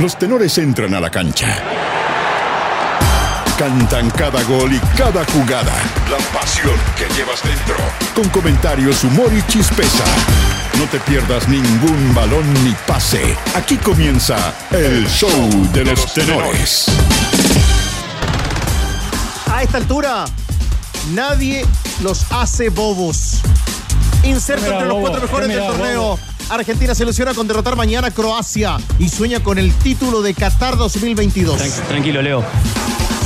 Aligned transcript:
los 0.00 0.18
tenores 0.18 0.56
entran 0.56 0.94
a 0.94 1.00
la 1.00 1.10
cancha. 1.10 1.62
Cantan 3.58 4.08
cada 4.10 4.42
gol 4.44 4.72
y 4.72 4.78
cada 4.96 5.26
jugada. 5.26 5.74
La 6.10 6.16
pasión 6.38 6.74
que 6.96 7.04
llevas 7.14 7.42
dentro. 7.42 7.76
Con 8.14 8.26
comentarios, 8.30 9.04
humor 9.04 9.30
y 9.36 9.42
chispeza. 9.52 10.04
No 10.78 10.86
te 10.86 10.98
pierdas 11.00 11.46
ningún 11.48 12.14
balón 12.14 12.50
ni 12.64 12.74
pase. 12.86 13.36
Aquí 13.54 13.76
comienza 13.76 14.54
el 14.70 15.06
show 15.06 15.50
de 15.74 15.84
los 15.84 16.14
tenores. 16.14 16.86
A 19.52 19.62
esta 19.62 19.76
altura, 19.76 20.24
nadie 21.12 21.66
los 22.02 22.24
hace 22.32 22.70
bobos. 22.70 23.42
Inserto 24.22 24.62
Mira, 24.62 24.76
entre 24.76 24.88
los 24.88 24.94
bobo, 24.94 25.08
cuatro 25.08 25.20
mejores 25.20 25.48
del 25.48 25.66
torneo. 25.66 26.29
Argentina 26.50 26.94
se 26.94 27.04
ilusiona 27.04 27.32
con 27.34 27.46
derrotar 27.46 27.76
mañana 27.76 28.08
a 28.08 28.10
Croacia 28.10 28.76
y 28.98 29.08
sueña 29.08 29.40
con 29.40 29.58
el 29.58 29.72
título 29.72 30.20
de 30.22 30.34
Qatar 30.34 30.76
2022. 30.76 31.56
Tran- 31.60 31.86
Tranquilo, 31.88 32.22
Leo. 32.22 32.44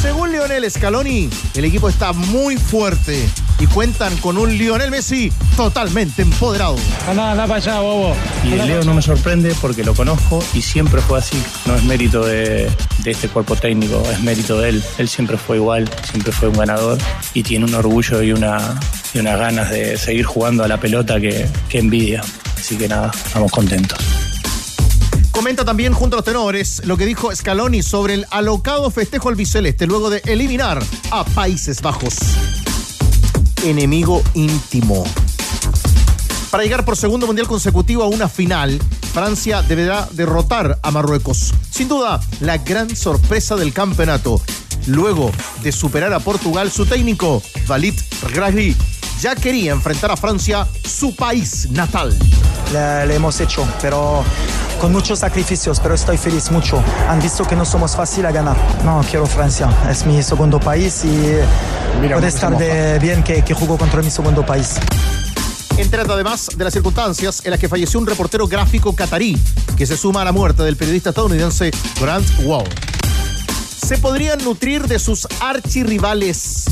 Según 0.03 0.33
Lionel 0.33 0.71
Scaloni, 0.71 1.31
el 1.55 1.65
equipo 1.65 1.89
está 1.89 2.12
muy 2.12 2.59
fuerte 2.59 3.27
y 3.59 3.67
cuentan 3.67 4.15
con 4.19 4.37
un 4.37 4.53
Lionel 4.59 4.91
Messi 4.91 5.33
totalmente 5.57 6.21
empoderado. 6.21 6.77
Anda, 7.09 7.31
anda 7.31 7.47
para 7.47 7.57
allá, 7.57 7.81
bobo. 7.81 8.15
Y 8.45 8.51
de 8.51 8.67
Leo 8.67 8.84
no 8.84 8.93
me 8.93 9.01
sorprende 9.01 9.55
porque 9.62 9.83
lo 9.83 9.95
conozco 9.95 10.45
y 10.53 10.61
siempre 10.61 11.01
fue 11.01 11.19
así. 11.20 11.43
No 11.65 11.75
es 11.75 11.83
mérito 11.84 12.23
de, 12.27 12.70
de 12.98 13.11
este 13.11 13.29
cuerpo 13.29 13.56
técnico, 13.56 14.03
es 14.12 14.20
mérito 14.20 14.61
de 14.61 14.69
él. 14.69 14.84
Él 14.98 15.09
siempre 15.09 15.39
fue 15.39 15.56
igual, 15.56 15.89
siempre 16.11 16.33
fue 16.33 16.48
un 16.48 16.59
ganador 16.59 16.98
y 17.33 17.43
tiene 17.43 17.65
un 17.65 17.75
orgullo 17.75 18.23
y, 18.23 18.33
una, 18.33 18.79
y 19.15 19.20
unas 19.20 19.39
ganas 19.39 19.70
de 19.70 19.97
seguir 19.97 20.27
jugando 20.27 20.65
a 20.65 20.69
la 20.69 20.77
pelota 20.79 21.19
que, 21.19 21.48
que 21.70 21.79
envidia. 21.79 22.23
Así 22.65 22.79
que 22.79 22.89
nada, 22.89 23.11
estamos 23.15 23.53
contentos. 23.53 23.99
Comenta 25.33 25.67
también 25.67 25.93
junto 25.93 26.17
a 26.17 26.19
los 26.21 26.25
tenores 26.25 26.81
lo 26.87 26.97
que 26.97 27.05
dijo 27.05 27.31
Scaloni 27.37 27.83
sobre 27.83 28.15
el 28.15 28.27
alocado 28.31 28.91
festejo 28.91 29.29
albiceleste 29.29 29.87
luego 29.87 30.09
de 30.09 30.23
eliminar 30.25 30.83
a 31.11 31.25
Países 31.25 31.83
Bajos. 31.83 32.17
Enemigo 33.65 34.23
íntimo. 34.33 35.05
Para 36.51 36.62
llegar 36.62 36.87
por 36.87 36.97
segundo 36.97 37.27
mundial 37.27 37.47
consecutivo 37.47 38.03
a 38.03 38.06
una 38.06 38.31
final, 38.31 38.81
Francia 39.12 39.61
deberá 39.61 40.09
derrotar 40.12 40.78
a 40.83 40.91
Marruecos. 40.91 41.53
Sin 41.71 41.89
duda, 41.89 42.19
la 42.41 42.56
gran 42.56 42.97
sorpresa 42.97 43.56
del 43.56 43.75
campeonato. 43.75 44.41
Luego 44.87 45.31
de 45.62 45.71
superar 45.71 46.15
a 46.15 46.21
Portugal, 46.21 46.71
su 46.71 46.87
técnico, 46.87 47.43
Walid 47.69 47.95
Regragui, 48.23 48.75
ya 49.25 49.34
quería 49.34 49.72
enfrentar 49.72 50.11
a 50.11 50.19
Francia, 50.19 50.69
su 50.86 51.17
país 51.17 51.70
natal. 51.70 52.14
le, 52.75 53.06
le 53.06 53.14
hemos 53.14 53.41
hecho, 53.41 53.66
pero 53.81 54.22
con 54.78 54.92
muchos 54.92 55.20
sacrificios, 55.20 55.81
pero 55.81 55.94
estoy 55.94 56.19
feliz 56.19 56.50
mucho. 56.50 56.84
Han 57.08 57.22
visto 57.22 57.47
que 57.47 57.56
no 57.56 57.64
somos 57.64 57.97
fácil 57.97 58.27
a 58.27 58.33
ganar. 58.33 58.55
No, 58.84 59.03
quiero 59.08 59.25
Francia, 59.25 59.70
es 59.91 60.05
mi 60.05 60.22
segundo 60.22 60.61
país 60.61 61.06
y 61.06 61.39
puede 62.06 62.27
estar 62.27 62.55
de 62.58 62.98
bien 62.98 63.22
que, 63.22 63.42
que 63.42 63.55
jugó 63.55 63.78
contra 63.78 64.03
mi 64.03 64.11
segundo 64.11 64.44
país. 64.44 64.75
Entre 65.78 66.03
además 66.03 66.50
de 66.55 66.62
las 66.62 66.75
circunstancias 66.75 67.41
en 67.47 67.53
las 67.53 67.59
que 67.59 67.70
falleció 67.70 68.00
un 68.00 68.06
reportero 68.06 68.47
gráfico 68.47 68.94
catarí 68.94 69.38
que 69.75 69.86
se 69.86 69.97
suma 69.97 70.20
a 70.20 70.27
la 70.27 70.33
muerte 70.33 70.64
del 70.64 70.77
periodista 70.77 71.09
estadounidense 71.09 71.70
Grant 71.98 72.28
Wall. 72.42 72.69
Se 73.86 73.97
podrían 73.97 74.44
nutrir 74.44 74.86
de 74.86 74.98
sus 74.98 75.27
archirrivales. 75.41 76.66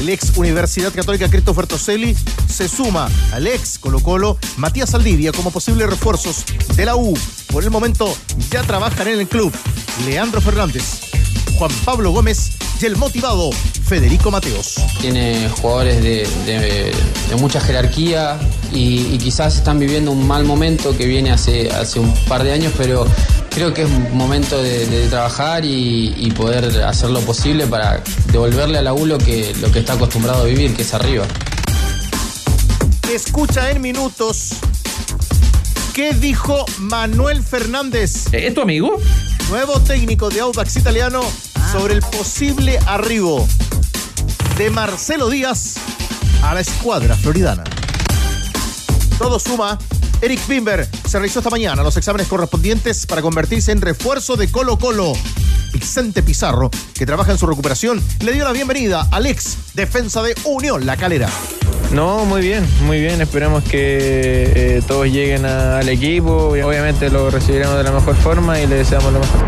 El 0.00 0.08
ex 0.08 0.32
Universidad 0.38 0.94
Católica 0.94 1.28
Christopher 1.28 1.66
Toselli 1.66 2.16
se 2.48 2.70
suma 2.70 3.10
al 3.32 3.46
ex 3.46 3.78
Colo 3.78 4.00
Colo 4.00 4.38
Matías 4.56 4.88
Saldivia 4.90 5.30
como 5.30 5.50
posibles 5.50 5.90
refuerzos 5.90 6.46
de 6.74 6.86
la 6.86 6.96
U. 6.96 7.12
Por 7.52 7.64
el 7.64 7.70
momento 7.70 8.16
ya 8.50 8.62
trabajan 8.62 9.08
en 9.08 9.20
el 9.20 9.28
club 9.28 9.52
Leandro 10.06 10.40
Fernández, 10.40 11.02
Juan 11.58 11.70
Pablo 11.84 12.10
Gómez 12.12 12.52
y 12.80 12.86
el 12.86 12.96
motivado 12.96 13.50
Federico 13.52 14.30
Mateos. 14.30 14.74
Tiene 15.00 15.48
jugadores 15.60 16.02
de, 16.02 16.26
de- 16.46 16.92
de 17.28 17.36
mucha 17.36 17.60
jerarquía 17.60 18.38
y, 18.72 19.06
y 19.12 19.18
quizás 19.18 19.56
están 19.56 19.78
viviendo 19.78 20.10
un 20.12 20.26
mal 20.26 20.44
momento 20.44 20.96
que 20.96 21.06
viene 21.06 21.30
hace, 21.30 21.70
hace 21.70 22.00
un 22.00 22.12
par 22.28 22.42
de 22.42 22.52
años, 22.52 22.72
pero 22.76 23.06
creo 23.50 23.72
que 23.74 23.82
es 23.82 23.88
un 23.88 24.16
momento 24.16 24.62
de, 24.62 24.86
de 24.86 25.08
trabajar 25.08 25.64
y, 25.64 26.14
y 26.16 26.30
poder 26.32 26.82
hacer 26.84 27.10
lo 27.10 27.20
posible 27.20 27.66
para 27.66 28.02
devolverle 28.32 28.78
a 28.78 28.82
la 28.82 28.94
U 28.94 29.06
lo 29.06 29.18
que, 29.18 29.54
lo 29.60 29.70
que 29.70 29.80
está 29.80 29.92
acostumbrado 29.94 30.42
a 30.42 30.46
vivir, 30.46 30.74
que 30.74 30.82
es 30.82 30.94
arriba. 30.94 31.26
Escucha 33.12 33.70
en 33.70 33.80
minutos 33.80 34.50
qué 35.94 36.12
dijo 36.14 36.64
Manuel 36.78 37.42
Fernández, 37.42 38.26
¿Es 38.32 38.54
tu 38.54 38.60
amigo? 38.62 38.98
Nuevo 39.50 39.80
técnico 39.80 40.30
de 40.30 40.38
Audax 40.38 40.76
Italiano, 40.76 41.22
sobre 41.72 41.94
el 41.94 42.02
posible 42.02 42.78
arribo 42.86 43.48
de 44.56 44.70
Marcelo 44.70 45.28
Díaz 45.28 45.74
a 46.44 46.54
la 46.54 46.60
escuadra 46.60 47.16
floridana. 47.16 47.64
Todo 49.18 49.40
suma. 49.40 49.76
Eric 50.22 50.46
Bimber 50.46 50.88
se 51.04 51.18
realizó 51.18 51.40
esta 51.40 51.50
mañana 51.50 51.82
los 51.82 51.96
exámenes 51.96 52.28
correspondientes 52.28 53.06
para 53.06 53.22
convertirse 53.22 53.72
en 53.72 53.80
refuerzo 53.80 54.36
de 54.36 54.48
Colo 54.52 54.78
Colo. 54.78 55.14
Vicente 55.72 56.22
Pizarro, 56.22 56.70
que 56.94 57.04
trabaja 57.04 57.32
en 57.32 57.38
su 57.38 57.46
recuperación, 57.46 58.00
le 58.20 58.32
dio 58.32 58.44
la 58.44 58.52
bienvenida 58.52 59.08
al 59.10 59.26
ex 59.26 59.74
defensa 59.74 60.22
de 60.22 60.36
Unión 60.44 60.86
La 60.86 60.96
Calera. 60.96 61.28
No, 61.92 62.24
muy 62.24 62.40
bien, 62.40 62.64
muy 62.82 63.00
bien. 63.00 63.20
Esperamos 63.20 63.64
que 63.64 64.76
eh, 64.76 64.82
todos 64.86 65.06
lleguen 65.06 65.44
a- 65.44 65.78
al 65.78 65.88
equipo. 65.88 66.56
y 66.56 66.60
Obviamente 66.62 67.10
lo 67.10 67.30
recibiremos 67.30 67.76
de 67.76 67.82
la 67.82 67.90
mejor 67.90 68.14
forma 68.16 68.60
y 68.60 68.66
le 68.66 68.76
deseamos 68.76 69.12
lo 69.12 69.18
mejor. 69.18 69.40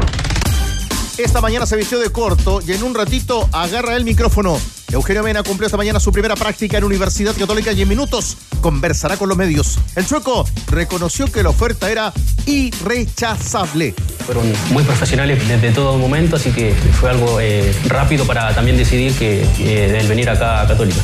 Esta 1.18 1.40
mañana 1.40 1.66
se 1.66 1.76
vistió 1.76 2.00
de 2.00 2.10
corto 2.10 2.60
y 2.66 2.72
en 2.72 2.82
un 2.82 2.94
ratito 2.94 3.48
agarra 3.52 3.96
el 3.96 4.04
micrófono. 4.04 4.58
Eugenio 4.90 5.22
Mena 5.22 5.42
cumplió 5.42 5.66
esta 5.66 5.76
mañana 5.76 6.00
su 6.00 6.10
primera 6.10 6.34
práctica 6.34 6.76
en 6.78 6.84
Universidad 6.84 7.34
Católica 7.36 7.72
y 7.72 7.82
en 7.82 7.88
minutos 7.88 8.36
conversará 8.60 9.16
con 9.16 9.28
los 9.28 9.38
medios. 9.38 9.78
El 9.94 10.04
sueco 10.04 10.44
reconoció 10.68 11.30
que 11.30 11.42
la 11.42 11.50
oferta 11.50 11.90
era 11.90 12.12
irrechazable. 12.46 13.94
Fueron 14.26 14.52
muy 14.70 14.82
profesionales 14.84 15.46
desde 15.48 15.70
todo 15.70 15.96
momento, 15.96 16.36
así 16.36 16.50
que 16.50 16.74
fue 17.00 17.10
algo 17.10 17.40
eh, 17.40 17.72
rápido 17.88 18.26
para 18.26 18.54
también 18.54 18.76
decidir 18.76 19.14
que 19.14 19.42
eh, 19.60 19.88
deben 19.92 20.08
venir 20.08 20.28
acá 20.28 20.62
a 20.62 20.66
Católica. 20.66 21.00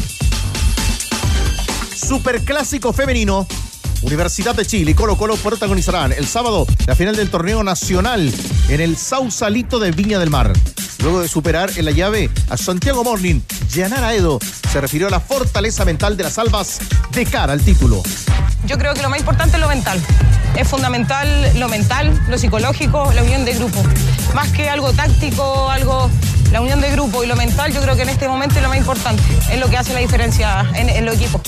Superclásico 2.09 2.95
femenino. 2.95 3.47
Universidad 4.01 4.55
de 4.55 4.65
Chile 4.65 4.93
y 4.93 4.95
Colo 4.95 5.19
Colo 5.19 5.37
protagonizarán 5.37 6.13
el 6.13 6.27
sábado 6.27 6.67
la 6.87 6.97
final 6.97 7.15
del 7.15 7.29
torneo 7.29 7.63
nacional 7.63 8.33
en 8.71 8.81
el 8.81 8.97
Sausalito 8.97 9.79
de 9.79 9.91
Viña 9.91 10.19
del 10.19 10.31
Mar. 10.31 10.51
Luego 11.03 11.21
de 11.21 11.29
superar 11.29 11.71
en 11.77 11.85
la 11.85 11.91
llave 11.91 12.31
a 12.49 12.57
Santiago 12.57 13.05
Morning, 13.05 13.41
Yanara 13.75 14.15
Edo 14.15 14.39
se 14.73 14.81
refirió 14.81 15.09
a 15.09 15.11
la 15.11 15.21
fortaleza 15.21 15.85
mental 15.85 16.17
de 16.17 16.23
las 16.23 16.39
albas 16.39 16.79
de 17.13 17.27
cara 17.27 17.53
al 17.53 17.61
título. 17.61 18.03
Yo 18.65 18.79
creo 18.79 18.95
que 18.95 19.03
lo 19.03 19.11
más 19.11 19.21
importante 19.21 19.57
es 19.57 19.61
lo 19.61 19.69
mental. 19.69 20.01
Es 20.57 20.67
fundamental 20.67 21.59
lo 21.59 21.69
mental, 21.69 22.19
lo 22.31 22.39
psicológico, 22.39 23.13
la 23.13 23.23
unión 23.23 23.45
de 23.45 23.53
grupo. 23.53 23.83
Más 24.35 24.49
que 24.53 24.71
algo 24.71 24.95
táctico, 24.95 25.71
algo. 25.71 26.11
La 26.53 26.63
unión 26.63 26.81
de 26.81 26.91
grupo 26.91 27.23
y 27.23 27.27
lo 27.27 27.37
mental, 27.37 27.71
yo 27.75 27.83
creo 27.83 27.95
que 27.95 28.03
en 28.03 28.09
este 28.09 28.27
momento 28.27 28.55
es 28.55 28.63
lo 28.63 28.71
más 28.71 28.79
importante. 28.79 29.23
Es 29.53 29.61
lo 29.61 29.69
que 29.69 29.77
hace 29.77 29.93
la 29.93 30.01
diferencia 30.01 30.65
en, 30.75 30.89
en 30.89 31.05
los 31.05 31.17
equipos. 31.17 31.43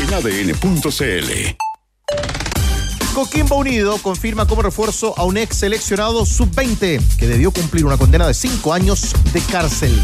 En 0.00 0.14
ADN.cl. 0.14 1.56
Coquimbo 3.12 3.56
Unido 3.56 3.98
confirma 3.98 4.46
como 4.46 4.62
refuerzo 4.62 5.12
a 5.18 5.24
un 5.24 5.36
ex 5.36 5.58
seleccionado 5.58 6.24
sub-20 6.24 7.16
que 7.18 7.26
debió 7.26 7.50
cumplir 7.50 7.84
una 7.84 7.98
condena 7.98 8.26
de 8.26 8.32
cinco 8.32 8.72
años 8.72 9.14
de 9.34 9.42
cárcel. 9.42 10.00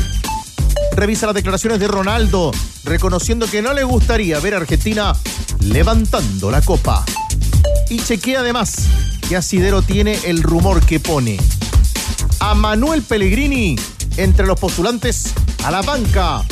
Revisa 0.92 1.24
las 1.24 1.34
declaraciones 1.34 1.80
de 1.80 1.88
Ronaldo, 1.88 2.50
reconociendo 2.84 3.46
que 3.46 3.62
no 3.62 3.72
le 3.72 3.84
gustaría 3.84 4.38
ver 4.38 4.52
a 4.54 4.58
Argentina 4.58 5.14
levantando 5.60 6.50
la 6.50 6.60
copa. 6.60 7.02
Y 7.88 7.98
chequea 7.98 8.40
además 8.40 8.74
que 9.26 9.36
Asidero 9.36 9.80
tiene 9.80 10.18
el 10.24 10.42
rumor 10.42 10.84
que 10.84 11.00
pone 11.00 11.38
a 12.41 12.54
Manuel 12.54 13.00
Pellegrini 13.00 13.76
entre 14.18 14.47
los 14.47 14.60
postulantes 14.60 15.32
a 15.65 15.71
la 15.71 15.80
banca 15.80 16.44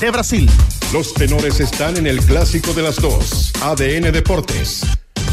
de 0.00 0.10
Brasil. 0.12 0.48
Los 0.92 1.12
tenores 1.14 1.60
están 1.60 1.96
en 1.96 2.06
el 2.06 2.20
clásico 2.20 2.72
de 2.72 2.82
las 2.82 2.96
dos. 2.96 3.52
ADN 3.60 4.12
Deportes. 4.12 4.82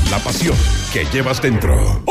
La 0.10 0.18
pasión 0.20 0.56
que 0.92 1.06
llevas 1.14 1.42
dentro. 1.42 2.04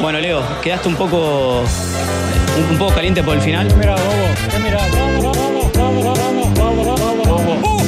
Bueno, 0.00 0.20
Leo, 0.20 0.42
quedaste 0.62 0.88
un 0.88 0.96
poco. 0.96 1.60
un, 1.60 2.64
un 2.72 2.78
poco 2.78 2.94
caliente 2.94 3.22
por 3.22 3.36
el 3.36 3.42
final. 3.42 3.74
Mira, 3.76 3.94
bobo. 3.96 4.62
Mira, 4.62 4.86
vamos, 4.88 5.36
vamos, 5.36 5.72
vamos, 5.74 6.04
vamos, 6.04 6.54
vamos, 6.54 7.00
vamos, 7.00 7.60
vamos. 7.62 7.82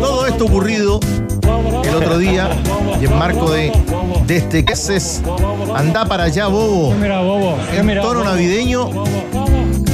Todo 0.00 0.26
esto 0.26 0.44
ocurrido 0.44 1.00
otro 1.98 2.18
día 2.18 2.48
y 3.00 3.04
en 3.04 3.18
marco 3.18 3.50
de, 3.50 3.72
de 4.26 4.36
este 4.36 4.64
que 4.64 4.72
es 4.72 5.22
anda 5.74 6.04
para 6.06 6.24
allá, 6.24 6.46
bobo. 6.48 6.94
Mira, 6.94 7.20
bobo. 7.20 7.56
En 7.72 8.00
tono 8.00 8.24
navideño, 8.24 8.90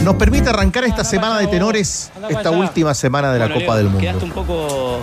nos 0.05 0.15
permite 0.17 0.51
arrancar 0.51 0.85
esta 0.85 1.05
semana 1.05 1.39
de 1.39 1.47
tenores, 1.47 2.11
esta 2.29 2.51
última 2.51 2.95
semana 2.95 3.33
de 3.33 3.39
la 3.39 3.47
Bueno, 3.47 3.61
Copa 3.61 3.75
Leo, 3.75 3.77
del 3.77 3.85
Mundo. 3.87 4.01
Quedaste 4.01 4.25
un 4.25 4.31
poco, 4.31 4.99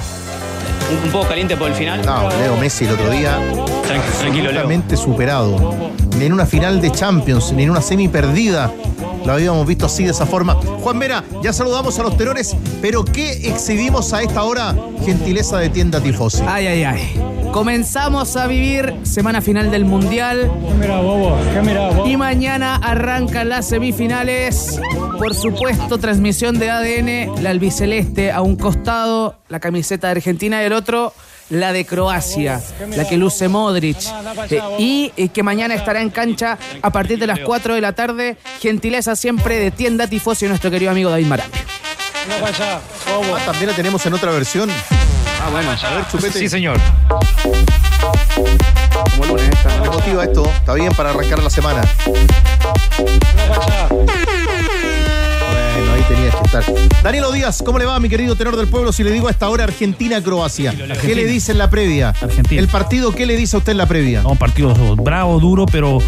un, 1.05 1.11
poco 1.11 1.27
caliente 1.27 1.57
por 1.57 1.67
el 1.69 1.73
final. 1.75 2.05
No, 2.05 2.29
Leo 2.29 2.55
Messi 2.57 2.85
el 2.85 2.91
otro 2.91 3.09
día 3.09 3.37
Tranqui- 3.87 4.19
tranquilo, 4.19 4.51
Leo. 4.51 4.97
superado. 4.97 5.73
Ni 6.17 6.25
en 6.25 6.33
una 6.33 6.45
final 6.45 6.81
de 6.81 6.91
Champions, 6.91 7.51
ni 7.53 7.63
en 7.63 7.71
una 7.71 7.81
semi 7.81 8.07
perdida 8.07 8.71
lo 9.25 9.33
habíamos 9.33 9.65
visto 9.67 9.85
así 9.85 10.03
de 10.03 10.11
esa 10.11 10.25
forma. 10.25 10.55
Juan 10.55 10.99
Vera, 10.99 11.23
ya 11.43 11.53
saludamos 11.53 11.97
a 11.99 12.03
los 12.03 12.17
tenores, 12.17 12.55
pero 12.81 13.05
¿qué 13.05 13.31
exhibimos 13.47 14.13
a 14.13 14.21
esta 14.21 14.43
hora? 14.43 14.75
Gentileza 15.05 15.57
de 15.57 15.69
tienda 15.69 16.01
Tifosi. 16.01 16.43
Ay, 16.47 16.67
ay, 16.67 16.83
ay. 16.83 17.21
Comenzamos 17.51 18.37
a 18.37 18.47
vivir 18.47 18.95
semana 19.03 19.41
final 19.41 19.71
del 19.71 19.83
Mundial. 19.83 20.49
¿Qué 20.67 20.73
mira, 20.75 21.01
bobo? 21.01 21.37
¿Qué 21.53 21.61
mira, 21.61 21.89
bobo? 21.89 22.07
Y 22.07 22.15
mañana 22.15 22.77
arrancan 22.77 23.49
las 23.49 23.67
semifinales. 23.67 24.79
Por 25.17 25.35
supuesto, 25.35 25.97
transmisión 25.97 26.57
de 26.59 26.69
ADN, 26.69 27.43
la 27.43 27.49
albiceleste 27.49 28.31
a 28.31 28.41
un 28.41 28.55
costado, 28.55 29.35
la 29.49 29.59
camiseta 29.59 30.07
de 30.07 30.11
Argentina 30.11 30.63
y 30.63 30.65
el 30.65 30.73
otro, 30.73 31.13
la 31.51 31.73
de 31.73 31.85
Croacia, 31.85 32.61
la 32.95 33.07
que 33.07 33.17
luce 33.17 33.47
Modric. 33.47 33.97
Eh, 34.49 34.61
y 34.79 35.13
eh, 35.17 35.29
que 35.29 35.43
mañana 35.43 35.75
estará 35.75 36.01
en 36.01 36.09
cancha 36.09 36.57
a 36.81 36.89
partir 36.91 37.19
de 37.19 37.27
las 37.27 37.39
4 37.39 37.75
de 37.75 37.81
la 37.81 37.93
tarde. 37.93 38.37
Gentileza 38.59 39.15
siempre 39.15 39.57
de 39.59 39.69
tienda 39.69 40.07
Tifosi, 40.07 40.47
nuestro 40.47 40.71
querido 40.71 40.91
amigo 40.91 41.09
David 41.09 41.27
Marán. 41.27 41.51
Ah, 42.29 43.39
también 43.45 43.69
la 43.69 43.75
tenemos 43.75 44.05
en 44.05 44.13
otra 44.13 44.31
versión. 44.31 44.69
Ah, 45.43 45.49
bueno, 45.51 45.71
A 45.71 45.95
ver, 45.95 46.07
chupete. 46.09 46.39
Sí, 46.39 46.49
señor. 46.49 46.77
como 49.11 49.25
lunes. 49.25 49.49
esta, 49.49 49.69
¿Qué 49.69 49.85
¿no? 49.85 49.91
motiva 49.93 50.23
esto? 50.23 50.45
Está 50.45 50.73
bien 50.73 50.93
para 50.93 51.09
arrancar 51.09 51.43
la 51.43 51.49
semana. 51.49 51.81
Tenías 56.13 56.35
que 56.35 56.43
estar. 56.43 57.31
Díaz, 57.31 57.63
¿cómo 57.65 57.79
le 57.79 57.85
va, 57.85 57.99
mi 57.99 58.09
querido 58.09 58.35
tenor 58.35 58.57
del 58.57 58.67
pueblo? 58.67 58.91
Si 58.91 59.03
le 59.03 59.11
digo 59.11 59.27
a 59.27 59.31
esta 59.31 59.49
hora 59.49 59.63
Argentina-Croacia. 59.63 60.73
¿Qué 61.01 61.15
le 61.15 61.25
dice 61.25 61.53
en 61.53 61.57
la 61.57 61.69
previa? 61.69 62.09
Argentina. 62.09 62.59
El 62.59 62.67
partido, 62.67 63.13
¿qué 63.13 63.25
le 63.25 63.37
dice 63.37 63.55
a 63.55 63.59
usted 63.59 63.71
en 63.71 63.77
la 63.77 63.85
previa? 63.85 64.21
No, 64.21 64.31
un 64.31 64.37
partido 64.37 64.73
bravo, 64.95 65.39
duro, 65.39 65.65
pero 65.65 65.99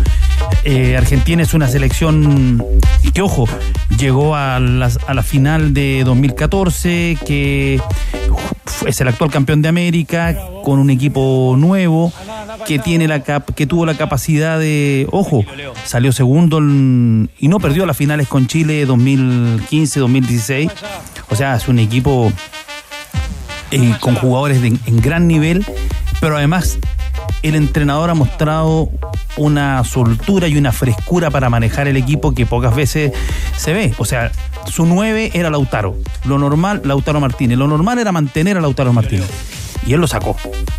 eh, 0.64 0.96
Argentina 0.98 1.44
es 1.44 1.54
una 1.54 1.68
selección 1.68 2.64
que, 3.14 3.22
ojo, 3.22 3.48
llegó 3.98 4.36
a 4.36 4.60
la, 4.60 4.90
a 5.08 5.14
la 5.14 5.24
final 5.24 5.74
de 5.74 6.04
2014, 6.06 7.18
que 7.26 7.80
es 8.88 9.02
el 9.02 9.08
actual 9.08 9.30
campeón 9.32 9.62
de 9.62 9.70
América, 9.70 10.38
con 10.64 10.80
un 10.80 10.90
equipo 10.90 11.56
nuevo, 11.58 12.12
que, 12.66 12.80
tiene 12.80 13.08
la 13.08 13.22
cap- 13.24 13.54
que 13.54 13.68
tuvo 13.68 13.86
la 13.86 13.96
capacidad 13.96 14.58
de, 14.60 15.08
ojo, 15.12 15.44
salió 15.86 16.12
segundo 16.12 16.60
y 16.60 17.48
no 17.48 17.60
perdió 17.60 17.86
las 17.86 17.98
finales 17.98 18.28
con 18.28 18.48
Chile 18.48 18.88
2015-2016. 18.88 20.72
O 21.30 21.36
sea, 21.36 21.56
es 21.56 21.68
un 21.68 21.80
equipo 21.80 22.32
eh, 23.72 23.94
con 24.00 24.16
jugadores 24.16 24.62
en 24.64 25.02
gran 25.02 25.28
nivel, 25.28 25.66
pero 26.22 26.38
además 26.38 26.78
el 27.42 27.56
entrenador 27.56 28.10
ha 28.10 28.14
mostrado 28.14 28.90
una 29.38 29.84
soltura 29.84 30.48
y 30.48 30.58
una 30.58 30.72
frescura 30.72 31.30
para 31.30 31.50
manejar 31.50 31.88
el 31.88 31.98
equipo 31.98 32.34
que 32.34 32.46
pocas 32.46 32.76
veces 32.76 33.12
se 33.58 33.74
ve. 33.74 33.94
O 33.98 34.06
sea, 34.06 34.32
su 34.66 34.86
9 34.86 35.32
era 35.34 35.50
Lautaro. 35.50 35.96
Lo 36.26 36.38
normal, 36.38 36.82
Lautaro 36.86 37.20
Martínez. 37.20 37.58
Lo 37.58 37.68
normal 37.68 38.00
era 38.00 38.12
mantener 38.12 38.58
a 38.58 38.62
Lautaro 38.62 38.94
Martínez. 38.94 39.30
Y 39.86 39.94
él 39.94 40.00
lo 40.00 40.08
sacó. 40.08 40.38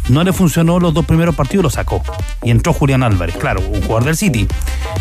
No 0.08 0.24
le 0.24 0.32
funcionó 0.32 0.80
los 0.80 0.94
dos 0.94 1.04
primeros 1.04 1.34
partidos, 1.34 1.64
lo 1.64 1.70
sacó. 1.70 2.02
Y 2.42 2.50
entró 2.50 2.72
Julián 2.72 3.02
Álvarez, 3.02 3.36
claro, 3.36 3.60
un 3.60 3.82
jugador 3.82 4.04
del 4.04 4.16
City. 4.16 4.46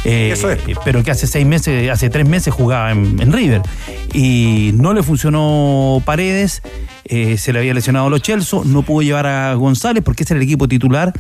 Eh, 0.04 0.32
Eso 0.34 0.50
es. 0.52 0.60
Pero 0.84 1.04
que 1.04 1.12
hace 1.12 1.26
seis 1.26 1.46
meses, 1.46 1.90
hace 1.90 2.10
tres 2.10 2.28
meses 2.28 2.54
jugaba 2.54 2.92
en, 2.92 3.22
en 3.22 3.32
River. 3.32 3.62
Y 4.14 4.72
no 4.74 4.94
le 4.94 5.04
funcionó 5.04 6.02
Paredes, 6.06 6.62
eh, 7.06 7.38
se 7.38 7.54
le 7.54 7.60
había 7.60 7.74
lesionado 7.74 8.08
a 8.08 8.10
los 8.10 8.22
Chelsea, 8.22 8.60
no 8.66 8.82
pudo 8.82 9.02
llevar 9.04 9.26
a 9.26 9.54
González 9.54 10.04
porque 10.04 10.24
ese 10.24 10.34
era 10.34 10.40
el 10.40 10.44
equipo 10.44 10.68
titular. 10.68 11.14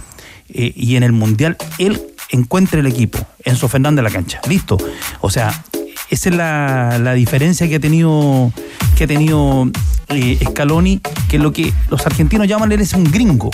Eh, 0.53 0.73
y 0.75 0.95
en 0.95 1.03
el 1.03 1.11
Mundial 1.11 1.57
él 1.77 2.01
encuentra 2.29 2.79
el 2.79 2.88
equipo, 2.88 3.19
Enzo 3.44 3.67
Fernández 3.67 4.00
en 4.00 4.03
la 4.05 4.11
cancha. 4.11 4.41
Listo. 4.47 4.77
O 5.21 5.29
sea, 5.29 5.63
esa 6.09 6.29
es 6.29 6.35
la, 6.35 7.00
la 7.00 7.13
diferencia 7.13 7.67
que 7.67 7.75
ha 7.75 7.79
tenido, 7.79 8.51
que 8.95 9.05
ha 9.05 9.07
tenido 9.07 9.69
eh, 10.09 10.39
Scaloni, 10.50 11.01
que 11.27 11.39
lo 11.39 11.51
que 11.51 11.73
los 11.89 12.05
argentinos 12.05 12.47
llaman 12.47 12.71
él 12.71 12.81
es 12.81 12.94
un 12.94 13.05
gringo. 13.05 13.50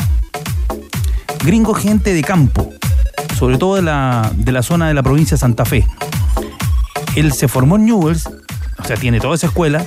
Gringo 1.43 1.73
gente 1.73 2.13
de 2.13 2.21
campo, 2.21 2.69
sobre 3.37 3.57
todo 3.57 3.75
de 3.75 3.81
la, 3.81 4.31
de 4.35 4.51
la 4.51 4.61
zona 4.61 4.87
de 4.87 4.93
la 4.93 5.03
provincia 5.03 5.35
de 5.35 5.39
Santa 5.39 5.65
Fe. 5.65 5.85
Él 7.15 7.31
se 7.31 7.47
formó 7.47 7.77
en 7.77 7.85
Newells, 7.85 8.27
o 8.77 8.83
sea, 8.85 8.97
tiene 8.97 9.19
toda 9.19 9.35
esa 9.35 9.47
escuela, 9.47 9.85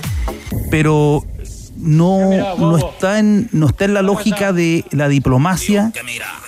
pero 0.70 1.24
no, 1.82 2.56
no, 2.56 2.76
está 2.78 3.18
en, 3.18 3.48
no 3.52 3.66
está 3.66 3.84
en 3.84 3.94
la 3.94 4.02
lógica 4.02 4.52
de 4.52 4.84
la 4.90 5.08
diplomacia 5.08 5.92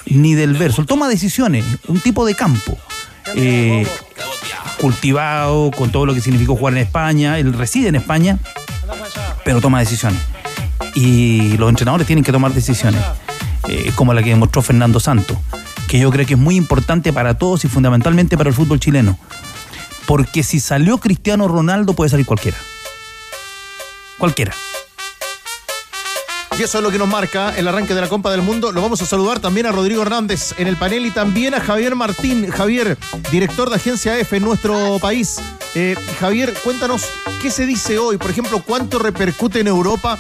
ni 0.07 0.35
del 0.35 0.55
verso. 0.55 0.81
Él 0.81 0.87
toma 0.87 1.09
decisiones, 1.09 1.65
un 1.89 2.01
tipo 2.01 2.25
de 2.25 2.35
campo. 2.35 2.77
eh, 3.35 3.87
cultivado, 4.81 5.71
con 5.71 5.91
todo 5.91 6.05
lo 6.07 6.15
que 6.15 6.21
significó 6.21 6.57
jugar 6.57 6.75
en 6.75 6.81
España. 6.81 7.39
Él 7.39 7.53
reside 7.53 7.89
en 7.89 7.95
España, 7.95 8.39
pero 9.45 9.61
toma 9.61 9.79
decisiones. 9.81 10.21
Y 10.95 11.57
los 11.57 11.69
entrenadores 11.71 12.07
tienen 12.07 12.25
que 12.25 12.33
tomar 12.33 12.53
decisiones, 12.53 13.01
eh, 13.69 13.93
como 13.95 14.13
la 14.15 14.23
que 14.23 14.31
demostró 14.31 14.63
Fernando 14.63 15.01
Santos, 15.01 15.39
que 15.89 15.99
yo 15.99 16.11
creo 16.11 16.27
que 16.27 16.35
es 16.35 16.41
muy 16.41 16.57
importante 16.57 17.13
para 17.13 17.39
todos 17.39 17.65
y 17.65 17.69
fundamentalmente 17.69 18.37
para 18.37 18.51
el 18.51 18.55
fútbol 18.55 18.79
chileno. 18.79 19.19
Porque 20.07 20.43
si 20.43 20.61
salió 20.61 20.99
Cristiano 20.99 21.49
Ronaldo, 21.49 21.95
puede 21.95 22.11
salir 22.11 22.27
cualquiera. 22.27 22.59
Cualquiera. 24.19 24.53
Y 26.57 26.63
eso 26.63 26.79
es 26.79 26.85
lo 26.85 26.91
que 26.93 26.99
nos 26.99 27.09
marca 27.09 27.53
el 27.57 27.67
arranque 27.67 27.95
de 27.95 28.01
la 28.01 28.09
Copa 28.09 28.31
del 28.31 28.41
Mundo. 28.41 28.71
Lo 28.71 28.81
vamos 28.81 29.03
a 29.03 29.07
saludar 29.07 29.41
también 29.41 29.67
a 29.67 29.73
Rodrigo 29.73 30.03
Hernández 30.03 30.55
en 30.57 30.69
el 30.69 30.77
panel 30.77 31.05
y 31.05 31.11
también 31.11 31.53
a 31.53 31.61
Javier 31.61 31.97
Martín. 31.97 32.49
Javier, 32.49 32.97
director 33.33 33.71
de 33.71 33.77
Agencia 33.77 34.17
F 34.21 34.37
en 34.37 34.45
nuestro 34.45 34.99
país. 35.01 35.41
Eh, 35.75 35.97
Javier, 36.21 36.55
cuéntanos 36.63 37.07
qué 37.43 37.51
se 37.51 37.67
dice 37.67 37.99
hoy. 37.99 38.19
Por 38.19 38.31
ejemplo, 38.31 38.63
cuánto 38.65 39.01
repercute 39.01 39.59
en 39.61 39.67
Europa 39.67 40.17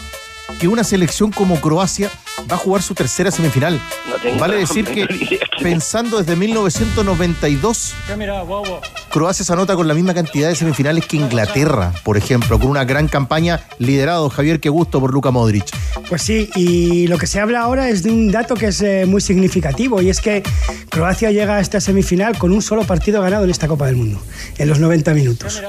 que 0.58 0.66
una 0.66 0.82
selección 0.82 1.30
como 1.30 1.60
Croacia 1.60 2.10
va 2.50 2.56
a 2.56 2.58
jugar 2.58 2.82
su 2.82 2.94
tercera 2.94 3.30
semifinal. 3.30 3.80
No 4.08 4.38
vale 4.38 4.56
decir 4.56 4.84
que 4.84 5.40
pensando 5.62 6.18
desde 6.18 6.36
1992, 6.36 7.94
¿Qué 8.06 8.16
mira, 8.16 8.42
bobo? 8.42 8.80
Croacia 9.10 9.44
se 9.44 9.52
anota 9.52 9.76
con 9.76 9.86
la 9.86 9.94
misma 9.94 10.12
cantidad 10.12 10.48
de 10.48 10.56
semifinales 10.56 11.06
que 11.06 11.16
Inglaterra, 11.16 11.92
por 12.02 12.16
ejemplo, 12.16 12.58
con 12.58 12.68
una 12.68 12.84
gran 12.84 13.06
campaña 13.06 13.60
liderado, 13.78 14.28
Javier, 14.28 14.58
qué 14.58 14.68
gusto 14.68 15.00
por 15.00 15.12
Luka 15.12 15.30
Modric. 15.30 15.66
Pues 16.08 16.22
sí, 16.22 16.50
y 16.56 17.06
lo 17.06 17.16
que 17.16 17.26
se 17.26 17.38
habla 17.38 17.60
ahora 17.60 17.88
es 17.88 18.02
de 18.02 18.10
un 18.10 18.32
dato 18.32 18.54
que 18.56 18.66
es 18.66 18.82
eh, 18.82 19.04
muy 19.06 19.20
significativo 19.20 20.02
y 20.02 20.10
es 20.10 20.20
que 20.20 20.42
Croacia 20.90 21.30
llega 21.30 21.56
a 21.56 21.60
esta 21.60 21.80
semifinal 21.80 22.36
con 22.38 22.52
un 22.52 22.60
solo 22.60 22.84
partido 22.84 23.22
ganado 23.22 23.44
en 23.44 23.50
esta 23.50 23.68
Copa 23.68 23.86
del 23.86 23.96
Mundo, 23.96 24.20
en 24.58 24.68
los 24.68 24.80
90 24.80 25.14
minutos. 25.14 25.62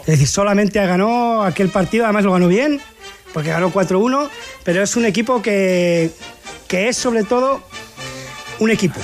Es 0.00 0.06
decir, 0.06 0.28
solamente 0.28 0.84
ganó 0.86 1.42
aquel 1.42 1.68
partido, 1.70 2.04
además 2.04 2.24
lo 2.24 2.32
ganó 2.32 2.48
bien, 2.48 2.80
porque 3.32 3.50
ganó 3.50 3.72
4-1, 3.72 4.28
pero 4.64 4.82
es 4.82 4.96
un 4.96 5.04
equipo 5.04 5.42
que, 5.42 6.10
que 6.68 6.88
es 6.88 6.96
sobre 6.96 7.24
todo 7.24 7.62
un 8.58 8.70
equipo. 8.70 9.00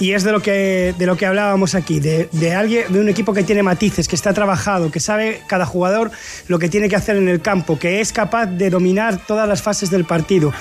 Y 0.00 0.14
es 0.14 0.24
de 0.24 0.32
lo 0.32 0.40
que, 0.40 0.94
de 0.98 1.06
lo 1.06 1.16
que 1.16 1.26
hablábamos 1.26 1.76
aquí, 1.76 2.00
de, 2.00 2.28
de 2.32 2.54
alguien, 2.54 2.92
de 2.92 2.98
un 2.98 3.08
equipo 3.08 3.32
que 3.32 3.44
tiene 3.44 3.62
matices, 3.62 4.08
que 4.08 4.16
está 4.16 4.32
trabajado, 4.32 4.90
que 4.90 4.98
sabe 4.98 5.42
cada 5.46 5.64
jugador 5.64 6.10
lo 6.48 6.58
que 6.58 6.68
tiene 6.68 6.88
que 6.88 6.96
hacer 6.96 7.16
en 7.16 7.28
el 7.28 7.40
campo, 7.40 7.78
que 7.78 8.00
es 8.00 8.12
capaz 8.12 8.46
de 8.46 8.68
dominar 8.68 9.24
todas 9.26 9.48
las 9.48 9.62
fases 9.62 9.90
del 9.90 10.04
partido. 10.04 10.52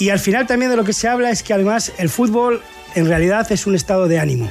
Y 0.00 0.10
al 0.10 0.18
final 0.18 0.46
también 0.48 0.72
de 0.72 0.76
lo 0.76 0.84
que 0.84 0.92
se 0.92 1.06
habla 1.06 1.30
es 1.30 1.44
que 1.44 1.54
además 1.54 1.92
el 1.98 2.08
fútbol 2.08 2.62
en 2.96 3.06
realidad 3.06 3.50
es 3.52 3.66
un 3.66 3.76
estado 3.76 4.08
de 4.08 4.18
ánimo. 4.18 4.50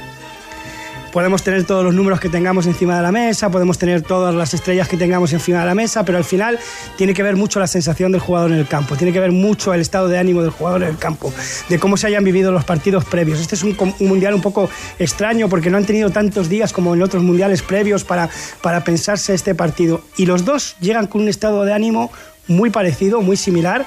Podemos 1.12 1.42
tener 1.42 1.64
todos 1.64 1.84
los 1.84 1.92
números 1.92 2.20
que 2.20 2.28
tengamos 2.28 2.66
encima 2.66 2.96
de 2.96 3.02
la 3.02 3.10
mesa, 3.10 3.50
podemos 3.50 3.78
tener 3.78 4.02
todas 4.02 4.32
las 4.34 4.54
estrellas 4.54 4.88
que 4.88 4.96
tengamos 4.96 5.32
encima 5.32 5.60
de 5.60 5.66
la 5.66 5.74
mesa, 5.74 6.04
pero 6.04 6.18
al 6.18 6.24
final 6.24 6.58
tiene 6.96 7.14
que 7.14 7.22
ver 7.22 7.34
mucho 7.34 7.58
la 7.58 7.66
sensación 7.66 8.12
del 8.12 8.20
jugador 8.20 8.52
en 8.52 8.58
el 8.58 8.68
campo, 8.68 8.96
tiene 8.96 9.12
que 9.12 9.18
ver 9.18 9.32
mucho 9.32 9.74
el 9.74 9.80
estado 9.80 10.08
de 10.08 10.18
ánimo 10.18 10.42
del 10.42 10.50
jugador 10.50 10.84
en 10.84 10.90
el 10.90 10.98
campo, 10.98 11.32
de 11.68 11.78
cómo 11.80 11.96
se 11.96 12.06
hayan 12.06 12.22
vivido 12.22 12.52
los 12.52 12.64
partidos 12.64 13.04
previos. 13.04 13.40
Este 13.40 13.56
es 13.56 13.64
un, 13.64 13.76
un 13.78 14.08
mundial 14.08 14.34
un 14.34 14.40
poco 14.40 14.70
extraño 14.98 15.48
porque 15.48 15.68
no 15.68 15.78
han 15.78 15.84
tenido 15.84 16.10
tantos 16.10 16.48
días 16.48 16.72
como 16.72 16.94
en 16.94 17.02
otros 17.02 17.24
mundiales 17.24 17.62
previos 17.62 18.04
para, 18.04 18.30
para 18.62 18.84
pensarse 18.84 19.34
este 19.34 19.54
partido. 19.54 20.02
Y 20.16 20.26
los 20.26 20.44
dos 20.44 20.76
llegan 20.80 21.08
con 21.08 21.22
un 21.22 21.28
estado 21.28 21.64
de 21.64 21.72
ánimo 21.72 22.12
muy 22.46 22.70
parecido, 22.70 23.20
muy 23.20 23.36
similar 23.36 23.84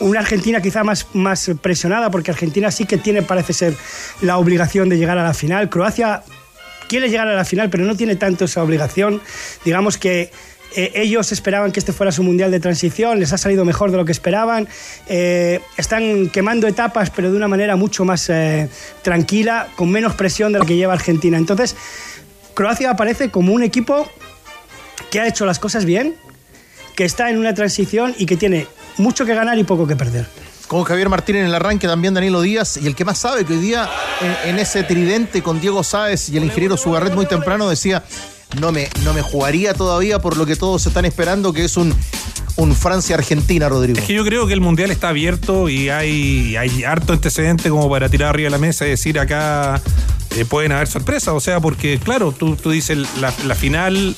una 0.00 0.20
Argentina 0.20 0.60
quizá 0.60 0.84
más, 0.84 1.06
más 1.14 1.50
presionada, 1.62 2.10
porque 2.10 2.30
Argentina 2.30 2.70
sí 2.70 2.84
que 2.84 2.98
tiene, 2.98 3.22
parece 3.22 3.52
ser, 3.52 3.74
la 4.20 4.36
obligación 4.36 4.88
de 4.88 4.98
llegar 4.98 5.18
a 5.18 5.22
la 5.22 5.34
final. 5.34 5.70
Croacia 5.70 6.22
quiere 6.88 7.08
llegar 7.08 7.28
a 7.28 7.34
la 7.34 7.44
final, 7.44 7.70
pero 7.70 7.84
no 7.84 7.96
tiene 7.96 8.16
tanto 8.16 8.44
esa 8.44 8.62
obligación. 8.62 9.20
Digamos 9.64 9.98
que 9.98 10.30
eh, 10.74 10.92
ellos 10.94 11.32
esperaban 11.32 11.72
que 11.72 11.80
este 11.80 11.92
fuera 11.92 12.12
su 12.12 12.22
mundial 12.22 12.50
de 12.50 12.60
transición, 12.60 13.18
les 13.18 13.32
ha 13.32 13.38
salido 13.38 13.64
mejor 13.64 13.90
de 13.90 13.96
lo 13.96 14.04
que 14.04 14.12
esperaban. 14.12 14.68
Eh, 15.06 15.60
están 15.76 16.28
quemando 16.28 16.66
etapas, 16.66 17.10
pero 17.10 17.30
de 17.30 17.36
una 17.36 17.48
manera 17.48 17.76
mucho 17.76 18.04
más 18.04 18.28
eh, 18.28 18.68
tranquila, 19.02 19.68
con 19.76 19.90
menos 19.90 20.14
presión 20.14 20.52
de 20.52 20.58
la 20.58 20.66
que 20.66 20.76
lleva 20.76 20.92
Argentina. 20.92 21.38
Entonces, 21.38 21.76
Croacia 22.54 22.90
aparece 22.90 23.30
como 23.30 23.52
un 23.52 23.62
equipo 23.62 24.06
que 25.10 25.20
ha 25.20 25.26
hecho 25.26 25.46
las 25.46 25.58
cosas 25.58 25.84
bien, 25.84 26.14
que 26.94 27.04
está 27.04 27.30
en 27.30 27.38
una 27.38 27.54
transición 27.54 28.14
y 28.18 28.26
que 28.26 28.36
tiene 28.36 28.66
mucho 28.98 29.24
que 29.24 29.34
ganar 29.34 29.58
y 29.58 29.64
poco 29.64 29.86
que 29.86 29.96
perder. 29.96 30.26
Con 30.68 30.82
Javier 30.82 31.08
Martín 31.08 31.36
en 31.36 31.46
el 31.46 31.54
arranque, 31.54 31.86
también 31.86 32.14
Danilo 32.14 32.40
Díaz, 32.40 32.76
y 32.76 32.86
el 32.86 32.96
que 32.96 33.04
más 33.04 33.18
sabe 33.18 33.44
que 33.44 33.52
hoy 33.52 33.60
día 33.60 33.88
en, 34.44 34.58
ese 34.58 34.82
tridente 34.82 35.40
con 35.40 35.60
Diego 35.60 35.84
Sáez 35.84 36.28
y 36.28 36.36
el 36.36 36.44
ingeniero 36.44 36.76
Sugarret 36.76 37.14
muy 37.14 37.26
temprano 37.26 37.68
decía, 37.68 38.02
no 38.60 38.72
me, 38.72 38.88
no 39.04 39.14
me 39.14 39.22
jugaría 39.22 39.74
todavía 39.74 40.18
por 40.18 40.36
lo 40.36 40.44
que 40.44 40.56
todos 40.56 40.84
están 40.86 41.04
esperando, 41.04 41.52
que 41.52 41.64
es 41.64 41.76
un, 41.76 41.94
un 42.56 42.74
Francia-Argentina, 42.74 43.68
Rodrigo. 43.68 43.98
Es 43.98 44.06
que 44.06 44.14
yo 44.14 44.24
creo 44.24 44.48
que 44.48 44.54
el 44.54 44.60
Mundial 44.60 44.90
está 44.90 45.10
abierto 45.10 45.68
y 45.68 45.88
hay, 45.88 46.56
hay 46.56 46.82
harto 46.82 47.12
antecedente 47.12 47.70
como 47.70 47.88
para 47.88 48.08
tirar 48.08 48.30
arriba 48.30 48.46
de 48.46 48.50
la 48.50 48.58
mesa 48.58 48.86
y 48.86 48.90
decir 48.90 49.20
acá 49.20 49.80
eh, 50.36 50.44
pueden 50.44 50.72
haber 50.72 50.88
sorpresas. 50.88 51.32
O 51.32 51.40
sea, 51.40 51.60
porque 51.60 52.00
claro, 52.00 52.32
tú, 52.32 52.56
tú 52.56 52.72
dices 52.72 52.98
la 53.20 53.54
final 53.54 54.16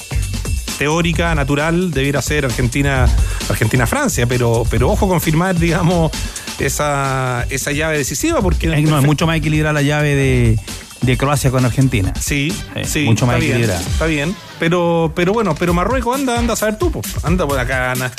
teórica, 0.79 1.35
natural, 1.35 1.91
debiera 1.91 2.23
ser 2.23 2.45
Argentina, 2.45 3.07
Argentina-Francia, 3.49 4.27
pero, 4.27 4.65
pero 4.71 4.91
ojo 4.91 5.09
confirmar, 5.09 5.59
digamos, 5.59 6.13
esa, 6.59 7.45
esa 7.51 7.73
llave 7.73 7.99
decisiva, 7.99 8.41
porque 8.41 8.69
no, 8.69 8.99
es 8.99 9.05
mucho 9.05 9.27
más 9.27 9.37
equilibrada 9.37 9.73
la 9.75 9.83
llave 9.83 10.15
de, 10.15 10.59
de 11.03 11.17
Croacia 11.17 11.51
con 11.51 11.65
Argentina. 11.65 12.13
Sí, 12.21 12.53
sí, 12.85 13.05
mucho 13.05 13.27
más 13.27 13.37
está 13.37 13.45
bien, 13.45 13.53
equilibrada. 13.57 13.81
está 13.81 14.07
bien. 14.07 14.35
Pero, 14.59 15.13
pero 15.15 15.33
bueno, 15.33 15.55
pero 15.57 15.73
Marruecos 15.73 16.19
anda, 16.19 16.37
anda 16.37 16.55
a 16.55 16.57
saber 16.57 16.79
tú, 16.79 16.91
po. 16.91 17.01
anda 17.23 17.47
por 17.47 17.57
acá, 17.61 17.93
anda. 17.93 18.11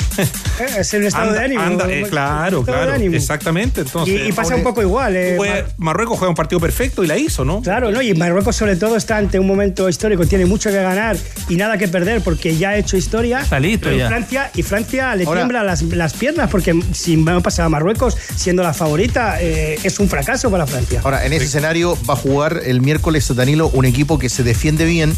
Es 0.78 0.94
el 0.94 1.04
estado 1.04 1.28
Anda- 1.28 1.38
de 1.40 1.44
ánimo. 1.44 1.62
anda, 1.62 1.84
eh, 1.92 2.06
claro, 2.08 2.62
claro, 2.62 2.92
ánimo. 2.94 3.14
exactamente. 3.14 3.82
Entonces, 3.82 4.20
Y, 4.24 4.28
y 4.28 4.32
pasa 4.32 4.56
un 4.56 4.62
poco 4.62 4.80
igual. 4.80 5.16
eh, 5.16 5.34
Fue- 5.36 5.66
Marruecos 5.76 6.16
juega 6.18 6.30
un 6.30 6.34
partido 6.34 6.58
perfecto 6.58 7.04
y 7.04 7.06
la 7.06 7.18
hizo, 7.18 7.44
¿no? 7.44 7.60
Claro, 7.60 7.90
¿no? 7.90 8.00
Y 8.00 8.14
Marruecos 8.14 8.56
sobre 8.56 8.76
todo 8.76 8.96
está 8.96 9.18
ante 9.18 9.38
un 9.38 9.46
momento 9.46 9.86
histórico, 9.88 10.24
tiene 10.26 10.46
mucho 10.46 10.70
que 10.70 10.76
ganar 10.82 11.14
y 11.50 11.56
nada 11.56 11.76
que 11.76 11.88
perder 11.88 12.22
porque 12.22 12.56
ya 12.56 12.70
ha 12.70 12.76
hecho 12.78 12.96
historia. 12.96 13.40
Está 13.40 13.60
listo 13.60 13.92
ya. 13.92 14.08
Francia 14.08 14.50
y 14.54 14.62
Francia 14.62 15.14
le 15.16 15.24
Ahora- 15.24 15.40
tiembla 15.40 15.62
las, 15.62 15.82
las 15.82 16.14
piernas 16.14 16.48
porque 16.50 16.74
si 16.92 17.18
no 17.18 17.42
pasa 17.42 17.66
a 17.66 17.68
Marruecos 17.68 18.16
siendo 18.36 18.62
la 18.62 18.72
favorita 18.72 19.36
eh, 19.42 19.78
es 19.82 20.00
un 20.00 20.08
fracaso 20.08 20.50
para 20.50 20.66
Francia. 20.66 21.02
Ahora, 21.04 21.26
en 21.26 21.34
ese 21.34 21.44
escenario 21.44 21.98
va 22.08 22.14
a 22.14 22.16
jugar 22.16 22.62
el 22.70 22.80
miércoles 22.80 23.34
Danilo 23.34 23.68
un 23.68 23.84
equipo 23.84 24.18
que 24.18 24.28
se 24.28 24.42
defiende 24.42 24.84
bien, 24.84 25.14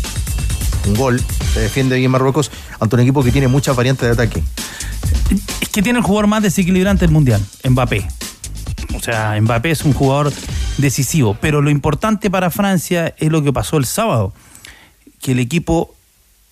un 0.86 0.94
gol, 0.94 1.22
se 1.52 1.60
defiende 1.60 1.96
bien 1.96 2.10
Marruecos, 2.10 2.50
ante 2.80 2.96
un 2.96 3.02
equipo 3.02 3.22
que 3.22 3.30
tiene 3.30 3.48
muchas 3.48 3.76
variantes 3.76 4.06
de 4.06 4.12
ataque. 4.12 4.42
Es 5.60 5.68
que 5.68 5.82
tiene 5.82 5.98
el 5.98 6.04
jugador 6.04 6.26
más 6.26 6.42
desequilibrante 6.42 7.04
del 7.04 7.12
mundial, 7.12 7.40
Mbappé. 7.68 8.06
O 8.94 9.00
sea, 9.00 9.38
Mbappé 9.40 9.70
es 9.70 9.82
un 9.84 9.92
jugador 9.92 10.32
decisivo. 10.78 11.36
Pero 11.40 11.62
lo 11.62 11.70
importante 11.70 12.30
para 12.30 12.50
Francia 12.50 13.14
es 13.18 13.30
lo 13.30 13.42
que 13.42 13.52
pasó 13.52 13.76
el 13.76 13.84
sábado. 13.84 14.32
Que 15.20 15.32
el 15.32 15.38
equipo 15.38 15.94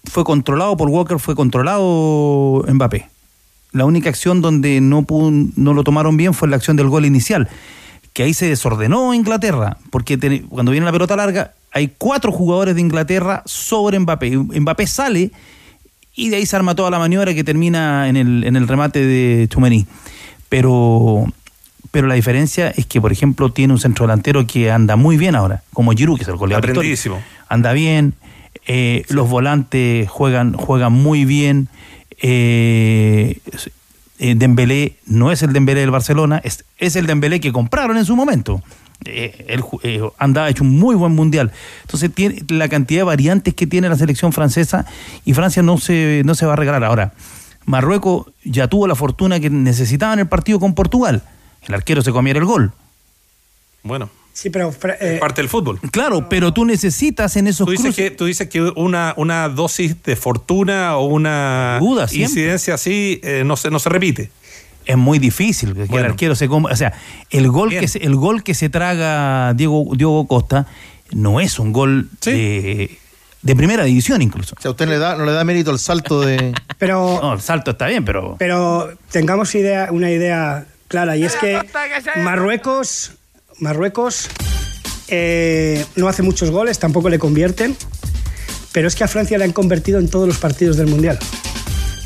fue 0.05 0.25
controlado 0.25 0.77
por 0.77 0.89
Walker, 0.89 1.19
fue 1.19 1.35
controlado 1.35 2.65
Mbappé. 2.69 3.09
La 3.73 3.85
única 3.85 4.09
acción 4.09 4.41
donde 4.41 4.81
no, 4.81 5.05
lo 5.57 5.85
tomaron 5.85 6.17
bien 6.17 6.35
fue 6.35 6.49
la 6.49 6.57
acción 6.57 6.77
del 6.77 6.89
gol 6.89 7.07
inicial. 7.07 7.49
Que 8.13 8.25
ahí 8.25 8.35
se 8.35 8.49
desordenó 8.49 9.15
Inglaterra. 9.15 9.77
Porque 9.91 10.17
te- 10.19 10.43
cuando 10.43 10.73
viene 10.73 10.85
la 10.87 10.93
pelota 10.93 11.17
larga, 11.17 11.53
hay 11.73 11.93
cuatro 11.99 12.33
jugadores 12.33 12.75
de 12.75 12.81
Inglaterra 12.81 13.43
sobre 13.47 13.99
Mbappé. 13.99 14.37
Mbappé 14.37 14.87
sale 14.87 15.31
y 16.15 16.29
de 16.29 16.37
ahí 16.37 16.47
se 16.47 16.57
arma 16.57 16.75
toda 16.75 16.91
la 16.91 16.99
maniobra 16.99 17.33
que 17.35 17.45
termina 17.45 18.09
en 18.09 18.17
el, 18.17 18.45
en 18.45 18.57
el 18.57 18.67
remate 18.69 19.05
de 19.05 19.47
Chumení. 19.49 19.87
Pero, 20.49 21.25
pero 21.93 22.09
la 22.09 22.15
diferencia 22.15 22.71
es 22.71 22.87
que, 22.87 23.01
por 23.01 23.13
ejemplo, 23.13 23.53
tiene 23.53 23.73
un 23.73 23.79
centro 23.79 24.07
delantero 24.07 24.45
que 24.47 24.71
anda 24.73 24.97
muy 24.97 25.17
bien 25.17 25.37
ahora, 25.37 25.63
como 25.73 25.93
Giroud, 25.93 26.17
que 26.17 26.23
es 26.25 26.29
el 26.29 26.37
goleador. 26.37 26.63
Anda 27.49 27.73
bien, 27.73 28.15
eh, 28.67 29.05
los 29.09 29.29
volantes 29.31 30.11
juegan, 30.11 30.53
juegan 30.55 30.93
muy 30.93 31.25
bien. 31.25 31.69
Eh, 32.21 33.39
eh, 34.21 34.35
Dembélé 34.37 34.97
no 35.07 35.33
es 35.33 35.43
el 35.43 35.53
Dembélé 35.53 35.81
del 35.81 35.91
Barcelona, 35.91 36.41
es, 36.45 36.65
el 36.97 37.07
Dembélé 37.07 37.41
que 37.41 37.51
compraron 37.53 37.97
en 37.97 38.05
su 38.05 38.15
momento. 38.15 38.63
Eh, 39.07 39.47
él 39.49 39.63
ju- 39.63 39.81
eh, 39.83 40.01
anda 40.19 40.49
hecho 40.51 40.63
un 40.63 40.79
muy 40.79 40.95
buen 40.95 41.13
mundial. 41.15 41.51
Entonces 41.83 42.15
tiene 42.15 42.45
la 42.49 42.69
cantidad 42.69 43.01
de 43.01 43.05
variantes 43.05 43.55
que 43.55 43.67
tiene 43.67 43.89
la 43.89 43.97
selección 43.97 44.33
francesa 44.33 44.85
y 45.25 45.33
Francia 45.35 45.63
no 45.63 45.79
se, 45.79 46.23
no 46.25 46.35
se 46.35 46.45
va 46.47 46.53
a 46.53 46.57
regalar. 46.57 46.85
Ahora, 46.85 47.15
Marruecos 47.65 48.27
ya 48.45 48.69
tuvo 48.69 48.87
la 48.87 48.95
fortuna 48.95 49.41
que 49.41 49.49
necesitaba 49.51 50.13
en 50.13 50.19
el 50.21 50.29
partido 50.29 50.61
con 50.61 50.75
Portugal. 50.75 51.23
El 51.67 51.75
arquero 51.75 52.03
se 52.03 52.13
comiera 52.13 52.39
el 52.39 52.45
gol. 52.45 52.73
Bueno, 53.83 54.11
Sí, 54.33 54.49
pero 54.51 54.73
fra- 54.73 54.97
eh, 55.01 55.19
parte 55.21 55.43
del 55.43 55.49
fútbol. 55.49 55.79
Claro, 55.91 56.29
pero 56.29 56.53
tú 56.53 56.65
necesitas 56.65 57.37
en 57.37 57.47
esos 57.49 57.67
Tú 57.67 57.73
dices, 57.73 57.87
cruces- 57.87 57.97
que, 57.97 58.11
tú 58.13 58.25
dices 58.27 58.49
que 58.49 58.63
una, 58.63 59.13
una 59.17 59.49
dosis 59.49 60.03
de 60.03 60.17
fortuna 60.17 60.97
o 60.97 61.05
una 61.07 61.79
Duda, 61.81 62.07
incidencia 62.13 62.75
así 62.75 63.21
eh, 63.23 63.43
no, 63.45 63.57
se, 63.57 63.71
no 63.71 63.79
se 63.79 63.89
repite. 63.91 64.31
es 64.87 64.97
muy 64.97 65.19
difícil 65.19 65.75
que 65.75 65.83
el 65.83 65.89
Bueno. 65.89 66.07
arquero 66.09 66.35
se 66.35 66.49
coma. 66.49 66.71
O 66.73 66.77
sea, 66.77 66.95
el 67.31 67.49
gol, 67.51 67.69
Bien. 67.71 67.81
que 67.83 67.89
se, 67.89 67.99
el 67.99 68.15
gol 68.17 68.43
que 68.43 68.55
se 68.55 68.69
traga 68.71 69.53
Diego, 69.55 69.85
Diego 69.95 70.27
Costa 70.27 70.67
no 71.13 71.41
es 71.41 71.59
un 71.59 71.73
gol 71.73 72.09
de, 72.25 72.97
de 73.43 73.57
primera 73.57 73.85
división 73.85 74.23
incluso. 74.23 74.55
O 74.59 74.63
sea, 74.63 74.71
usted 74.71 74.89
le 74.89 74.99
da, 74.99 75.17
no 75.17 75.25
le 75.27 75.33
da 75.33 75.45
mérito 75.45 75.71
al 75.71 75.79
salto 75.81 76.21
de. 76.23 76.55
pero, 76.79 77.19
No, 77.21 77.35
el 77.35 77.41
salto 77.41 77.73
está 77.73 77.89
bien, 77.89 78.05
pero. 78.05 78.37
pero 78.39 78.91
tengamos 79.11 79.55
idea, 79.55 79.89
una 79.91 80.11
idea 80.11 80.67
clara 80.89 81.17
y 81.17 81.25
es 81.25 81.37
que 81.37 81.61
Marruecos, 82.17 83.13
Marruecos 83.61 84.29
eh, 85.09 85.85
no 85.97 86.09
hace 86.09 86.23
muchos 86.23 86.51
goles, 86.51 86.79
tampoco 86.79 87.09
le 87.09 87.19
convierten, 87.19 87.77
pero 88.73 88.89
es 88.89 88.95
que 88.95 89.05
a 89.05 89.09
Francia 89.09 89.39
le 89.39 89.45
han 89.45 89.53
convertido 89.53 89.99
en 89.99 90.09
todos 90.09 90.27
los 90.27 90.39
partidos 90.39 90.77
del 90.77 90.87
Mundial. 90.87 91.19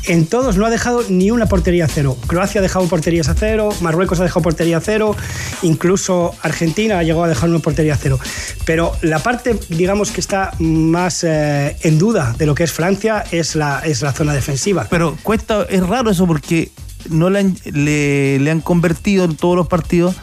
En 0.07 0.27
todos 0.27 0.55
no 0.57 0.67
ha 0.67 0.69
dejado 0.69 1.03
ni 1.09 1.31
una 1.31 1.47
portería 1.47 1.85
a 1.85 1.87
cero. 1.87 2.15
Croacia 2.27 2.59
ha 2.59 2.61
dejado 2.61 2.85
porterías 2.87 3.27
a 3.27 3.33
cero, 3.33 3.69
Marruecos 3.81 4.19
ha 4.19 4.23
dejado 4.23 4.43
portería 4.43 4.77
a 4.77 4.81
cero, 4.81 5.15
incluso 5.63 6.35
Argentina 6.43 6.99
ha 6.99 7.03
llegado 7.03 7.23
a 7.23 7.27
dejar 7.27 7.49
una 7.49 7.59
portería 7.59 7.95
a 7.95 7.97
cero. 7.97 8.19
Pero 8.65 8.91
la 9.01 9.19
parte, 9.19 9.57
digamos, 9.69 10.11
que 10.11 10.21
está 10.21 10.51
más 10.59 11.23
eh, 11.23 11.75
en 11.81 11.97
duda 11.97 12.35
de 12.37 12.45
lo 12.45 12.53
que 12.53 12.65
es 12.65 12.71
Francia 12.71 13.23
es 13.31 13.55
la, 13.55 13.79
es 13.79 14.03
la 14.03 14.13
zona 14.13 14.33
defensiva. 14.33 14.85
Pero 14.91 15.17
cuesta, 15.23 15.65
es 15.69 15.85
raro 15.87 16.11
eso 16.11 16.27
porque 16.27 16.71
no 17.09 17.31
le 17.31 17.39
han, 17.39 17.57
le, 17.65 18.39
le 18.39 18.51
han 18.51 18.61
convertido 18.61 19.25
en 19.25 19.35
todos 19.35 19.55
los 19.55 19.67
partidos, 19.67 20.15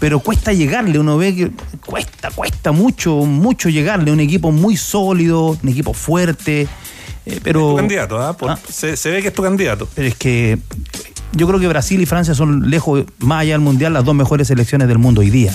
pero 0.00 0.18
cuesta 0.18 0.52
llegarle. 0.52 0.98
Uno 0.98 1.16
ve 1.16 1.36
que 1.36 1.50
cuesta, 1.86 2.30
cuesta 2.32 2.72
mucho, 2.72 3.14
mucho 3.26 3.68
llegarle. 3.68 4.10
Un 4.10 4.18
equipo 4.20 4.50
muy 4.50 4.76
sólido, 4.76 5.56
un 5.62 5.68
equipo 5.68 5.94
fuerte. 5.94 6.66
eh, 7.26 7.40
pero, 7.44 7.70
Tu 7.72 7.76
candidato, 7.76 8.18
¿ah? 8.20 8.36
Por- 8.36 8.50
Ah. 8.50 8.58
Se, 8.68 8.96
se 8.96 9.10
ve 9.10 9.22
que 9.22 9.28
es 9.28 9.34
tu 9.34 9.42
candidato. 9.42 9.86
pero 9.94 10.08
es 10.08 10.14
que 10.16 10.58
yo 11.32 11.46
creo 11.46 11.60
que 11.60 11.68
Brasil 11.68 12.00
y 12.00 12.06
Francia 12.06 12.34
son 12.34 12.68
lejos, 12.70 13.04
más 13.20 13.42
allá 13.42 13.52
del 13.52 13.60
mundial, 13.60 13.92
las 13.92 14.04
dos 14.04 14.14
mejores 14.16 14.48
selecciones 14.48 14.88
del 14.88 14.98
mundo 14.98 15.20
hoy 15.20 15.30
día. 15.30 15.54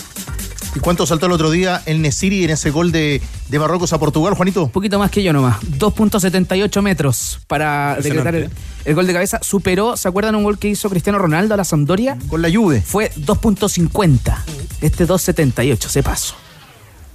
¿Y 0.75 0.79
cuánto 0.79 1.05
saltó 1.05 1.27
el 1.27 1.32
otro 1.32 1.51
día 1.51 1.82
el 1.86 2.01
Nesiri 2.01 2.44
en 2.44 2.50
ese 2.50 2.70
gol 2.70 2.91
de, 2.91 3.22
de 3.48 3.60
Marruecos 3.60 3.94
a 3.94 3.98
Portugal, 3.98 4.34
Juanito? 4.34 4.63
Un 4.65 4.72
poquito 4.72 5.00
más 5.00 5.10
que 5.10 5.24
yo 5.24 5.32
nomás. 5.32 5.62
2.78 5.62 6.82
metros 6.82 7.39
para 7.48 7.96
decretar 8.01 8.36
el, 8.36 8.50
el 8.84 8.96
gol 8.96 9.08
de 9.08 9.13
cabeza. 9.13 9.39
Superó, 9.41 9.96
¿se 9.96 10.08
acuerdan 10.10 10.36
un 10.36 10.44
gol 10.44 10.60
que 10.60 10.67
hizo 10.67 10.89
Cristiano 10.89 11.17
Ronaldo 11.17 11.53
a 11.53 11.58
la 11.58 11.63
Sampdoria? 11.63 12.17
Con 12.27 12.41
la 12.41 12.50
Juve. 12.53 12.82
Fue 12.82 13.10
2.50. 13.15 14.36
Este 14.82 15.08
2.78, 15.08 15.88
se 15.88 16.03
pasó. 16.03 16.36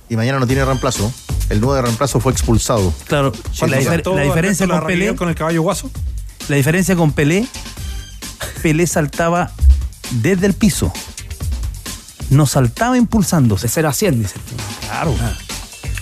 Y 0.09 0.17
mañana 0.17 0.38
no 0.38 0.47
tiene 0.47 0.64
reemplazo. 0.64 1.12
El 1.50 1.61
nuevo 1.61 1.75
de 1.75 1.83
reemplazo 1.83 2.19
fue 2.19 2.33
expulsado. 2.33 2.95
Claro, 3.09 3.31
¿Cuánto 3.59 3.76
la, 3.76 3.83
difer- 3.83 4.14
la 4.17 4.23
diferencia 4.23 4.67
con 4.67 4.87
Pelé, 4.87 5.14
con 5.14 5.29
el 5.29 5.35
caballo 5.35 5.61
guaso? 5.62 5.90
la 6.49 6.57
diferencia 6.57 6.97
con 6.97 7.12
Pelé, 7.12 7.47
Pelé 8.62 8.87
saltaba 8.87 9.52
desde 10.23 10.47
el 10.47 10.55
piso. 10.55 10.93
No 12.31 12.47
saltaba 12.47 12.97
impulsándose. 12.97 13.67
De 13.67 13.73
0 13.73 13.89
a 13.89 13.93
100, 13.93 14.23
dice. 14.23 14.35
Claro. 14.87 15.15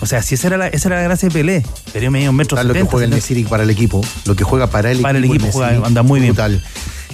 O 0.01 0.05
sea, 0.05 0.21
si 0.21 0.35
esa 0.35 0.47
era 0.47 0.57
la, 0.57 0.67
esa 0.67 0.87
era 0.87 0.97
la 0.97 1.03
gracia 1.03 1.27
de 1.27 1.33
Pelé. 1.33 1.65
Pelé 1.91 2.07
un 2.07 2.35
metro 2.35 2.55
Tal 2.55 2.67
lo 2.67 2.73
que 2.73 2.83
juega 2.83 3.05
el. 3.05 3.11
Nesiri 3.11 3.43
para 3.43 3.63
el 3.63 3.69
equipo. 3.69 4.01
Lo 4.25 4.35
que 4.35 4.43
juega 4.43 4.67
para 4.67 4.91
el 4.91 5.01
Para 5.01 5.17
el 5.17 5.25
equipo. 5.25 5.45
equipo 5.45 5.51
juega, 5.51 5.71
Nesiri, 5.71 5.87
anda 5.87 6.03
muy 6.03 6.19
bien. 6.21 6.35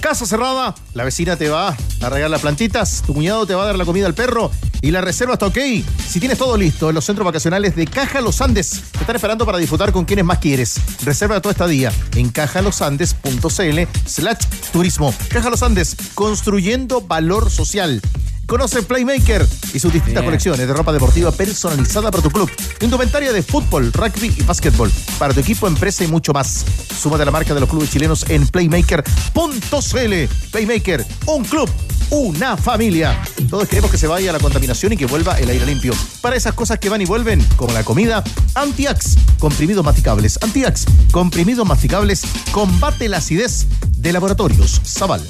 Casa 0.00 0.26
cerrada, 0.26 0.74
la 0.94 1.04
vecina 1.04 1.36
te 1.36 1.48
va 1.48 1.74
a 2.02 2.10
regar 2.10 2.30
las 2.30 2.42
plantitas, 2.42 3.02
tu 3.06 3.14
cuñado 3.14 3.46
te 3.46 3.54
va 3.54 3.62
a 3.62 3.66
dar 3.66 3.78
la 3.78 3.84
comida 3.86 4.06
al 4.06 4.14
perro 4.14 4.52
y 4.82 4.90
la 4.90 5.00
reserva 5.00 5.32
está 5.32 5.46
ok. 5.46 5.58
Si 6.06 6.20
tienes 6.20 6.38
todo 6.38 6.56
listo 6.56 6.90
en 6.90 6.94
los 6.94 7.04
centros 7.04 7.24
vacacionales 7.24 7.74
de 7.74 7.86
Caja 7.86 8.20
Los 8.20 8.40
Andes, 8.42 8.82
te 8.92 9.00
están 9.00 9.16
esperando 9.16 9.46
para 9.46 9.58
disfrutar 9.58 9.92
con 9.92 10.04
quienes 10.04 10.24
más 10.24 10.38
quieres. 10.38 10.74
Reserva 11.02 11.40
tu 11.40 11.48
estadía 11.48 11.90
en 12.14 12.28
cajalosandes.cl 12.28 13.80
slash 14.06 14.38
turismo. 14.70 15.14
Caja 15.28 15.50
Los 15.50 15.62
Andes, 15.62 15.96
construyendo 16.14 17.00
valor 17.00 17.50
social. 17.50 18.00
Conoce 18.46 18.82
Playmaker 18.82 19.46
y 19.74 19.78
sus 19.78 19.92
distintas 19.92 20.22
Bien. 20.22 20.24
colecciones 20.26 20.66
de 20.66 20.72
ropa 20.72 20.92
deportiva 20.92 21.32
personalizada 21.32 22.10
para 22.10 22.22
tu 22.22 22.30
club. 22.30 22.50
Indumentaria 22.80 23.32
de 23.32 23.42
fútbol, 23.42 23.92
rugby 23.92 24.34
y 24.38 24.42
básquetbol. 24.42 24.90
Para 25.18 25.34
tu 25.34 25.40
equipo, 25.40 25.66
empresa 25.66 26.04
y 26.04 26.06
mucho 26.06 26.32
más. 26.32 26.64
Súmate 26.96 27.22
a 27.22 27.26
la 27.26 27.32
marca 27.32 27.54
de 27.54 27.60
los 27.60 27.68
clubes 27.68 27.90
chilenos 27.90 28.24
en 28.28 28.46
playmaker.cl. 28.46 30.14
Playmaker, 30.50 31.06
un 31.26 31.44
club 31.44 31.68
una 32.10 32.56
familia. 32.56 33.20
Todos 33.50 33.68
queremos 33.68 33.90
que 33.90 33.98
se 33.98 34.06
vaya 34.06 34.32
la 34.32 34.38
contaminación 34.38 34.92
y 34.92 34.96
que 34.96 35.06
vuelva 35.06 35.38
el 35.38 35.50
aire 35.50 35.66
limpio. 35.66 35.92
Para 36.20 36.36
esas 36.36 36.54
cosas 36.54 36.78
que 36.78 36.88
van 36.88 37.02
y 37.02 37.04
vuelven, 37.04 37.44
como 37.56 37.72
la 37.72 37.84
comida, 37.84 38.22
Antiax, 38.54 39.16
comprimidos 39.38 39.84
masticables. 39.84 40.38
Antiax, 40.42 40.86
comprimidos 41.10 41.66
masticables, 41.66 42.22
combate 42.52 43.08
la 43.08 43.18
acidez 43.18 43.66
de 43.96 44.12
laboratorios. 44.12 44.80
Zaval. 44.84 45.26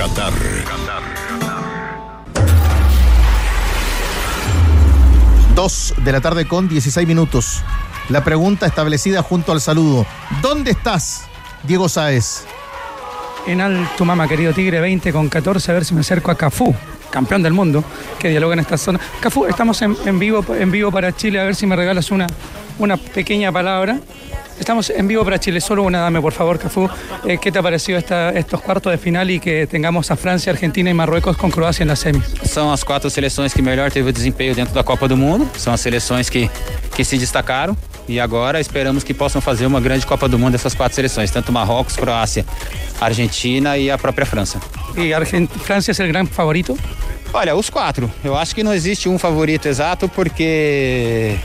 Qatar. 0.00 0.32
Dos 5.54 5.92
de 6.02 6.12
la 6.12 6.22
tarde 6.22 6.48
con 6.48 6.70
16 6.70 7.06
minutos. 7.06 7.62
La 8.08 8.24
pregunta 8.24 8.64
establecida 8.64 9.22
junto 9.22 9.52
al 9.52 9.60
saludo. 9.60 10.06
¿Dónde 10.40 10.70
estás, 10.70 11.28
Diego 11.64 11.86
Sáez? 11.90 12.46
En 13.46 13.60
Alto 13.60 14.06
Mama, 14.06 14.26
querido 14.26 14.54
Tigre, 14.54 14.80
20 14.80 15.12
con 15.12 15.28
14, 15.28 15.70
a 15.70 15.74
ver 15.74 15.84
si 15.84 15.92
me 15.92 16.00
acerco 16.00 16.30
a 16.30 16.34
Cafú, 16.34 16.74
campeón 17.10 17.42
del 17.42 17.52
mundo, 17.52 17.84
que 18.18 18.30
dialoga 18.30 18.54
en 18.54 18.60
esta 18.60 18.78
zona. 18.78 18.98
Cafú, 19.20 19.44
estamos 19.44 19.82
en, 19.82 19.94
en 20.06 20.18
vivo, 20.18 20.42
en 20.54 20.70
vivo 20.70 20.90
para 20.90 21.14
Chile, 21.14 21.40
a 21.40 21.44
ver 21.44 21.54
si 21.54 21.66
me 21.66 21.76
regalas 21.76 22.10
una, 22.10 22.26
una 22.78 22.96
pequeña 22.96 23.52
palabra. 23.52 24.00
Estamos 24.60 24.90
en 24.90 25.08
vivo 25.08 25.24
para 25.24 25.40
Chile, 25.40 25.60
solo 25.60 25.82
una 25.82 26.00
dame, 26.00 26.20
por 26.20 26.32
favor, 26.34 26.58
Cafú. 26.58 26.88
Eh, 27.26 27.38
¿Qué 27.40 27.50
te 27.50 27.58
ha 27.58 27.62
parecido 27.62 27.98
esta- 27.98 28.28
estos 28.30 28.60
cuartos 28.60 28.92
de 28.92 28.98
final 28.98 29.30
y 29.30 29.40
que 29.40 29.66
tengamos 29.66 30.10
a 30.10 30.16
Francia, 30.16 30.52
Argentina 30.52 30.90
y 30.90 30.94
Marruecos 30.94 31.36
con 31.36 31.50
Croacia 31.50 31.82
en 31.82 31.88
la 31.88 31.96
semi? 31.96 32.20
São 32.44 32.70
as 32.70 32.84
quatro 32.84 33.08
seleções 33.10 33.54
que 33.54 33.62
melhor 33.62 33.90
teve 33.90 34.10
o 34.10 34.12
desempenho 34.12 34.54
dentro 34.54 34.74
da 34.74 34.84
Copa 34.84 35.08
do 35.08 35.16
Mundo. 35.16 35.48
São 35.56 35.72
as 35.72 35.80
seleções 35.80 36.28
que, 36.28 36.50
que 36.94 37.04
se 37.04 37.16
destacaram. 37.16 37.74
E 38.06 38.20
agora 38.20 38.60
esperamos 38.60 39.02
que 39.02 39.14
possam 39.14 39.40
fazer 39.40 39.64
uma 39.66 39.80
grande 39.80 40.04
Copa 40.06 40.28
do 40.28 40.38
Mundo 40.38 40.54
essas 40.56 40.74
quatro 40.74 40.94
seleções, 40.94 41.30
tanto 41.30 41.50
Marrocos, 41.50 41.96
Croácia, 41.96 42.44
Argentina 43.00 43.78
e 43.78 43.90
a 43.90 43.96
própria 43.96 44.26
França. 44.26 44.60
¿Y 44.94 45.12
Argen- 45.12 45.48
Francia 45.48 45.92
es 45.92 46.00
el 46.00 46.08
gran 46.08 46.26
favorito? 46.26 46.76
Olha, 47.32 47.54
os 47.56 47.70
quatro. 47.70 48.10
Eu 48.22 48.36
acho 48.36 48.54
que 48.54 48.62
não 48.62 48.74
existe 48.74 49.08
um 49.08 49.18
favorito 49.18 49.66
exato 49.68 50.06
porque 50.08 51.36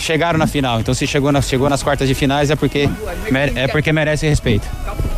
chegaram 0.00 0.38
na 0.38 0.46
final. 0.46 0.80
Então 0.80 0.94
se 0.94 1.06
chegou, 1.06 1.30
na- 1.30 1.42
chegou 1.42 1.68
nas 1.68 1.82
quartas 1.82 2.08
de 2.08 2.14
finais 2.14 2.50
é 2.50 2.56
porque, 2.56 2.88
é 3.54 3.68
porque 3.68 3.92
merece 3.92 4.28
respeito. 4.28 4.66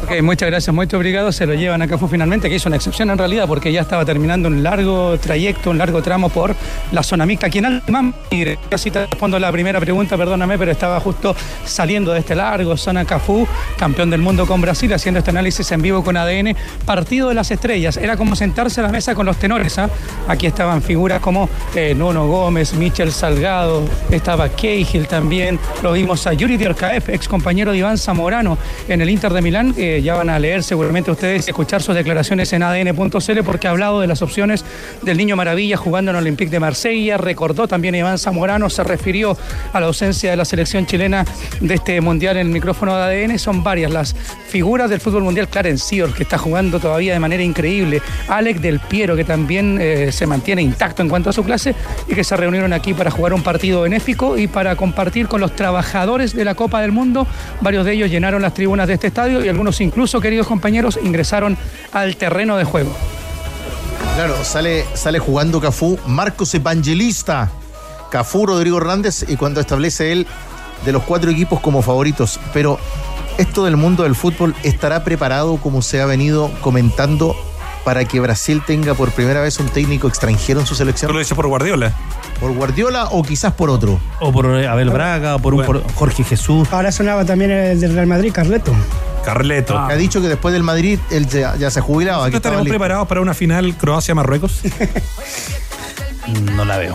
Ok, 0.05 0.21
muchas 0.21 0.51
gracias, 0.51 0.75
muy 0.75 0.89
obrigado. 0.93 1.31
Se 1.33 1.47
lo 1.47 1.55
llevan 1.55 1.81
a 1.81 1.87
Cafú 1.87 2.09
finalmente, 2.09 2.49
que 2.49 2.57
hizo 2.57 2.69
una 2.69 2.77
excepción 2.77 3.09
en 3.11 3.17
realidad 3.19 3.47
porque 3.47 3.73
ya 3.73 3.81
estaba 3.83 4.05
terminando 4.05 4.49
un 4.49 4.63
largo 4.63 5.17
trayecto, 5.19 5.71
un 5.71 5.79
largo 5.79 6.03
tramo 6.03 6.29
por 6.29 6.55
la 6.91 7.03
zona 7.05 7.25
mixta 7.25 7.47
aquí 7.47 7.59
en 7.59 7.67
Altamán. 7.67 8.15
Y 8.31 8.45
casi 8.69 8.91
te 8.91 9.07
respondo 9.07 9.39
la 9.39 9.51
primera 9.53 9.79
pregunta, 9.79 10.17
perdóname, 10.17 10.59
pero 10.59 10.73
estaba 10.73 10.99
justo 11.01 11.37
saliendo 11.65 12.13
de 12.13 12.19
este 12.19 12.35
largo 12.35 12.77
zona 12.77 13.05
Cafú, 13.05 13.47
campeón 13.79 14.11
del 14.11 14.21
mundo 14.21 14.45
con 14.47 14.61
Brasil, 14.61 14.93
haciendo 14.93 15.19
este 15.19 15.31
análisis 15.31 15.71
en 15.71 15.81
vivo 15.81 16.03
con 16.03 16.17
ADN. 16.17 16.57
Partido 16.85 17.29
de 17.29 17.35
las 17.37 17.51
estrellas, 17.53 17.97
era 17.97 18.17
como 18.17 18.35
sentarse 18.35 18.81
a 18.81 18.85
la 18.85 18.89
mesa 18.91 19.15
con 19.15 19.25
los 19.25 19.37
tenores. 19.37 19.79
¿ah? 19.79 19.89
Aquí 20.27 20.47
estaban 20.47 20.83
figuras 20.83 21.21
como 21.21 21.49
eh, 21.77 21.95
Nuno 21.97 22.27
Gómez, 22.27 22.75
Michel 22.75 23.13
Salgado, 23.13 23.85
estaba 24.11 24.49
Cahill 24.73 25.07
también. 25.07 25.59
Lo 25.83 25.93
vimos 25.93 26.27
a 26.27 26.33
Yuri 26.33 26.57
Diorcaef, 26.57 27.11
ex 27.11 27.29
compañero 27.29 27.73
de 27.73 27.79
Iván 27.79 27.99
Zamorano 27.99 28.57
en 28.89 29.03
el 29.03 29.11
Inter 29.11 29.31
de 29.33 29.43
Milán. 29.43 29.75
Eh, 29.77 30.01
ya 30.03 30.15
van 30.15 30.31
a 30.31 30.39
leer 30.39 30.63
seguramente 30.63 31.11
ustedes 31.11 31.47
escuchar 31.47 31.83
sus 31.83 31.95
declaraciones 31.95 32.51
en 32.55 32.63
adn.cl 32.63 33.43
porque 33.45 33.69
ha 33.69 33.71
hablado 33.71 34.01
de 34.01 34.07
las 34.07 34.23
opciones 34.23 34.65
del 35.03 35.19
Niño 35.19 35.37
Maravilla 35.37 35.77
jugando 35.77 36.11
en 36.11 36.17
Olympique 36.17 36.51
de 36.51 36.59
Marsella. 36.59 37.19
Recordó 37.19 37.69
también 37.69 37.95
a 37.97 37.99
Iván 37.99 38.19
Zamorano, 38.19 38.71
se 38.71 38.83
refirió 38.83 39.37
a 39.75 39.81
la 39.81 39.87
ausencia 39.87 40.31
de 40.31 40.39
la 40.39 40.47
selección 40.47 40.87
chilena 40.87 41.27
de 41.61 41.75
este 41.75 42.01
mundial 42.01 42.39
en 42.39 42.47
el 42.47 42.53
micrófono 42.53 42.97
de 42.97 43.25
ADN. 43.25 43.39
Son 43.39 43.63
varias 43.63 43.91
las 43.91 44.17
figuras 44.49 44.89
del 44.89 45.01
fútbol 45.01 45.25
mundial. 45.25 45.49
Clarence 45.49 45.85
Seedorf, 45.85 46.17
que 46.17 46.23
está 46.23 46.39
jugando 46.39 46.81
todavía 46.81 47.13
de 47.13 47.21
manera 47.21 47.43
increíble. 47.43 48.01
Alex 48.29 48.63
Del 48.63 48.81
Piero, 48.81 49.17
que 49.17 49.25
también 49.25 49.79
eh, 49.79 50.13
se 50.13 50.27
mantiene 50.27 50.63
intacto 50.63 51.03
en 51.03 51.11
cuanto 51.11 51.29
a 51.29 51.35
su 51.35 51.45
clase 51.45 51.75
y 52.09 52.15
que 52.15 52.25
se 52.25 52.37
reunieron 52.37 52.73
aquí 52.73 52.95
para 52.95 53.11
jugar 53.11 53.35
un 53.35 53.43
partido 53.43 53.83
benéfico 53.83 54.39
y 54.39 54.47
para 54.47 54.62
compartir 54.77 55.29
con 55.29 55.41
los 55.41 55.55
trabajadores 55.55 56.35
de 56.35 56.45
la 56.45 56.55
Copa 56.55 56.81
del 56.81 56.93
Mundo. 56.93 57.27
Varios 57.61 57.85
de 57.85 57.93
ellos 57.93 58.11
llenaron 58.11 58.43
las 58.43 58.55
tribunas 58.55 58.89
de 58.89 58.95
este 58.95 59.09
estadio 59.09 59.45
y 59.45 59.49
algunos 59.49 59.81
incluso, 59.81 60.21
queridos 60.21 60.47
compañeros, 60.47 60.99
ingresaron 61.03 61.57
al 61.93 62.17
terreno 62.17 62.57
de 62.57 62.65
juego. 62.65 62.95
Claro, 64.15 64.45
sale, 64.45 64.85
sale 64.95 65.19
jugando 65.19 65.61
Cafú, 65.61 65.99
Marcos 66.07 66.55
Evangelista, 66.55 67.51
Cafú, 68.11 68.47
Rodrigo 68.47 68.77
Hernández, 68.79 69.25
y 69.27 69.37
cuando 69.37 69.61
establece 69.61 70.13
él 70.13 70.27
de 70.85 70.93
los 70.93 71.03
cuatro 71.03 71.31
equipos 71.31 71.61
como 71.61 71.83
favoritos. 71.83 72.39
Pero 72.53 72.79
esto 73.39 73.65
del 73.65 73.77
mundo 73.77 74.03
del 74.03 74.15
fútbol 74.15 74.55
estará 74.63 75.05
preparado, 75.05 75.57
como 75.57 75.81
se 75.81 76.01
ha 76.01 76.07
venido 76.07 76.51
comentando, 76.61 77.35
para 77.85 78.05
que 78.05 78.21
Brasil 78.21 78.63
tenga 78.67 78.95
por 78.95 79.11
primera 79.13 79.41
vez 79.41 79.59
un 79.59 79.69
técnico 79.69 80.09
extranjero 80.09 80.61
en 80.61 80.67
su 80.67 80.75
selección. 80.75 81.09
¿Tú 81.09 81.15
lo 81.15 81.19
dices 81.19 81.35
por 81.35 81.47
Guardiola? 81.47 81.93
¿Por 82.41 82.53
Guardiola 82.53 83.07
o 83.11 83.23
quizás 83.23 83.53
por 83.53 83.71
otro? 83.71 84.01
O 84.21 84.33
por 84.33 84.47
Abel 84.47 84.91
Braga, 84.91 85.37
o 85.37 85.39
por 85.39 85.55
un 85.55 85.65
por 85.65 85.83
Jorge 85.95 86.25
Jesús. 86.25 86.69
Ahora 86.73 86.91
sonaba 86.93 87.25
también 87.25 87.51
el 87.51 87.81
del 87.81 87.95
Real 87.95 88.07
Madrid, 88.07 88.33
Carleto. 88.33 88.73
Carleto. 89.25 89.75
Que 89.87 89.93
ha 89.93 89.97
dicho 89.97 90.21
que 90.21 90.29
después 90.29 90.53
del 90.53 90.63
Madrid 90.65 90.99
él 91.11 91.29
ya, 91.29 91.55
ya 91.57 91.71
se 91.71 91.81
jubilaba. 91.81 92.25
que 92.25 92.31
¿Nosotros 92.33 92.39
estaba 92.41 92.55
estaremos 92.57 92.69
preparados 92.69 93.09
para 93.09 93.21
una 93.21 93.35
final 93.35 93.77
Croacia-Marruecos? 93.77 94.61
No 96.55 96.65
la 96.65 96.79
veo. 96.79 96.95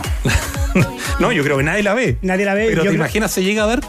no, 1.20 1.32
yo 1.32 1.42
creo 1.44 1.58
que 1.58 1.62
nadie 1.62 1.82
la 1.82 1.92
ve. 1.94 2.16
Nadie 2.22 2.44
la 2.46 2.54
ve. 2.54 2.66
Pero 2.70 2.76
yo 2.76 2.82
¿te 2.82 2.88
creo- 2.88 2.94
imaginas 2.94 3.30
se 3.30 3.42
llega 3.42 3.64
a 3.64 3.66
ver? 3.66 3.80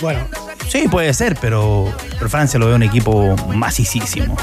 Bueno, 0.00 0.20
Sí, 0.68 0.86
puede 0.88 1.12
ser, 1.14 1.36
pero, 1.40 1.92
pero 2.16 2.30
Francia 2.30 2.58
lo 2.58 2.66
veo 2.66 2.76
un 2.76 2.82
equipo 2.84 3.34
macicísimo. 3.54 4.36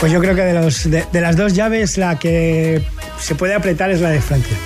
Pues 0.00 0.10
yo 0.12 0.20
creo 0.20 0.34
que 0.34 0.42
de, 0.42 0.54
los, 0.54 0.90
de, 0.90 1.04
de 1.12 1.20
las 1.20 1.36
dos 1.36 1.52
llaves 1.54 1.98
la 1.98 2.18
que 2.18 2.82
se 3.18 3.34
puede 3.34 3.54
apretar 3.54 3.90
es 3.90 4.00
la 4.00 4.08
de 4.10 4.20
Francia. 4.20 4.56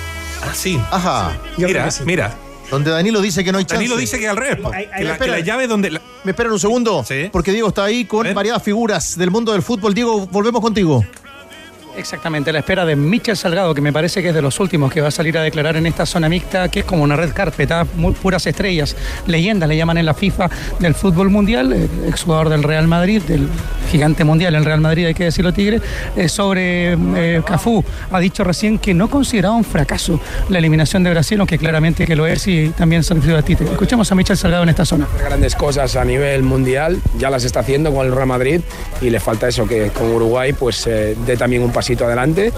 Ah, 0.41 0.53
sí. 0.53 0.79
Ajá. 0.91 1.33
Yo 1.57 1.67
creo 1.67 1.67
mira, 1.67 1.85
que 1.85 1.91
sí. 1.91 2.03
mira. 2.05 2.33
Donde 2.71 2.89
Danilo 2.89 3.21
dice 3.21 3.43
que 3.43 3.51
no 3.51 3.57
hay 3.59 3.65
chance. 3.65 3.75
Danilo 3.75 3.97
dice 3.97 4.17
que 4.17 4.27
al 4.27 4.37
revés. 4.37 4.57
ahí 4.73 4.87
que, 4.97 5.03
la, 5.03 5.11
espera. 5.13 5.33
que 5.33 5.39
la 5.39 5.45
llave 5.45 5.67
donde... 5.67 5.91
la- 5.91 6.01
¿Me 6.23 6.31
esperan 6.31 6.51
un 6.53 6.59
segundo? 6.59 7.03
Sí. 7.07 7.29
Porque 7.31 7.51
Diego 7.51 7.67
está 7.67 7.83
ahí 7.83 8.05
con 8.05 8.33
variadas 8.33 8.63
figuras 8.63 9.15
del 9.17 9.29
mundo 9.29 9.51
del 9.51 9.61
fútbol. 9.61 9.93
Diego, 9.93 10.25
volvemos 10.27 10.61
contigo. 10.61 11.05
Exactamente, 11.97 12.49
a 12.49 12.53
la 12.53 12.59
espera 12.59 12.85
de 12.85 12.95
Michel 12.95 13.37
Salgado, 13.37 13.73
que 13.73 13.81
me 13.81 13.93
parece 13.93 14.21
que 14.21 14.29
es 14.29 14.35
de 14.35 14.41
los 14.41 14.59
últimos 14.59 14.91
que 14.91 15.01
va 15.01 15.07
a 15.07 15.11
salir 15.11 15.37
a 15.37 15.41
declarar 15.41 15.77
en 15.77 15.85
esta 15.85 16.05
zona 16.05 16.27
mixta, 16.29 16.69
que 16.69 16.79
es 16.79 16.85
como 16.85 17.03
una 17.03 17.15
red 17.15 17.31
carpet, 17.33 17.71
¿ah? 17.71 17.85
Muy 17.95 18.13
puras 18.13 18.45
estrellas, 18.45 18.95
leyendas 19.27 19.69
le 19.69 19.77
llaman 19.77 19.97
en 19.97 20.05
la 20.05 20.13
FIFA 20.13 20.49
del 20.79 20.93
fútbol 20.93 21.29
mundial, 21.29 21.73
eh, 21.73 21.87
exjugador 22.07 22.49
del 22.49 22.63
Real 22.63 22.87
Madrid, 22.87 23.21
del 23.21 23.47
gigante 23.89 24.23
mundial 24.23 24.55
el 24.55 24.65
Real 24.65 24.81
Madrid, 24.81 25.05
hay 25.05 25.13
que 25.13 25.25
decirlo 25.25 25.53
Tigre, 25.53 25.81
eh, 26.15 26.27
sobre 26.27 26.93
eh, 26.93 27.41
Cafú, 27.45 27.83
ha 28.11 28.19
dicho 28.19 28.43
recién 28.43 28.77
que 28.77 28.93
no 28.93 29.09
consideraba 29.09 29.55
un 29.55 29.63
fracaso 29.63 30.19
la 30.49 30.57
eliminación 30.57 31.03
de 31.03 31.11
Brasil, 31.11 31.39
aunque 31.39 31.57
claramente 31.57 32.05
que 32.05 32.15
lo 32.15 32.27
es 32.27 32.47
y 32.47 32.69
también 32.69 33.03
se 33.03 33.13
a 33.13 33.41
ti. 33.41 33.53
Escuchemos 33.53 34.11
a 34.11 34.15
Michel 34.15 34.37
Salgado 34.37 34.63
en 34.63 34.69
esta 34.69 34.85
zona. 34.85 35.07
grandes 35.23 35.55
cosas 35.55 35.95
a 35.95 36.03
nivel 36.03 36.43
mundial, 36.43 36.99
ya 37.17 37.29
las 37.29 37.43
está 37.43 37.61
haciendo 37.61 37.93
con 37.93 38.05
el 38.05 38.13
Real 38.13 38.27
Madrid 38.27 38.61
y 39.01 39.09
le 39.09 39.19
falta 39.19 39.47
eso 39.47 39.65
que 39.67 39.89
con 39.89 40.11
Uruguay 40.11 40.53
pues 40.53 40.85
eh, 40.87 41.15
dé 41.25 41.37
también 41.37 41.63
un 41.63 41.71
pasito 41.85 42.05
adelante. 42.05 42.51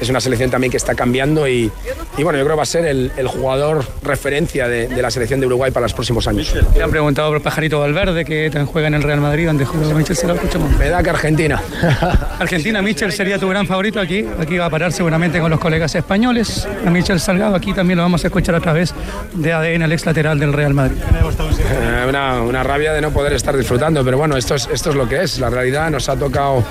Es 0.00 0.08
una 0.08 0.18
selección 0.18 0.50
también 0.50 0.70
que 0.70 0.78
está 0.78 0.94
cambiando 0.96 1.46
y, 1.46 1.70
y 2.16 2.22
bueno, 2.24 2.36
yo 2.38 2.44
creo 2.44 2.56
que 2.56 2.56
va 2.56 2.62
a 2.62 2.66
ser 2.66 2.86
el, 2.86 3.12
el 3.16 3.28
jugador 3.28 3.84
referencia 4.02 4.66
de, 4.66 4.88
de 4.88 5.02
la 5.02 5.10
selección 5.12 5.38
de 5.38 5.46
Uruguay 5.46 5.70
para 5.70 5.84
los 5.84 5.92
próximos 5.92 6.26
años. 6.26 6.52
Le 6.74 6.82
han 6.82 6.90
preguntado 6.90 7.28
por 7.30 7.40
Pajarito 7.42 7.78
Valverde, 7.78 8.24
que 8.24 8.50
juega 8.64 8.88
en 8.88 8.94
el 8.94 9.02
Real 9.02 9.20
Madrid, 9.20 9.46
donde 9.46 9.64
juega 9.66 9.94
Michel 9.94 10.16
Salgado. 10.16 10.40
Escuchemos. 10.40 10.76
Me 10.78 10.88
da 10.88 11.02
que 11.04 11.10
Argentina. 11.10 11.62
Argentina, 12.40 12.82
Michel 12.82 13.12
sería 13.12 13.38
tu 13.38 13.46
gran 13.48 13.66
favorito 13.66 14.00
aquí. 14.00 14.26
Aquí 14.40 14.56
va 14.56 14.64
a 14.66 14.70
parar 14.70 14.90
seguramente 14.90 15.38
con 15.38 15.50
los 15.50 15.60
colegas 15.60 15.94
españoles. 15.94 16.66
A 16.84 16.90
Michel 16.90 17.20
Salgado, 17.20 17.54
aquí 17.54 17.72
también 17.74 17.98
lo 17.98 18.02
vamos 18.02 18.24
a 18.24 18.28
escuchar 18.28 18.54
a 18.54 18.60
través 18.60 18.94
de 19.34 19.52
ADN, 19.52 19.82
el 19.82 19.92
ex 19.92 20.06
lateral 20.06 20.38
del 20.38 20.54
Real 20.54 20.72
Madrid. 20.72 20.96
Una, 22.08 22.42
una 22.42 22.62
rabia 22.64 22.92
de 22.92 23.00
no 23.00 23.10
poder 23.12 23.34
estar 23.34 23.56
disfrutando, 23.56 24.04
pero 24.04 24.18
bueno, 24.18 24.36
esto 24.36 24.54
es, 24.56 24.68
esto 24.72 24.90
es 24.90 24.96
lo 24.96 25.08
que 25.08 25.22
es. 25.22 25.38
La 25.38 25.48
realidad 25.50 25.90
nos 25.90 26.08
ha 26.08 26.16
tocado 26.16 26.64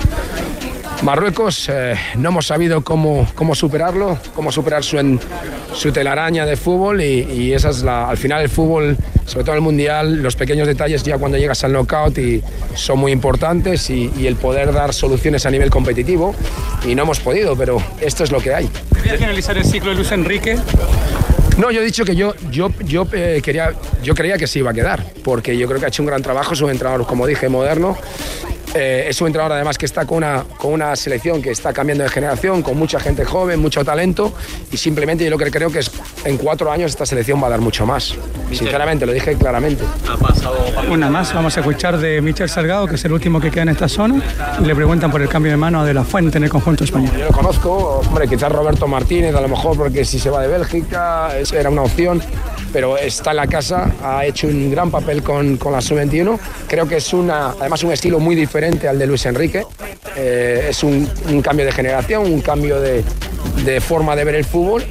Marruecos, 1.02 1.68
eh, 1.68 1.96
no 2.16 2.28
hemos 2.28 2.46
sabido 2.46 2.82
cómo, 2.84 3.26
cómo 3.34 3.56
superarlo, 3.56 4.18
cómo 4.36 4.52
superar 4.52 4.84
su, 4.84 4.98
en- 4.98 5.18
su 5.74 5.90
telaraña 5.90 6.46
de 6.46 6.56
fútbol 6.56 7.00
y, 7.02 7.22
y 7.32 7.52
esa 7.54 7.70
es 7.70 7.82
la, 7.82 8.08
al 8.08 8.16
final 8.16 8.40
el 8.42 8.48
fútbol, 8.48 8.96
sobre 9.26 9.44
todo 9.44 9.56
el 9.56 9.62
mundial, 9.62 10.22
los 10.22 10.36
pequeños 10.36 10.68
detalles 10.68 11.02
ya 11.02 11.18
cuando 11.18 11.38
llegas 11.38 11.64
al 11.64 11.72
knockout 11.72 12.16
y 12.18 12.40
son 12.76 13.00
muy 13.00 13.10
importantes 13.10 13.90
y, 13.90 14.12
y 14.16 14.28
el 14.28 14.36
poder 14.36 14.72
dar 14.72 14.94
soluciones 14.94 15.44
a 15.44 15.50
nivel 15.50 15.70
competitivo 15.70 16.36
y 16.86 16.94
no 16.94 17.02
hemos 17.02 17.18
podido, 17.18 17.56
pero 17.56 17.82
esto 18.00 18.22
es 18.22 18.30
lo 18.30 18.40
que 18.40 18.54
hay. 18.54 18.70
Quería 18.94 19.18
finalizar 19.18 19.58
el 19.58 19.64
ciclo 19.64 19.90
de 19.90 19.96
Luis 19.96 20.12
Enrique. 20.12 20.56
No, 21.58 21.70
yo 21.72 21.80
he 21.82 21.84
dicho 21.84 22.04
que 22.04 22.14
yo, 22.14 22.32
yo, 22.50 22.70
yo, 22.84 23.06
eh, 23.12 23.40
quería, 23.44 23.72
yo 24.04 24.14
creía 24.14 24.38
que 24.38 24.46
se 24.46 24.60
iba 24.60 24.70
a 24.70 24.74
quedar, 24.74 25.04
porque 25.24 25.56
yo 25.58 25.66
creo 25.66 25.80
que 25.80 25.86
ha 25.86 25.88
hecho 25.88 26.02
un 26.02 26.06
gran 26.06 26.22
trabajo, 26.22 26.54
es 26.54 26.60
un 26.60 26.70
entrenador, 26.70 27.06
como 27.06 27.26
dije, 27.26 27.48
moderno. 27.48 27.98
Eh, 28.74 29.06
es 29.08 29.20
un 29.20 29.26
entrenador 29.26 29.52
además 29.52 29.76
que 29.76 29.86
está 29.86 30.06
con 30.06 30.18
una, 30.18 30.44
con 30.56 30.72
una 30.72 30.96
selección 30.96 31.42
que 31.42 31.50
está 31.50 31.72
cambiando 31.72 32.04
de 32.04 32.10
generación, 32.10 32.62
con 32.62 32.78
mucha 32.78 32.98
gente 32.98 33.24
joven, 33.24 33.60
mucho 33.60 33.84
talento 33.84 34.32
y 34.70 34.76
simplemente 34.76 35.24
yo 35.24 35.30
lo 35.30 35.38
que 35.38 35.50
creo 35.50 35.70
que 35.70 35.80
es 35.80 35.90
en 36.24 36.38
cuatro 36.38 36.70
años 36.72 36.90
esta 36.90 37.04
selección 37.04 37.42
va 37.42 37.48
a 37.48 37.50
dar 37.50 37.60
mucho 37.60 37.84
más. 37.84 38.14
Sinceramente, 38.50 39.06
lo 39.06 39.12
dije 39.12 39.34
claramente. 39.36 39.84
Una 40.90 41.10
más, 41.10 41.32
vamos 41.34 41.56
a 41.56 41.60
escuchar 41.60 41.98
de 41.98 42.20
Michel 42.20 42.48
Salgado, 42.48 42.86
que 42.86 42.94
es 42.94 43.04
el 43.04 43.12
último 43.12 43.40
que 43.40 43.50
queda 43.50 43.62
en 43.62 43.68
esta 43.70 43.88
zona, 43.88 44.22
y 44.60 44.64
le 44.64 44.74
preguntan 44.74 45.10
por 45.10 45.20
el 45.22 45.28
cambio 45.28 45.52
de 45.52 45.56
mano 45.56 45.84
de 45.84 45.94
la 45.94 46.04
fuente 46.04 46.38
en 46.38 46.44
el 46.44 46.50
conjunto 46.50 46.84
español. 46.84 47.12
Yo 47.18 47.26
lo 47.26 47.32
conozco, 47.32 48.00
hombre, 48.06 48.28
quizás 48.28 48.50
Roberto 48.52 48.86
Martínez, 48.86 49.34
a 49.34 49.40
lo 49.40 49.48
mejor 49.48 49.76
porque 49.76 50.04
si 50.04 50.18
se 50.18 50.30
va 50.30 50.42
de 50.42 50.48
Bélgica 50.48 51.30
era 51.52 51.70
una 51.70 51.82
opción, 51.82 52.22
pero 52.72 52.96
está 52.96 53.30
en 53.30 53.36
la 53.36 53.46
casa, 53.46 53.92
ha 54.02 54.24
hecho 54.24 54.46
un 54.46 54.70
gran 54.70 54.90
papel 54.90 55.22
con, 55.22 55.56
con 55.56 55.72
la 55.72 55.80
sub-21. 55.80 56.38
Creo 56.66 56.88
que 56.88 56.96
es 56.96 57.12
una, 57.12 57.50
además 57.50 57.82
un 57.84 57.92
estilo 57.92 58.18
muy 58.18 58.34
diferente 58.34 58.88
al 58.88 58.98
de 58.98 59.06
Luis 59.06 59.26
Enrique. 59.26 59.64
Eh, 60.16 60.66
es 60.70 60.82
un, 60.82 61.08
un 61.28 61.42
cambio 61.42 61.66
de 61.66 61.72
generación, 61.72 62.22
un 62.24 62.40
cambio 62.40 62.80
de, 62.80 63.04
de 63.64 63.80
forma 63.80 64.16
de 64.16 64.24
ver 64.24 64.34
el 64.36 64.44
fútbol. 64.44 64.84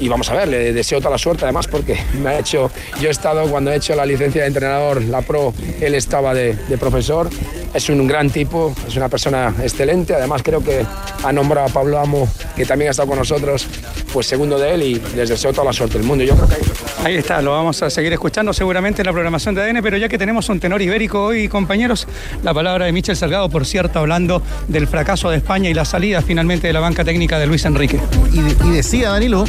Y 0.00 0.08
vamos 0.08 0.30
a 0.30 0.34
ver, 0.34 0.48
le 0.48 0.72
deseo 0.72 0.98
toda 0.98 1.10
la 1.10 1.18
suerte 1.18 1.44
además 1.44 1.66
porque 1.66 1.98
me 2.22 2.30
ha 2.30 2.38
hecho, 2.38 2.70
yo 3.00 3.08
he 3.08 3.10
estado 3.10 3.48
cuando 3.50 3.72
he 3.72 3.76
hecho 3.76 3.94
la 3.94 4.06
licencia 4.06 4.42
de 4.42 4.48
entrenador, 4.48 5.02
la 5.02 5.22
pro, 5.22 5.52
él 5.80 5.94
estaba 5.94 6.34
de, 6.34 6.54
de 6.54 6.78
profesor, 6.78 7.28
es 7.74 7.88
un 7.88 8.06
gran 8.06 8.30
tipo, 8.30 8.74
es 8.86 8.96
una 8.96 9.08
persona 9.08 9.54
excelente, 9.62 10.14
además 10.14 10.42
creo 10.42 10.62
que 10.62 10.84
ha 11.24 11.32
nombrado 11.32 11.68
a 11.68 11.70
Pablo 11.72 11.98
Amo, 11.98 12.28
que 12.56 12.64
también 12.64 12.88
ha 12.88 12.90
estado 12.92 13.08
con 13.08 13.18
nosotros, 13.18 13.66
pues 14.12 14.26
segundo 14.26 14.58
de 14.58 14.74
él 14.74 14.82
y 14.82 15.02
les 15.16 15.28
deseo 15.28 15.52
toda 15.52 15.66
la 15.66 15.72
suerte 15.72 15.98
del 15.98 16.06
mundo. 16.06 16.24
Yo 16.24 16.34
creo 16.34 16.48
que 16.48 16.56
Ahí 17.04 17.14
está, 17.16 17.40
lo 17.42 17.52
vamos 17.52 17.80
a 17.82 17.90
seguir 17.90 18.12
escuchando 18.12 18.52
seguramente 18.52 19.02
en 19.02 19.06
la 19.06 19.12
programación 19.12 19.54
de 19.54 19.62
ADN, 19.62 19.82
pero 19.82 19.96
ya 19.96 20.08
que 20.08 20.18
tenemos 20.18 20.48
un 20.48 20.58
tenor 20.58 20.82
ibérico 20.82 21.22
hoy, 21.24 21.46
compañeros, 21.48 22.08
la 22.42 22.52
palabra 22.52 22.86
de 22.86 22.92
Michel 22.92 23.16
Salgado, 23.16 23.48
por 23.48 23.64
cierto, 23.66 23.98
hablando 24.00 24.42
del 24.66 24.88
fracaso 24.88 25.30
de 25.30 25.36
España 25.36 25.70
y 25.70 25.74
la 25.74 25.84
salida 25.84 26.22
finalmente 26.22 26.66
de 26.66 26.72
la 26.72 26.80
banca 26.80 27.04
técnica 27.04 27.38
de 27.38 27.46
Luis 27.46 27.64
Enrique. 27.66 28.00
Y, 28.32 28.40
de- 28.40 28.56
y 28.66 28.70
decía 28.70 29.10
Danilo, 29.10 29.44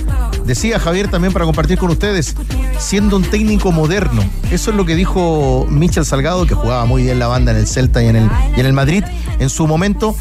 decía 0.45 0.79
Javier 0.79 1.07
también 1.09 1.33
para 1.33 1.45
compartir 1.45 1.77
con 1.79 1.89
ustedes, 1.89 2.35
siendo 2.77 3.15
un 3.15 3.23
técnico 3.23 3.71
moderno. 3.71 4.23
Eso 4.51 4.71
es 4.71 4.77
lo 4.77 4.85
que 4.85 4.95
dijo 4.95 5.65
Michel 5.69 6.05
Salgado, 6.05 6.45
que 6.45 6.53
jugaba 6.53 6.85
muy 6.85 7.03
bien 7.03 7.17
la 7.19 7.27
banda 7.27 7.51
en 7.51 7.57
el 7.57 7.67
Celta 7.67 8.03
y 8.03 8.07
en 8.09 8.15
el, 8.17 8.29
y 8.55 8.59
en 8.59 8.65
el 8.65 8.73
Madrid 8.73 9.03
en 9.39 9.49
su 9.49 9.67
momento, 9.67 10.15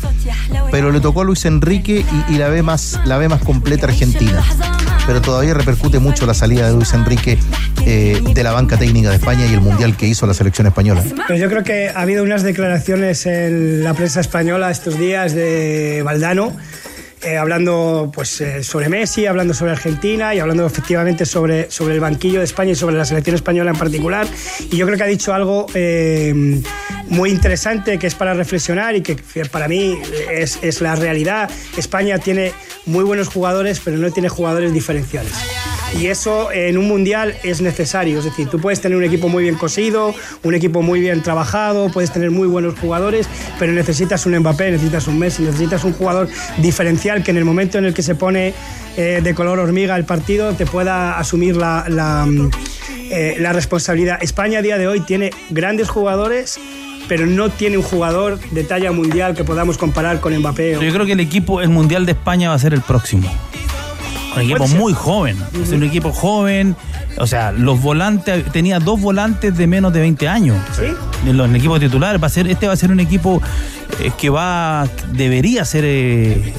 pero 0.70 0.90
le 0.90 1.00
tocó 1.00 1.22
a 1.22 1.24
Luis 1.24 1.44
Enrique 1.44 2.04
y, 2.28 2.34
la, 2.34 2.48
ve 2.48 2.62
más, 2.62 3.00
la 3.04 3.18
ve 3.18 3.28
más 3.28 3.42
completa 3.42 3.86
Argentina. 3.86 4.42
Pero 5.06 5.20
todavía 5.20 5.54
repercute 5.54 5.98
mucho 5.98 6.26
la 6.26 6.34
salida 6.34 6.68
de 6.68 6.74
Luis 6.74 6.92
Enrique 6.92 7.38
eh, 7.84 8.20
de 8.22 8.42
la 8.42 8.52
banca 8.52 8.76
técnica 8.76 9.08
de 9.10 9.16
España 9.16 9.46
y 9.46 9.54
el 9.54 9.60
mundial 9.60 9.96
que 9.96 10.06
hizo 10.06 10.26
la 10.26 10.34
selección 10.34 10.66
española. 10.66 11.02
Pero 11.26 11.38
yo 11.38 11.48
creo 11.48 11.64
que 11.64 11.88
ha 11.88 12.00
habido 12.00 12.22
unas 12.22 12.42
declaraciones 12.42 13.26
en 13.26 13.82
la 13.82 13.94
prensa 13.94 14.20
española 14.20 14.70
estos 14.70 14.98
días 14.98 15.34
de 15.34 16.02
Valdano, 16.04 16.54
eh, 17.22 17.36
hablando 17.36 18.10
pues, 18.14 18.40
eh, 18.40 18.62
sobre 18.62 18.88
Messi, 18.88 19.26
hablando 19.26 19.54
sobre 19.54 19.72
Argentina 19.72 20.34
y 20.34 20.38
hablando 20.38 20.66
efectivamente 20.66 21.26
sobre, 21.26 21.70
sobre 21.70 21.94
el 21.94 22.00
banquillo 22.00 22.38
de 22.38 22.44
España 22.44 22.72
y 22.72 22.74
sobre 22.74 22.96
la 22.96 23.04
selección 23.04 23.34
española 23.34 23.70
en 23.70 23.76
particular. 23.76 24.26
Y 24.70 24.76
yo 24.76 24.86
creo 24.86 24.96
que 24.96 25.04
ha 25.04 25.08
dicho 25.08 25.34
algo 25.34 25.66
eh, 25.74 26.60
muy 27.08 27.30
interesante 27.30 27.98
que 27.98 28.06
es 28.06 28.14
para 28.14 28.34
reflexionar 28.34 28.96
y 28.96 29.02
que, 29.02 29.16
que 29.16 29.44
para 29.46 29.68
mí 29.68 29.98
es, 30.30 30.58
es 30.62 30.80
la 30.80 30.94
realidad. 30.96 31.50
España 31.76 32.18
tiene 32.18 32.52
muy 32.86 33.04
buenos 33.04 33.28
jugadores, 33.28 33.80
pero 33.84 33.96
no 33.96 34.10
tiene 34.10 34.28
jugadores 34.28 34.72
diferenciales. 34.72 35.32
Y 35.96 36.06
eso 36.06 36.52
en 36.52 36.78
un 36.78 36.86
mundial 36.86 37.34
es 37.42 37.60
necesario. 37.60 38.18
Es 38.18 38.24
decir, 38.24 38.48
tú 38.48 38.60
puedes 38.60 38.80
tener 38.80 38.96
un 38.96 39.04
equipo 39.04 39.28
muy 39.28 39.42
bien 39.42 39.54
cosido, 39.54 40.14
un 40.42 40.54
equipo 40.54 40.82
muy 40.82 41.00
bien 41.00 41.22
trabajado, 41.22 41.90
puedes 41.90 42.12
tener 42.12 42.30
muy 42.30 42.46
buenos 42.46 42.78
jugadores, 42.78 43.28
pero 43.58 43.72
necesitas 43.72 44.26
un 44.26 44.38
Mbappé, 44.38 44.70
necesitas 44.70 45.08
un 45.08 45.18
Messi, 45.18 45.42
necesitas 45.42 45.84
un 45.84 45.92
jugador 45.92 46.28
diferencial 46.58 47.22
que 47.22 47.30
en 47.30 47.38
el 47.38 47.44
momento 47.44 47.78
en 47.78 47.86
el 47.86 47.94
que 47.94 48.02
se 48.02 48.14
pone 48.14 48.54
eh, 48.96 49.20
de 49.22 49.34
color 49.34 49.58
hormiga 49.58 49.96
el 49.96 50.04
partido 50.04 50.54
te 50.54 50.66
pueda 50.66 51.18
asumir 51.18 51.56
la, 51.56 51.84
la, 51.88 52.26
mm, 52.26 52.50
eh, 53.10 53.36
la 53.38 53.52
responsabilidad. 53.52 54.18
España 54.22 54.58
a 54.58 54.62
día 54.62 54.78
de 54.78 54.86
hoy 54.86 55.00
tiene 55.00 55.30
grandes 55.50 55.88
jugadores. 55.88 56.58
Pero 57.06 57.24
no 57.24 57.48
tiene 57.48 57.78
un 57.78 57.82
jugador 57.82 58.38
de 58.50 58.64
talla 58.64 58.92
mundial 58.92 59.34
que 59.34 59.42
podamos 59.42 59.78
comparar 59.78 60.20
con 60.20 60.36
Mbappé. 60.36 60.72
Yo 60.74 60.92
creo 60.92 61.06
que 61.06 61.12
el 61.12 61.20
equipo, 61.20 61.62
el 61.62 61.70
Mundial 61.70 62.04
de 62.04 62.12
España 62.12 62.50
va 62.50 62.54
a 62.54 62.58
ser 62.58 62.74
el 62.74 62.82
próximo. 62.82 63.32
Un 64.38 64.50
equipo 64.50 64.68
muy 64.68 64.92
joven. 64.92 65.36
Es 65.62 65.70
un 65.70 65.82
equipo 65.82 66.12
joven. 66.12 66.76
O 67.18 67.26
sea, 67.26 67.52
los 67.52 67.80
volantes, 67.82 68.44
tenía 68.52 68.78
dos 68.78 69.00
volantes 69.00 69.56
de 69.56 69.66
menos 69.66 69.92
de 69.92 70.00
20 70.00 70.28
años. 70.28 70.56
En 71.26 71.36
los 71.36 71.46
en 71.46 71.50
el 71.54 71.56
equipo 71.60 71.78
titular. 71.80 72.22
Va 72.22 72.26
a 72.28 72.30
ser, 72.30 72.46
este 72.48 72.66
va 72.66 72.72
a 72.72 72.76
ser 72.76 72.90
un 72.92 73.00
equipo 73.00 73.42
eh, 74.00 74.10
que 74.16 74.30
va, 74.30 74.86
debería 75.12 75.64
ser 75.64 75.84
eh, 75.86 76.52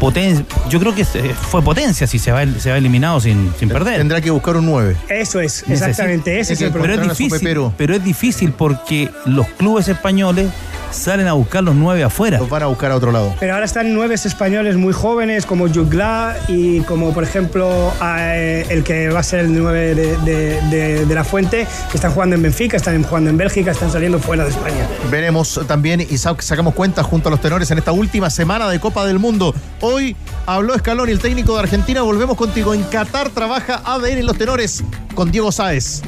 potencia. 0.00 0.44
Yo 0.68 0.78
creo 0.80 0.94
que 0.94 1.04
se- 1.04 1.32
fue 1.34 1.62
potencia 1.62 2.06
si 2.06 2.18
se 2.18 2.32
va, 2.32 2.44
se 2.58 2.70
va 2.70 2.76
eliminado 2.76 3.20
sin, 3.20 3.52
sin 3.58 3.68
perder. 3.68 3.96
Tendrá 3.98 4.20
que 4.20 4.30
buscar 4.30 4.56
un 4.56 4.66
9. 4.66 4.96
Eso 5.08 5.40
es, 5.40 5.64
exactamente, 5.68 6.38
ese 6.38 6.52
es 6.54 6.60
el 6.60 6.70
pero 6.72 6.84
problema. 6.84 7.12
es 7.12 7.18
difícil, 7.18 7.58
pero 7.76 7.94
es 7.94 8.04
difícil 8.04 8.52
porque 8.52 9.08
los 9.24 9.46
clubes 9.48 9.88
españoles 9.88 10.48
salen 10.94 11.26
a 11.28 11.32
buscar 11.34 11.62
los 11.62 11.74
nueve 11.74 12.02
afuera. 12.04 12.38
Los 12.38 12.48
van 12.48 12.62
a 12.62 12.66
buscar 12.66 12.90
a 12.90 12.96
otro 12.96 13.12
lado. 13.12 13.34
Pero 13.40 13.54
ahora 13.54 13.66
están 13.66 13.92
nueve 13.94 14.14
españoles 14.14 14.76
muy 14.76 14.92
jóvenes 14.92 15.44
como 15.46 15.68
Jugla 15.68 16.36
y 16.48 16.80
como 16.82 17.12
por 17.12 17.24
ejemplo 17.24 17.92
eh, 18.02 18.64
el 18.70 18.84
que 18.84 19.08
va 19.08 19.20
a 19.20 19.22
ser 19.22 19.40
el 19.40 19.52
nueve 19.62 19.94
de, 19.94 20.16
de- 20.18 20.60
de- 20.70 21.06
de 21.06 21.14
la 21.14 21.24
Fuente, 21.24 21.66
que 21.90 21.96
están 21.96 22.12
jugando 22.12 22.36
en 22.36 22.42
Benfica, 22.42 22.76
están 22.76 23.02
jugando 23.02 23.30
en 23.30 23.36
Bélgica, 23.36 23.70
están 23.72 23.90
saliendo 23.90 24.18
fuera 24.18 24.44
de 24.44 24.50
España. 24.50 24.86
Veremos 25.10 25.60
también 25.66 26.00
y 26.00 26.16
sa- 26.18 26.36
sacamos 26.38 26.74
cuenta 26.74 27.02
junto 27.02 27.28
a 27.28 27.30
los 27.30 27.40
tenores 27.40 27.70
en 27.70 27.78
esta 27.78 27.92
última 27.92 28.30
semana 28.30 28.68
de 28.68 28.78
Copa 28.80 29.04
del 29.06 29.18
Mundo. 29.18 29.54
Hoy 29.80 30.16
habló 30.46 30.74
Escalón 30.74 31.08
y 31.08 31.12
el 31.12 31.18
técnico 31.18 31.54
de 31.54 31.60
Argentina. 31.60 32.02
Volvemos 32.02 32.36
contigo. 32.36 32.72
En 32.74 32.82
Qatar 32.84 33.30
trabaja 33.30 33.82
ADN 33.84 34.18
en 34.18 34.26
los 34.26 34.38
tenores 34.38 34.82
con 35.14 35.30
Diego 35.30 35.50
Sáez. 35.52 36.02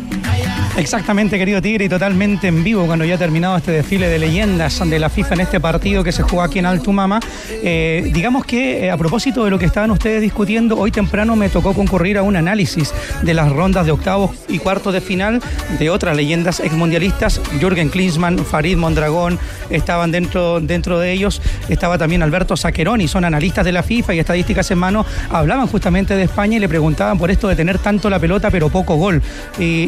Exactamente, 0.77 1.39
querido 1.39 1.63
Tigre, 1.63 1.87
y 1.87 1.89
totalmente 1.89 2.49
en 2.49 2.63
vivo 2.63 2.85
cuando 2.85 3.07
ya 3.07 3.15
ha 3.15 3.19
terminado 3.19 3.57
este 3.57 3.73
desfile 3.73 4.09
de 4.09 4.19
leyendas 4.19 4.79
de 4.89 4.99
la 4.99 5.09
FIFA 5.09 5.35
en 5.37 5.41
este 5.41 5.59
partido 5.59 6.05
que 6.05 6.13
se 6.13 6.23
jugó 6.23 6.43
aquí 6.43 6.59
en 6.59 6.67
Altumama. 6.67 7.19
Eh, 7.51 8.11
digamos 8.13 8.45
que 8.45 8.85
eh, 8.85 8.91
a 8.91 8.97
propósito 8.99 9.43
de 9.45 9.51
lo 9.51 9.59
que 9.59 9.65
estaban 9.65 9.91
ustedes 9.91 10.21
discutiendo, 10.21 10.77
hoy 10.79 10.91
temprano 10.91 11.35
me 11.35 11.49
tocó 11.49 11.73
concurrir 11.73 12.19
a 12.19 12.23
un 12.23 12.37
análisis 12.37 12.93
de 13.23 13.33
las 13.33 13.51
rondas 13.51 13.87
de 13.87 13.93
octavos 13.93 14.33
y 14.49 14.59
cuartos 14.59 14.93
de 14.93 15.01
final 15.01 15.41
de 15.79 15.89
otras 15.89 16.15
leyendas 16.15 16.61
exmundialistas. 16.61 17.41
Jürgen 17.59 17.89
Klinsmann, 17.89 18.39
Farid 18.45 18.77
Mondragón 18.77 19.39
estaban 19.71 20.13
dentro, 20.13 20.61
dentro 20.61 20.99
de 20.99 21.11
ellos. 21.11 21.41
Estaba 21.71 21.97
también 21.97 22.23
Alberto 22.23 22.55
Zaccheroni, 22.55 23.09
son 23.09 23.25
analistas 23.25 23.65
de 23.65 23.73
la 23.73 23.83
FIFA 23.83 24.15
y 24.15 24.19
estadísticas 24.19 24.71
en 24.71 24.79
mano. 24.79 25.07
Hablaban 25.31 25.69
justamente 25.69 26.15
de 26.15 26.25
España 26.25 26.59
y 26.59 26.61
le 26.61 26.69
preguntaban 26.69 27.17
por 27.17 27.31
esto 27.31 27.49
de 27.49 27.57
tener 27.57 27.79
tanto 27.79 28.11
la 28.11 28.19
pelota 28.19 28.51
pero 28.51 28.69
poco 28.69 28.97
gol. 28.97 29.23
Y- 29.59 29.87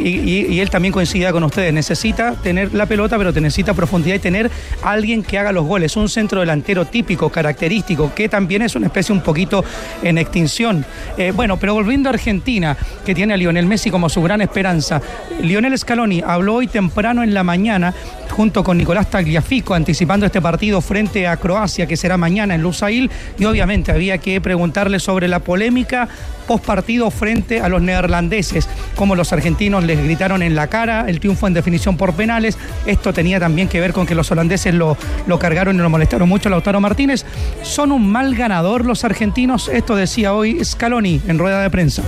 y 0.49 0.61
él 0.61 0.71
también 0.71 0.78
coincidía 0.93 1.33
con 1.33 1.45
ustedes. 1.45 1.73
Necesita 1.73 2.35
tener 2.35 2.73
la 2.75 2.87
pelota, 2.87 3.19
pero 3.19 3.33
te 3.33 3.41
necesita 3.41 3.75
profundidad 3.75 4.17
y 4.17 4.19
tener 4.21 4.51
alguien 4.83 5.23
que 5.23 5.39
haga 5.39 5.53
los 5.53 5.67
goles. 5.67 5.97
Un 5.97 6.09
centro 6.09 6.41
delantero 6.41 6.85
típico, 6.87 7.29
característico, 7.29 8.13
que 8.15 8.29
también 8.29 8.63
es 8.63 8.75
una 8.77 8.87
especie 8.87 9.13
un 9.13 9.21
poquito 9.21 9.65
en 10.03 10.19
extinción. 10.19 10.85
Eh, 11.17 11.33
bueno, 11.35 11.59
pero 11.59 11.75
volviendo 11.75 12.09
a 12.09 12.13
Argentina, 12.13 12.77
que 13.05 13.15
tiene 13.15 13.35
a 13.35 13.37
Lionel 13.37 13.67
Messi 13.67 13.91
como 13.91 14.09
su 14.09 14.23
gran 14.23 14.41
esperanza. 14.41 15.03
Lionel 15.43 15.77
Scaloni 15.77 16.23
habló 16.27 16.55
hoy 16.55 16.69
temprano 16.69 17.23
en 17.23 17.35
la 17.35 17.43
mañana 17.43 17.93
junto 18.31 18.63
con 18.63 18.79
Nicolás 18.79 19.11
Tagliafico, 19.11 19.75
anticipando 19.75 20.27
este 20.27 20.41
partido 20.41 20.81
frente 20.81 21.27
a 21.27 21.37
Croacia, 21.37 21.87
que 21.87 21.97
será 21.97 22.17
mañana 22.17 22.55
en 22.55 22.63
Lusail, 22.63 23.11
y 23.39 23.45
obviamente 23.45 23.91
había 23.91 24.19
que 24.19 24.41
preguntarle 24.41 25.01
sobre 25.01 25.29
la 25.29 25.41
polémica 25.41 26.09
post 26.49 26.65
partido 26.65 27.11
frente 27.11 27.61
a 27.61 27.69
los 27.69 27.83
neerlandeses, 27.83 28.69
como 28.97 29.15
los 29.15 29.33
argentinos 29.33 29.85
les 29.85 30.03
gritaron 30.03 30.43
en 30.43 30.57
la 30.57 30.67
cara 30.67 31.05
el 31.07 31.21
triunfo 31.21 31.47
en 31.47 31.53
definición 31.53 31.97
por 31.99 32.15
penales. 32.15 32.57
Esto 32.87 33.13
tenía 33.13 33.39
también 33.39 33.69
que 33.69 33.81
ver 33.81 33.93
con 33.93 34.07
que 34.07 34.15
los 34.15 34.31
holandeses 34.33 34.75
lo, 34.75 34.97
lo 35.27 35.39
cargaron 35.39 35.77
y 35.77 35.79
lo 35.79 35.91
molestaron 35.91 36.29
mucho 36.29 36.49
a 36.49 36.51
Lautaro 36.51 36.81
Martínez. 36.81 37.27
Son 37.63 37.93
un 37.93 38.11
mal 38.11 38.35
ganador 38.35 38.87
los 38.87 39.05
argentinos, 39.05 39.69
esto 39.69 39.95
decía 39.95 40.33
hoy 40.33 40.65
Scaloni 40.65 41.21
en 41.29 41.39
rueda 41.39 41.63
de 41.63 41.69
prensa. 41.69 42.03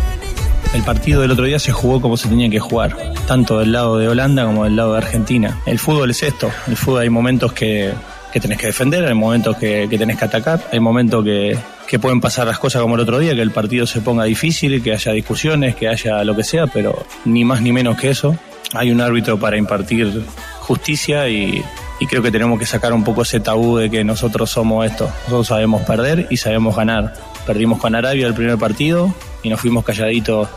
El 0.73 0.83
partido 0.83 1.21
del 1.21 1.33
otro 1.33 1.45
día 1.45 1.59
se 1.59 1.73
jugó 1.73 2.01
como 2.01 2.17
se 2.17 2.29
tenía 2.29 2.49
que 2.49 2.61
jugar, 2.61 2.97
tanto 3.27 3.59
del 3.59 3.73
lado 3.73 3.99
de 3.99 4.09
Holanda 4.09 4.45
como 4.47 4.65
del 4.65 4.77
lado 4.77 4.93
de 4.93 4.99
Argentina. 4.99 5.59
El 5.67 5.79
fútbol 5.79 6.11
es 6.11 6.23
esto, 6.23 6.51
el 6.67 6.77
fútbol 6.77 7.03
hay 7.03 7.11
momentos 7.11 7.53
que, 7.53 7.93
que 8.33 8.41
tenés 8.41 8.59
que 8.59 8.67
defender, 8.67 9.05
hay 9.05 9.15
momentos 9.15 9.57
que, 9.57 9.87
que 9.89 9.99
tenés 9.99 10.17
que 10.17 10.25
atacar, 10.25 10.61
hay 10.73 10.81
momentos 10.81 11.25
que, 11.25 11.59
que 11.89 11.99
pueden 11.99 12.21
pasar 12.21 12.47
las 12.47 12.59
cosas 12.59 12.83
como 12.83 12.95
el 12.95 13.01
otro 13.01 13.19
día, 13.19 13.35
que 13.35 13.43
el 13.43 13.51
partido 13.51 13.87
se 13.87 14.01
ponga 14.01 14.25
difícil, 14.25 14.83
que 14.83 14.93
haya 14.93 15.13
discusiones, 15.13 15.75
que 15.75 15.89
haya 15.89 16.23
lo 16.25 16.37
que 16.37 16.45
sea, 16.45 16.67
pero 16.67 17.05
ni 17.25 17.45
más 17.45 17.61
ni 17.63 17.73
menos 17.73 17.99
que 17.99 18.11
eso. 18.11 18.37
Hay 18.75 18.93
un 18.93 19.01
árbitro 19.01 19.39
para 19.39 19.57
impartir 19.57 20.23
justicia 20.61 21.29
y, 21.29 21.65
y 21.99 22.07
creo 22.07 22.23
que 22.23 22.31
tenemos 22.31 22.59
que 22.59 22.67
sacar 22.67 22.93
un 22.93 23.03
poco 23.03 23.23
ese 23.23 23.41
tabú 23.41 23.77
de 23.77 23.91
que 23.91 24.05
nosotros 24.05 24.51
somos 24.51 24.87
esto. 24.87 25.11
Nosotros 25.25 25.49
sabemos 25.49 25.83
perder 25.83 26.29
y 26.31 26.37
sabemos 26.37 26.77
ganar. 26.77 27.15
Perdimos 27.47 27.79
con 27.81 27.95
Arabia 27.95 28.27
el 28.27 28.35
primer 28.35 28.57
partido 28.57 29.13
y 29.43 29.49
nos 29.51 29.61
fuimos 29.61 29.85
calladitos 29.85 30.49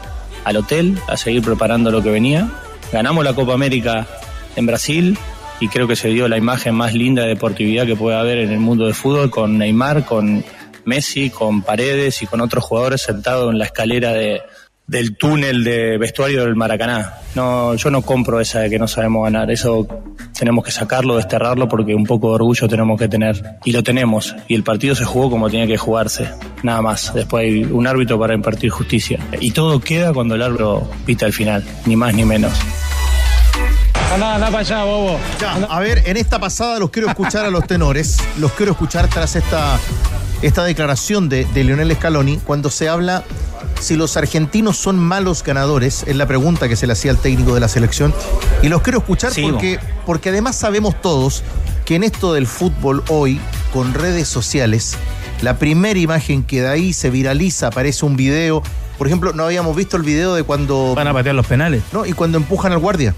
al 0.45 0.57
hotel 0.57 0.99
a 1.07 1.17
seguir 1.17 1.41
preparando 1.41 1.89
lo 1.89 2.03
que 2.03 2.11
venía. 2.11 2.49
Ganamos 2.91 3.25
la 3.25 3.33
Copa 3.33 3.53
América 3.53 4.07
en 4.55 4.67
Brasil 4.67 5.17
y 5.59 5.67
creo 5.67 5.87
que 5.87 5.95
se 5.95 6.09
dio 6.09 6.27
la 6.27 6.37
imagen 6.37 6.75
más 6.75 6.93
linda 6.93 7.23
de 7.23 7.29
deportividad 7.29 7.85
que 7.85 7.95
puede 7.95 8.17
haber 8.17 8.39
en 8.39 8.51
el 8.51 8.59
mundo 8.59 8.85
del 8.85 8.93
fútbol 8.93 9.29
con 9.29 9.57
Neymar, 9.57 10.05
con 10.05 10.43
Messi, 10.85 11.29
con 11.29 11.61
Paredes 11.61 12.21
y 12.21 12.27
con 12.27 12.41
otros 12.41 12.63
jugadores 12.63 13.01
sentados 13.01 13.51
en 13.51 13.59
la 13.59 13.65
escalera 13.65 14.13
de, 14.13 14.41
del 14.85 15.15
túnel 15.15 15.63
de 15.63 15.97
vestuario 15.97 16.43
del 16.43 16.55
Maracaná. 16.55 17.13
No, 17.35 17.75
yo 17.75 17.89
no 17.89 18.01
compro 18.01 18.39
esa 18.39 18.59
de 18.59 18.69
que 18.69 18.77
no 18.77 18.87
sabemos 18.87 19.23
ganar. 19.23 19.49
Eso 19.49 19.87
tenemos 20.37 20.63
que 20.65 20.71
sacarlo, 20.71 21.15
desterrarlo, 21.15 21.67
porque 21.67 21.95
un 21.95 22.05
poco 22.05 22.29
de 22.29 22.35
orgullo 22.35 22.67
tenemos 22.67 22.99
que 22.99 23.07
tener. 23.07 23.41
Y 23.63 23.71
lo 23.71 23.81
tenemos. 23.83 24.35
Y 24.47 24.55
el 24.55 24.63
partido 24.63 24.95
se 24.95 25.05
jugó 25.05 25.29
como 25.29 25.49
tenía 25.49 25.67
que 25.67 25.77
jugarse. 25.77 26.29
Nada 26.63 26.81
más. 26.81 27.13
Después 27.13 27.45
hay 27.45 27.63
un 27.63 27.87
árbitro 27.87 28.19
para 28.19 28.33
impartir 28.33 28.69
justicia. 28.69 29.19
Y 29.39 29.51
todo 29.51 29.79
queda 29.79 30.13
cuando 30.13 30.35
el 30.35 30.41
árbitro 30.41 30.89
pita 31.05 31.25
el 31.25 31.33
final. 31.33 31.63
Ni 31.85 31.95
más 31.95 32.13
ni 32.13 32.25
menos. 32.25 32.53
Anda, 34.13 34.35
anda 34.35 34.47
para 34.47 34.59
allá, 34.59 34.83
bobo. 34.83 35.19
a 35.69 35.79
ver, 35.79 36.03
en 36.05 36.17
esta 36.17 36.39
pasada 36.39 36.77
los 36.77 36.91
quiero 36.91 37.09
escuchar 37.09 37.45
a 37.45 37.49
los 37.49 37.65
tenores. 37.65 38.17
Los 38.37 38.51
quiero 38.51 38.73
escuchar 38.73 39.07
tras 39.07 39.35
esta, 39.35 39.79
esta 40.43 40.63
declaración 40.63 41.29
de, 41.29 41.45
de 41.45 41.63
Lionel 41.63 41.95
Scaloni 41.95 42.37
cuando 42.37 42.69
se 42.69 42.89
habla 42.89 43.23
si 43.79 43.95
los 43.95 44.15
argentinos 44.15 44.77
son 44.77 44.99
malos 44.99 45.43
ganadores, 45.43 46.03
es 46.07 46.15
la 46.15 46.27
pregunta 46.27 46.69
que 46.69 46.75
se 46.75 46.85
le 46.85 46.93
hacía 46.93 47.09
al 47.09 47.17
técnico 47.17 47.53
de 47.55 47.59
la 47.59 47.67
selección. 47.67 48.13
Y 48.61 48.69
los 48.69 48.81
quiero 48.83 48.99
escuchar 48.99 49.33
Sí, 49.33 49.41
porque, 49.41 49.79
porque 50.05 50.29
además 50.29 50.55
sabemos 50.55 51.01
todos 51.01 51.43
que 51.83 51.95
en 51.95 52.03
esto 52.03 52.33
del 52.33 52.47
fútbol 52.47 53.03
hoy, 53.09 53.41
con 53.73 53.93
redes 53.95 54.27
sociales, 54.27 54.95
la 55.41 55.57
primera 55.57 55.99
imagen 55.99 56.43
que 56.43 56.61
de 56.61 56.69
ahí 56.69 56.93
se 56.93 57.09
viraliza, 57.09 57.67
aparece 57.67 58.05
un 58.05 58.15
video. 58.15 58.63
Por 58.97 59.07
ejemplo, 59.07 59.33
no 59.33 59.43
habíamos 59.43 59.75
visto 59.75 59.97
el 59.97 60.03
video 60.03 60.35
de 60.35 60.43
cuando. 60.43 60.93
Van 60.95 61.07
a 61.07 61.13
patear 61.13 61.35
los 61.35 61.47
penales. 61.47 61.81
No, 61.91 62.05
y 62.05 62.13
cuando 62.13 62.37
empujan 62.37 62.71
al 62.71 62.79
guardia, 62.79 63.15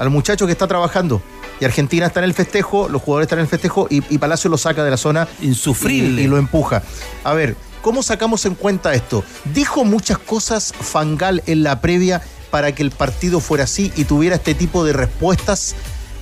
al 0.00 0.10
muchacho 0.10 0.46
que 0.46 0.52
está 0.52 0.66
trabajando. 0.66 1.22
Y 1.60 1.64
Argentina 1.66 2.06
está 2.06 2.20
en 2.20 2.24
el 2.24 2.34
festejo, 2.34 2.88
los 2.88 3.02
jugadores 3.02 3.26
están 3.26 3.38
en 3.38 3.44
el 3.44 3.48
festejo 3.50 3.86
y, 3.88 4.02
y 4.12 4.18
Palacio 4.18 4.50
lo 4.50 4.58
saca 4.58 4.82
de 4.82 4.90
la 4.90 4.96
zona. 4.96 5.28
Insufrible. 5.42 6.22
Y, 6.22 6.24
y 6.24 6.26
lo 6.26 6.38
empuja. 6.38 6.82
A 7.22 7.34
ver, 7.34 7.54
¿cómo 7.82 8.02
sacamos 8.02 8.46
en 8.46 8.54
cuenta 8.54 8.94
esto? 8.94 9.22
Dijo 9.52 9.84
muchas 9.84 10.18
cosas 10.18 10.72
Fangal 10.72 11.42
en 11.46 11.62
la 11.62 11.82
previa 11.82 12.22
para 12.50 12.74
que 12.74 12.82
el 12.82 12.90
partido 12.90 13.40
fuera 13.40 13.64
así 13.64 13.92
y 13.94 14.04
tuviera 14.04 14.36
este 14.36 14.54
tipo 14.54 14.84
de 14.84 14.94
respuestas. 14.94 15.76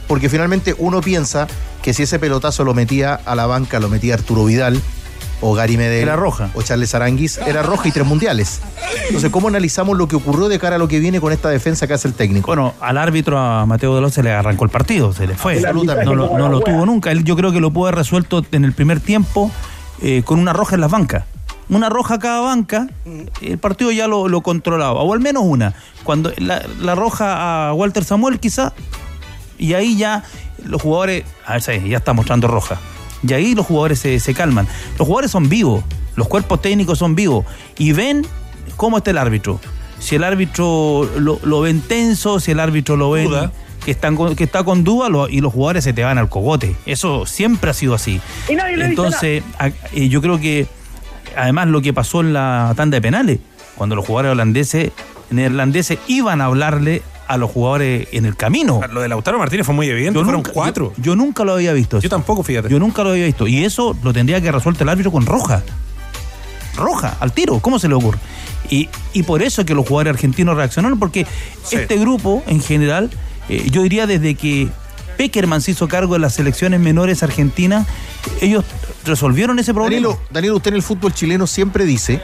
Porque 0.08 0.28
finalmente 0.28 0.74
uno 0.78 1.00
piensa 1.00 1.46
que 1.82 1.94
si 1.94 2.02
ese 2.02 2.18
pelotazo 2.18 2.64
lo 2.64 2.74
metía 2.74 3.14
a 3.14 3.36
la 3.36 3.46
banca, 3.46 3.78
lo 3.78 3.88
metía 3.88 4.14
Arturo 4.14 4.44
Vidal 4.44 4.82
o 5.40 5.54
Gary 5.54 5.76
Medel. 5.76 6.02
Era 6.02 6.16
roja. 6.16 6.50
O 6.54 6.62
Charles 6.62 6.94
Aranguis, 6.94 7.38
era 7.38 7.62
roja 7.62 7.88
y 7.88 7.92
tres 7.92 8.06
mundiales. 8.06 8.60
Entonces, 9.06 9.30
¿cómo 9.30 9.48
analizamos 9.48 9.96
lo 9.96 10.08
que 10.08 10.16
ocurrió 10.16 10.48
de 10.48 10.58
cara 10.58 10.76
a 10.76 10.78
lo 10.78 10.88
que 10.88 10.98
viene 10.98 11.20
con 11.20 11.32
esta 11.32 11.48
defensa 11.48 11.86
que 11.86 11.94
hace 11.94 12.08
el 12.08 12.14
técnico? 12.14 12.46
Bueno, 12.46 12.74
al 12.80 12.98
árbitro, 12.98 13.38
a 13.38 13.66
Mateo 13.66 13.94
Delón, 13.94 14.10
se 14.10 14.22
le 14.22 14.32
arrancó 14.32 14.64
el 14.64 14.70
partido, 14.70 15.12
se 15.12 15.26
le 15.26 15.34
fue. 15.34 15.54
Absolutamente. 15.58 16.04
No 16.04 16.14
lo, 16.14 16.38
no 16.38 16.48
lo 16.48 16.60
tuvo 16.60 16.84
nunca. 16.86 17.10
Él, 17.10 17.24
yo 17.24 17.36
creo 17.36 17.52
que 17.52 17.60
lo 17.60 17.70
pudo 17.70 17.86
haber 17.86 17.96
resuelto 17.96 18.44
en 18.52 18.64
el 18.64 18.72
primer 18.72 19.00
tiempo 19.00 19.50
eh, 20.02 20.22
con 20.24 20.38
una 20.38 20.52
roja 20.52 20.74
en 20.74 20.80
las 20.80 20.90
bancas. 20.90 21.24
Una 21.70 21.90
roja 21.90 22.14
a 22.14 22.18
cada 22.18 22.40
banca, 22.40 22.88
el 23.42 23.58
partido 23.58 23.92
ya 23.92 24.08
lo, 24.08 24.26
lo 24.28 24.40
controlaba, 24.40 25.02
o 25.02 25.12
al 25.12 25.20
menos 25.20 25.42
una. 25.44 25.74
Cuando 26.02 26.32
la, 26.38 26.62
la 26.80 26.94
roja 26.94 27.68
a 27.68 27.74
Walter 27.74 28.04
Samuel, 28.04 28.40
quizá, 28.40 28.72
y 29.58 29.74
ahí 29.74 29.98
ya 29.98 30.24
los 30.64 30.80
jugadores, 30.80 31.24
a 31.44 31.52
ver, 31.52 31.62
sí, 31.62 31.72
ya 31.86 31.98
está 31.98 32.14
mostrando 32.14 32.48
roja. 32.48 32.78
Y 33.26 33.32
ahí 33.32 33.54
los 33.54 33.66
jugadores 33.66 33.98
se, 33.98 34.20
se 34.20 34.34
calman. 34.34 34.66
Los 34.98 35.06
jugadores 35.06 35.30
son 35.30 35.48
vivos, 35.48 35.84
los 36.16 36.28
cuerpos 36.28 36.62
técnicos 36.62 36.98
son 36.98 37.14
vivos 37.14 37.44
y 37.78 37.92
ven 37.92 38.26
cómo 38.76 38.98
está 38.98 39.10
el 39.10 39.18
árbitro. 39.18 39.60
Si 39.98 40.14
el 40.14 40.22
árbitro 40.24 41.08
lo, 41.18 41.40
lo 41.42 41.60
ven 41.60 41.80
tenso, 41.80 42.38
si 42.40 42.52
el 42.52 42.60
árbitro 42.60 42.96
lo 42.96 43.10
ven 43.10 43.26
Duda. 43.28 43.52
que, 43.84 43.90
están 43.90 44.14
con- 44.14 44.36
que 44.36 44.44
está 44.44 44.62
con 44.62 44.84
duda 44.84 45.08
lo- 45.08 45.28
y 45.28 45.40
los 45.40 45.52
jugadores 45.52 45.82
se 45.84 45.92
te 45.92 46.04
van 46.04 46.18
al 46.18 46.28
cogote. 46.28 46.76
Eso 46.86 47.26
siempre 47.26 47.70
ha 47.70 47.74
sido 47.74 47.94
así. 47.94 48.20
Y 48.48 48.54
nadie 48.54 48.76
le 48.76 48.84
dice 48.88 48.90
Entonces, 48.90 49.42
a- 49.58 49.68
eh, 49.68 50.08
yo 50.08 50.20
creo 50.22 50.38
que 50.38 50.68
además 51.36 51.66
lo 51.68 51.82
que 51.82 51.92
pasó 51.92 52.20
en 52.20 52.32
la 52.32 52.72
tanda 52.76 52.96
de 52.96 53.00
penales, 53.02 53.38
cuando 53.74 53.96
los 53.96 54.06
jugadores 54.06 54.32
holandeses, 54.32 54.92
neerlandeses 55.30 55.98
iban 56.06 56.40
a 56.40 56.44
hablarle 56.46 57.02
a 57.28 57.36
los 57.36 57.50
jugadores 57.50 58.08
en 58.12 58.24
el 58.26 58.34
camino. 58.36 58.80
Lo 58.90 59.00
de 59.02 59.08
Lautaro 59.08 59.38
Martínez 59.38 59.64
fue 59.66 59.74
muy 59.74 59.88
evidente, 59.88 60.18
Yo 60.18 60.24
fueron 60.24 60.38
nunca- 60.40 60.52
cuatro. 60.52 60.92
Yo, 60.96 61.02
yo 61.04 61.16
nunca 61.16 61.44
lo 61.44 61.52
había 61.52 61.72
visto. 61.74 62.00
Yo 62.00 62.08
tampoco, 62.08 62.42
fíjate. 62.42 62.68
Yo 62.68 62.78
nunca 62.78 63.04
lo 63.04 63.10
había 63.10 63.26
visto. 63.26 63.46
Y 63.46 63.64
eso 63.64 63.96
lo 64.02 64.12
tendría 64.12 64.40
que 64.40 64.50
resuelto 64.50 64.82
el 64.82 64.88
árbitro 64.88 65.12
con 65.12 65.26
roja. 65.26 65.62
Roja, 66.76 67.16
al 67.20 67.32
tiro. 67.32 67.58
¿Cómo 67.60 67.78
se 67.78 67.88
le 67.88 67.94
ocurre? 67.94 68.18
Y, 68.70 68.88
y 69.12 69.22
por 69.22 69.42
eso 69.42 69.62
es 69.62 69.66
que 69.66 69.74
los 69.74 69.86
jugadores 69.86 70.14
argentinos 70.14 70.56
reaccionaron, 70.56 70.98
porque 70.98 71.26
este 71.70 71.96
grupo, 71.98 72.42
en 72.46 72.60
general, 72.62 73.10
eh, 73.48 73.66
yo 73.70 73.82
diría 73.82 74.06
desde 74.06 74.34
que 74.34 74.68
Peckerman 75.16 75.60
se 75.62 75.72
hizo 75.72 75.88
cargo 75.88 76.14
de 76.14 76.20
las 76.20 76.34
selecciones 76.34 76.78
menores 76.78 77.22
argentinas, 77.22 77.86
ellos 78.40 78.64
resolvieron 79.04 79.58
ese 79.58 79.72
problema. 79.74 80.06
Danilo, 80.08 80.20
Danilo, 80.30 80.56
usted 80.56 80.70
en 80.70 80.76
el 80.76 80.82
fútbol 80.82 81.12
chileno 81.14 81.46
siempre 81.46 81.84
dice 81.86 82.20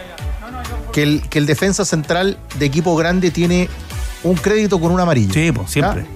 que 0.92 1.02
el, 1.02 1.22
que 1.28 1.38
el 1.38 1.46
defensa 1.46 1.84
central 1.84 2.38
de 2.58 2.66
equipo 2.66 2.94
grande 2.94 3.30
tiene 3.32 3.68
un 4.24 4.34
crédito 4.34 4.80
con 4.80 4.90
un 4.90 5.00
amarillo. 5.00 5.32
Sí, 5.32 5.52
pues, 5.52 5.70
siempre. 5.70 6.06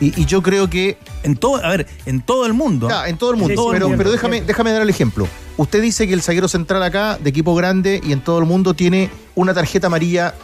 Y, 0.00 0.20
y 0.20 0.24
yo 0.26 0.42
creo 0.42 0.68
que. 0.68 0.98
En 1.22 1.36
todo, 1.36 1.56
a 1.56 1.68
ver, 1.68 1.86
en 2.06 2.20
todo 2.20 2.46
el 2.46 2.54
mundo. 2.54 2.88
Ya, 2.88 3.08
en 3.08 3.18
todo 3.18 3.30
el 3.30 3.36
mundo. 3.36 3.62
Sí, 3.62 3.68
pero 3.72 3.96
pero 3.96 4.10
déjame, 4.10 4.40
déjame 4.42 4.72
dar 4.72 4.82
el 4.82 4.90
ejemplo. 4.90 5.28
Usted 5.56 5.82
dice 5.82 6.06
que 6.06 6.14
el 6.14 6.22
zaguero 6.22 6.48
central 6.48 6.82
acá, 6.82 7.18
de 7.18 7.30
equipo 7.30 7.54
grande 7.54 8.00
y 8.04 8.12
en 8.12 8.20
todo 8.20 8.38
el 8.38 8.44
mundo, 8.44 8.74
tiene 8.74 9.10
una 9.34 9.54
tarjeta 9.54 9.88
amarilla 9.88 10.34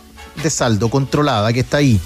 de 0.42 0.50
saldo, 0.50 0.90
controlada, 0.90 1.52
que 1.52 1.60
está 1.60 1.76
ahí. 1.78 2.00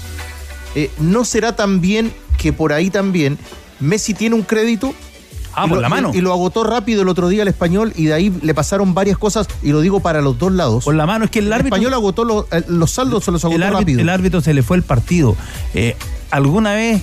Eh, 0.74 0.90
¿No 0.98 1.24
será 1.24 1.56
también 1.56 2.12
que 2.36 2.52
por 2.52 2.72
ahí 2.72 2.90
también 2.90 3.38
Messi 3.80 4.12
tiene 4.12 4.34
un 4.34 4.42
crédito? 4.42 4.94
Ah, 5.62 5.66
y 5.66 5.68
por 5.68 5.76
lo- 5.78 5.82
la 5.82 5.88
mano. 5.88 6.10
Y, 6.14 6.18
y 6.18 6.20
lo 6.20 6.32
agotó 6.32 6.64
rápido 6.64 7.02
el 7.02 7.08
otro 7.08 7.28
día 7.28 7.42
al 7.42 7.48
español 7.48 7.92
y 7.96 8.04
de 8.06 8.14
ahí 8.14 8.32
le 8.42 8.54
pasaron 8.54 8.94
varias 8.94 9.18
cosas, 9.18 9.46
y 9.62 9.70
lo 9.72 9.80
digo 9.80 10.00
para 10.00 10.20
los 10.22 10.38
dos 10.38 10.52
lados. 10.52 10.84
Por 10.84 10.94
la 10.94 11.06
mano, 11.06 11.24
es 11.24 11.30
que 11.30 11.38
el 11.40 11.52
árbitro- 11.52 11.66
español 11.76 11.94
agotó 11.94 12.24
los, 12.24 12.46
los 12.68 12.90
saldos, 12.90 13.24
se 13.24 13.30
los 13.32 13.44
agotó 13.44 13.56
el, 13.56 13.62
árbitro, 13.62 13.80
rápido. 13.80 14.00
el 14.00 14.08
árbitro 14.08 14.40
se 14.40 14.54
le 14.54 14.62
fue 14.62 14.76
el 14.76 14.82
partido. 14.82 15.36
Eh, 15.74 15.96
alguna 16.30 16.72
vez 16.74 17.02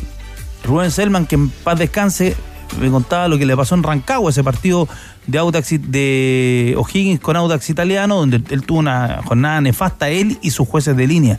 Rubén 0.64 0.92
Selman, 0.92 1.26
que 1.26 1.36
en 1.36 1.50
paz 1.50 1.78
descanse, 1.80 2.36
me 2.80 2.90
contaba 2.90 3.28
lo 3.28 3.38
que 3.38 3.46
le 3.46 3.56
pasó 3.56 3.76
en 3.76 3.84
Rancagua, 3.84 4.32
ese 4.32 4.44
partido 4.44 4.88
de 5.28 5.38
Audax 5.38 5.70
de 5.92 6.74
O'Higgins 6.78 7.20
con 7.20 7.36
Audax 7.36 7.70
italiano, 7.70 8.16
donde 8.18 8.42
él 8.50 8.64
tuvo 8.66 8.80
una 8.80 9.22
jornada 9.24 9.62
nefasta, 9.62 10.10
él 10.10 10.38
y 10.42 10.50
sus 10.52 10.68
jueces 10.68 10.98
de 10.98 11.06
línea. 11.08 11.38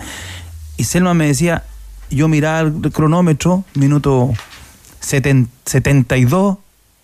Y 0.77 0.85
Selman 0.85 1.17
me 1.17 1.27
decía, 1.27 1.65
yo 2.11 2.29
miraba 2.29 2.61
el 2.61 2.93
cronómetro, 2.93 3.65
minuto 3.75 4.33
seten- 5.03 5.49
72, 5.65 6.59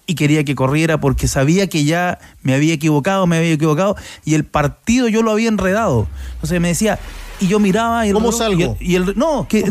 y 0.07 0.15
quería 0.15 0.45
que 0.45 0.55
corriera 0.55 1.01
porque 1.01 1.29
sabía 1.29 1.69
que 1.69 1.85
ya 1.85 2.19
me 2.43 2.55
había 2.55 2.75
equivocado, 2.75 3.27
me 3.27 3.37
había 3.38 3.53
equivocado, 3.53 3.97
y 4.25 4.35
el 4.35 4.45
partido 4.45 5.09
yo 5.09 5.23
lo 5.23 5.31
había 5.31 5.49
enredado. 5.49 6.07
Entonces 6.35 6.61
me 6.61 6.69
decía, 6.69 6.99
y 7.41 7.47
yo 7.49 7.59
miraba 7.61 8.05
y 8.07 8.09
el 8.11 8.15
¿Cómo 8.15 8.33
salgo? 8.33 8.77
Y 8.81 8.97
el, 8.97 9.11
el- 9.11 9.19
no, 9.19 9.47
que 9.49 9.62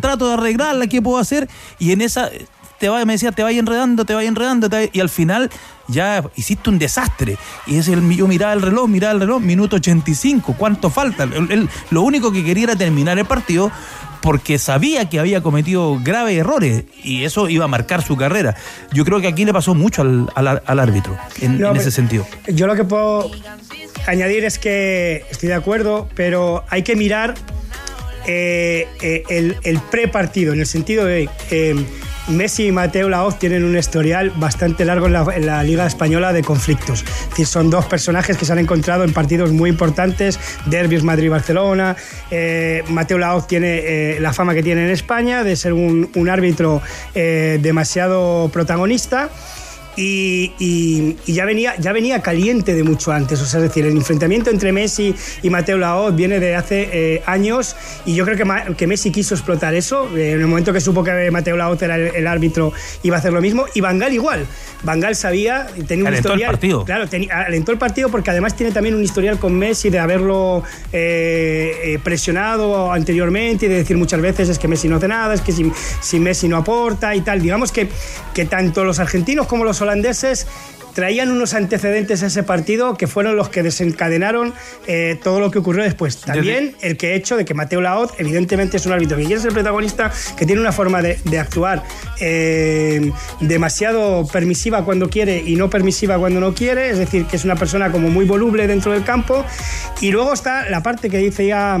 trato 0.00 0.28
de 0.28 0.34
arreglarla, 0.34 0.86
¿qué 0.86 1.00
puedo 1.02 1.18
hacer? 1.18 1.48
Y 1.78 1.92
en 1.92 2.00
esa 2.00 2.30
te 2.78 2.90
va, 2.90 3.02
me 3.06 3.14
decía, 3.14 3.32
te 3.32 3.42
vaya 3.42 3.58
enredando, 3.58 4.04
te 4.04 4.12
vaya 4.14 4.28
enredando, 4.28 4.68
te 4.68 4.90
y 4.92 5.00
al 5.00 5.08
final 5.08 5.50
ya 5.88 6.22
hiciste 6.36 6.68
un 6.68 6.78
desastre. 6.78 7.38
Y 7.66 7.76
es 7.78 7.88
el, 7.88 8.06
yo 8.14 8.26
miraba 8.26 8.52
el 8.52 8.60
reloj, 8.60 8.86
miraba 8.88 9.14
el 9.14 9.20
reloj, 9.20 9.40
minuto 9.40 9.76
85, 9.76 10.54
¿cuánto 10.58 10.90
falta? 10.90 11.22
Él- 11.24 11.68
lo 11.90 12.02
único 12.02 12.30
que 12.32 12.44
quería 12.44 12.64
era 12.64 12.76
terminar 12.76 13.18
el 13.18 13.24
partido 13.24 13.72
porque 14.26 14.58
sabía 14.58 15.08
que 15.08 15.20
había 15.20 15.40
cometido 15.40 16.00
graves 16.02 16.36
errores 16.36 16.82
y 17.04 17.22
eso 17.22 17.48
iba 17.48 17.64
a 17.64 17.68
marcar 17.68 18.02
su 18.02 18.16
carrera. 18.16 18.56
Yo 18.92 19.04
creo 19.04 19.20
que 19.20 19.28
aquí 19.28 19.44
le 19.44 19.52
pasó 19.52 19.72
mucho 19.76 20.02
al, 20.02 20.28
al- 20.34 20.62
al 20.66 20.78
árbitro 20.80 21.16
en, 21.40 21.60
No, 21.60 21.68
en 21.68 21.72
pero- 21.74 21.80
ese 21.80 21.92
sentido. 21.92 22.26
Yo 22.48 22.66
lo 22.66 22.74
que 22.74 22.82
puedo 22.82 23.30
añadir 24.08 24.44
es 24.44 24.58
que 24.58 25.24
estoy 25.30 25.48
de 25.50 25.54
acuerdo, 25.54 26.08
pero 26.16 26.64
hay 26.70 26.82
que 26.82 26.96
mirar 26.96 27.34
eh, 28.26 28.88
eh, 29.00 29.22
el, 29.30 29.56
el 29.62 29.78
prepartido, 29.78 30.52
en 30.52 30.58
el 30.58 30.66
sentido 30.66 31.04
de 31.04 31.28
eh, 31.52 31.76
Messi 32.28 32.66
y 32.66 32.72
Mateo 32.72 33.08
Laoz 33.08 33.38
tienen 33.38 33.64
un 33.64 33.76
historial 33.76 34.30
bastante 34.36 34.84
largo 34.84 35.06
en 35.06 35.46
la, 35.46 35.62
Liga 35.62 35.86
Española 35.86 36.32
de 36.32 36.42
conflictos. 36.42 37.04
Son 37.44 37.70
dos 37.70 37.86
personajes 37.86 38.36
que 38.36 38.44
se 38.44 38.52
han 38.52 38.58
encontrado 38.58 39.04
en 39.04 39.12
partidos 39.12 39.52
muy 39.52 39.70
importantes, 39.70 40.38
derbis 40.66 41.02
Madrid-Barcelona. 41.02 41.96
Eh, 42.30 42.82
Mateo 42.88 43.18
Laoz 43.18 43.46
tiene 43.46 43.78
eh, 43.78 44.20
la 44.20 44.32
fama 44.32 44.54
que 44.54 44.62
tiene 44.62 44.84
en 44.84 44.90
España 44.90 45.44
de 45.44 45.54
ser 45.54 45.72
un, 45.72 46.10
un 46.14 46.28
árbitro 46.28 46.82
eh, 47.14 47.58
demasiado 47.62 48.50
protagonista. 48.52 49.30
Y, 49.96 50.52
y- 50.58 51.16
y 51.26 51.32
ya, 51.32 51.44
venía, 51.44 51.74
ya 51.78 51.92
venía 51.92 52.20
caliente 52.22 52.74
de 52.74 52.82
mucho 52.84 53.12
antes. 53.12 53.40
O 53.40 53.46
sea, 53.46 53.60
es 53.60 53.68
decir, 53.68 53.84
el 53.86 53.96
enfrentamiento 53.96 54.50
entre 54.50 54.72
Messi 54.72 55.14
y 55.42 55.50
Mateo 55.50 55.78
Laoz 55.78 56.14
viene 56.14 56.38
de 56.40 56.54
hace 56.54 56.88
eh, 56.92 57.22
años 57.26 57.74
y 58.04 58.14
yo 58.14 58.24
creo 58.24 58.36
que, 58.36 58.44
Ma- 58.44 58.64
que 58.76 58.86
Messi 58.86 59.10
quiso 59.10 59.34
explotar 59.34 59.74
eso. 59.74 60.08
Eh, 60.16 60.32
en 60.32 60.40
el 60.40 60.46
momento 60.46 60.72
que 60.72 60.80
supo 60.80 61.02
que 61.02 61.30
Mateo 61.30 61.56
Laoz 61.56 61.80
era 61.82 61.96
el, 61.96 62.14
el 62.14 62.26
árbitro, 62.26 62.72
iba 63.02 63.16
a 63.16 63.18
hacer 63.20 63.32
lo 63.32 63.40
mismo. 63.40 63.66
Y 63.74 63.80
Bangal 63.80 64.12
igual. 64.12 64.46
Bangal 64.82 65.16
sabía, 65.16 65.66
tenía 65.88 66.04
un 66.04 66.08
Alentó 66.08 66.28
el 66.28 66.34
historial. 66.40 66.50
partido. 66.52 66.84
Claro, 66.84 67.08
tenía- 67.08 67.40
alentó 67.46 67.72
el 67.72 67.78
partido 67.78 68.08
porque 68.10 68.30
además 68.30 68.54
tiene 68.54 68.72
también 68.72 68.94
un 68.94 69.02
historial 69.02 69.38
con 69.38 69.58
Messi 69.58 69.88
de 69.90 69.98
haberlo 69.98 70.62
eh, 70.92 71.72
eh, 71.84 71.98
presionado 72.02 72.92
anteriormente 72.92 73.66
y 73.66 73.68
de 73.68 73.76
decir 73.76 73.96
muchas 73.96 74.20
veces 74.20 74.48
es 74.48 74.58
que 74.58 74.68
Messi 74.68 74.88
no 74.88 74.96
hace 74.96 75.08
nada, 75.08 75.32
es 75.34 75.40
que 75.40 75.52
si, 75.52 75.70
si 76.00 76.18
Messi 76.20 76.48
no 76.48 76.56
aporta 76.56 77.14
y 77.14 77.20
tal. 77.22 77.40
Digamos 77.40 77.72
que, 77.72 77.88
que 78.34 78.44
tanto 78.44 78.84
los 78.84 78.98
argentinos 78.98 79.46
como 79.46 79.64
los 79.64 79.80
holandeses 79.86 80.46
traían 80.96 81.30
unos 81.30 81.52
antecedentes 81.52 82.22
a 82.22 82.28
ese 82.28 82.42
partido 82.42 82.96
que 82.96 83.06
fueron 83.06 83.36
los 83.36 83.50
que 83.50 83.62
desencadenaron 83.62 84.54
eh, 84.86 85.20
todo 85.22 85.40
lo 85.40 85.50
que 85.50 85.58
ocurrió 85.58 85.84
después. 85.84 86.22
También 86.22 86.74
el 86.80 86.96
que 86.96 87.14
hecho 87.14 87.36
de 87.36 87.44
que 87.44 87.52
Mateo 87.52 87.82
Laoz, 87.82 88.14
evidentemente, 88.16 88.78
es 88.78 88.86
un 88.86 88.92
árbitro 88.92 89.18
que 89.18 89.26
quiere 89.26 89.42
ser 89.42 89.52
protagonista, 89.52 90.10
que 90.38 90.46
tiene 90.46 90.62
una 90.62 90.72
forma 90.72 91.02
de, 91.02 91.18
de 91.24 91.38
actuar 91.38 91.82
eh, 92.18 93.12
demasiado 93.40 94.26
permisiva 94.26 94.86
cuando 94.86 95.10
quiere 95.10 95.38
y 95.38 95.56
no 95.56 95.68
permisiva 95.68 96.16
cuando 96.16 96.40
no 96.40 96.54
quiere, 96.54 96.88
es 96.88 96.96
decir, 96.96 97.26
que 97.26 97.36
es 97.36 97.44
una 97.44 97.56
persona 97.56 97.92
como 97.92 98.08
muy 98.08 98.24
voluble 98.24 98.66
dentro 98.66 98.92
del 98.92 99.04
campo. 99.04 99.44
Y 100.00 100.12
luego 100.12 100.32
está 100.32 100.66
la 100.70 100.82
parte 100.82 101.10
que 101.10 101.18
dice 101.18 101.46
ya 101.46 101.78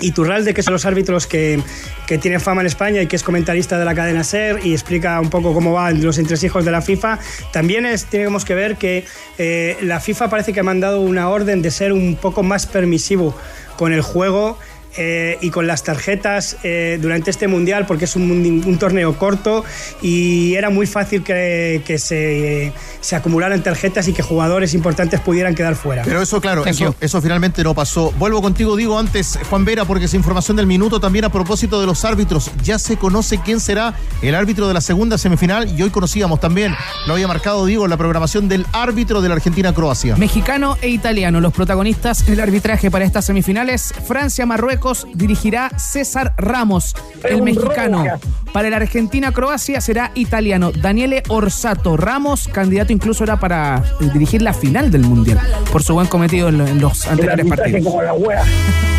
Iturralde, 0.00 0.54
que 0.54 0.62
son 0.62 0.72
los 0.72 0.84
árbitros 0.84 1.26
que, 1.26 1.60
que 2.06 2.18
tienen 2.18 2.40
fama 2.40 2.60
en 2.60 2.66
España 2.66 3.02
y 3.02 3.06
que 3.06 3.16
es 3.16 3.22
comentarista 3.22 3.78
de 3.78 3.84
la 3.84 3.94
cadena 3.94 4.24
SER 4.24 4.60
y 4.64 4.72
explica 4.72 5.20
un 5.20 5.30
poco 5.30 5.54
cómo 5.54 5.72
van 5.72 6.02
los 6.02 6.18
entresijos 6.18 6.64
de 6.64 6.70
la 6.70 6.82
FIFA. 6.82 7.18
También 7.52 7.86
es, 7.86 8.04
tenemos 8.04 8.44
que 8.44 8.54
ver 8.54 8.76
que 8.76 9.04
eh, 9.38 9.76
la 9.82 10.00
FIFA 10.00 10.28
parece 10.28 10.52
que 10.52 10.60
ha 10.60 10.64
mandado 10.64 11.00
una 11.00 11.28
orden 11.28 11.62
de 11.62 11.70
ser 11.70 11.92
un 11.92 12.16
poco 12.16 12.42
más 12.42 12.66
permisivo 12.66 13.34
con 13.76 13.92
el 13.92 14.02
juego. 14.02 14.58
Eh, 14.96 15.38
y 15.40 15.50
con 15.50 15.66
las 15.66 15.82
tarjetas 15.82 16.56
eh, 16.62 16.98
durante 17.00 17.30
este 17.30 17.48
mundial, 17.48 17.86
porque 17.86 18.06
es 18.06 18.16
un, 18.16 18.30
un 18.30 18.78
torneo 18.78 19.16
corto 19.18 19.64
y 20.02 20.54
era 20.54 20.70
muy 20.70 20.86
fácil 20.86 21.22
que, 21.22 21.82
que 21.84 21.98
se, 21.98 22.72
se 23.00 23.16
acumularan 23.16 23.62
tarjetas 23.62 24.08
y 24.08 24.12
que 24.12 24.22
jugadores 24.22 24.74
importantes 24.74 25.20
pudieran 25.20 25.54
quedar 25.54 25.74
fuera. 25.74 26.02
Pero 26.04 26.22
eso, 26.22 26.40
claro, 26.40 26.64
eso 26.66 27.22
finalmente 27.22 27.62
no 27.62 27.74
pasó. 27.74 28.12
Vuelvo 28.18 28.42
contigo, 28.42 28.76
digo 28.76 28.98
antes, 28.98 29.38
Juan 29.50 29.64
Vera, 29.64 29.84
porque 29.84 30.06
es 30.06 30.14
información 30.14 30.56
del 30.56 30.66
minuto 30.66 31.00
también 31.00 31.24
a 31.24 31.28
propósito 31.30 31.80
de 31.80 31.86
los 31.86 32.04
árbitros. 32.04 32.50
Ya 32.62 32.78
se 32.78 32.96
conoce 32.96 33.40
quién 33.44 33.60
será 33.60 33.94
el 34.22 34.34
árbitro 34.34 34.68
de 34.68 34.74
la 34.74 34.80
segunda 34.80 35.18
semifinal 35.18 35.78
y 35.78 35.82
hoy 35.82 35.90
conocíamos 35.90 36.40
también, 36.40 36.74
lo 37.06 37.14
había 37.14 37.28
marcado, 37.28 37.66
digo, 37.66 37.84
en 37.84 37.90
la 37.90 37.96
programación 37.96 38.48
del 38.48 38.66
árbitro 38.72 39.20
de 39.20 39.28
la 39.28 39.34
Argentina-Croacia. 39.34 40.16
Mexicano 40.16 40.76
e 40.80 40.88
italiano, 40.88 41.40
los 41.40 41.52
protagonistas 41.52 42.24
del 42.26 42.40
arbitraje 42.40 42.90
para 42.90 43.04
estas 43.04 43.24
semifinales. 43.24 43.92
Francia-Marruecos 44.06 44.85
dirigirá 45.14 45.70
César 45.78 46.34
Ramos, 46.36 46.94
el 47.24 47.42
mexicano. 47.42 48.04
Para 48.52 48.70
la 48.70 48.76
Argentina-Croacia 48.76 49.80
será 49.80 50.12
italiano 50.14 50.72
Daniele 50.72 51.22
Orsato. 51.28 51.96
Ramos, 51.96 52.48
candidato 52.48 52.92
incluso 52.92 53.24
era 53.24 53.38
para 53.38 53.82
eh, 54.00 54.08
dirigir 54.12 54.40
la 54.42 54.54
final 54.54 54.90
del 54.90 55.02
Mundial, 55.02 55.38
por 55.72 55.82
su 55.82 55.94
buen 55.94 56.06
cometido 56.06 56.48
en, 56.48 56.58
lo- 56.58 56.66
en 56.66 56.80
los 56.80 57.06
anteriores 57.06 57.46
partidos. 57.46 57.94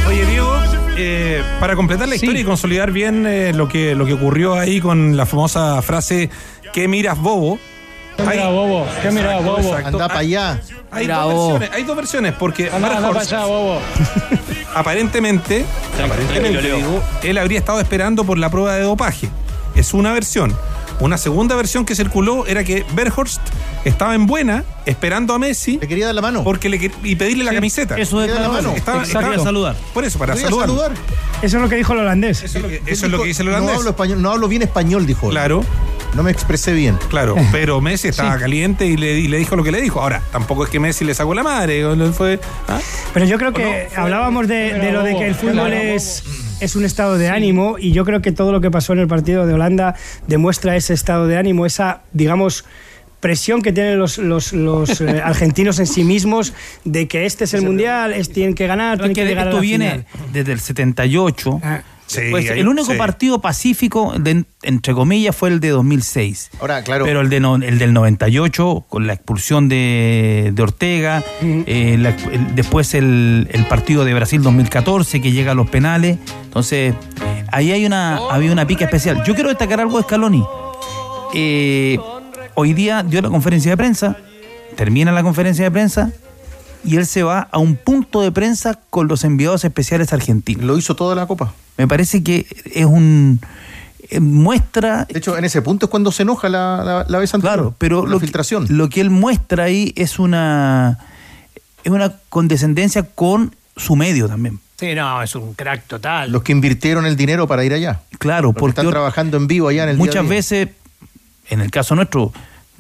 Oye, 0.08 0.26
Diego, 0.26 0.54
eh, 0.98 1.42
para 1.60 1.76
completar 1.76 2.08
la 2.08 2.16
historia 2.16 2.42
y 2.42 2.44
consolidar 2.44 2.92
bien 2.92 3.26
eh, 3.28 3.52
lo, 3.54 3.68
que, 3.68 3.94
lo 3.96 4.06
que 4.06 4.14
ocurrió 4.14 4.56
ahí 4.56 4.80
con 4.80 5.18
la 5.18 5.26
famosa 5.26 5.82
frase 5.82 6.30
¿Qué 6.74 6.88
miras, 6.88 7.18
bobo? 7.20 7.58
¿Qué 8.18 8.24
miras, 8.24 8.48
bobo? 8.52 8.86
¿Qué 9.02 9.12
miras, 9.12 9.44
bobo? 9.44 9.74
Anda 9.76 10.08
para 10.08 10.20
allá. 10.20 10.60
Hay 10.92 11.04
Mira, 11.04 11.18
dos, 11.20 11.34
bobo. 11.34 11.48
versiones, 11.52 11.70
hay 11.78 11.84
dos 11.84 11.96
versiones, 11.96 12.34
porque 12.38 12.66
Anda, 12.72 12.88
anda 12.88 13.00
Marhorst, 13.02 13.30
para 13.30 13.44
allá, 13.44 13.48
bobo. 13.48 13.80
aparentemente, 14.76 15.66
aparentemente 16.04 16.62
digo, 16.62 17.02
él 17.24 17.38
habría 17.38 17.60
estado 17.60 17.80
esperando 17.80 18.24
por 18.24 18.38
la 18.38 18.50
prueba 18.50 18.76
de 18.76 18.82
dopaje. 18.82 19.30
Es 19.76 19.94
una 19.94 20.12
versión. 20.14 20.56
Una 21.00 21.18
segunda 21.18 21.56
versión 21.56 21.86
que 21.86 21.96
circuló 21.96 22.46
era 22.48 22.64
que 22.64 22.84
Berhorst 22.94 23.40
estaba 23.86 24.16
en 24.16 24.26
buena, 24.26 24.64
esperando 24.86 25.34
a 25.36 25.40
Messi. 25.40 25.78
Le 25.80 25.88
quería 25.88 26.08
dar 26.08 26.16
la 26.16 26.22
mano. 26.22 26.44
Porque 26.44 26.70
le, 26.70 26.92
y 27.04 27.16
pedirle 27.16 27.44
la 27.44 27.54
camiseta. 27.54 27.96
Eso 27.98 28.20
es 28.22 28.28
Quería 28.28 28.42
dar 28.42 28.50
la 28.52 28.62
mano. 28.62 28.74
Estaba- 28.76 29.04
estaba- 29.04 29.38
saludar. 29.38 29.76
Por 29.94 30.04
eso, 30.06 30.18
para 30.18 30.36
saludar. 30.36 30.68
saludar. 30.68 30.92
Eso 31.44 31.58
es 31.58 31.64
lo 31.64 31.70
que 31.70 31.76
dijo 31.76 31.94
el 31.94 32.00
holandés. 32.00 32.42
Eso 32.44 32.58
es 32.58 32.64
lo 32.64 32.70
que, 32.70 32.82
eso 32.88 33.06
es 33.06 33.12
lo 33.12 33.22
que 33.22 33.28
dice 33.28 33.44
el 33.44 33.50
No 33.50 33.56
holandés. 33.58 33.78
hablo, 33.78 33.90
español, 33.92 34.22
no 34.24 34.32
hablo 34.32 34.48
bien 34.48 34.64
español, 34.64 35.06
dijo. 35.06 35.28
él. 35.28 35.32
Claro. 35.34 35.64
No 36.16 36.24
me 36.24 36.32
expresé 36.32 36.72
bien. 36.74 36.98
Claro, 37.10 37.36
pero 37.52 37.80
Messi 37.80 38.08
estaba 38.08 38.40
caliente 38.40 38.88
y 38.88 38.98
le, 38.98 39.20
y 39.20 39.28
le 39.28 39.38
dijo 39.38 39.56
lo 39.56 39.64
que 39.64 39.72
le 39.72 39.82
dijo. 39.82 40.02
Ahora, 40.02 40.24
tampoco 40.32 40.64
es 40.64 40.70
que 40.72 40.80
Messi 40.80 41.06
le 41.06 41.14
sacó 41.14 41.36
la 41.36 41.44
madre. 41.44 41.84
no 41.84 42.12
Fue, 42.12 42.40
¿ah? 42.68 42.80
Pero 43.14 43.26
yo 43.28 43.38
creo 43.38 43.54
que 43.54 43.90
hablábamos 43.96 44.48
de, 44.48 44.74
de 44.74 44.92
lo 44.92 45.04
de 45.04 45.16
que 45.16 45.28
el 45.28 45.36
fútbol 45.36 45.74
es, 45.74 46.24
es 46.60 46.76
un 46.76 46.86
estado 46.86 47.18
de 47.18 47.30
ánimo 47.30 47.78
y 47.80 47.92
yo 47.92 48.06
creo 48.06 48.22
que 48.22 48.32
todo 48.32 48.52
lo 48.52 48.62
que 48.62 48.72
pasó 48.72 48.94
en 48.94 49.00
el 49.00 49.08
partido 49.08 49.46
de 49.46 49.54
Holanda 49.54 49.96
demuestra 50.28 50.76
ese 50.76 50.94
estado 50.94 51.28
de 51.28 51.38
ánimo, 51.38 51.66
esa, 51.66 52.02
digamos, 52.14 52.66
presión 53.20 53.62
que 53.62 53.72
tienen 53.72 54.00
los, 54.00 54.18
los, 54.18 54.54
los, 54.54 55.02
eh, 55.02 55.22
argentinos 55.24 55.80
en 55.80 55.88
sí 55.88 56.04
mismos 56.04 56.54
de 56.84 57.08
que 57.08 57.26
este 57.26 57.46
es 57.46 57.54
el 57.54 57.64
mundial, 57.64 58.14
es, 58.14 58.32
tienen 58.32 58.56
que 58.56 58.68
ganar, 58.68 58.98
tienen 58.98 59.16
que, 59.16 59.22
que 59.22 59.28
llegar 59.28 59.48
a 59.48 59.50
esto 59.50 59.58
la 59.58 59.62
viene 59.62 59.90
final. 59.90 60.06
desde 60.34 60.52
el 60.54 60.60
78. 60.60 61.62
Sí, 62.08 62.22
Pues 62.32 62.50
hay- 62.50 62.60
el 62.62 62.68
único 62.70 62.92
sí. 62.94 62.98
partido 62.98 63.40
pacífico, 63.42 64.14
de- 64.18 64.46
entre 64.64 64.94
comillas, 64.94 65.36
fue 65.36 65.50
el 65.50 65.60
de 65.60 65.70
2006. 65.70 66.50
Ahora, 66.62 66.82
claro. 66.84 67.04
Pero 67.06 67.20
el, 67.22 67.30
de 67.30 67.40
no- 67.42 67.56
el 67.58 67.78
del 67.80 67.94
98, 67.94 68.86
con 68.88 69.08
la 69.08 69.14
expulsión 69.14 69.68
de, 69.70 70.52
de 70.54 70.64
Ortega, 70.64 71.22
eh, 71.42 71.98
la- 72.00 72.16
el- 72.32 72.56
después 72.56 72.94
el, 72.94 73.50
el 73.52 73.66
partido 73.68 74.06
de 74.06 74.14
Brasil 74.14 74.42
2014, 74.42 75.22
que 75.22 75.32
llega 75.34 75.52
a 75.52 75.56
los 75.56 75.70
penales. 75.70 76.18
Entonces, 76.46 76.96
ahí 77.52 77.72
hay 77.74 77.86
una, 77.86 78.18
había 78.32 78.52
una 78.54 78.66
pica 78.66 78.86
especial. 78.86 79.24
Yo 79.26 79.34
quiero 79.36 79.50
destacar 79.50 79.82
algo 79.82 79.98
de 79.98 80.04
Scaloni. 80.04 80.44
Eh, 81.34 82.00
hoy 82.56 82.74
día 82.74 83.04
dio 83.04 83.22
la 83.22 83.30
conferencia 83.30 83.72
de 83.72 83.78
prensa, 83.78 84.16
termina 84.76 85.12
la 85.12 85.24
conferencia 85.24 85.66
de 85.66 85.72
prensa 85.72 86.12
y 86.86 86.96
él 86.96 87.06
se 87.06 87.24
va 87.24 87.50
a 87.52 87.58
un 87.58 87.76
punto 87.76 88.22
de 88.22 88.32
prensa 88.32 88.80
con 88.90 89.08
los 89.10 89.24
enviados 89.26 89.66
especiales 89.66 90.14
argentinos. 90.14 90.64
Lo 90.64 90.78
hizo 90.78 90.96
toda 90.96 91.16
la 91.16 91.28
copa. 91.28 91.54
Me 91.78 91.88
parece 91.88 92.24
que 92.24 92.46
es 92.74 92.86
un 92.86 93.40
eh, 94.10 94.20
muestra 94.20 95.06
De 95.10 95.20
hecho, 95.20 95.38
en 95.38 95.46
ese 95.46 95.62
punto 95.62 95.86
es 95.88 95.90
cuando 95.90 96.12
se 96.12 96.24
enoja 96.24 96.50
la, 96.50 96.84
la, 96.84 97.06
la 97.08 97.20
vez 97.20 97.34
anterior. 97.34 97.56
Claro, 97.58 97.76
pero 97.78 98.00
por 98.02 98.10
lo 98.10 98.16
la 98.16 98.20
que, 98.20 98.26
filtración. 98.28 98.66
lo 98.70 98.90
que 98.90 99.02
él 99.02 99.10
muestra 99.10 99.66
ahí 99.66 99.94
es 99.96 100.20
una 100.20 100.98
es 101.84 101.92
una 101.92 102.14
condescendencia 102.30 103.04
con 103.04 103.56
su 103.76 103.96
medio 103.96 104.28
también. 104.28 104.60
Sí, 104.80 104.94
no, 104.94 105.22
es 105.24 105.34
un 105.36 105.54
crack 105.54 105.88
total. 105.88 106.32
Los 106.32 106.44
que 106.44 106.52
invirtieron 106.52 107.06
el 107.06 107.16
dinero 107.16 107.48
para 107.48 107.64
ir 107.64 107.74
allá. 107.74 108.02
Claro, 108.20 108.48
Los 108.50 108.56
que 108.56 108.60
porque 108.60 108.82
están 108.82 108.90
trabajando 108.92 109.38
en 109.38 109.48
vivo 109.48 109.68
allá 109.70 109.84
en 109.84 109.90
el 109.90 109.96
día 109.98 110.06
muchas 110.06 110.24
día. 110.24 110.30
veces, 110.30 110.70
en 111.50 111.62
el 111.62 111.72
caso 111.72 111.96
nuestro, 111.96 112.32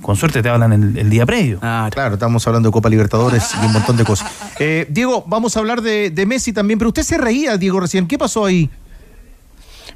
con 0.01 0.15
suerte 0.15 0.43
te 0.43 0.49
hablan 0.49 0.73
el, 0.73 0.97
el 0.97 1.09
día 1.09 1.25
previo. 1.25 1.57
Ah, 1.61 1.89
claro, 1.91 2.15
estamos 2.15 2.45
hablando 2.45 2.69
de 2.69 2.73
Copa 2.73 2.89
Libertadores 2.89 3.49
y 3.61 3.65
un 3.65 3.73
montón 3.73 3.97
de 3.97 4.03
cosas. 4.03 4.31
Eh, 4.59 4.87
Diego, 4.89 5.23
vamos 5.27 5.55
a 5.55 5.59
hablar 5.59 5.81
de, 5.83 6.09
de 6.09 6.25
Messi 6.25 6.51
también, 6.51 6.79
pero 6.79 6.89
usted 6.89 7.03
se 7.03 7.15
reía, 7.19 7.57
Diego, 7.57 7.79
recién. 7.79 8.07
¿Qué 8.07 8.17
pasó 8.17 8.43
ahí? 8.45 8.67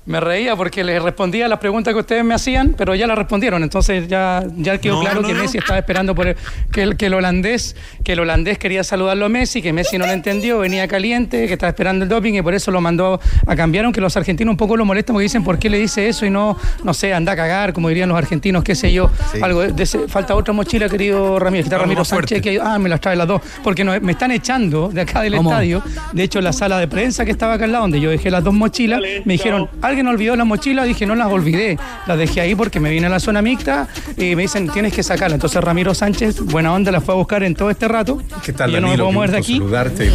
Me 0.04 0.20
reía 0.20 0.56
porque 0.56 0.84
les 0.84 1.00
respondía 1.02 1.46
a 1.46 1.48
las 1.48 1.60
preguntas 1.60 1.94
que 1.94 2.00
ustedes 2.00 2.24
me 2.24 2.34
hacían, 2.34 2.74
pero 2.76 2.96
ya 2.96 3.06
las 3.06 3.16
respondieron. 3.16 3.62
Entonces 3.62 4.08
ya, 4.08 4.44
ya 4.58 4.80
quedó 4.80 4.96
No, 4.96 5.02
claro 5.02 5.22
no, 5.22 5.28
que 5.28 5.34
no. 5.36 5.42
Messi 5.44 5.60
estaba 5.60 5.78
esperando 5.78 6.16
por 6.16 6.28
el- 6.28 6.36
que, 6.72 6.82
el, 6.82 6.98
que 6.98 7.06
el 7.06 7.14
holandés, 7.14 7.76
que 8.04 8.14
el 8.14 8.20
holandés 8.20 8.58
quería 8.58 8.84
saludarlo 8.84 9.26
a 9.28 9.30
Messi, 9.30 9.62
que 9.62 9.72
Messi 9.74 10.00
no 10.00 10.08
lo 10.08 10.12
entendió, 10.12 10.58
venía 10.58 10.88
caliente, 10.88 11.46
que 11.46 11.54
estaba 11.54 11.70
esperando 11.70 12.04
el 12.04 12.10
doping 12.10 12.34
y 12.34 12.42
por 12.42 12.56
eso 12.56 12.72
lo 12.72 12.82
mandó 12.82 13.20
a 13.46 13.56
cambiar, 13.56 13.86
aunque 13.86 14.02
los 14.02 14.18
argentinos 14.18 14.52
un 14.54 14.58
poco 14.58 14.76
lo 14.76 14.86
molestan 14.86 15.14
porque 15.14 15.24
dicen 15.24 15.44
por 15.44 15.60
qué 15.60 15.70
le 15.70 15.78
dice 15.78 16.08
eso 16.10 16.26
y 16.26 16.32
no, 16.32 16.58
no 16.84 16.94
sé, 16.96 17.14
anda 17.14 17.34
a 17.34 17.36
cagar, 17.36 17.72
como 17.72 17.88
dirían 17.90 18.10
los 18.10 18.18
argentinos, 18.18 18.64
qué 18.64 18.74
sé 18.74 18.92
yo. 18.92 19.12
Sí. 19.32 19.40
Algo 19.40 19.62
de 19.62 19.84
ese- 19.84 20.08
falta 20.08 20.34
otra 20.36 20.52
mochila, 20.52 20.90
querido 20.90 21.38
Ramírez, 21.38 21.68
está 21.68 21.78
Ramiro. 21.78 22.04
Sánchez, 22.04 22.42
que 22.42 22.60
ah, 22.60 22.80
me 22.80 22.90
las 22.90 23.02
trae 23.02 23.16
las 23.16 23.28
dos, 23.28 23.40
porque 23.64 23.84
no, 23.84 23.92
me 24.02 24.14
están 24.14 24.32
echando 24.32 24.90
de 24.90 25.02
acá 25.02 25.22
del 25.22 25.36
¿Cómo? 25.36 25.52
estadio. 25.52 25.84
De 26.12 26.24
hecho, 26.24 26.40
en 26.40 26.46
la 26.46 26.54
sala 26.54 26.80
de 26.80 26.88
prensa 26.88 27.24
que 27.24 27.30
estaba 27.32 27.54
acá 27.54 27.66
al 27.66 27.72
lado, 27.72 27.84
donde 27.84 28.00
yo 28.02 28.10
dejé 28.10 28.32
las 28.32 28.44
dos 28.44 28.54
mochilas, 28.56 29.00
me 29.26 29.34
dijeron, 29.34 29.70
¿alguien 29.92 30.08
olvidó 30.08 30.36
la 30.36 30.44
mochila? 30.46 30.84
Dije, 30.84 31.06
no 31.06 31.16
las 31.16 31.28
olvidé. 31.28 31.78
Las 32.08 32.18
dejé 32.18 32.42
ahí 32.42 32.56
porque 32.56 32.80
me 32.80 32.90
vine 32.90 33.08
a 33.08 33.10
la 33.10 33.20
zona 33.20 33.42
mixta 33.42 33.88
y 34.18 34.36
me 34.36 34.44
dicen, 34.44 34.70
tienes 34.70 34.94
que 34.94 35.04
sacarla. 35.04 35.36
Entonces 35.36 35.62
Ramiro 35.64 35.94
Sánchez, 35.94 36.42
buena 36.42 36.74
onda, 36.74 36.92
la 36.92 37.02
fue 37.02 37.14
a 37.14 37.18
buscar 37.18 37.44
en 37.44 37.54
todo 37.56 37.70
este 37.70 37.88
rato. 37.88 38.22
¿Qué 38.44 38.54
tal, 38.54 38.70
Y 38.72 38.74
yo 38.74 38.82
no 38.82 38.88
me 38.88 38.96
puedo 38.98 39.12
mover 39.12 39.32
de 39.32 39.38
aquí. 39.38 39.54
saludarte. 39.54 40.12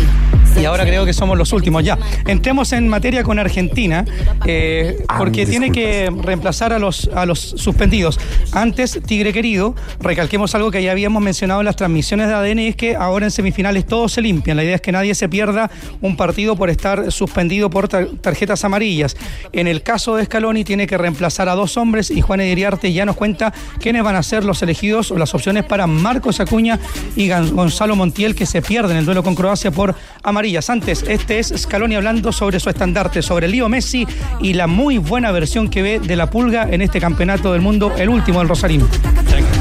Y 0.60 0.64
ahora 0.64 0.84
creo 0.86 1.04
que 1.04 1.12
somos 1.12 1.36
los 1.36 1.52
últimos 1.52 1.84
ya. 1.84 1.98
Entremos 2.26 2.72
en 2.72 2.88
materia 2.88 3.22
con 3.22 3.38
Argentina, 3.38 4.06
eh, 4.46 4.96
porque 5.18 5.44
tiene 5.44 5.70
que 5.70 6.10
reemplazar 6.22 6.72
a 6.72 6.78
los, 6.78 7.10
a 7.14 7.26
los 7.26 7.38
suspendidos. 7.40 8.18
Antes, 8.52 8.98
Tigre 9.06 9.34
querido, 9.34 9.74
recalquemos 10.00 10.54
algo 10.54 10.70
que 10.70 10.82
ya 10.82 10.92
habíamos 10.92 11.22
mencionado 11.22 11.60
en 11.60 11.66
las 11.66 11.76
transmisiones 11.76 12.28
de 12.28 12.34
ADN, 12.34 12.58
y 12.60 12.66
es 12.68 12.76
que 12.76 12.96
ahora 12.96 13.26
en 13.26 13.30
semifinales 13.32 13.84
todos 13.86 14.12
se 14.12 14.22
limpian. 14.22 14.56
La 14.56 14.64
idea 14.64 14.76
es 14.76 14.80
que 14.80 14.92
nadie 14.92 15.14
se 15.14 15.28
pierda 15.28 15.70
un 16.00 16.16
partido 16.16 16.56
por 16.56 16.70
estar 16.70 17.12
suspendido 17.12 17.68
por 17.68 17.88
tar- 17.88 18.08
tarjetas 18.22 18.64
amarillas. 18.64 19.14
En 19.52 19.65
En 19.66 19.72
el 19.72 19.82
caso 19.82 20.14
de 20.14 20.24
Scaloni 20.24 20.62
tiene 20.62 20.86
que 20.86 20.96
reemplazar 20.96 21.48
a 21.48 21.56
dos 21.56 21.76
hombres 21.76 22.12
y 22.12 22.20
Juan 22.20 22.40
Ediriarte 22.40 22.92
ya 22.92 23.04
nos 23.04 23.16
cuenta 23.16 23.52
quiénes 23.80 24.04
van 24.04 24.14
a 24.14 24.22
ser 24.22 24.44
los 24.44 24.62
elegidos 24.62 25.10
o 25.10 25.18
las 25.18 25.34
opciones 25.34 25.64
para 25.64 25.88
Marcos 25.88 26.38
Acuña 26.38 26.78
y 27.16 27.28
Gonzalo 27.28 27.96
Montiel 27.96 28.36
que 28.36 28.46
se 28.46 28.62
pierden 28.62 28.96
el 28.96 29.04
duelo 29.04 29.24
con 29.24 29.34
Croacia 29.34 29.72
por 29.72 29.96
amarillas. 30.22 30.70
Antes, 30.70 31.04
este 31.08 31.40
es 31.40 31.52
Scaloni 31.56 31.96
hablando 31.96 32.30
sobre 32.30 32.60
su 32.60 32.70
estandarte, 32.70 33.22
sobre 33.22 33.48
Lío 33.48 33.68
Messi 33.68 34.06
y 34.40 34.52
la 34.52 34.68
muy 34.68 34.98
buena 34.98 35.32
versión 35.32 35.68
que 35.68 35.82
ve 35.82 35.98
de 35.98 36.14
la 36.14 36.30
pulga 36.30 36.68
en 36.70 36.80
este 36.80 37.00
campeonato 37.00 37.52
del 37.52 37.60
mundo, 37.60 37.92
el 37.98 38.08
último 38.08 38.38
del 38.38 38.48
Rosarino. 38.48 38.86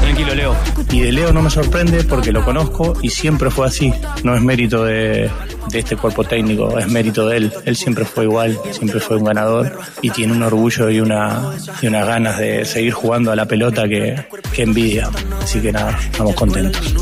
Tranquilo, 0.06 0.34
Leo. 0.36 0.56
Y 0.92 1.00
de 1.00 1.10
Leo 1.10 1.32
no 1.32 1.42
me 1.42 1.50
sorprende 1.50 2.04
porque 2.04 2.30
lo 2.30 2.44
conozco 2.44 2.96
y 3.02 3.10
siempre 3.10 3.50
fue 3.50 3.66
así. 3.66 3.92
No 4.22 4.36
es 4.36 4.40
mérito 4.40 4.84
de, 4.84 5.28
de 5.68 5.78
este 5.80 5.96
cuerpo 5.96 6.22
técnico, 6.22 6.78
es 6.78 6.86
mérito 6.88 7.26
de 7.26 7.38
él. 7.38 7.52
Él 7.64 7.74
siempre 7.74 8.04
fue 8.04 8.22
igual, 8.22 8.56
siempre 8.70 9.00
fue 9.00 9.16
un 9.16 9.24
ganador 9.24 9.76
y 10.02 10.10
tiene 10.10 10.32
un 10.32 10.44
orgullo 10.44 10.88
y, 10.90 11.00
una, 11.00 11.50
y 11.82 11.88
unas 11.88 12.06
ganas 12.06 12.38
de 12.38 12.64
seguir 12.64 12.92
jugando 12.92 13.32
a 13.32 13.36
la 13.36 13.46
pelota 13.46 13.88
que, 13.88 14.24
que 14.54 14.62
envidia. 14.62 15.10
Así 15.42 15.60
que 15.60 15.72
nada, 15.72 15.98
estamos 15.98 16.36
contentos. 16.36 16.94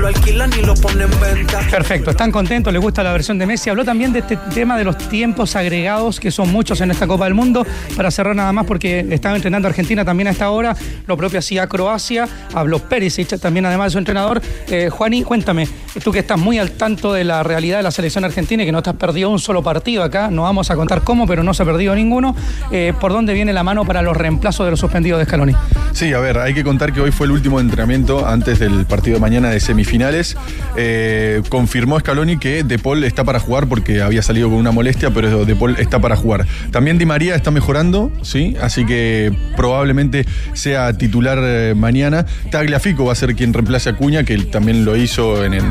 Lo 0.00 0.06
alquilan 0.06 0.50
y 0.58 0.64
lo 0.64 0.74
ponen 0.74 1.12
en 1.12 1.20
venta. 1.20 1.60
Perfecto, 1.70 2.10
están 2.10 2.32
contentos, 2.32 2.72
les 2.72 2.80
gusta 2.80 3.02
la 3.02 3.12
versión 3.12 3.38
de 3.38 3.46
Messi. 3.46 3.70
Habló 3.70 3.84
también 3.84 4.12
de 4.12 4.20
este 4.20 4.36
tema 4.54 4.76
de 4.76 4.84
los 4.84 4.96
tiempos 4.96 5.56
agregados, 5.56 6.18
que 6.18 6.30
son 6.30 6.50
muchos 6.50 6.80
en 6.80 6.90
esta 6.90 7.06
Copa 7.06 7.24
del 7.24 7.34
Mundo. 7.34 7.66
Para 7.96 8.10
cerrar 8.10 8.34
nada 8.34 8.52
más, 8.52 8.66
porque 8.66 9.06
estaba 9.10 9.36
entrenando 9.36 9.68
a 9.68 9.70
Argentina 9.70 10.04
también 10.04 10.28
a 10.28 10.30
esta 10.30 10.50
hora, 10.50 10.74
lo 11.06 11.16
propio 11.16 11.38
hacía 11.38 11.66
Croacia, 11.66 12.26
habló 12.54 12.78
Perisic 12.78 13.38
también 13.38 13.66
además 13.66 13.86
de 13.86 13.90
su 13.92 13.98
entrenador. 13.98 14.40
Eh, 14.68 14.88
Juani, 14.90 15.22
cuéntame, 15.22 15.68
tú 16.02 16.10
que 16.10 16.20
estás 16.20 16.38
muy 16.38 16.58
al 16.58 16.72
tanto 16.72 17.12
de 17.12 17.24
la 17.24 17.42
realidad 17.42 17.76
de 17.76 17.82
la 17.82 17.90
selección 17.90 18.24
argentina 18.24 18.62
y 18.62 18.66
que 18.66 18.72
no 18.72 18.82
te 18.82 18.90
has 18.90 18.96
perdido 18.96 19.28
un 19.28 19.38
solo 19.38 19.62
partido 19.62 20.02
acá, 20.02 20.30
no 20.30 20.42
vamos 20.42 20.70
a 20.70 20.76
contar 20.76 21.02
cómo, 21.02 21.26
pero 21.26 21.42
no 21.42 21.52
se 21.52 21.62
ha 21.62 21.66
perdido 21.66 21.94
ninguno. 21.94 22.34
Eh, 22.72 22.94
¿Por 22.98 23.12
dónde 23.12 23.34
viene 23.34 23.52
la 23.52 23.62
mano 23.62 23.84
para 23.84 24.00
los 24.00 24.16
reemplazos 24.16 24.66
de 24.66 24.70
los 24.70 24.80
suspendidos 24.80 25.18
de 25.18 25.26
Scaloni? 25.26 25.54
Sí, 25.92 26.12
a 26.14 26.20
ver, 26.20 26.38
hay 26.38 26.54
que 26.54 26.64
contar 26.64 26.92
que 26.92 27.00
hoy 27.00 27.10
fue 27.10 27.26
el 27.26 27.32
último 27.32 27.60
entrenamiento 27.60 28.26
antes 28.26 28.58
del 28.58 28.86
partido 28.86 29.16
de 29.16 29.20
mañana 29.20 29.50
de 29.50 29.60
semifinales. 29.90 30.36
Eh, 30.76 31.42
confirmó 31.48 31.98
Scaloni 31.98 32.38
que 32.38 32.62
De 32.62 32.78
Paul 32.78 33.02
está 33.04 33.24
para 33.24 33.40
jugar 33.40 33.66
porque 33.66 34.02
había 34.02 34.22
salido 34.22 34.48
con 34.48 34.58
una 34.58 34.70
molestia, 34.70 35.10
pero 35.10 35.44
De 35.44 35.56
Paul 35.56 35.76
está 35.78 35.98
para 35.98 36.16
jugar. 36.16 36.46
También 36.70 36.98
Di 36.98 37.06
María 37.06 37.34
está 37.34 37.50
mejorando, 37.50 38.12
¿sí? 38.22 38.56
Así 38.60 38.86
que 38.86 39.32
probablemente 39.56 40.26
sea 40.54 40.92
titular 40.92 41.38
eh, 41.42 41.74
mañana. 41.76 42.24
Tagliafico 42.50 43.04
va 43.04 43.12
a 43.12 43.16
ser 43.16 43.34
quien 43.34 43.52
reemplace 43.52 43.90
a 43.90 43.96
Cuña, 43.96 44.24
que 44.24 44.38
también 44.38 44.84
lo 44.84 44.96
hizo 44.96 45.44
en 45.44 45.54
el, 45.54 45.64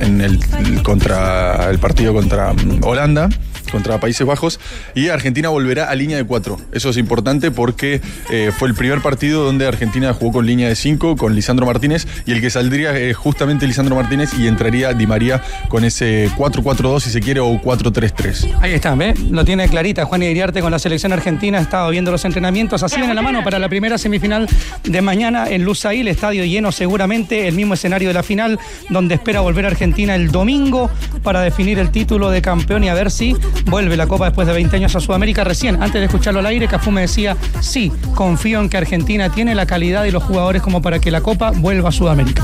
en 0.00 0.20
el, 0.20 0.40
contra, 0.82 1.70
el 1.70 1.78
partido 1.78 2.12
contra 2.12 2.52
mm, 2.52 2.80
Holanda 2.82 3.28
contra 3.72 3.98
Países 3.98 4.26
Bajos 4.26 4.60
y 4.94 5.08
Argentina 5.08 5.48
volverá 5.48 5.90
a 5.90 5.94
línea 5.94 6.16
de 6.16 6.24
cuatro. 6.24 6.60
Eso 6.72 6.90
es 6.90 6.96
importante 6.96 7.50
porque 7.50 8.00
eh, 8.30 8.52
fue 8.56 8.68
el 8.68 8.74
primer 8.74 9.00
partido 9.00 9.44
donde 9.44 9.66
Argentina 9.66 10.12
jugó 10.12 10.32
con 10.32 10.46
línea 10.46 10.68
de 10.68 10.76
cinco, 10.76 11.16
con 11.16 11.34
Lisandro 11.34 11.66
Martínez 11.66 12.06
y 12.26 12.32
el 12.32 12.40
que 12.40 12.50
saldría 12.50 12.96
es 12.96 13.16
justamente 13.16 13.66
Lisandro 13.66 13.96
Martínez 13.96 14.30
y 14.38 14.46
entraría 14.46 14.92
Di 14.92 15.06
María 15.06 15.42
con 15.68 15.84
ese 15.84 16.30
4-4-2 16.36 17.00
si 17.00 17.10
se 17.10 17.20
quiere 17.20 17.40
o 17.40 17.60
4-3-3. 17.60 18.58
Ahí 18.60 18.74
está, 18.74 18.94
¿ve? 18.94 19.14
Lo 19.30 19.44
tiene 19.44 19.68
clarita 19.68 20.04
Juan 20.04 20.22
Iriarte 20.22 20.60
con 20.60 20.70
la 20.70 20.78
selección 20.78 21.12
argentina. 21.12 21.58
Ha 21.58 21.62
estado 21.62 21.90
viendo 21.90 22.10
los 22.10 22.24
entrenamientos. 22.24 22.82
Así 22.82 22.96
viene 22.96 23.14
la 23.14 23.22
mano 23.22 23.42
para 23.42 23.58
la 23.58 23.68
primera 23.68 23.98
semifinal 23.98 24.46
de 24.84 25.02
mañana 25.02 25.48
en 25.48 25.64
Lusail, 25.64 26.08
estadio 26.08 26.44
lleno 26.44 26.72
seguramente, 26.72 27.48
el 27.48 27.54
mismo 27.54 27.74
escenario 27.74 28.08
de 28.08 28.14
la 28.14 28.22
final, 28.22 28.58
donde 28.90 29.14
espera 29.14 29.40
volver 29.40 29.64
a 29.64 29.68
Argentina 29.68 30.14
el 30.14 30.30
domingo 30.30 30.90
para 31.22 31.40
definir 31.40 31.78
el 31.78 31.90
título 31.90 32.30
de 32.30 32.42
campeón 32.42 32.84
y 32.84 32.88
a 32.88 32.94
ver 32.94 33.10
si 33.10 33.36
vuelve 33.66 33.96
la 33.96 34.06
Copa 34.06 34.26
después 34.26 34.46
de 34.46 34.54
20 34.54 34.76
años 34.76 34.94
a 34.96 35.00
Sudamérica. 35.00 35.44
Recién, 35.44 35.82
antes 35.82 36.00
de 36.00 36.06
escucharlo 36.06 36.40
al 36.40 36.46
aire, 36.46 36.68
Cafú 36.68 36.90
me 36.90 37.02
decía, 37.02 37.36
sí, 37.60 37.92
confío 38.14 38.60
en 38.60 38.68
que 38.68 38.76
Argentina 38.76 39.30
tiene 39.30 39.54
la 39.54 39.66
calidad 39.66 40.04
y 40.04 40.10
los 40.10 40.22
jugadores 40.22 40.62
como 40.62 40.82
para 40.82 40.98
que 40.98 41.10
la 41.10 41.20
Copa 41.20 41.50
vuelva 41.50 41.90
a 41.90 41.92
Sudamérica. 41.92 42.42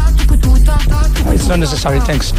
It's 1.33 1.49
not 1.49 1.59
necessary, 1.59 2.01
thanks. 2.01 2.35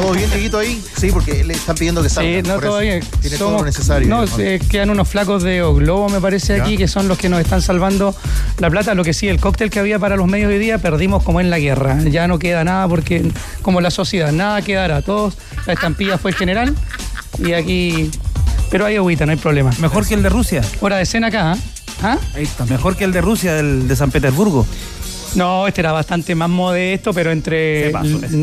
¿Todo 0.00 0.12
bien, 0.12 0.30
Dieguito, 0.30 0.58
ahí? 0.60 0.80
Sí, 0.96 1.10
porque 1.10 1.42
le 1.42 1.54
están 1.54 1.74
pidiendo 1.76 2.02
que 2.02 2.08
salga. 2.08 2.30
Sí, 2.30 2.42
no, 2.48 2.60
todo 2.60 2.78
bien. 2.78 3.00
Tiene 3.20 3.36
todo 3.36 3.58
lo 3.58 3.64
necesario. 3.64 4.08
No, 4.08 4.26
se- 4.28 4.60
quedan 4.70 4.90
unos 4.90 5.08
flacos 5.08 5.42
de 5.42 5.60
O 5.62 5.74
Globo, 5.74 6.08
me 6.08 6.20
parece 6.20 6.56
Ya. 6.56 6.62
aquí, 6.62 6.76
que 6.76 6.86
son 6.86 7.08
los 7.08 7.18
que 7.18 7.28
nos 7.28 7.40
están 7.40 7.62
salvando 7.62 8.14
la 8.58 8.70
plata. 8.70 8.94
Lo 8.94 9.02
que 9.02 9.12
sí, 9.12 9.26
el 9.26 9.40
cóctel 9.40 9.70
que 9.70 9.80
había 9.80 9.98
para 9.98 10.14
los 10.16 10.28
medios 10.28 10.50
de 10.50 10.58
día 10.60 10.78
perdimos 10.78 11.24
como 11.24 11.40
en 11.40 11.50
la 11.50 11.58
guerra. 11.58 11.98
Ya 12.04 12.28
no 12.28 12.38
queda 12.38 12.62
nada 12.62 12.86
porque, 12.86 13.28
como 13.62 13.80
la 13.80 13.90
sociedad, 13.90 14.30
nada 14.30 14.62
quedará. 14.62 15.02
Todos, 15.02 15.34
la 15.66 15.72
estampilla 15.72 16.16
fue 16.16 16.32
general 16.32 16.74
y 17.44 17.52
aquí. 17.54 18.10
Pero 18.70 18.84
hay 18.86 18.96
agüita, 18.96 19.26
no 19.26 19.32
hay 19.32 19.38
problema. 19.38 19.70
Mejor 19.80 20.06
que 20.06 20.14
el 20.14 20.22
de 20.22 20.28
Rusia. 20.28 20.62
Hora 20.80 20.96
de 20.98 21.06
cena 21.06 21.26
acá, 21.28 21.52
¿ah? 21.52 21.58
¿Ah? 22.02 22.18
Ahí 22.36 22.44
está. 22.44 22.64
Mejor 22.66 22.94
que 22.96 23.02
el 23.04 23.12
de 23.12 23.20
Rusia, 23.20 23.54
del 23.54 23.88
de 23.88 23.96
San 23.96 24.10
Petersburgo. 24.12 24.64
No, 25.34 25.66
este 25.68 25.80
era 25.82 25.92
bastante 25.92 26.34
más 26.34 26.48
modesto, 26.48 27.12
pero 27.12 27.30
entre 27.30 27.92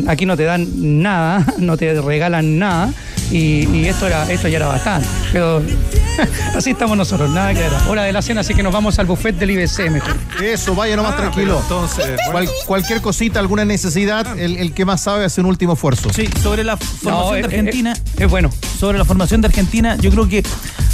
aquí 0.08 0.24
no 0.26 0.36
te 0.36 0.44
dan 0.44 0.66
nada, 1.02 1.44
no 1.58 1.76
te 1.76 2.00
regalan 2.00 2.58
nada 2.58 2.92
y, 3.30 3.66
y 3.68 3.86
esto 3.86 4.06
era 4.06 4.30
esto 4.30 4.48
ya 4.48 4.56
era 4.58 4.66
bastante. 4.68 5.08
Pero 5.32 5.62
así 6.56 6.70
estamos 6.70 6.96
nosotros, 6.96 7.28
nada 7.30 7.52
que 7.54 7.60
era. 7.60 7.88
Hora 7.88 8.04
de 8.04 8.12
la 8.12 8.22
cena, 8.22 8.40
así 8.42 8.54
que 8.54 8.62
nos 8.62 8.72
vamos 8.72 8.98
al 8.98 9.06
buffet 9.06 9.36
del 9.36 9.50
IBC 9.50 9.90
mejor. 9.90 10.14
Eso, 10.42 10.74
vaya 10.74 10.96
nomás 10.96 11.14
Ah, 11.14 11.16
tranquilo. 11.16 11.58
entonces, 11.62 12.06
Cual- 12.30 12.48
cualquier 12.66 13.00
cosita, 13.00 13.40
alguna 13.40 13.64
necesidad, 13.64 14.38
el, 14.38 14.56
el 14.56 14.72
que 14.72 14.84
más 14.84 15.02
sabe 15.02 15.24
hace 15.24 15.40
un 15.40 15.46
último 15.48 15.72
esfuerzo. 15.74 16.10
Sí, 16.12 16.28
sobre 16.42 16.62
la 16.64 16.76
formación 16.76 17.34
de 17.34 17.40
eh, 17.40 17.44
Argentina. 17.44 17.94
es 18.18 18.30
bueno. 18.30 18.50
Sobre 18.78 18.96
la 18.98 19.04
formación 19.04 19.40
de 19.40 19.48
Argentina, 19.48 19.96
yo 19.96 20.10
creo 20.10 20.28
que, 20.28 20.42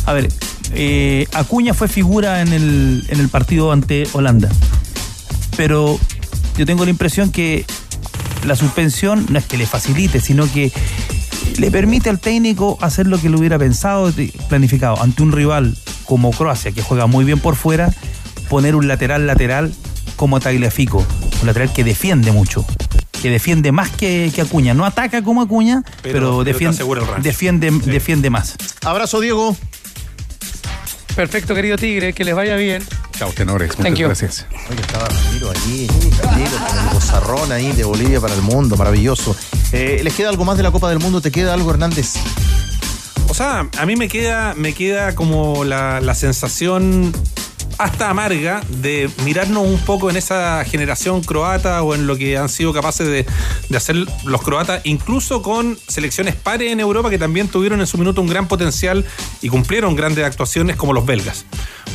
a 0.06 0.12
ver, 0.12 0.28
eh, 0.74 1.26
Acuña 1.34 1.74
fue 1.74 1.86
figura 1.88 2.40
en 2.40 2.52
el, 2.52 3.04
en 3.08 3.20
el 3.20 3.28
partido 3.28 3.72
ante 3.72 4.04
Holanda. 4.12 4.48
Pero 5.56 5.98
yo 6.56 6.66
tengo 6.66 6.84
la 6.84 6.90
impresión 6.90 7.30
que 7.30 7.64
la 8.44 8.56
suspensión 8.56 9.26
no 9.30 9.38
es 9.38 9.44
que 9.44 9.56
le 9.56 9.66
facilite, 9.66 10.20
sino 10.20 10.50
que 10.52 10.72
le 11.58 11.70
permite 11.70 12.10
al 12.10 12.18
técnico 12.18 12.78
hacer 12.80 13.06
lo 13.06 13.18
que 13.20 13.28
le 13.30 13.36
hubiera 13.36 13.58
pensado, 13.58 14.12
planificado, 14.48 15.00
ante 15.02 15.22
un 15.22 15.32
rival 15.32 15.76
como 16.06 16.30
Croacia, 16.30 16.72
que 16.72 16.82
juega 16.82 17.06
muy 17.06 17.24
bien 17.24 17.38
por 17.38 17.56
fuera, 17.56 17.92
poner 18.48 18.74
un 18.74 18.88
lateral 18.88 19.26
lateral 19.26 19.72
como 20.16 20.40
Tagliafico, 20.40 21.04
un 21.40 21.46
lateral 21.46 21.72
que 21.72 21.84
defiende 21.84 22.32
mucho, 22.32 22.64
que 23.20 23.30
defiende 23.30 23.70
más 23.72 23.90
que, 23.90 24.30
que 24.34 24.40
Acuña, 24.40 24.74
no 24.74 24.84
ataca 24.84 25.22
como 25.22 25.42
Acuña, 25.42 25.82
Pero- 26.02 26.12
pero, 26.12 26.20
pero 26.30 26.44
te 26.44 26.52
defiende, 26.52 26.84
defiende, 27.22 27.70
defiende 27.92 28.30
más. 28.30 28.56
Abrazo, 28.84 29.20
Diego. 29.20 29.56
Perfecto, 31.14 31.54
querido 31.54 31.76
Tigre, 31.76 32.12
que 32.14 32.24
les 32.24 32.34
vaya 32.34 32.56
bien. 32.56 32.82
Chao, 33.12 33.32
tenores. 33.32 33.70
Thank 33.76 33.90
Muchas 33.90 33.98
you. 33.98 34.06
gracias. 34.06 34.46
Oye, 34.70 34.80
estaba 34.80 35.06
Ramiro 35.08 35.50
allí, 35.50 35.86
Diego, 35.86 36.56
con 36.68 36.78
el 36.78 36.94
bozarrón 36.94 37.52
ahí 37.52 37.72
de 37.72 37.84
Bolivia 37.84 38.20
para 38.20 38.34
el 38.34 38.42
mundo, 38.42 38.76
maravilloso. 38.76 39.36
Eh, 39.72 40.00
¿Les 40.02 40.14
queda 40.14 40.28
algo 40.28 40.44
más 40.44 40.56
de 40.56 40.62
la 40.62 40.70
Copa 40.70 40.88
del 40.88 40.98
Mundo? 40.98 41.20
¿Te 41.20 41.30
queda 41.30 41.54
algo, 41.54 41.70
Hernández? 41.70 42.14
O 43.28 43.34
sea, 43.34 43.68
a 43.78 43.86
mí 43.86 43.96
me 43.96 44.08
queda, 44.08 44.54
me 44.54 44.74
queda 44.74 45.14
como 45.14 45.64
la, 45.64 46.00
la 46.00 46.14
sensación 46.14 47.12
hasta 47.78 48.10
amarga 48.10 48.60
de 48.68 49.10
mirarnos 49.24 49.66
un 49.66 49.78
poco 49.80 50.10
en 50.10 50.16
esa 50.16 50.64
generación 50.64 51.22
croata 51.22 51.82
o 51.82 51.94
en 51.94 52.06
lo 52.06 52.16
que 52.16 52.36
han 52.36 52.48
sido 52.48 52.72
capaces 52.72 53.06
de, 53.06 53.26
de 53.68 53.76
hacer 53.76 53.96
los 54.24 54.42
croatas, 54.42 54.80
incluso 54.84 55.42
con 55.42 55.78
selecciones 55.88 56.34
pares 56.34 56.72
en 56.72 56.80
Europa 56.80 57.10
que 57.10 57.18
también 57.18 57.48
tuvieron 57.48 57.80
en 57.80 57.86
su 57.86 57.98
minuto 57.98 58.20
un 58.20 58.28
gran 58.28 58.48
potencial 58.48 59.04
y 59.40 59.48
cumplieron 59.48 59.96
grandes 59.96 60.24
actuaciones 60.24 60.76
como 60.76 60.92
los 60.92 61.06
belgas. 61.06 61.44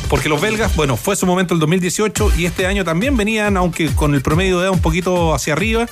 Porque 0.08 0.28
los 0.28 0.40
belgas, 0.40 0.74
bueno, 0.76 0.96
fue 0.96 1.16
su 1.16 1.26
momento 1.26 1.54
el 1.54 1.60
2018 1.60 2.32
y 2.38 2.46
este 2.46 2.66
año 2.66 2.84
también 2.84 3.16
venían, 3.16 3.56
aunque 3.56 3.88
con 3.94 4.14
el 4.14 4.22
promedio 4.22 4.58
de 4.58 4.64
edad 4.64 4.72
un 4.72 4.80
poquito 4.80 5.34
hacia 5.34 5.52
arriba, 5.52 5.86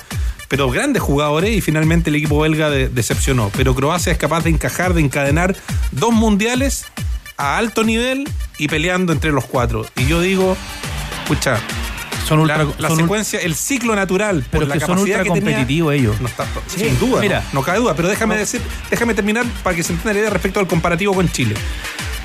pero 0.47 0.69
grandes 0.71 1.01
jugadores 1.03 1.55
y 1.55 1.61
finalmente 1.61 2.09
el 2.09 2.15
equipo 2.15 2.39
belga 2.39 2.69
de- 2.69 2.89
decepcionó. 2.89 3.51
Pero 3.55 3.75
Croacia 3.75 4.11
es 4.11 4.17
capaz 4.17 4.43
de 4.45 4.49
encajar, 4.49 4.93
de 4.93 5.01
encadenar 5.01 5.55
dos 5.91 6.13
mundiales 6.13 6.85
a 7.37 7.57
alto 7.57 7.83
nivel 7.83 8.27
y 8.57 8.67
peleando 8.67 9.13
entre 9.13 9.31
los 9.31 9.45
cuatro. 9.45 9.85
Y 9.95 10.07
yo 10.07 10.21
digo, 10.21 10.57
escucha, 11.23 11.59
Son 12.27 12.39
ultra- 12.39 12.57
la, 12.65 12.69
la 12.77 12.87
son 12.89 12.97
secuencia, 12.97 13.39
el 13.39 13.55
ciclo 13.55 13.95
natural, 13.95 14.43
Pero 14.51 14.61
por 14.65 14.67
la 14.67 14.73
que 14.79 14.85
son 14.85 14.97
ultra 14.99 15.23
competitivos 15.23 15.93
ellos. 15.93 16.19
no 16.19 16.27
está- 16.27 16.45
Sí, 16.67 16.79
sin 16.81 16.99
duda, 16.99 17.21
mira. 17.21 17.41
no, 17.53 17.59
no 17.59 17.63
cabe 17.63 17.79
duda, 17.79 17.95
pero 17.95 18.07
déjame 18.09 18.35
decir, 18.37 18.61
déjame 18.89 19.13
terminar 19.13 19.45
para 19.63 19.75
que 19.75 19.83
se 19.83 19.93
entienda 19.93 20.13
la 20.13 20.19
idea 20.19 20.29
respecto 20.29 20.59
al 20.59 20.67
comparativo 20.67 21.13
con 21.13 21.29
Chile. 21.31 21.55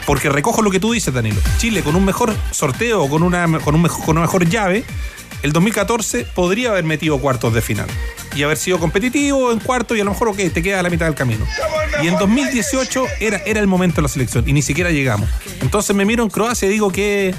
Porque 0.06 0.28
recojo 0.28 0.62
lo 0.62 0.70
que 0.72 0.80
tú 0.80 0.92
dices, 0.92 1.14
Danilo. 1.14 1.40
Chile 1.58 1.82
con 1.82 1.94
un 1.94 2.04
mejor 2.04 2.34
sorteo, 2.50 3.08
con 3.08 3.22
una, 3.22 3.46
con 3.60 3.76
un 3.76 3.82
mejor, 3.82 4.04
con 4.04 4.16
una 4.16 4.26
mejor 4.26 4.48
llave, 4.48 4.82
el 5.42 5.52
2014 5.52 6.26
podría 6.34 6.70
haber 6.70 6.84
metido 6.84 7.18
cuartos 7.18 7.52
de 7.52 7.60
final. 7.60 7.86
Y 8.34 8.42
haber 8.44 8.56
sido 8.56 8.78
competitivo 8.78 9.52
en 9.52 9.58
cuarto 9.58 9.94
y 9.94 10.00
a 10.00 10.04
lo 10.04 10.12
mejor, 10.12 10.28
ok, 10.28 10.38
te 10.52 10.62
queda 10.62 10.80
a 10.80 10.82
la 10.82 10.90
mitad 10.90 11.06
del 11.06 11.14
camino. 11.14 11.44
Y 12.02 12.08
en 12.08 12.16
2018 12.16 13.06
era, 13.20 13.38
era 13.38 13.60
el 13.60 13.66
momento 13.66 13.96
de 13.96 14.02
la 14.02 14.08
selección 14.08 14.48
y 14.48 14.52
ni 14.52 14.62
siquiera 14.62 14.90
llegamos. 14.90 15.28
Entonces 15.60 15.94
me 15.94 16.04
miro 16.04 16.22
en 16.22 16.30
Croacia 16.30 16.66
y 16.66 16.70
digo 16.70 16.90
que 16.90 17.34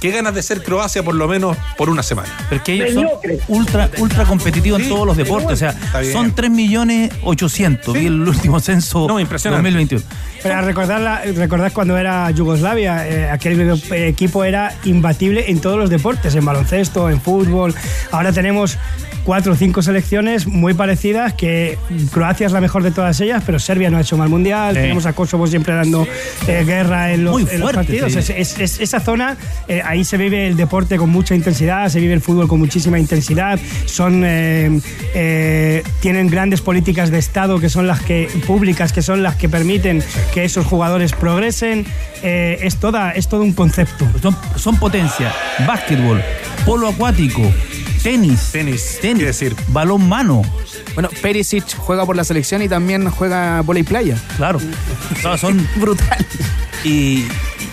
qué 0.00 0.10
ganas 0.10 0.34
de 0.34 0.42
ser 0.42 0.62
Croacia 0.62 1.02
por 1.02 1.14
lo 1.14 1.26
menos 1.28 1.56
por 1.76 1.90
una 1.90 2.02
semana. 2.02 2.28
Pero 2.48 2.56
es 2.56 2.62
que 2.62 2.72
ellos 2.74 2.94
son 2.94 3.08
ultra, 3.48 3.90
ultra 3.98 4.24
competitivos 4.24 4.80
en 4.82 4.88
todos 4.88 5.06
los 5.06 5.16
deportes. 5.16 5.52
O 5.52 5.56
sea, 5.56 5.74
son 6.12 6.34
3 6.34 6.50
millones 6.50 7.10
800. 7.22 7.94
Vi 7.94 8.06
el 8.06 8.20
último 8.28 8.60
censo 8.60 9.06
No, 9.08 9.18
impresionante. 9.20 9.62
2021. 9.70 10.02
Pero 10.42 10.60
recordar, 10.62 11.00
la- 11.00 11.22
recordad 11.22 11.72
cuando 11.72 11.96
era 11.96 12.30
Yugoslavia, 12.30 13.08
eh, 13.08 13.30
aquel 13.30 13.60
eh, 13.60 14.06
equipo 14.08 14.44
era 14.44 14.72
imbatible 14.84 15.50
en 15.50 15.60
todos 15.60 15.76
los 15.78 15.90
deportes, 15.90 16.34
en 16.34 16.44
baloncesto, 16.44 17.10
en 17.10 17.20
fútbol. 17.20 17.74
Ahora 18.12 18.32
tenemos 18.32 18.78
cuatro 19.24 19.52
o 19.52 19.56
cinco 19.56 19.82
selecciones 19.82 20.46
muy 20.46 20.72
parecidas, 20.74 21.34
que 21.34 21.76
Croacia 22.12 22.46
es 22.46 22.52
la 22.52 22.60
mejor 22.62 22.82
de 22.82 22.92
todas 22.92 23.20
ellas, 23.20 23.42
pero 23.44 23.58
Serbia 23.58 23.90
no 23.90 23.98
ha 23.98 24.00
hecho 24.00 24.16
mal 24.16 24.28
mundial. 24.28 24.74
Sí. 24.76 24.80
Tenemos 24.82 25.06
a 25.06 25.12
Kosovo 25.12 25.46
siempre 25.48 25.74
dando 25.74 26.06
eh, 26.46 26.62
guerra 26.64 27.12
en 27.12 27.24
los, 27.24 27.32
Muy 27.32 27.42
en 27.42 27.48
los 27.60 27.72
fuerte, 27.72 27.76
partidos. 27.76 28.12
sí. 28.12 28.18
Es- 28.20 28.30
es- 28.30 28.58
es- 28.60 28.80
esa 28.80 29.00
zona, 29.00 29.36
eh, 29.66 29.82
ahí 29.88 30.04
se 30.04 30.18
vive 30.18 30.46
el 30.46 30.56
deporte 30.56 30.98
con 30.98 31.08
mucha 31.08 31.34
intensidad, 31.34 31.88
se 31.88 31.98
vive 31.98 32.12
el 32.12 32.20
fútbol 32.20 32.46
con 32.46 32.58
muchísima 32.58 32.98
intensidad. 32.98 33.58
Son, 33.86 34.22
eh, 34.24 34.80
eh, 35.14 35.82
tienen 36.00 36.28
grandes 36.28 36.60
políticas 36.60 37.10
de 37.10 37.18
Estado 37.18 37.58
que 37.58 37.70
son 37.70 37.86
las 37.86 38.02
que 38.02 38.28
públicas, 38.46 38.92
que 38.92 39.00
son 39.00 39.22
las 39.22 39.36
que 39.36 39.48
permiten 39.48 40.02
que 40.34 40.44
esos 40.44 40.66
jugadores 40.66 41.12
progresen. 41.12 41.86
Eh, 42.22 42.58
es 42.62 42.76
toda, 42.76 43.12
es 43.12 43.28
todo 43.28 43.42
un 43.42 43.54
concepto. 43.54 44.06
Son, 44.20 44.36
son 44.56 44.76
potencia. 44.76 45.32
Básquetbol, 45.66 46.22
polo 46.66 46.88
acuático, 46.88 47.42
tenis. 48.02 48.50
Tenis, 48.52 48.98
tenis 49.00 49.24
decir? 49.24 49.56
balón 49.68 50.06
mano. 50.06 50.42
Bueno, 50.94 51.08
Perisic 51.22 51.76
juega 51.76 52.04
por 52.04 52.16
la 52.16 52.24
selección 52.24 52.60
y 52.60 52.68
también 52.68 53.08
juega 53.08 53.62
volei 53.62 53.84
playa. 53.84 54.16
Claro. 54.36 54.60
No, 55.22 55.38
son 55.38 55.66
brutal. 55.76 56.26
Y 56.84 57.24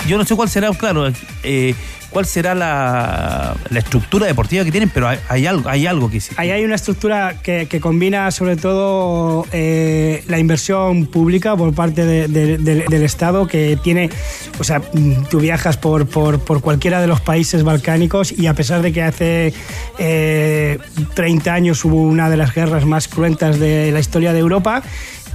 yo 0.07 0.17
no 0.17 0.25
sé 0.25 0.35
cuál 0.35 0.49
será, 0.49 0.69
claro, 0.71 1.11
eh, 1.43 1.75
cuál 2.15 2.25
será 2.25 2.55
la, 2.55 3.57
la 3.69 3.79
estructura 3.79 4.25
deportiva 4.25 4.63
que 4.63 4.71
tienen, 4.71 4.89
pero 4.89 5.09
hay, 5.27 5.45
algo, 5.47 5.67
hay 5.67 5.85
algo 5.85 6.09
que 6.09 6.21
sí. 6.21 6.33
Ahí 6.37 6.49
hay 6.49 6.63
una 6.63 6.75
estructura 6.75 7.41
que, 7.43 7.67
combina 7.81 8.31
sobre 8.31 8.55
todo 8.55 9.45
eh, 9.51 10.23
la 10.29 10.39
inversión 10.39 11.07
pública 11.07 11.57
por 11.57 11.73
parte 11.75 12.05
de- 12.05 12.29
de- 12.29 12.57
del- 12.57 12.85
del 12.85 13.03
Estado 13.03 13.47
que 13.47 13.77
tiene, 13.83 14.09
o 14.57 14.63
sea, 14.63 14.79
mm, 14.79 15.25
tú 15.29 15.41
viajas 15.41 15.75
por, 15.75 16.07
por, 16.07 16.39
por 16.39 16.61
cualquiera 16.61 17.01
de 17.01 17.07
los 17.07 17.19
países 17.19 17.63
balcánicos 17.63 18.31
y 18.31 18.47
a 18.47 18.53
pesar 18.53 18.81
de 18.81 18.93
que 18.93 19.03
hace 19.03 19.53
eh, 19.99 20.79
30 21.15 21.53
años 21.53 21.83
hubo 21.83 22.01
una 22.01 22.29
de 22.29 22.37
las 22.37 22.55
guerras 22.55 22.85
más 22.85 23.09
cruentas 23.09 23.59
de 23.59 23.91
la 23.91 23.99
historia 23.99 24.31
de 24.31 24.39
Europa, 24.39 24.83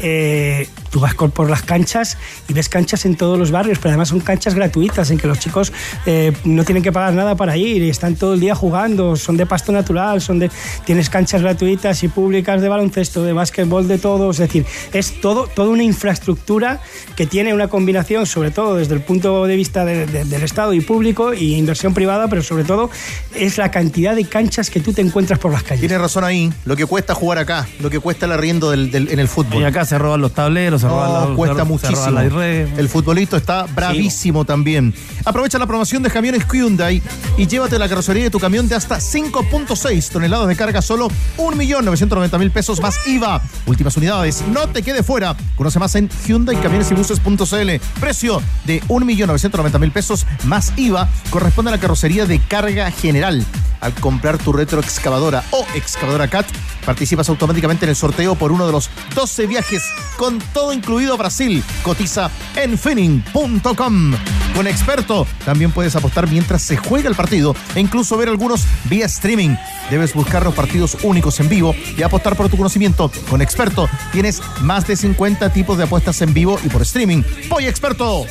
eh, 0.01 0.69
tú 0.91 1.01
vas 1.01 1.15
por, 1.15 1.49
las 1.51 1.63
canchas 1.63 2.17
y 2.49 2.53
ves 2.53 2.69
canchas 2.69 3.05
en 3.05 3.17
todos 3.17 3.39
los 3.39 3.51
barrios, 3.51 3.79
pero 3.79 3.91
además 3.91 4.09
son 4.09 4.21
canchas 4.21 4.55
gratuitas 4.55 5.11
en 5.11 5.19
que 5.19 5.27
los 5.27 5.39
chicos 5.39 5.73
eh, 6.07 6.33
no 6.45 6.65
tienen 6.65 6.83
que 6.83 6.93
pagar 6.93 7.13
nada 7.15 7.35
para 7.37 7.57
ir 7.57 7.83
y 7.83 7.91
están 7.91 8.17
todo 8.17 8.35
el 8.35 8.41
día 8.41 8.55
jugando, 8.55 9.17
son 9.17 9.37
de 9.37 9.47
pasto 9.47 9.73
natural, 9.73 10.21
son 10.21 10.39
de 10.39 10.51
tienes 10.85 11.11
canchas 11.11 11.43
gratuitas 11.43 12.03
y 12.03 12.09
públicas 12.09 12.61
de 12.61 12.69
baloncesto, 12.69 13.23
de 13.25 13.33
básquetbol, 13.33 13.87
de 13.89 13.99
todo, 13.99 14.31
es 14.31 14.39
decir, 14.39 14.65
es 14.93 15.21
todo 15.21 15.47
toda 15.47 15.71
una 15.71 15.83
infraestructura 15.83 16.81
que 17.17 17.27
tiene 17.27 17.55
una 17.55 17.69
combinación, 17.69 18.27
sobre 18.27 18.51
todo 18.51 18.77
desde 18.77 18.95
el 18.95 19.01
punto 19.03 19.47
de 19.47 19.57
vista 19.57 19.85
de- 19.85 20.07
de- 20.07 20.25
del 20.25 20.43
Estado 20.43 20.73
y 20.75 20.81
público 20.81 21.35
y 21.35 21.55
inversión 21.57 21.95
privada, 21.95 22.29
pero 22.29 22.43
sobre 22.43 22.65
todo 22.65 22.91
es 23.35 23.59
la 23.59 23.71
cantidad 23.71 24.15
de 24.15 24.25
canchas 24.25 24.71
que 24.71 24.81
tú 24.81 24.93
te 24.93 25.01
encuentras 25.03 25.39
por 25.39 25.53
las 25.53 25.63
calles. 25.63 25.81
Tiene 25.81 25.99
razón 25.99 26.25
ahí, 26.25 26.53
lo 26.65 26.77
que 26.77 26.87
cuesta 26.87 27.15
jugar 27.15 27.39
acá, 27.39 27.69
lo 27.81 27.91
que 27.91 28.01
cuesta 28.01 28.27
el 28.27 28.33
arriendo 28.33 28.71
del- 28.71 28.91
del- 28.91 29.09
en 29.09 29.19
el 29.19 29.29
fútbol. 29.29 29.63
Y 29.63 29.65
acá 29.65 29.85
se 29.91 29.99
roban 29.99 30.21
los 30.21 30.33
tableros, 30.33 30.81
se 30.81 30.89
roban 30.89 31.13
No, 31.13 31.31
la- 31.31 31.37
cuesta 31.37 31.55
se 31.57 31.59
roban 31.61 31.69
muchísimo. 31.69 32.11
las 32.13 32.33
redes. 32.33 32.79
El 32.79 32.89
futbolito 32.89 33.37
está 33.37 33.65
bravísimo 33.65 34.45
también. 34.45 34.95
Aprovecha 35.25 35.59
la 35.59 35.67
promoción 35.67 36.03
de 36.03 36.11
camiones 36.11 36.45
Hyundai 36.51 37.03
y 37.37 37.47
llévate 37.47 37.79
la 37.79 37.89
carrocería 37.89 38.23
de 38.25 38.31
tu 38.31 38.39
camión 38.41 38.69
de 38.69 38.77
hasta 38.77 38.99
5.6 39.01 40.09
toneladas 40.11 40.49
de 40.49 40.57
carga, 40.57 40.81
solo 40.81 41.09
1.990.000 41.37 42.51
pesos 42.53 42.81
más 42.81 43.07
IVA. 43.07 43.43
Últimas 43.67 43.97
unidades, 43.97 44.43
no 44.53 44.69
te 44.69 44.83
quede 44.83 45.03
fuera. 45.03 45.37
Conoce 45.57 45.79
más 45.79 45.95
en 45.97 46.09
Hyundai 46.27 46.57
Camiones 46.61 46.91
y 46.91 46.95
Buses.cl. 46.95 48.01
Precio 48.01 48.41
de 48.65 48.83
1.990.000 48.85 49.93
pesos 49.93 50.27
más 50.45 50.73
IVA 50.77 51.09
corresponde 51.31 51.71
a 51.71 51.75
la 51.75 51.81
carrocería 51.81 52.27
de 52.27 52.39
carga 52.39 52.91
general. 52.91 53.45
Al 53.81 53.95
comprar 53.95 54.37
tu 54.39 54.53
retroexcavadora 54.53 55.43
o 55.53 55.65
excavadora 55.75 56.29
CAT, 56.29 56.47
participas 56.85 57.29
automáticamente 57.31 57.87
en 57.87 57.91
el 57.91 57.97
sorteo 57.97 58.35
por 58.35 58.53
uno 58.53 58.67
de 58.67 58.73
los 58.73 58.91
12 59.15 59.47
viajes 59.47 59.80
con 60.17 60.39
todo 60.53 60.73
incluido 60.73 61.17
Brasil. 61.17 61.63
Cotiza 61.83 62.31
en 62.57 62.79
finning.com. 62.79 64.15
Con 64.55 64.67
experto 64.67 65.27
también 65.45 65.73
puedes 65.73 65.97
apostar 65.97 66.29
mientras 66.29 66.63
se 66.63 66.77
juega 66.77 67.09
el 67.09 67.15
partido 67.15 67.55
e 67.75 67.81
incluso 67.81 68.17
ver 68.17 68.29
algunos 68.29 68.65
vía 68.85 69.07
streaming. 69.07 69.57
Debes 69.91 70.15
buscar 70.15 70.45
los 70.45 70.55
partidos 70.55 70.99
únicos 71.03 71.41
en 71.41 71.49
vivo 71.49 71.75
y 71.97 72.03
apostar 72.03 72.37
por 72.37 72.49
tu 72.49 72.57
conocimiento. 72.57 73.11
Con 73.29 73.43
experto 73.43 73.89
tienes 74.13 74.43
más 74.61 74.87
de 74.87 74.97
50 74.97 75.53
tipos 75.53 75.79
de 75.79 75.85
apuestas 75.85 76.21
en 76.23 76.35
vivo 76.35 76.59
y 76.65 76.69
por 76.69 76.83
streaming. 76.83 77.23
Voy 77.49 77.67
experto. 77.67 78.27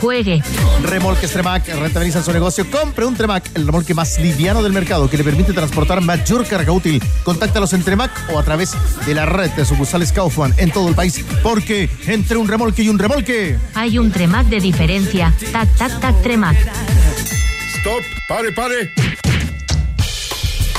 Juegue. 0.00 0.42
Remolques 0.82 1.30
Tremac 1.32 1.66
rentabiliza 1.66 2.22
su 2.22 2.32
negocio. 2.32 2.70
Compre 2.70 3.06
un 3.06 3.14
Tremac, 3.14 3.50
el 3.54 3.66
remolque 3.66 3.94
más 3.94 4.18
liviano 4.18 4.62
del 4.62 4.72
mercado 4.72 5.08
que 5.08 5.16
le 5.16 5.24
permite 5.24 5.52
transportar 5.52 6.00
mayor 6.00 6.46
carga 6.46 6.72
útil. 6.72 7.02
Contáctalos 7.22 7.72
en 7.72 7.82
Tremac 7.82 8.10
o 8.32 8.38
a 8.38 8.42
través 8.42 8.72
de 9.06 9.14
la 9.14 9.24
red 9.24 9.50
de 9.52 9.64
sucursales 9.64 10.03
Kaufman 10.12 10.54
en 10.56 10.70
todo 10.70 10.88
el 10.88 10.94
país. 10.94 11.24
Porque 11.42 11.88
entre 12.06 12.36
un 12.36 12.48
remolque 12.48 12.82
y 12.82 12.88
un 12.88 12.98
remolque. 12.98 13.56
Hay 13.74 13.98
un 13.98 14.10
Tremac 14.10 14.46
de 14.48 14.60
diferencia. 14.60 15.32
Tac, 15.52 15.68
tac, 15.76 16.00
tac, 16.00 16.22
Tremac. 16.22 16.56
Stop, 16.56 18.02
pare, 18.28 18.52
pare. 18.52 18.90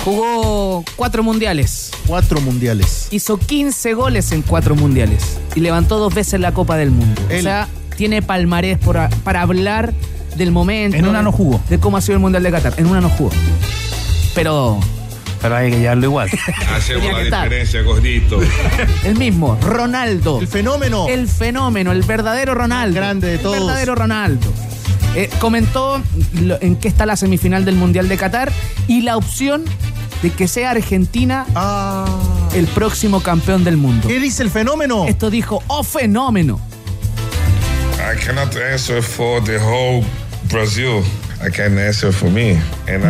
Jugó 0.04 0.84
cuatro 0.96 1.24
mundiales. 1.24 1.92
Cuatro 2.06 2.40
mundiales. 2.42 3.08
Hizo 3.12 3.38
15 3.38 3.94
goles 3.96 4.32
en 4.32 4.42
cuatro 4.44 4.76
mundiales. 4.76 5.38
Y 5.56 5.62
levantó 5.62 5.98
dos 5.98 6.14
veces 6.14 6.40
la 6.40 6.54
Copa 6.54 6.78
del 6.78 6.92
Mundo. 6.92 7.22
O 7.26 7.42
sea, 7.42 7.68
tiene 7.98 8.22
palmarés 8.22 8.78
por 8.78 8.98
a- 8.98 9.10
para 9.24 9.42
hablar 9.42 9.94
del 10.36 10.52
momento. 10.52 10.98
En 10.98 11.08
una 11.08 11.22
no 11.24 11.32
jugó. 11.32 11.60
De 11.70 11.80
cómo 11.80 11.98
ha 11.98 12.02
sido 12.02 12.16
el 12.16 12.20
Mundial 12.22 12.44
de 12.44 12.52
Qatar. 12.52 12.74
En 12.78 12.86
una 12.86 13.02
no 13.02 13.10
jugó. 13.10 13.32
Pero 14.36 14.80
Pero 15.42 15.56
hay 15.56 15.72
que 15.72 15.80
llevarlo 15.80 16.06
igual. 16.06 16.30
Hacemos 16.76 17.12
la 17.12 17.22
estar. 17.22 17.44
diferencia, 17.44 17.82
gordito. 17.82 18.40
el 19.04 19.16
mismo, 19.18 19.58
Ronaldo. 19.62 20.40
El 20.42 20.48
fenómeno. 20.48 21.08
El 21.08 21.28
fenómeno, 21.28 21.92
el 21.92 22.02
verdadero 22.04 22.56
Ronaldo. 22.56 22.96
grande 22.96 23.28
de 23.28 23.38
todos. 23.38 23.58
El 23.58 23.64
verdadero 23.64 23.96
Ronaldo. 23.96 24.52
Eh, 25.16 25.30
comentó 25.40 26.02
lo- 26.42 26.62
en 26.62 26.76
qué 26.76 26.88
está 26.88 27.06
la 27.06 27.16
semifinal 27.16 27.64
del 27.64 27.76
Mundial 27.76 28.08
de 28.10 28.18
Qatar 28.18 28.52
y 28.88 29.02
la 29.02 29.16
opción 29.18 29.64
de 30.22 30.32
que 30.32 30.48
sea 30.48 30.72
Argentina 30.72 31.46
el 32.54 32.66
próximo 32.68 33.22
campeón 33.22 33.64
del 33.64 33.78
mundo. 33.78 34.04
Ah. 34.06 34.08
¿Qué 34.10 34.20
dice 34.20 34.44
el 34.44 34.50
fenómeno? 34.50 35.06
Esto 35.08 35.30
dijo, 35.30 35.62
oh 35.68 35.84
fenómeno. 35.84 36.60
I 37.98 38.18
cannot 38.26 38.56
answer 38.56 39.02
for 39.02 39.44
the 39.44 39.58
whole 39.58 40.04
Brazil. 40.52 41.02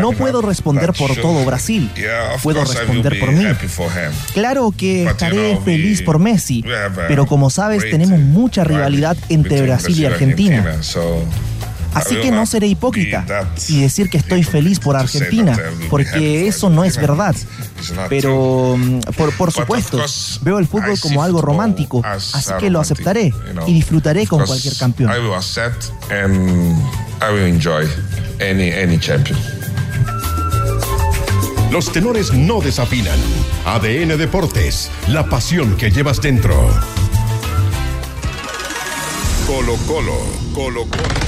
No 0.01 0.11
puedo 0.11 0.41
responder 0.41 0.93
por 0.93 1.15
todo 1.15 1.43
Brasil. 1.45 1.91
Puedo 2.43 2.63
responder 2.63 3.19
por 3.19 3.31
mí. 3.31 3.45
Claro 4.33 4.73
que 4.75 5.05
estaré 5.05 5.57
feliz 5.63 6.01
por 6.01 6.19
Messi, 6.19 6.63
pero 7.07 7.25
como 7.25 7.49
sabes 7.49 7.89
tenemos 7.89 8.19
mucha 8.19 8.63
rivalidad 8.63 9.17
entre 9.29 9.61
Brasil 9.61 9.99
y 9.99 10.05
Argentina. 10.05 10.79
Así 11.95 12.17
que 12.17 12.29
no 12.29 12.45
seré 12.45 12.67
hipócrita 12.67 13.25
y 13.69 13.79
decir 13.81 14.09
que 14.09 14.17
estoy 14.17 14.43
feliz 14.43 14.79
por 14.79 14.97
Argentina, 14.97 15.57
porque 15.89 16.45
eso 16.47 16.69
no 16.69 16.83
es 16.83 16.97
verdad. 16.97 17.33
Pero 18.09 18.75
mm, 18.77 18.99
por, 19.15 19.31
por 19.37 19.51
supuesto, 19.51 20.03
veo 20.41 20.59
el 20.59 20.67
fútbol 20.67 20.99
como 20.99 21.23
algo 21.23 21.41
romántico, 21.41 22.01
as 22.03 22.35
así 22.35 22.51
que 22.59 22.69
lo 22.69 22.81
aceptaré 22.81 23.33
y 23.65 23.73
disfrutaré 23.73 24.27
con 24.27 24.45
cualquier 24.45 24.75
campeón. 24.75 25.09
Any 28.39 28.71
any 28.71 28.99
champion. 28.99 29.39
Los 31.71 31.91
tenores 31.91 32.33
no 32.33 32.61
desafinan. 32.61 33.19
ADN 33.65 34.17
Deportes, 34.17 34.91
la 35.07 35.25
pasión 35.27 35.75
que 35.77 35.89
llevas 35.89 36.21
dentro. 36.21 36.53
Colo 39.47 39.75
Colo, 39.87 40.17
Colo 40.53 40.85
Colo. 40.85 41.24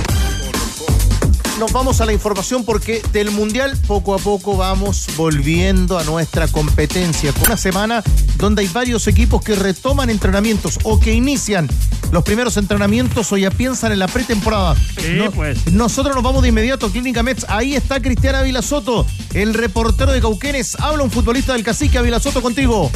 Nos 1.60 1.72
vamos 1.72 2.02
a 2.02 2.06
la 2.06 2.14
información 2.14 2.64
porque 2.64 3.02
del 3.12 3.32
Mundial 3.32 3.76
poco 3.88 4.14
a 4.14 4.20
poco 4.20 4.56
vamos 4.58 5.08
volviendo 5.18 5.98
a 5.98 6.04
nuestra 6.04 6.48
competencia. 6.48 7.32
Con 7.34 7.48
una 7.48 7.58
semana 7.58 8.04
donde 8.38 8.62
hay 8.62 8.68
varios 8.68 9.08
equipos 9.08 9.42
que 9.44 9.56
retoman 9.56 10.12
entrenamientos 10.12 10.78
o 10.84 11.00
que 11.00 11.14
inician 11.14 11.68
los 12.12 12.24
primeros 12.24 12.58
entrenamientos 12.58 13.32
o 13.32 13.38
ya 13.38 13.50
piensan 13.50 13.92
en 13.92 13.98
la 14.00 14.08
pretemporada. 14.08 14.76
No- 15.16 15.32
pues. 15.32 15.72
Nosotros 15.72 16.14
nos 16.14 16.24
vamos 16.24 16.44
de 16.44 16.50
inmediato 16.50 16.86
a 16.86 16.92
Clínica 16.92 17.24
Mets. 17.24 17.46
Ahí 17.50 17.76
está 17.76 18.00
Cristian 18.02 18.36
Ávila 18.36 18.62
Soto, 18.62 19.08
el 19.34 19.56
reportero 19.56 20.12
de 20.12 20.22
Cauquenes. 20.22 20.80
Habla 20.80 21.02
un 21.04 21.10
futbolista 21.12 21.54
del 21.54 21.64
cacique 21.64 21.98
Ávila 21.98 22.20
Soto 22.20 22.44
contigo. 22.44 22.92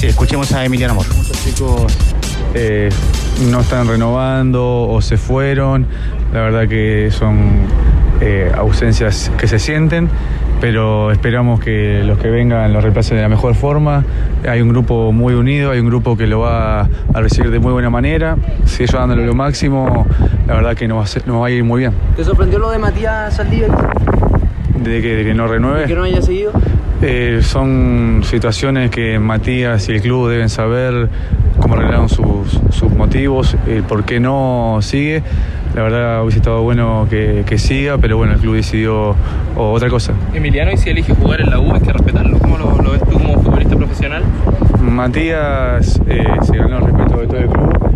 Sí, 0.00 0.06
escuchemos 0.06 0.50
a 0.52 0.64
Emiliano 0.64 0.92
Amor. 0.94 1.06
Muchos 1.14 1.36
chicos 1.44 1.92
eh, 2.54 2.88
no 3.50 3.60
están 3.60 3.86
renovando 3.86 4.88
o 4.88 5.02
se 5.02 5.18
fueron. 5.18 5.86
La 6.32 6.40
verdad 6.40 6.66
que 6.68 7.10
son 7.10 7.38
eh, 8.20 8.50
ausencias 8.56 9.30
que 9.38 9.46
se 9.46 9.58
sienten, 9.58 10.08
pero 10.60 11.10
esperamos 11.10 11.60
que 11.60 12.02
los 12.04 12.18
que 12.18 12.30
vengan 12.30 12.72
lo 12.72 12.80
reemplacen 12.80 13.16
de 13.16 13.22
la 13.22 13.28
mejor 13.28 13.54
forma. 13.54 14.04
Hay 14.48 14.62
un 14.62 14.68
grupo 14.70 15.12
muy 15.12 15.34
unido, 15.34 15.72
hay 15.72 15.80
un 15.80 15.86
grupo 15.86 16.16
que 16.16 16.26
lo 16.26 16.40
va 16.40 16.82
a 16.82 17.20
recibir 17.20 17.50
de 17.50 17.58
muy 17.58 17.72
buena 17.72 17.90
manera. 17.90 18.36
Si 18.64 18.84
ellos 18.84 18.94
dándole 18.94 19.26
lo 19.26 19.34
máximo, 19.34 20.06
la 20.46 20.54
verdad 20.54 20.74
que 20.74 20.88
nos 20.88 20.98
va 20.98 21.02
a, 21.02 21.06
ser- 21.06 21.26
nos 21.26 21.42
va 21.42 21.48
a 21.48 21.50
ir 21.50 21.64
muy 21.64 21.80
bien. 21.80 21.92
¿Te 22.16 22.24
sorprendió 22.24 22.58
lo 22.58 22.70
de 22.70 22.78
Matías 22.78 23.34
Saldívar? 23.34 23.70
De 24.82 25.02
que, 25.02 25.16
de 25.16 25.24
que 25.24 25.34
no 25.34 25.46
renueve. 25.48 25.84
¿Que 25.86 25.94
no 25.94 26.04
haya 26.04 26.22
seguido? 26.22 26.52
Eh, 27.02 27.40
son 27.42 28.22
situaciones 28.24 28.90
que 28.90 29.18
Matías 29.18 29.88
y 29.88 29.92
el 29.92 30.00
club 30.02 30.30
deben 30.30 30.48
saber 30.48 31.08
cómo 31.58 31.74
arreglaron 31.74 32.08
sus, 32.08 32.60
sus 32.70 32.90
motivos, 32.92 33.56
el 33.66 33.82
por 33.82 34.04
qué 34.04 34.18
no 34.20 34.78
sigue. 34.80 35.22
La 35.74 35.82
verdad 35.82 36.22
hubiese 36.22 36.38
estado 36.38 36.62
bueno 36.62 37.06
que, 37.08 37.44
que 37.46 37.56
siga, 37.58 37.96
pero 37.98 38.18
bueno, 38.18 38.34
el 38.34 38.38
club 38.40 38.54
decidió 38.56 39.14
o- 39.56 39.72
otra 39.72 39.88
cosa. 39.88 40.12
Emiliano, 40.34 40.70
y 40.72 40.76
si 40.76 40.90
elige 40.90 41.14
jugar 41.14 41.40
en 41.40 41.50
la 41.50 41.58
U, 41.60 41.72
hay 41.74 41.80
que 41.80 41.92
respetarlo. 41.92 42.38
¿Cómo 42.38 42.58
lo, 42.58 42.76
lo 42.82 42.90
ves 42.92 43.00
tú 43.08 43.12
como 43.18 43.34
futbolista 43.40 43.76
profesional? 43.76 44.22
Matías 44.80 46.00
eh, 46.08 46.24
se 46.42 46.56
ganó 46.58 46.76
el 46.78 46.84
respeto 46.84 47.16
de 47.20 47.26
todo 47.26 47.38
el 47.38 47.46
club, 47.48 47.90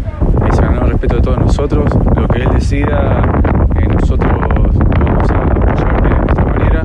eh, 0.47 0.53
se 0.55 0.63
ganó 0.63 0.83
el 0.85 0.91
respeto 0.93 1.17
de 1.17 1.21
todos 1.23 1.39
nosotros. 1.39 1.93
Lo 2.17 2.29
que 2.29 2.39
él 2.43 2.49
decida, 2.55 3.23
eh, 3.79 3.87
nosotros 3.89 4.33
lo 4.33 4.39
vamos 4.49 5.31
a 5.31 5.35
apoyar 5.35 6.03
de 6.03 6.17
nuestra 6.25 6.45
manera. 6.47 6.83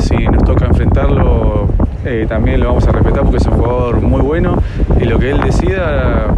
Si 0.00 0.16
nos 0.26 0.42
toca 0.44 0.64
enfrentarlo, 0.66 1.68
eh, 2.06 2.24
también 2.26 2.60
lo 2.60 2.68
vamos 2.68 2.88
a 2.88 2.92
respetar 2.92 3.22
porque 3.22 3.36
es 3.36 3.46
un 3.46 3.54
jugador 3.54 4.00
muy 4.00 4.22
bueno 4.22 4.56
y 4.98 5.04
lo 5.04 5.18
que 5.18 5.30
él 5.32 5.40
decida 5.42 6.28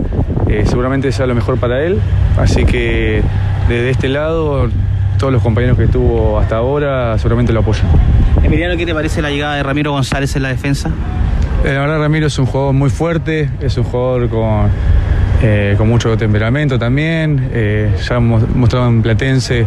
seguramente 0.64 1.12
sea 1.12 1.26
lo 1.26 1.34
mejor 1.34 1.59
para 1.59 1.82
él. 1.82 2.01
Así 2.39 2.64
que 2.64 3.20
desde 3.68 3.90
este 3.90 4.08
lado, 4.08 4.68
todos 5.18 5.32
los 5.32 5.42
compañeros 5.42 5.76
que 5.78 5.86
tuvo 5.86 6.38
hasta 6.38 6.56
ahora 6.56 7.16
seguramente 7.18 7.52
lo 7.52 7.60
apoyan. 7.60 7.86
Emiliano, 8.42 8.76
¿qué 8.76 8.86
te 8.86 8.94
parece 8.94 9.22
la 9.22 9.30
llegada 9.30 9.54
de 9.56 9.62
Ramiro 9.62 9.92
González 9.92 10.36
en 10.36 10.42
la 10.42 10.48
defensa? 10.50 10.90
Eh, 11.64 11.72
La 11.72 11.80
verdad 11.80 11.98
Ramiro 11.98 12.26
es 12.26 12.38
un 12.38 12.46
jugador 12.46 12.74
muy 12.74 12.90
fuerte, 12.90 13.48
es 13.60 13.76
un 13.78 13.84
jugador 13.84 14.28
con, 14.28 14.68
eh, 15.42 15.74
con 15.78 15.88
mucho 15.88 16.16
temperamento 16.16 16.78
también, 16.78 17.48
eh, 17.52 17.90
ya 18.08 18.16
hemos 18.16 18.48
mostrado 18.54 18.88
en 18.88 19.02
Platense 19.02 19.66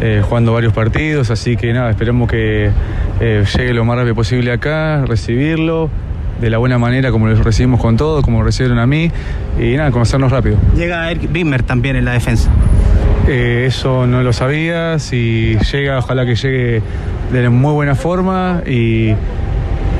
eh, 0.00 0.22
jugando 0.26 0.52
varios 0.52 0.72
partidos, 0.72 1.30
así 1.30 1.56
que 1.56 1.72
nada, 1.72 1.90
esperemos 1.90 2.28
que 2.28 2.70
eh, 3.20 3.44
llegue 3.56 3.74
lo 3.74 3.84
más 3.84 3.96
rápido 3.96 4.14
posible 4.14 4.50
acá, 4.52 5.04
recibirlo 5.06 5.88
de 6.40 6.50
la 6.50 6.58
buena 6.58 6.76
manera 6.78 7.10
como 7.10 7.28
lo 7.28 7.42
recibimos 7.42 7.80
con 7.80 7.96
todos, 7.96 8.22
como 8.22 8.40
lo 8.40 8.44
recibieron 8.44 8.78
a 8.78 8.86
mí, 8.86 9.10
y 9.58 9.74
nada, 9.76 9.90
conocernos 9.90 10.30
rápido. 10.32 10.58
Llega 10.76 11.10
Eric 11.10 11.32
Bimmer 11.32 11.62
también 11.62 11.96
en 11.96 12.04
la 12.04 12.12
defensa. 12.12 12.50
Eh, 13.28 13.64
eso 13.66 14.06
no 14.06 14.22
lo 14.22 14.32
sabía, 14.32 14.98
si 14.98 15.58
llega, 15.72 15.98
ojalá 15.98 16.24
que 16.24 16.36
llegue 16.36 16.82
de 17.32 17.48
muy 17.48 17.72
buena 17.72 17.94
forma 17.94 18.62
y 18.66 19.14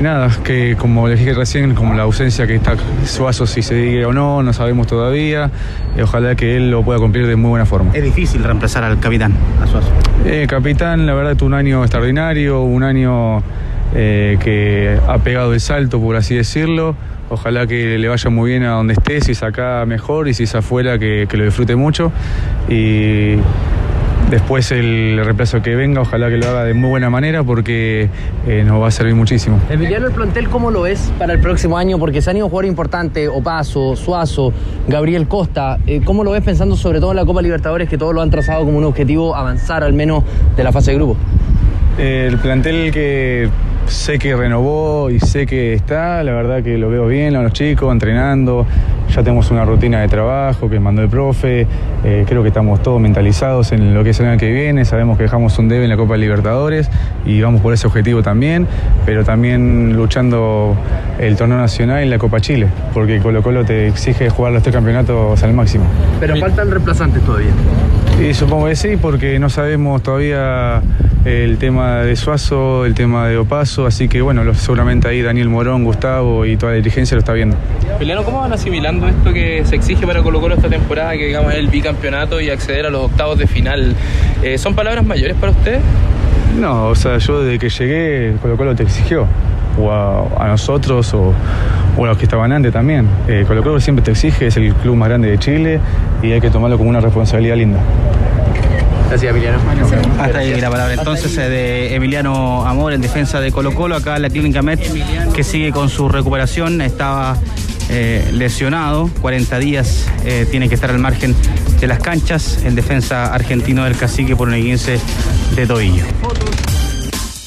nada, 0.01 0.29
que 0.43 0.75
como 0.77 1.07
les 1.07 1.19
dije 1.19 1.33
recién, 1.33 1.73
como 1.75 1.93
la 1.93 2.03
ausencia 2.03 2.47
que 2.47 2.55
está 2.55 2.75
Suazo, 3.05 3.47
si 3.47 3.61
se 3.61 3.75
diga 3.75 4.07
o 4.07 4.13
no, 4.13 4.43
no 4.43 4.53
sabemos 4.53 4.87
todavía, 4.87 5.49
eh, 5.95 6.03
ojalá 6.03 6.35
que 6.35 6.55
él 6.55 6.71
lo 6.71 6.83
pueda 6.83 6.99
cumplir 6.99 7.27
de 7.27 7.35
muy 7.35 7.49
buena 7.49 7.65
forma. 7.65 7.91
Es 7.93 8.03
difícil 8.03 8.43
reemplazar 8.43 8.83
al 8.83 8.99
capitán, 8.99 9.33
a 9.61 9.67
Suazo. 9.67 9.89
Eh, 10.25 10.45
capitán, 10.47 11.05
la 11.05 11.13
verdad 11.13 11.35
tuvo 11.35 11.47
un 11.47 11.53
año 11.55 11.81
extraordinario, 11.81 12.61
un 12.61 12.83
año 12.83 13.41
eh, 13.95 14.37
que 14.41 14.99
ha 15.07 15.17
pegado 15.19 15.53
el 15.53 15.59
salto, 15.59 15.99
por 15.99 16.15
así 16.15 16.35
decirlo. 16.35 16.95
Ojalá 17.29 17.67
que 17.67 17.97
le 17.97 18.07
vaya 18.07 18.29
muy 18.29 18.51
bien 18.51 18.63
a 18.63 18.71
donde 18.71 18.93
esté, 18.93 19.21
si 19.21 19.33
es 19.33 19.43
acá 19.43 19.85
mejor 19.85 20.27
y 20.27 20.33
si 20.33 20.43
es 20.43 20.55
afuera 20.55 20.97
que, 20.97 21.27
que 21.29 21.37
lo 21.37 21.45
disfrute 21.45 21.75
mucho. 21.75 22.11
Y 22.69 23.37
después 24.29 24.71
el 24.71 25.19
reemplazo 25.23 25.61
que 25.61 25.75
venga, 25.75 26.01
ojalá 26.01 26.29
que 26.29 26.37
lo 26.37 26.47
haga 26.47 26.63
de 26.63 26.73
muy 26.73 26.89
buena 26.89 27.09
manera 27.09 27.43
porque 27.43 28.09
eh, 28.45 28.63
nos 28.65 28.81
va 28.81 28.87
a 28.87 28.91
servir 28.91 29.15
muchísimo. 29.15 29.59
Emiliano, 29.69 30.07
el 30.07 30.13
plantel, 30.13 30.49
¿cómo 30.49 30.71
lo 30.71 30.81
ves 30.81 31.11
para 31.17 31.33
el 31.33 31.39
próximo 31.39 31.77
año? 31.77 31.97
Porque 31.97 32.21
se 32.21 32.29
han 32.29 32.37
ido 32.37 32.47
jugadores 32.47 32.69
importantes, 32.69 33.29
Opaso, 33.31 33.95
Suazo, 33.95 34.53
Gabriel 34.87 35.27
Costa. 35.27 35.79
Eh, 35.87 36.01
¿Cómo 36.03 36.23
lo 36.23 36.31
ves 36.31 36.43
pensando 36.43 36.75
sobre 36.75 36.99
todo 36.99 37.11
en 37.11 37.17
la 37.17 37.25
Copa 37.25 37.41
Libertadores, 37.41 37.89
que 37.89 37.97
todos 37.97 38.13
lo 38.13 38.21
han 38.21 38.29
trazado 38.29 38.65
como 38.65 38.77
un 38.77 38.83
objetivo 38.83 39.35
avanzar 39.35 39.83
al 39.83 39.93
menos 39.93 40.23
de 40.55 40.63
la 40.63 40.71
fase 40.71 40.91
de 40.91 40.97
grupo? 40.97 41.17
El 41.97 42.37
plantel 42.37 42.91
que 42.91 43.49
sé 43.87 44.19
que 44.19 44.35
renovó 44.35 45.09
y 45.09 45.19
sé 45.19 45.45
que 45.45 45.73
está, 45.73 46.23
la 46.23 46.33
verdad 46.33 46.63
que 46.63 46.77
lo 46.77 46.89
veo 46.89 47.07
bien 47.07 47.33
los 47.43 47.53
chicos, 47.53 47.91
entrenando, 47.91 48.65
ya 49.17 49.23
tenemos 49.23 49.49
una 49.49 49.65
rutina 49.65 50.01
de 50.01 50.07
trabajo 50.07 50.69
que 50.69 50.79
mandó 50.79 51.01
el 51.01 51.09
profe, 51.09 51.65
eh, 52.03 52.23
creo 52.27 52.43
que 52.43 52.49
estamos 52.49 52.83
todos 52.83 53.01
mentalizados 53.01 53.71
en 53.71 53.95
lo 53.95 54.03
que 54.03 54.11
es 54.11 54.19
el 54.19 54.27
año 54.27 54.37
que 54.37 54.51
viene, 54.51 54.85
sabemos 54.85 55.17
que 55.17 55.23
dejamos 55.23 55.57
un 55.57 55.67
debe 55.69 55.85
en 55.85 55.89
la 55.89 55.97
Copa 55.97 56.17
Libertadores 56.17 56.87
y 57.25 57.41
vamos 57.41 57.61
por 57.61 57.73
ese 57.73 57.87
objetivo 57.87 58.21
también, 58.21 58.67
pero 59.07 59.23
también 59.23 59.95
luchando 59.95 60.75
el 61.17 61.35
torneo 61.35 61.57
nacional 61.57 62.05
y 62.05 62.09
la 62.09 62.19
Copa 62.19 62.39
Chile, 62.41 62.67
porque 62.93 63.17
Colo 63.17 63.41
Colo 63.41 63.65
te 63.65 63.87
exige 63.87 64.29
jugar 64.29 64.53
los 64.53 64.61
tres 64.61 64.75
campeonatos 64.75 65.41
al 65.41 65.53
máximo. 65.53 65.85
Pero 66.19 66.35
faltan 66.35 66.69
reemplazantes 66.69 67.23
todavía. 67.23 67.49
Y 68.21 68.35
supongo 68.35 68.67
que 68.67 68.75
sí, 68.75 68.97
porque 69.01 69.39
no 69.39 69.49
sabemos 69.49 70.03
todavía 70.03 70.83
el 71.27 71.57
tema 71.57 71.97
de 71.97 72.15
Suazo, 72.15 72.85
el 72.85 72.93
tema 72.93 73.27
de 73.27 73.37
Opaso, 73.37 73.85
así 73.85 74.07
que 74.07 74.21
bueno, 74.21 74.53
seguramente 74.53 75.07
ahí 75.07 75.21
Daniel 75.21 75.49
Morón, 75.49 75.83
Gustavo 75.83 76.45
y 76.45 76.55
toda 76.55 76.71
la 76.71 76.77
dirigencia 76.77 77.15
lo 77.15 77.19
está 77.19 77.33
viendo. 77.33 77.57
Emiliano, 77.95 78.23
¿cómo 78.23 78.39
van 78.39 78.53
asimilando 78.53 79.06
esto 79.07 79.33
que 79.33 79.63
se 79.65 79.75
exige 79.75 80.05
para 80.05 80.21
Colo 80.21 80.39
Colo 80.39 80.55
esta 80.55 80.69
temporada, 80.69 81.13
que 81.13 81.25
digamos 81.25 81.53
es 81.53 81.59
el 81.59 81.67
bicampeonato 81.67 82.39
y 82.41 82.49
acceder 82.49 82.85
a 82.85 82.89
los 82.89 83.03
octavos 83.05 83.37
de 83.37 83.47
final? 83.47 83.95
Eh, 84.43 84.57
¿Son 84.57 84.75
palabras 84.75 85.05
mayores 85.05 85.35
para 85.37 85.51
usted? 85.51 85.79
No, 86.59 86.87
o 86.87 86.95
sea, 86.95 87.17
yo 87.17 87.41
desde 87.43 87.59
que 87.59 87.69
llegué, 87.69 88.35
Colo 88.41 88.57
Colo 88.57 88.75
te 88.75 88.83
exigió, 88.83 89.27
o 89.79 89.91
a, 89.91 90.43
a 90.43 90.47
nosotros 90.47 91.13
o, 91.13 91.33
o 91.97 92.05
a 92.05 92.07
los 92.07 92.17
que 92.17 92.23
estaban 92.23 92.51
antes 92.51 92.73
también. 92.73 93.07
Eh, 93.27 93.45
Colo 93.47 93.63
Colo 93.63 93.79
siempre 93.79 94.03
te 94.03 94.11
exige, 94.11 94.47
es 94.47 94.57
el 94.57 94.73
club 94.73 94.95
más 94.95 95.09
grande 95.09 95.29
de 95.29 95.37
Chile 95.37 95.79
y 96.23 96.31
hay 96.31 96.41
que 96.41 96.49
tomarlo 96.49 96.77
como 96.77 96.89
una 96.89 96.99
responsabilidad 96.99 97.55
linda. 97.57 97.79
Gracias, 99.09 99.31
Emiliano. 99.31 99.57
Hasta 100.19 100.39
ahí 100.39 100.59
la 100.59 100.69
palabra 100.69 100.93
entonces 100.93 101.37
eh, 101.37 101.49
de 101.49 101.95
Emiliano 101.95 102.65
Amor 102.65 102.91
en 102.91 103.01
defensa 103.01 103.39
de 103.39 103.53
Colo 103.53 103.73
Colo, 103.73 103.95
acá 103.95 104.17
en 104.17 104.23
la 104.23 104.29
clínica 104.29 104.61
Met, 104.61 104.81
que 105.33 105.43
sigue 105.43 105.71
con 105.71 105.87
su 105.87 106.09
recuperación, 106.09 106.81
estaba 106.81 107.37
eh, 107.89 108.29
lesionado, 108.33 109.09
40 109.21 109.59
días, 109.59 110.05
eh, 110.25 110.47
tiene 110.49 110.69
que 110.69 110.75
estar 110.75 110.89
al 110.91 110.99
margen 110.99 111.35
de 111.79 111.87
las 111.87 111.99
canchas, 111.99 112.59
en 112.63 112.75
defensa 112.75 113.33
argentino 113.33 113.83
del 113.83 113.95
cacique 113.97 114.35
por 114.35 114.49
un 114.49 114.55
15 114.61 114.99
de 115.55 115.67
tobillo. 115.67 116.03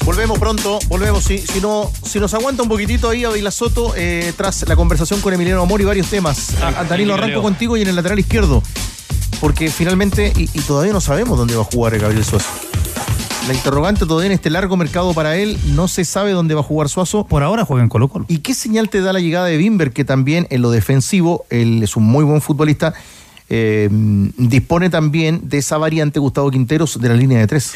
Volvemos 0.03 0.39
pronto, 0.39 0.79
volvemos. 0.87 1.23
Si, 1.23 1.37
si, 1.37 1.61
no, 1.61 1.91
si 2.03 2.19
nos 2.19 2.33
aguanta 2.33 2.63
un 2.63 2.69
poquitito 2.69 3.09
ahí 3.09 3.23
Avila 3.23 3.51
Soto, 3.51 3.93
eh, 3.95 4.33
tras 4.35 4.67
la 4.67 4.75
conversación 4.75 5.21
con 5.21 5.33
Emiliano 5.33 5.61
Amor 5.61 5.79
y 5.79 5.83
varios 5.85 6.07
temas. 6.07 6.55
A- 6.61 6.79
a 6.79 6.83
Danilo, 6.85 7.13
arranco 7.13 7.41
contigo 7.43 7.77
y 7.77 7.83
en 7.83 7.87
el 7.89 7.95
lateral 7.95 8.17
izquierdo. 8.19 8.63
Porque 9.39 9.69
finalmente, 9.69 10.33
y, 10.35 10.43
y 10.53 10.61
todavía 10.61 10.91
no 10.93 11.01
sabemos 11.01 11.37
dónde 11.37 11.55
va 11.55 11.61
a 11.61 11.65
jugar 11.65 11.97
Gabriel. 11.99 12.23
La 13.47 13.53
interrogante 13.55 14.05
todavía 14.05 14.27
en 14.27 14.31
este 14.33 14.49
largo 14.49 14.77
mercado 14.77 15.13
para 15.13 15.35
él, 15.35 15.57
no 15.75 15.87
se 15.87 16.05
sabe 16.05 16.31
dónde 16.31 16.53
va 16.53 16.61
a 16.61 16.63
jugar 16.63 16.89
Suazo. 16.89 17.25
Por 17.25 17.43
ahora 17.43 17.65
juega 17.65 17.83
en 17.83 17.89
Colo 17.89 18.07
Colo. 18.07 18.25
¿Y 18.27 18.37
qué 18.39 18.53
señal 18.53 18.89
te 18.89 19.01
da 19.01 19.11
la 19.13 19.19
llegada 19.19 19.47
de 19.47 19.57
Bimber, 19.57 19.91
que 19.91 20.05
también 20.05 20.47
en 20.51 20.61
lo 20.61 20.69
defensivo, 20.71 21.45
él 21.49 21.81
es 21.83 21.95
un 21.97 22.03
muy 22.03 22.23
buen 22.23 22.39
futbolista, 22.41 22.93
eh, 23.49 23.89
dispone 24.37 24.89
también 24.89 25.41
de 25.49 25.57
esa 25.57 25.77
variante 25.77 26.19
Gustavo 26.19 26.51
Quinteros 26.51 26.99
de 27.01 27.09
la 27.09 27.15
línea 27.15 27.39
de 27.39 27.47
tres? 27.47 27.73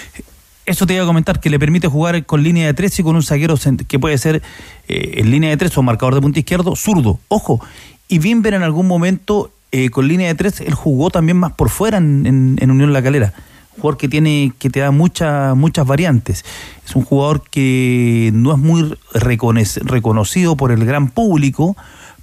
Eso 0.67 0.85
te 0.87 0.93
iba 0.93 1.03
a 1.03 1.07
comentar, 1.07 1.39
que 1.39 1.49
le 1.49 1.59
permite 1.59 1.87
jugar 1.87 2.25
con 2.25 2.41
línea 2.43 2.67
de 2.67 2.73
tres 2.73 2.97
y 2.99 3.03
con 3.03 3.15
un 3.15 3.23
zaguero 3.23 3.55
que 3.87 3.99
puede 3.99 4.17
ser 4.17 4.41
eh, 4.87 5.13
en 5.17 5.31
línea 5.31 5.49
de 5.49 5.57
tres 5.57 5.77
o 5.77 5.83
marcador 5.83 6.15
de 6.15 6.21
punta 6.21 6.39
izquierdo, 6.39 6.75
zurdo. 6.75 7.19
Ojo, 7.27 7.59
y 8.07 8.19
Bimber 8.19 8.53
en 8.53 8.63
algún 8.63 8.87
momento 8.87 9.51
eh, 9.71 9.89
con 9.89 10.07
línea 10.07 10.27
de 10.27 10.35
tres, 10.35 10.61
él 10.61 10.73
jugó 10.73 11.09
también 11.09 11.37
más 11.37 11.53
por 11.53 11.69
fuera 11.69 11.97
en, 11.97 12.25
en- 12.25 12.57
en 12.61 12.71
Unión 12.71 12.93
La 12.93 13.01
Calera. 13.03 13.33
Jugador 13.75 13.97
que 13.97 14.07
tiene, 14.07 14.53
que 14.57 14.69
te 14.69 14.79
da 14.79 14.91
muchas 14.91 15.55
muchas 15.55 15.85
variantes. 15.85 16.45
Es 16.85 16.95
un 16.95 17.03
jugador 17.03 17.43
que 17.49 18.31
no 18.33 18.51
es 18.53 18.57
muy 18.57 18.97
reconocido 19.13 20.55
por 20.55 20.71
el 20.71 20.85
gran 20.85 21.09
público, 21.09 21.75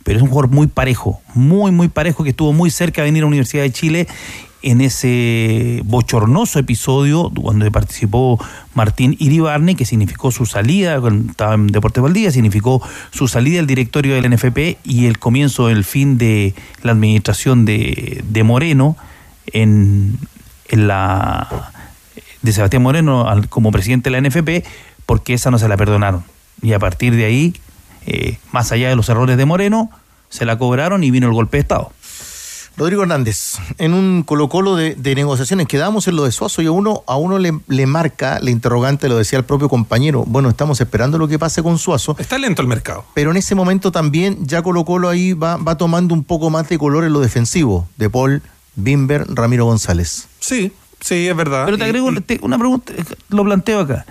pero 0.04 0.18
es 0.18 0.22
un 0.22 0.28
jugador 0.28 0.50
muy 0.50 0.66
parejo, 0.66 1.20
muy, 1.34 1.70
muy 1.70 1.88
parejo, 1.88 2.24
que 2.24 2.30
estuvo 2.30 2.52
muy 2.52 2.70
cerca 2.70 3.02
de 3.02 3.08
venir 3.08 3.22
a 3.22 3.24
la 3.24 3.28
Universidad 3.28 3.62
de 3.62 3.72
Chile 3.72 4.08
en 4.62 4.80
ese 4.80 5.82
bochornoso 5.84 6.58
episodio 6.58 7.30
cuando 7.30 7.70
participó 7.70 8.38
Martín 8.74 9.16
Iribarne, 9.18 9.74
que 9.74 9.84
significó 9.84 10.30
su 10.30 10.46
salida, 10.46 11.00
estaba 11.28 11.54
en 11.54 11.66
Deportes 11.66 12.02
Valdivia, 12.02 12.30
significó 12.30 12.80
su 13.10 13.28
salida 13.28 13.56
del 13.56 13.66
directorio 13.66 14.14
del 14.14 14.32
NFP 14.32 14.78
y 14.84 15.06
el 15.06 15.18
comienzo 15.18 15.66
del 15.66 15.84
fin 15.84 16.16
de 16.16 16.54
la 16.82 16.92
administración 16.92 17.64
de, 17.64 18.22
de 18.28 18.42
Moreno 18.44 18.96
en, 19.46 20.18
en 20.31 20.31
la 20.78 21.72
de 22.42 22.52
Sebastián 22.52 22.82
Moreno 22.82 23.28
al- 23.28 23.48
como 23.48 23.70
presidente 23.70 24.10
de 24.10 24.20
la 24.20 24.28
NFP, 24.28 24.64
porque 25.06 25.34
esa 25.34 25.50
no 25.50 25.58
se 25.58 25.68
la 25.68 25.76
perdonaron. 25.76 26.24
Y 26.60 26.72
a 26.72 26.78
partir 26.78 27.14
de 27.16 27.24
ahí, 27.24 27.54
eh, 28.06 28.38
más 28.52 28.72
allá 28.72 28.88
de 28.88 28.96
los 28.96 29.08
errores 29.08 29.36
de 29.36 29.44
Moreno, 29.44 29.90
se 30.28 30.44
la 30.44 30.58
cobraron 30.58 31.04
y 31.04 31.10
vino 31.10 31.26
el 31.26 31.32
golpe 31.34 31.56
de 31.58 31.62
Estado. 31.62 31.92
Rodrigo 32.74 33.02
Hernández, 33.02 33.56
en 33.76 33.92
un 33.92 34.22
Colo-Colo 34.22 34.76
de, 34.76 34.94
de 34.94 35.14
negociaciones, 35.14 35.66
quedamos 35.66 36.08
en 36.08 36.16
lo 36.16 36.24
de 36.24 36.32
Suazo 36.32 36.62
y 36.62 36.66
a 36.66 36.70
uno, 36.70 37.02
a 37.06 37.16
uno 37.16 37.38
le, 37.38 37.52
le 37.68 37.86
marca 37.86 38.38
la 38.40 38.50
interrogante, 38.50 39.10
lo 39.10 39.18
decía 39.18 39.38
el 39.38 39.44
propio 39.44 39.68
compañero. 39.68 40.24
Bueno, 40.26 40.48
estamos 40.48 40.80
esperando 40.80 41.18
lo 41.18 41.28
que 41.28 41.38
pase 41.38 41.62
con 41.62 41.76
Suazo. 41.78 42.16
Está 42.18 42.38
lento 42.38 42.62
el 42.62 42.68
mercado. 42.68 43.04
Pero 43.12 43.30
en 43.30 43.36
ese 43.36 43.54
momento 43.54 43.92
también 43.92 44.38
ya 44.46 44.62
Colo 44.62 44.86
Colo 44.86 45.10
ahí 45.10 45.34
va, 45.34 45.58
va 45.58 45.76
tomando 45.76 46.14
un 46.14 46.24
poco 46.24 46.48
más 46.48 46.66
de 46.70 46.78
color 46.78 47.04
en 47.04 47.12
lo 47.12 47.20
defensivo. 47.20 47.86
De 47.98 48.08
Paul, 48.08 48.40
Bimber, 48.74 49.26
Ramiro 49.28 49.66
González. 49.66 50.28
Sí, 50.42 50.72
sí, 51.00 51.28
es 51.28 51.36
verdad. 51.36 51.64
Pero 51.66 51.78
te 51.78 51.84
agrego 51.84 52.10
y- 52.12 52.20
te- 52.20 52.40
una 52.42 52.58
pregunta, 52.58 52.92
lo 53.28 53.44
planteo 53.44 53.80
acá. 53.80 54.04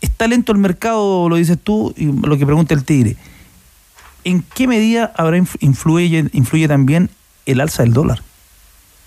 ¿Está 0.00 0.26
lento 0.26 0.50
el 0.52 0.58
mercado, 0.58 1.28
lo 1.28 1.36
dices 1.36 1.58
tú, 1.62 1.94
y 1.96 2.06
lo 2.06 2.36
que 2.36 2.44
pregunta 2.44 2.74
el 2.74 2.84
Tigre? 2.84 3.16
¿En 4.24 4.42
qué 4.54 4.66
medida 4.66 5.12
habrá 5.16 5.38
inf- 5.38 5.56
influye, 5.60 6.26
influye 6.32 6.68
también 6.68 7.08
el 7.46 7.60
alza 7.60 7.82
del 7.84 7.92
dólar? 7.92 8.22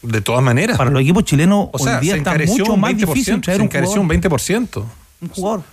De 0.01 0.21
todas 0.21 0.43
maneras. 0.43 0.77
Para 0.77 0.89
los 0.89 1.01
equipos 1.01 1.23
chilenos 1.23 1.67
O 1.71 1.79
sea, 1.79 1.95
hoy 1.97 2.01
día 2.01 2.13
se 2.13 2.17
está 2.19 2.31
encareció 2.31 2.57
mucho 2.59 2.73
un 2.73 2.79
más 2.81 2.91
20%, 2.93 2.95
difícil 3.13 3.41
traer 3.41 3.57
se 3.57 3.61
un 3.61 3.65
encareció 3.67 4.01
jugador. 4.01 4.15
un 4.15 4.21
20%. 4.21 4.85
Un 5.21 5.29
jugador. 5.29 5.63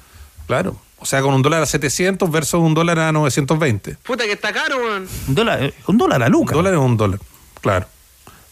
Claro. 0.47 0.76
O 0.99 1.07
sea, 1.07 1.22
con 1.22 1.32
un 1.34 1.43
dólar 1.43 1.62
a 1.62 1.66
700 1.66 2.30
versus 2.30 2.61
un 2.61 2.74
dólar 2.74 2.99
a 2.99 3.12
920. 3.12 3.97
Puta 4.03 4.24
que 4.24 4.32
está 4.32 4.53
caro, 4.53 4.76
weón. 4.76 5.07
Un 5.28 5.34
dólar, 5.34 5.62
eh, 5.64 5.74
un 5.86 5.97
dólar 5.99 6.22
a 6.22 6.28
Luca. 6.28 6.55
Un 6.55 6.59
dólar 6.62 6.74
es 6.74 6.80
un 6.80 6.97
dólar, 6.97 7.20
claro. 7.61 7.86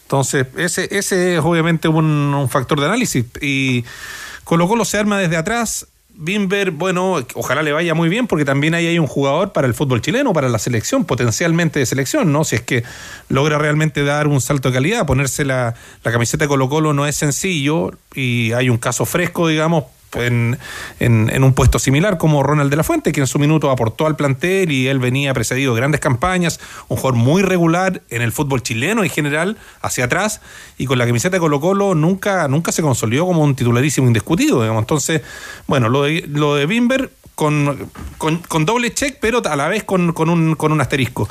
Entonces, 0.09 0.47
ese, 0.57 0.87
ese 0.89 1.35
es 1.35 1.39
obviamente 1.43 1.87
un, 1.87 2.03
un 2.33 2.49
factor 2.49 2.79
de 2.79 2.87
análisis. 2.87 3.25
Y 3.41 3.85
Colo 4.43 4.67
Colo 4.67 4.83
se 4.83 4.97
arma 4.97 5.19
desde 5.19 5.37
atrás. 5.37 5.85
Bimber, 6.15 6.71
bueno, 6.71 7.23
ojalá 7.35 7.61
le 7.61 7.73
vaya 7.73 7.93
muy 7.93 8.09
bien 8.09 8.25
porque 8.25 8.43
también 8.43 8.73
ahí 8.73 8.87
hay 8.87 8.97
un 8.97 9.05
jugador 9.05 9.53
para 9.53 9.67
el 9.67 9.75
fútbol 9.75 10.01
chileno, 10.01 10.33
para 10.33 10.49
la 10.49 10.57
selección, 10.57 11.05
potencialmente 11.05 11.77
de 11.77 11.85
selección, 11.85 12.33
¿no? 12.33 12.43
Si 12.43 12.55
es 12.55 12.63
que 12.63 12.83
logra 13.29 13.59
realmente 13.59 14.03
dar 14.03 14.25
un 14.25 14.41
salto 14.41 14.69
de 14.69 14.73
calidad, 14.73 15.05
ponerse 15.05 15.45
la, 15.45 15.75
la 16.03 16.11
camiseta 16.11 16.45
de 16.45 16.49
Colo 16.49 16.69
Colo 16.69 16.91
no 16.91 17.05
es 17.05 17.15
sencillo 17.15 17.91
y 18.15 18.51
hay 18.53 18.71
un 18.71 18.79
caso 18.79 19.05
fresco, 19.05 19.47
digamos, 19.47 19.83
en, 20.13 20.57
en- 20.99 21.43
un 21.43 21.53
puesto 21.53 21.79
similar 21.79 22.17
como 22.17 22.43
Ronald 22.43 22.69
de 22.69 22.75
la 22.77 22.83
Fuente, 22.83 23.11
que 23.11 23.21
en 23.21 23.27
su 23.27 23.39
minuto 23.39 23.69
aportó 23.71 24.05
al 24.07 24.15
plantel 24.15 24.71
y 24.71 24.87
él 24.87 24.99
venía 24.99 25.33
precedido 25.33 25.73
de 25.73 25.79
grandes 25.79 26.01
campañas, 26.01 26.59
un 26.87 26.97
jugador 26.97 27.15
muy 27.19 27.41
regular 27.41 28.01
en 28.09 28.21
el 28.21 28.31
fútbol 28.31 28.61
chileno 28.63 29.03
en 29.03 29.09
general, 29.09 29.57
hacia 29.81 30.05
atrás, 30.05 30.41
y 30.77 30.85
con 30.85 30.97
la 30.97 31.05
camiseta 31.05 31.35
de 31.37 31.39
Colo 31.39 31.59
Colo 31.59 31.95
nunca, 31.95 32.47
nunca 32.47 32.71
se 32.71 32.81
consolidó 32.81 33.25
como 33.25 33.43
un 33.43 33.55
titularísimo 33.55 34.07
indiscutido. 34.07 34.65
Entonces, 34.77 35.21
bueno, 35.67 35.89
lo 35.89 36.03
de, 36.03 36.25
lo 36.27 36.55
de 36.55 36.65
Bimber 36.65 37.11
con, 37.35 37.89
con, 38.17 38.37
con 38.39 38.65
doble 38.65 38.93
check, 38.93 39.17
pero 39.21 39.41
a 39.45 39.55
la 39.55 39.67
vez 39.67 39.83
con, 39.83 40.11
con 40.13 40.29
un, 40.29 40.55
con 40.55 40.71
un 40.71 40.81
asterisco. 40.81 41.29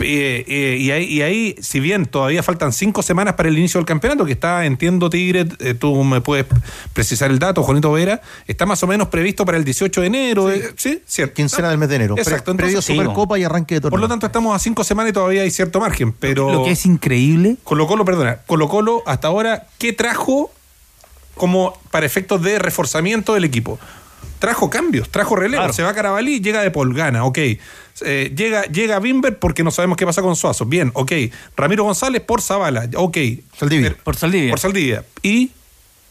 Eh, 0.00 0.44
eh, 0.48 0.76
y, 0.80 0.90
ahí, 0.90 1.04
y 1.04 1.22
ahí, 1.22 1.54
si 1.60 1.78
bien 1.78 2.06
todavía 2.06 2.42
faltan 2.42 2.72
cinco 2.72 3.02
semanas 3.02 3.34
para 3.34 3.48
el 3.50 3.58
inicio 3.58 3.78
del 3.78 3.86
campeonato, 3.86 4.24
que 4.24 4.32
está, 4.32 4.64
entiendo, 4.64 5.10
Tigre, 5.10 5.46
eh, 5.60 5.74
tú 5.74 6.02
me 6.02 6.20
puedes 6.20 6.46
precisar 6.92 7.30
el 7.30 7.38
dato, 7.38 7.62
Juanito 7.62 7.92
Vera, 7.92 8.20
está 8.46 8.64
más 8.66 8.82
o 8.82 8.86
menos 8.86 9.08
previsto 9.08 9.44
para 9.44 9.58
el 9.58 9.64
18 9.64 10.00
de 10.00 10.06
enero, 10.06 10.50
eh, 10.50 10.72
¿sí? 10.76 11.02
Cierto. 11.06 11.34
Quincena 11.34 11.68
del 11.68 11.78
mes 11.78 11.88
de 11.90 11.96
enero. 11.96 12.14
Exacto. 12.16 12.52
Pre- 12.52 12.56
previo 12.64 12.78
entonces- 12.78 12.96
Supercopa 12.96 13.38
y 13.38 13.44
arranque 13.44 13.74
de 13.76 13.80
torneo. 13.82 13.90
Por 13.92 14.00
lo 14.00 14.08
tanto, 14.08 14.26
estamos 14.26 14.56
a 14.56 14.58
cinco 14.58 14.82
semanas 14.82 15.10
y 15.10 15.12
todavía 15.12 15.42
hay 15.42 15.50
cierto 15.50 15.78
margen, 15.78 16.12
pero... 16.12 16.50
Lo 16.52 16.64
que 16.64 16.70
es 16.72 16.86
increíble. 16.86 17.56
Colo 17.62 17.86
Colo, 17.86 18.04
perdona, 18.04 18.38
Colo 18.46 18.68
Colo 18.68 19.02
hasta 19.06 19.28
ahora, 19.28 19.66
¿qué 19.78 19.92
trajo 19.92 20.50
como 21.36 21.78
para 21.90 22.06
efectos 22.06 22.42
de 22.42 22.58
reforzamiento 22.58 23.34
del 23.34 23.44
equipo? 23.44 23.78
Trajo 24.42 24.68
cambios, 24.68 25.08
trajo 25.08 25.36
relevo. 25.36 25.60
Claro. 25.62 25.72
Se 25.72 25.84
va 25.84 25.94
Carabalí, 25.94 26.40
llega 26.40 26.62
de 26.62 26.72
Polgana, 26.72 27.24
ok. 27.24 27.38
Eh, 28.00 28.32
llega, 28.36 28.62
llega 28.64 28.98
Bimber 28.98 29.38
porque 29.38 29.62
no 29.62 29.70
sabemos 29.70 29.96
qué 29.96 30.04
pasa 30.04 30.20
con 30.20 30.34
Suazo. 30.34 30.64
Bien, 30.66 30.90
ok. 30.94 31.12
Ramiro 31.56 31.84
González 31.84 32.22
por 32.22 32.42
Zavala, 32.42 32.88
ok. 32.96 33.16
Saldivia. 33.56 33.94
Por 34.02 34.16
Saldivia. 34.16 34.50
Por 34.50 34.58
Saldivia. 34.58 35.04
Y. 35.22 35.52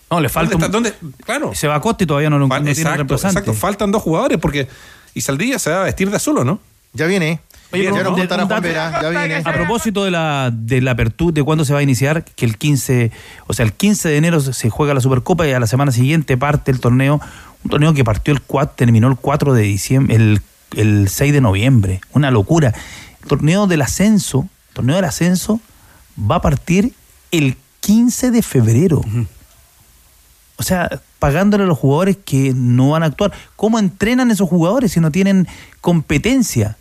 No, 0.10 0.22
le 0.22 0.30
falta 0.30 0.52
¿Dónde, 0.58 0.78
un- 0.78 0.86
está? 0.86 1.00
¿Dónde? 1.02 1.16
Claro. 1.26 1.52
Se 1.54 1.68
va 1.68 1.76
a 1.76 1.82
Costa 1.82 2.06
y 2.06 2.08
todavía 2.08 2.30
no, 2.30 2.40
lo 2.40 2.48
no 2.48 2.56
tiene 2.56 2.72
exacto, 2.72 3.16
exacto. 3.16 3.54
Faltan 3.54 3.92
dos 3.92 4.02
jugadores 4.02 4.38
porque. 4.38 4.70
Y 5.14 5.20
Saldivia 5.20 5.60
se 5.60 5.70
va 5.72 5.82
a 5.82 5.84
vestir 5.84 6.10
de 6.10 6.16
azul, 6.16 6.38
¿o 6.38 6.46
no? 6.46 6.62
Ya 6.94 7.08
viene. 7.08 7.42
Oye, 7.74 7.84
ya 7.84 7.92
pero 7.92 8.04
nos 8.12 8.16
de- 8.18 8.22
un 8.24 8.48
Juan 8.48 8.62
Vera, 8.64 9.02
ya 9.02 9.10
viene. 9.10 9.36
A 9.44 9.52
propósito 9.54 10.06
de 10.06 10.12
la, 10.12 10.52
de 10.54 10.80
la 10.82 10.92
apertura, 10.92 11.34
de 11.34 11.44
cuándo 11.44 11.66
se 11.66 11.74
va 11.74 11.80
a 11.80 11.84
iniciar, 11.84 12.24
que 12.24 12.46
el 12.46 12.58
15, 12.58 13.12
o 13.48 13.54
sea, 13.54 13.66
el 13.66 13.74
15 13.74 14.08
de 14.10 14.16
enero 14.18 14.40
se 14.40 14.70
juega 14.70 14.94
la 14.94 15.00
Supercopa 15.02 15.46
y 15.48 15.52
a 15.52 15.60
la 15.60 15.68
semana 15.68 15.92
siguiente 15.94 16.36
parte 16.38 16.72
el 16.72 16.80
torneo, 16.82 17.22
un 17.64 17.70
torneo 17.70 17.94
que 17.94 18.04
partió 18.04 18.34
el 18.34 18.42
4, 18.42 18.76
terminó 18.76 19.08
el 19.08 19.16
4 19.16 19.54
de 19.54 19.62
diciembre, 19.64 20.16
el, 20.16 20.42
el 20.76 21.10
6 21.10 21.34
de 21.34 21.42
noviembre, 21.42 22.02
una 22.14 22.32
locura. 22.32 22.74
El 23.22 23.28
torneo 23.28 23.68
del 23.68 23.82
ascenso, 23.82 24.48
torneo 24.74 24.96
del 24.96 25.06
ascenso 25.06 25.60
va 26.20 26.38
a 26.38 26.42
partir 26.42 26.94
el 27.32 27.58
15 27.82 28.32
de 28.32 28.42
febrero. 28.42 29.02
O 30.58 30.64
sea, 30.64 31.02
pagándole 31.20 31.64
a 31.64 31.68
los 31.68 31.78
jugadores 31.78 32.18
que 32.24 32.54
no 32.56 32.90
van 32.90 33.04
a 33.04 33.08
actuar. 33.08 33.32
¿Cómo 33.56 33.80
entrenan 33.80 34.32
esos 34.32 34.50
jugadores 34.50 34.92
si 34.92 35.00
no 35.00 35.12
tienen 35.12 35.48
competencia? 35.82 36.78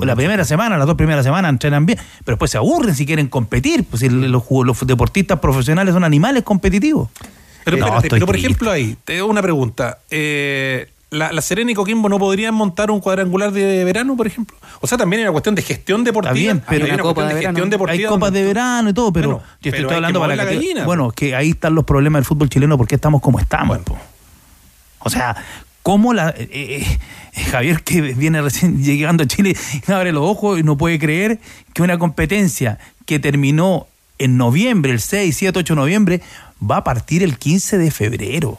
La 0.00 0.16
primera 0.16 0.44
semana, 0.44 0.76
las 0.76 0.88
dos 0.88 0.96
primeras 0.96 1.24
semanas 1.24 1.50
entrenan 1.50 1.86
bien, 1.86 2.00
pero 2.24 2.34
después 2.34 2.50
se 2.50 2.58
aburren 2.58 2.96
si 2.96 3.06
quieren 3.06 3.28
competir. 3.28 3.84
Pues 3.84 4.00
si 4.00 4.08
los, 4.08 4.42
los 4.50 4.86
deportistas 4.86 5.38
profesionales 5.38 5.94
son 5.94 6.02
animales 6.02 6.42
competitivos. 6.42 7.08
Pero, 7.64 7.76
espérate, 7.78 8.08
pero 8.10 8.26
por 8.26 8.36
ejemplo 8.36 8.70
ahí, 8.70 8.96
te 9.04 9.18
hago 9.18 9.28
una 9.28 9.42
pregunta. 9.42 9.98
Eh, 10.10 10.88
la, 11.10 11.32
la 11.32 11.42
Serena 11.42 11.70
y 11.70 11.74
Coquimbo 11.74 12.08
no 12.08 12.18
podrían 12.18 12.54
montar 12.54 12.90
un 12.90 13.00
cuadrangular 13.00 13.52
de 13.52 13.84
verano, 13.84 14.16
por 14.16 14.26
ejemplo? 14.26 14.56
O 14.80 14.86
sea, 14.86 14.98
también 14.98 15.20
hay 15.20 15.24
una 15.24 15.32
cuestión 15.32 15.54
de 15.54 15.62
gestión 15.62 16.04
deportiva. 16.04 16.34
Bien, 16.34 16.62
pero 16.68 16.84
hay 16.84 16.92
una 16.92 17.28
de, 17.34 17.42
gestión 17.42 17.70
deportiva. 17.70 18.08
Hay 18.08 18.12
copas 18.12 18.32
de 18.32 18.42
verano 18.42 18.90
y 18.90 18.92
todo, 18.92 19.12
pero 19.12 19.28
Bueno, 19.28 19.44
yo 19.62 19.70
pero 19.70 19.82
estoy 19.82 19.96
hablando 19.96 20.20
para 20.20 20.36
la 20.36 20.44
gallina, 20.44 20.84
Bueno, 20.84 21.10
que 21.10 21.34
ahí 21.34 21.50
están 21.50 21.74
los 21.74 21.84
problemas 21.84 22.20
del 22.20 22.24
fútbol 22.26 22.48
chileno 22.48 22.76
porque 22.76 22.96
estamos 22.96 23.20
como 23.20 23.38
estamos. 23.38 23.78
po. 23.78 23.96
O 24.98 25.10
sea, 25.10 25.36
¿cómo 25.82 26.12
la. 26.12 26.30
eh, 26.30 26.48
eh, 26.50 26.98
Javier, 27.50 27.82
que 27.82 28.00
viene 28.00 28.42
recién 28.42 28.82
llegando 28.82 29.24
a 29.24 29.26
Chile, 29.26 29.56
abre 29.86 30.12
los 30.12 30.24
ojos 30.24 30.58
y 30.58 30.62
no 30.62 30.76
puede 30.76 30.98
creer 30.98 31.38
que 31.72 31.82
una 31.82 31.98
competencia 31.98 32.78
que 33.06 33.18
terminó 33.18 33.86
en 34.18 34.36
noviembre, 34.36 34.92
el 34.92 35.00
6, 35.00 35.36
7, 35.36 35.58
8 35.58 35.74
de 35.74 35.80
noviembre, 35.80 36.22
va 36.62 36.78
a 36.78 36.84
partir 36.84 37.22
el 37.22 37.38
15 37.38 37.78
de 37.78 37.90
febrero. 37.90 38.58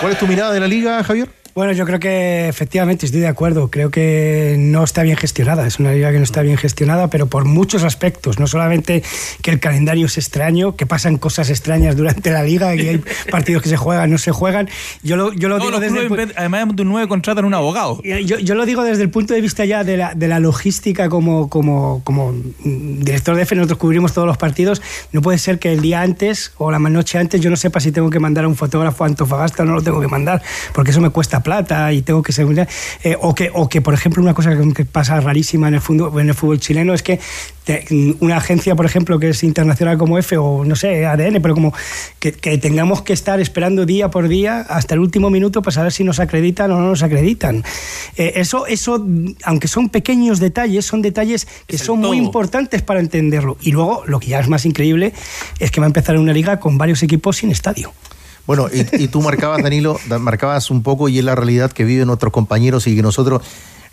¿Cuál 0.00 0.12
es 0.12 0.18
tu 0.18 0.26
mirada 0.26 0.52
de 0.52 0.60
la 0.60 0.68
liga, 0.68 1.02
Javier? 1.04 1.30
Bueno, 1.54 1.72
yo 1.72 1.86
creo 1.86 2.00
que 2.00 2.48
efectivamente 2.48 3.06
estoy 3.06 3.20
de 3.20 3.28
acuerdo. 3.28 3.70
Creo 3.70 3.88
que 3.88 4.56
no 4.58 4.82
está 4.82 5.04
bien 5.04 5.16
gestionada. 5.16 5.64
Es 5.68 5.78
una 5.78 5.92
liga 5.92 6.10
que 6.10 6.18
no 6.18 6.24
está 6.24 6.42
bien 6.42 6.56
gestionada, 6.56 7.08
pero 7.10 7.28
por 7.28 7.44
muchos 7.44 7.84
aspectos. 7.84 8.40
No 8.40 8.48
solamente 8.48 9.04
que 9.40 9.52
el 9.52 9.60
calendario 9.60 10.06
es 10.06 10.18
extraño, 10.18 10.74
que 10.74 10.84
pasan 10.84 11.16
cosas 11.16 11.50
extrañas 11.50 11.96
durante 11.96 12.32
la 12.32 12.42
liga, 12.42 12.74
que 12.74 12.88
hay 12.88 12.98
partidos 13.30 13.62
que 13.62 13.68
se 13.68 13.76
juegan, 13.76 14.10
no 14.10 14.18
se 14.18 14.32
juegan. 14.32 14.68
Yo 15.04 15.16
lo, 15.16 15.32
yo 15.32 15.48
lo 15.48 15.58
No, 15.58 15.66
digo 15.66 15.78
desde 15.78 16.06
el 16.24 16.32
además 16.36 16.74
de 16.74 16.82
un 16.82 16.88
9 16.88 17.06
contratan 17.06 17.44
un 17.44 17.54
abogado. 17.54 18.02
yo, 18.02 18.40
yo 18.40 18.54
lo 18.56 18.66
digo 18.66 18.82
desde 18.82 19.04
el 19.04 19.10
punto 19.10 19.32
de 19.32 19.40
vista 19.40 19.64
ya 19.64 19.84
de 19.84 19.96
la, 19.96 20.14
de 20.14 20.26
la 20.26 20.40
logística 20.40 21.08
como, 21.08 21.48
como, 21.48 22.02
como 22.02 22.34
director 22.64 23.36
de 23.36 23.42
F, 23.42 23.54
nosotros 23.54 23.78
cubrimos 23.78 24.12
todos 24.12 24.26
los 24.26 24.38
partidos. 24.38 24.82
No 25.12 25.22
puede 25.22 25.38
ser 25.38 25.60
que 25.60 25.72
el 25.72 25.82
día 25.82 26.02
antes 26.02 26.52
o 26.58 26.72
la 26.72 26.80
noche 26.80 27.16
antes 27.18 27.40
yo 27.40 27.48
no 27.48 27.56
sepa 27.56 27.78
si 27.78 27.92
tengo 27.92 28.10
que 28.10 28.18
mandar 28.18 28.44
a 28.44 28.48
un 28.48 28.56
fotógrafo 28.56 29.04
a 29.04 29.06
Antofagasta 29.06 29.62
o 29.62 29.66
no 29.66 29.74
lo 29.74 29.82
tengo 29.82 30.00
que 30.00 30.08
mandar, 30.08 30.42
porque 30.72 30.90
eso 30.90 31.00
me 31.00 31.10
cuesta 31.10 31.43
plata 31.44 31.92
y 31.92 32.02
tengo 32.02 32.20
que 32.24 32.32
ser... 32.32 32.46
eh, 33.04 33.16
o, 33.20 33.32
que, 33.36 33.50
o 33.54 33.68
que, 33.68 33.80
por 33.80 33.94
ejemplo, 33.94 34.20
una 34.20 34.34
cosa 34.34 34.50
que, 34.74 34.84
pasa 34.84 35.20
rarísima 35.20 35.68
en 35.68 35.74
el, 35.74 35.80
fútbol, 35.80 36.20
en 36.20 36.28
el 36.30 36.34
fútbol 36.34 36.58
chileno 36.58 36.92
es 36.94 37.04
que 37.04 37.20
te- 37.62 37.84
una 38.18 38.38
agencia, 38.38 38.74
por 38.74 38.86
ejemplo, 38.86 39.20
que 39.20 39.28
es 39.28 39.44
internacional 39.44 39.96
como 39.98 40.18
F 40.18 40.36
o 40.36 40.64
no 40.64 40.74
sé, 40.74 41.06
ADN, 41.06 41.40
pero 41.40 41.54
como 41.54 41.72
que, 42.18 42.32
que 42.32 42.58
tengamos 42.58 43.02
que 43.02 43.12
estar 43.12 43.38
esperando 43.40 43.86
día 43.86 44.10
por 44.10 44.26
día 44.26 44.60
hasta 44.62 44.94
el 44.94 45.00
último 45.00 45.30
minuto 45.30 45.62
para 45.62 45.72
saber 45.74 45.92
si 45.92 46.02
nos 46.02 46.18
acreditan 46.18 46.70
o 46.72 46.80
no 46.80 46.88
nos 46.88 47.02
acreditan. 47.04 47.62
Eh, 48.16 48.32
eso, 48.36 48.66
eso, 48.66 49.06
aunque 49.44 49.68
son 49.68 49.90
pequeños 49.90 50.40
detalles, 50.40 50.84
son 50.86 51.02
detalles 51.02 51.46
que 51.66 51.78
son 51.78 52.00
muy 52.00 52.16
importantes 52.18 52.82
para 52.82 53.00
entenderlo. 53.00 53.56
Y 53.60 53.70
luego, 53.72 54.02
lo 54.06 54.18
que 54.18 54.28
ya 54.28 54.40
es 54.40 54.48
más 54.48 54.64
increíble, 54.64 55.12
es 55.60 55.70
que 55.70 55.80
va 55.80 55.86
a 55.86 55.88
empezar 55.92 56.18
una 56.18 56.32
liga 56.32 56.58
con 56.58 56.78
varios 56.78 57.02
equipos 57.02 57.36
sin 57.36 57.50
estadio. 57.50 57.92
Bueno, 58.46 58.68
y, 58.72 59.08
tú 59.08 59.22
marcabas, 59.22 59.62
Danilo, 59.62 59.98
da- 60.08 60.18
marcabas 60.18 60.70
un 60.70 60.82
poco 60.82 61.08
y 61.08 61.18
es 61.18 61.24
la 61.24 61.34
realidad 61.34 61.72
que 61.72 61.84
viven 61.84 62.06
nuestros 62.06 62.32
compañeros 62.32 62.86
y 62.86 62.94
que 62.94 63.02
nosotros 63.02 63.42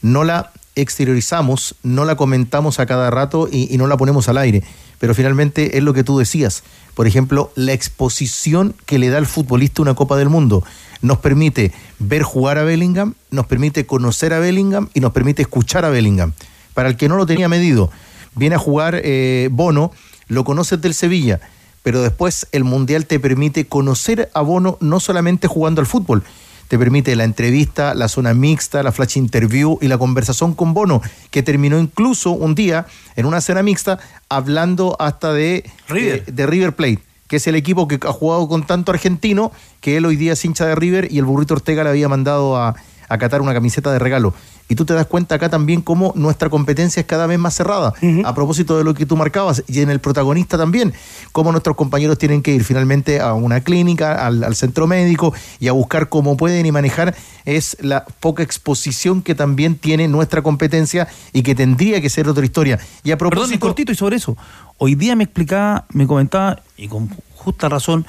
no 0.02 0.24
la 0.24 0.52
exteriorizamos, 0.76 1.76
no 1.84 2.06
la 2.06 2.16
comentamos 2.16 2.80
a 2.80 2.86
cada 2.86 3.10
rato 3.10 3.48
y, 3.52 3.74
y 3.74 3.78
no 3.78 3.88
la 3.88 3.98
ponemos 3.98 4.28
al 4.30 4.38
aire. 4.38 4.64
Pero 5.00 5.16
finalmente 5.16 5.78
es 5.78 5.84
lo 5.84 5.94
que 5.94 6.04
tú 6.04 6.18
decías. 6.20 6.64
Por 6.96 7.08
ejemplo, 7.08 7.52
la 7.56 7.74
exposición 7.74 8.76
que 8.86 9.00
le 9.00 9.10
da 9.10 9.18
al 9.18 9.26
futbolista 9.26 9.82
una 9.82 9.96
Copa 9.96 10.18
del 10.18 10.30
Mundo 10.30 10.64
nos 11.02 11.18
permite 11.20 11.72
ver 12.00 12.22
jugar 12.24 12.58
a 12.58 12.64
Bellingham, 12.64 13.16
nos 13.32 13.48
permite 13.48 13.86
conocer 13.86 14.34
a 14.34 14.40
Bellingham 14.40 14.90
y 14.94 15.00
nos 15.00 15.12
permite 15.14 15.42
escuchar 15.42 15.86
a 15.86 15.90
Bellingham. 15.90 16.34
Para 16.74 16.90
el 16.90 16.98
que 16.98 17.08
no 17.10 17.16
lo 17.18 17.26
tenía 17.26 17.50
medido, 17.50 17.90
viene 18.36 18.56
a 18.56 18.60
jugar 18.60 19.02
eh, 19.04 19.50
Bono, 19.52 19.92
lo 20.28 20.44
conoces 20.44 20.80
del 20.82 20.94
Sevilla, 20.94 21.40
pero 21.84 22.02
después 22.02 22.48
el 22.52 22.64
Mundial 22.64 23.06
te 23.06 23.20
permite 23.20 23.66
conocer 23.66 24.30
a 24.34 24.42
Bono 24.42 24.78
no 24.82 25.00
solamente 25.00 25.48
jugando 25.48 25.82
al 25.82 25.88
fútbol, 25.88 26.24
te 26.68 26.80
permite 26.80 27.16
la 27.18 27.26
entrevista, 27.26 27.94
la 27.94 28.08
zona 28.08 28.34
mixta, 28.34 28.82
la 28.82 28.94
flash 28.94 29.18
interview 29.18 29.78
y 29.82 29.90
la 29.90 29.98
conversación 29.98 30.54
con 30.54 30.74
Bono, 30.74 31.02
que 31.30 31.44
terminó 31.44 31.78
incluso 31.78 32.32
un 32.32 32.56
día 32.56 32.86
en 33.18 33.26
una 33.26 33.42
cena 33.42 33.62
mixta 33.62 34.00
hablando 34.30 34.96
hasta 34.98 35.34
de 35.34 35.70
River. 35.90 36.26
de, 36.26 36.32
de 36.32 36.46
River 36.48 36.74
Plate, 36.74 37.00
que 37.28 37.36
es 37.36 37.48
el 37.48 37.56
equipo 37.56 37.90
que 37.90 38.00
ha 38.08 38.14
jugado 38.14 38.48
con 38.48 38.66
tanto 38.66 38.94
argentino 38.94 39.52
que 39.82 39.98
él 39.98 40.06
hoy 40.06 40.16
día 40.16 40.32
es 40.32 40.46
hincha 40.46 40.66
de 40.66 40.76
River 40.76 41.12
y 41.12 41.20
el 41.20 41.26
burrito 41.26 41.56
Ortega 41.56 41.84
le 41.84 41.90
había 41.90 42.08
mandado 42.08 42.56
a, 42.56 42.76
a 43.10 43.18
Qatar 43.18 43.42
una 43.42 43.54
camiseta 43.54 43.92
de 43.92 44.00
regalo. 44.00 44.34
Y 44.72 44.76
tú 44.76 44.86
te 44.86 44.94
das 44.94 45.06
cuenta 45.06 45.36
acá 45.36 45.50
también 45.50 45.82
cómo 45.82 46.14
nuestra 46.16 46.50
competencia 46.50 47.02
es 47.02 47.06
cada 47.06 47.28
vez 47.28 47.38
más 47.38 47.54
cerrada. 47.54 47.94
A 48.24 48.34
propósito 48.34 48.78
de 48.78 48.86
lo 48.86 48.94
que 48.94 49.06
tú 49.06 49.18
marcabas, 49.18 49.66
y 49.68 49.82
en 49.82 49.90
el 49.90 50.00
protagonista 50.00 50.58
también, 50.58 50.94
cómo 51.34 51.52
nuestros 51.52 51.76
compañeros 51.76 52.18
tienen 52.18 52.42
que 52.42 52.56
ir 52.56 52.64
finalmente 52.64 53.20
a 53.20 53.34
una 53.34 53.60
clínica, 53.60 54.26
al, 54.26 54.46
al 54.46 54.56
centro 54.56 54.88
médico 54.88 55.34
y 55.60 55.68
a 55.68 55.74
buscar 55.74 56.08
cómo 56.08 56.38
pueden 56.38 56.66
y 56.66 56.72
manejar 56.72 57.14
es 57.44 57.76
la 57.82 58.06
poca 58.06 58.44
exposición 58.44 59.22
que 59.22 59.36
también 59.36 59.76
tiene 59.76 60.08
nuestra 60.08 60.42
competencia 60.42 61.06
y 61.34 61.44
que 61.44 61.54
tendría 61.54 62.00
que 62.00 62.10
ser 62.10 62.30
otra 62.30 62.46
historia. 62.46 62.80
Y 63.04 63.12
a 63.12 63.18
Perdón, 63.18 63.28
y 63.28 63.36
propósito, 63.36 63.60
cortito 63.60 63.92
y 63.92 63.96
sobre 63.96 64.16
eso. 64.16 64.38
Hoy 64.78 64.96
día 64.96 65.18
me 65.18 65.26
explicaba, 65.26 65.84
me 65.92 66.08
comentaba, 66.08 66.62
y 66.78 66.88
con 66.88 67.10
justa 67.36 67.68
razón, 67.68 68.06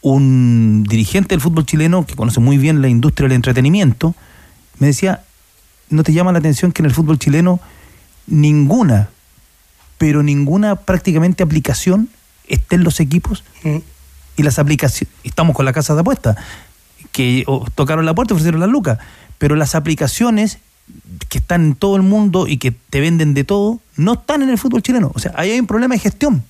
un 0.00 0.82
dirigente 0.88 1.36
del 1.36 1.40
fútbol 1.40 1.66
chileno 1.66 2.04
que 2.04 2.16
conoce 2.16 2.40
muy 2.40 2.58
bien 2.58 2.82
la 2.82 2.88
industria 2.88 3.28
del 3.28 3.36
entretenimiento, 3.36 4.16
me 4.80 4.88
decía, 4.88 5.22
¿no 5.90 6.02
te 6.02 6.12
llama 6.12 6.32
la 6.32 6.38
atención 6.38 6.72
que 6.72 6.82
en 6.82 6.86
el 6.86 6.94
fútbol 6.94 7.18
chileno 7.18 7.60
ninguna, 8.26 9.10
pero 9.98 10.22
ninguna 10.22 10.76
prácticamente 10.76 11.42
aplicación 11.42 12.08
esté 12.48 12.76
en 12.76 12.84
los 12.84 13.00
equipos? 13.00 13.44
Y 14.36 14.42
las 14.42 14.58
aplicaciones, 14.58 15.14
estamos 15.24 15.54
con 15.54 15.64
la 15.64 15.72
casa 15.72 15.94
de 15.94 16.00
apuestas, 16.00 16.36
que 17.12 17.44
oh, 17.46 17.66
tocaron 17.74 18.06
la 18.06 18.14
puerta 18.14 18.32
y 18.32 18.36
ofrecieron 18.36 18.60
las 18.60 18.70
lucas, 18.70 18.98
pero 19.38 19.56
las 19.56 19.74
aplicaciones 19.74 20.58
que 21.28 21.38
están 21.38 21.64
en 21.64 21.74
todo 21.74 21.96
el 21.96 22.02
mundo 22.02 22.46
y 22.46 22.56
que 22.56 22.70
te 22.72 23.00
venden 23.00 23.34
de 23.34 23.44
todo, 23.44 23.80
no 23.96 24.14
están 24.14 24.42
en 24.42 24.50
el 24.50 24.58
fútbol 24.58 24.82
chileno. 24.82 25.12
O 25.14 25.18
sea, 25.18 25.32
ahí 25.36 25.50
hay 25.50 25.60
un 25.60 25.66
problema 25.66 25.94
de 25.94 26.00
gestión. 26.00 26.44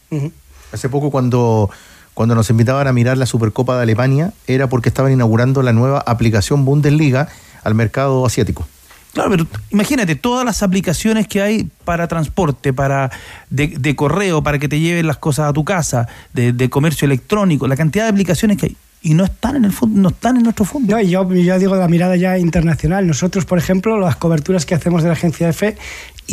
Hace 0.72 0.88
poco 0.88 1.10
cuando, 1.10 1.70
cuando 2.14 2.34
nos 2.34 2.48
invitaban 2.50 2.86
a 2.86 2.92
mirar 2.92 3.18
la 3.18 3.26
Supercopa 3.26 3.76
de 3.76 3.82
Alemania 3.82 4.32
era 4.46 4.68
porque 4.68 4.88
estaban 4.88 5.12
inaugurando 5.12 5.62
la 5.62 5.72
nueva 5.72 6.02
aplicación 6.06 6.64
Bundesliga 6.64 7.28
al 7.64 7.74
mercado 7.74 8.24
asiático. 8.24 8.66
Claro, 9.12 9.30
pero 9.30 9.46
imagínate 9.70 10.14
todas 10.14 10.44
las 10.44 10.62
aplicaciones 10.62 11.26
que 11.26 11.42
hay 11.42 11.68
para 11.84 12.06
transporte, 12.06 12.72
para 12.72 13.10
de, 13.48 13.68
de 13.68 13.96
correo, 13.96 14.42
para 14.42 14.58
que 14.58 14.68
te 14.68 14.78
lleven 14.78 15.06
las 15.06 15.18
cosas 15.18 15.48
a 15.48 15.52
tu 15.52 15.64
casa, 15.64 16.06
de, 16.32 16.70
comercio 16.70 17.06
electrónico, 17.06 17.66
la 17.66 17.76
cantidad 17.76 18.04
de 18.04 18.10
aplicaciones 18.10 18.56
que 18.56 18.66
hay. 18.66 18.76
Y 19.02 19.14
no 19.14 19.24
están 19.24 19.56
en 19.56 19.64
el 19.64 19.72
fútbol, 19.72 20.02
no 20.02 20.08
están 20.10 20.36
en 20.36 20.42
nuestro 20.42 20.66
fútbol. 20.66 20.88
No, 20.88 21.00
y 21.00 21.08
yo, 21.08 21.28
yo 21.32 21.58
digo 21.58 21.74
la 21.74 21.88
mirada 21.88 22.16
ya 22.16 22.36
internacional. 22.36 23.06
Nosotros, 23.06 23.46
por 23.46 23.58
ejemplo, 23.58 23.98
las 23.98 24.16
coberturas 24.16 24.66
que 24.66 24.74
hacemos 24.74 25.02
de 25.02 25.08
la 25.08 25.14
agencia 25.14 25.48
EFE 25.48 25.76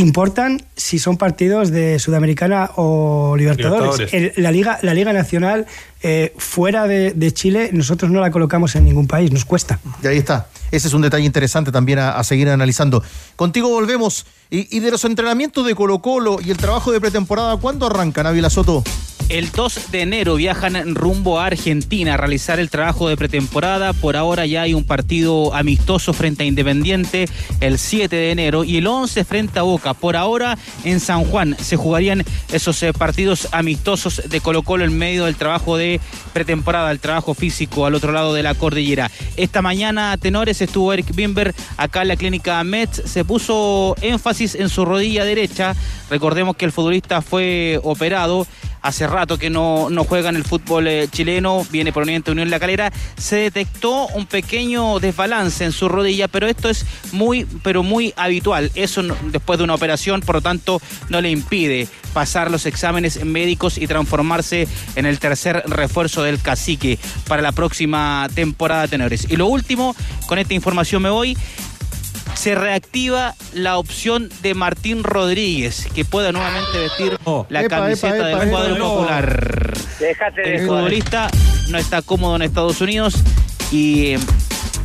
importan 0.01 0.61
si 0.75 0.99
son 0.99 1.17
partidos 1.17 1.71
de 1.71 1.99
Sudamericana 1.99 2.71
o 2.75 3.35
Libertadores. 3.37 3.97
Libertadores. 3.99 4.35
El- 4.37 4.43
la, 4.43 4.51
Liga, 4.51 4.79
la 4.81 4.93
Liga 4.93 5.13
Nacional, 5.13 5.65
eh, 6.03 6.33
fuera 6.37 6.87
de, 6.87 7.11
de 7.11 7.33
Chile, 7.33 7.69
nosotros 7.73 8.11
no 8.11 8.19
la 8.21 8.31
colocamos 8.31 8.75
en 8.75 8.85
ningún 8.85 9.07
país, 9.07 9.31
nos 9.31 9.45
cuesta. 9.45 9.79
Y 10.03 10.07
ahí 10.07 10.17
está. 10.17 10.47
Ese 10.71 10.87
es 10.87 10.93
un 10.93 11.01
detalle 11.01 11.25
interesante 11.25 11.71
también 11.71 11.99
a, 11.99 12.11
a 12.17 12.23
seguir 12.23 12.49
analizando. 12.49 13.03
Contigo 13.35 13.69
volvemos. 13.69 14.25
Y, 14.49 14.75
y 14.75 14.79
de 14.79 14.91
los 14.91 15.03
entrenamientos 15.05 15.65
de 15.65 15.75
Colo 15.75 15.99
Colo 15.99 16.37
y 16.43 16.51
el 16.51 16.57
trabajo 16.57 16.91
de 16.91 17.01
pretemporada, 17.01 17.57
¿cuándo 17.57 17.85
arrancan, 17.87 18.25
Ávila 18.27 18.49
Soto? 18.49 18.83
El 19.29 19.51
2 19.51 19.91
de 19.91 20.03
enero 20.03 20.35
viajan 20.35 20.95
rumbo 20.95 21.37
a 21.37 21.47
Argentina 21.47 22.13
a 22.13 22.17
realizar 22.17 22.61
el 22.61 22.69
trabajo 22.69 23.09
de 23.09 23.17
pretemporada. 23.17 23.91
Por 23.91 24.15
ahora 24.15 24.45
ya 24.45 24.61
hay 24.61 24.73
un 24.73 24.85
partido 24.85 25.53
amistoso 25.53 26.13
frente 26.13 26.43
a 26.43 26.45
Independiente 26.45 27.27
el 27.59 27.77
7 27.77 28.15
de 28.15 28.31
enero 28.31 28.63
y 28.63 28.77
el 28.77 28.87
11 28.87 29.25
frente 29.25 29.59
a 29.59 29.63
Boca. 29.63 29.93
Por 29.93 30.15
ahora 30.15 30.57
en 30.85 31.01
San 31.01 31.25
Juan 31.25 31.57
se 31.59 31.75
jugarían 31.75 32.23
esos 32.53 32.81
eh, 32.83 32.93
partidos 32.93 33.49
amistosos 33.51 34.21
de 34.29 34.39
Colo 34.39 34.61
Colo 34.61 34.85
en 34.85 34.97
medio 34.97 35.25
del 35.25 35.35
trabajo 35.35 35.75
de 35.75 35.99
pretemporada, 36.31 36.89
el 36.91 37.01
trabajo 37.01 37.33
físico 37.33 37.85
al 37.85 37.95
otro 37.95 38.13
lado 38.13 38.33
de 38.33 38.43
la 38.43 38.53
cordillera. 38.55 39.11
Esta 39.35 39.61
mañana, 39.61 40.15
tenores, 40.15 40.61
estuvo 40.61 40.93
Eric 40.93 41.13
Bimber 41.13 41.53
acá 41.75 42.03
en 42.03 42.07
la 42.07 42.15
clínica 42.15 42.63
Metz. 42.63 43.01
Se 43.03 43.25
puso 43.25 43.97
énfasis 44.01 44.55
en 44.55 44.69
su 44.69 44.85
rodilla 44.85 45.25
derecha. 45.25 45.75
Recordemos 46.09 46.55
que 46.55 46.63
el 46.63 46.71
futbolista 46.71 47.21
fue 47.21 47.77
operado 47.83 48.47
hace 48.87 49.05
rato 49.05 49.37
que 49.37 49.49
no, 49.49 49.89
no 49.89 50.05
juega 50.05 50.29
en 50.29 50.37
el 50.37 50.45
fútbol 50.45 50.87
eh, 50.87 51.09
chileno, 51.11 51.65
viene 51.71 51.91
proveniente 51.91 52.31
de 52.31 52.33
Unión 52.33 52.49
La 52.49 52.59
Calera, 52.59 52.91
se 53.17 53.35
detectó 53.35 54.07
un 54.07 54.25
pequeño 54.25 54.99
desbalance 54.99 55.65
en 55.65 55.73
su 55.73 55.89
rodilla, 55.89 56.29
pero 56.29 56.47
esto 56.47 56.69
es 56.69 56.85
muy, 57.11 57.45
pero 57.63 57.83
muy 57.83 58.13
habitual. 58.15 58.71
Eso 58.75 59.03
después 59.25 59.59
de 59.59 59.65
una 59.65 59.75
operación, 59.75 60.21
por 60.21 60.35
lo 60.35 60.41
tanto, 60.41 60.81
no 61.09 61.19
le 61.19 61.29
impide 61.29 61.87
pasar 62.13 62.49
los 62.49 62.65
exámenes 62.65 63.23
médicos 63.25 63.77
y 63.77 63.87
transformarse 63.87 64.67
en 64.95 65.05
el 65.05 65.19
tercer 65.19 65.63
refuerzo 65.67 66.23
del 66.23 66.41
cacique 66.41 66.97
para 67.27 67.41
la 67.41 67.51
próxima 67.51 68.27
temporada, 68.33 68.87
tenores. 68.87 69.27
Y 69.29 69.35
lo 69.35 69.47
último, 69.47 69.95
con 70.27 70.39
esta 70.39 70.53
información 70.53 71.01
me 71.01 71.09
voy 71.09 71.37
se 72.37 72.53
reactiva 72.53 73.33
la 73.53 73.79
opción 73.79 74.29
de 74.43 74.53
Martín 74.53 75.03
Rodríguez, 75.03 75.87
que 75.95 76.05
pueda 76.05 76.31
nuevamente 76.31 76.77
vestir 76.77 77.17
la 77.49 77.61
Epa, 77.61 77.77
camiseta 77.77 78.15
epa, 78.15 78.29
epa, 78.29 78.39
del 78.39 78.49
cuadro 78.49 78.77
popular. 78.77 79.73
El 80.45 80.67
futbolista 80.67 81.29
no 81.69 81.79
está 81.79 82.03
cómodo 82.03 82.35
en 82.35 82.43
Estados 82.43 82.79
Unidos 82.79 83.15
y 83.71 84.13
eh, 84.13 84.19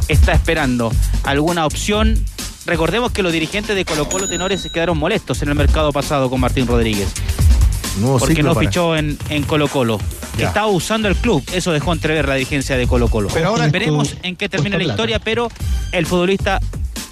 está 0.08 0.32
esperando 0.32 0.90
alguna 1.24 1.66
opción. 1.66 2.24
Recordemos 2.64 3.12
que 3.12 3.22
los 3.22 3.32
dirigentes 3.32 3.76
de 3.76 3.84
Colo 3.84 4.08
Colo 4.08 4.28
Tenores 4.28 4.66
quedaron 4.72 4.96
molestos 4.96 5.42
en 5.42 5.50
el 5.50 5.54
mercado 5.54 5.92
pasado 5.92 6.30
con 6.30 6.40
Martín 6.40 6.66
Rodríguez. 6.66 7.12
Nuevo 7.98 8.18
porque 8.18 8.42
no 8.42 8.54
fichó 8.54 8.96
en, 8.96 9.18
en 9.28 9.42
Colo 9.42 9.68
Colo. 9.68 10.00
Ya. 10.38 10.48
Estaba 10.48 10.68
usando 10.68 11.08
el 11.08 11.16
club. 11.16 11.44
Eso 11.52 11.72
dejó 11.72 11.92
entrever 11.92 12.26
la 12.26 12.36
dirigencia 12.36 12.78
de 12.78 12.86
Colo 12.86 13.08
Colo. 13.08 13.28
Pero 13.34 13.48
ahora 13.48 13.68
Veremos 13.68 14.16
en 14.22 14.36
qué 14.36 14.48
termina 14.48 14.78
la 14.78 14.84
historia, 14.84 15.18
pero 15.18 15.50
el 15.92 16.06
futbolista 16.06 16.58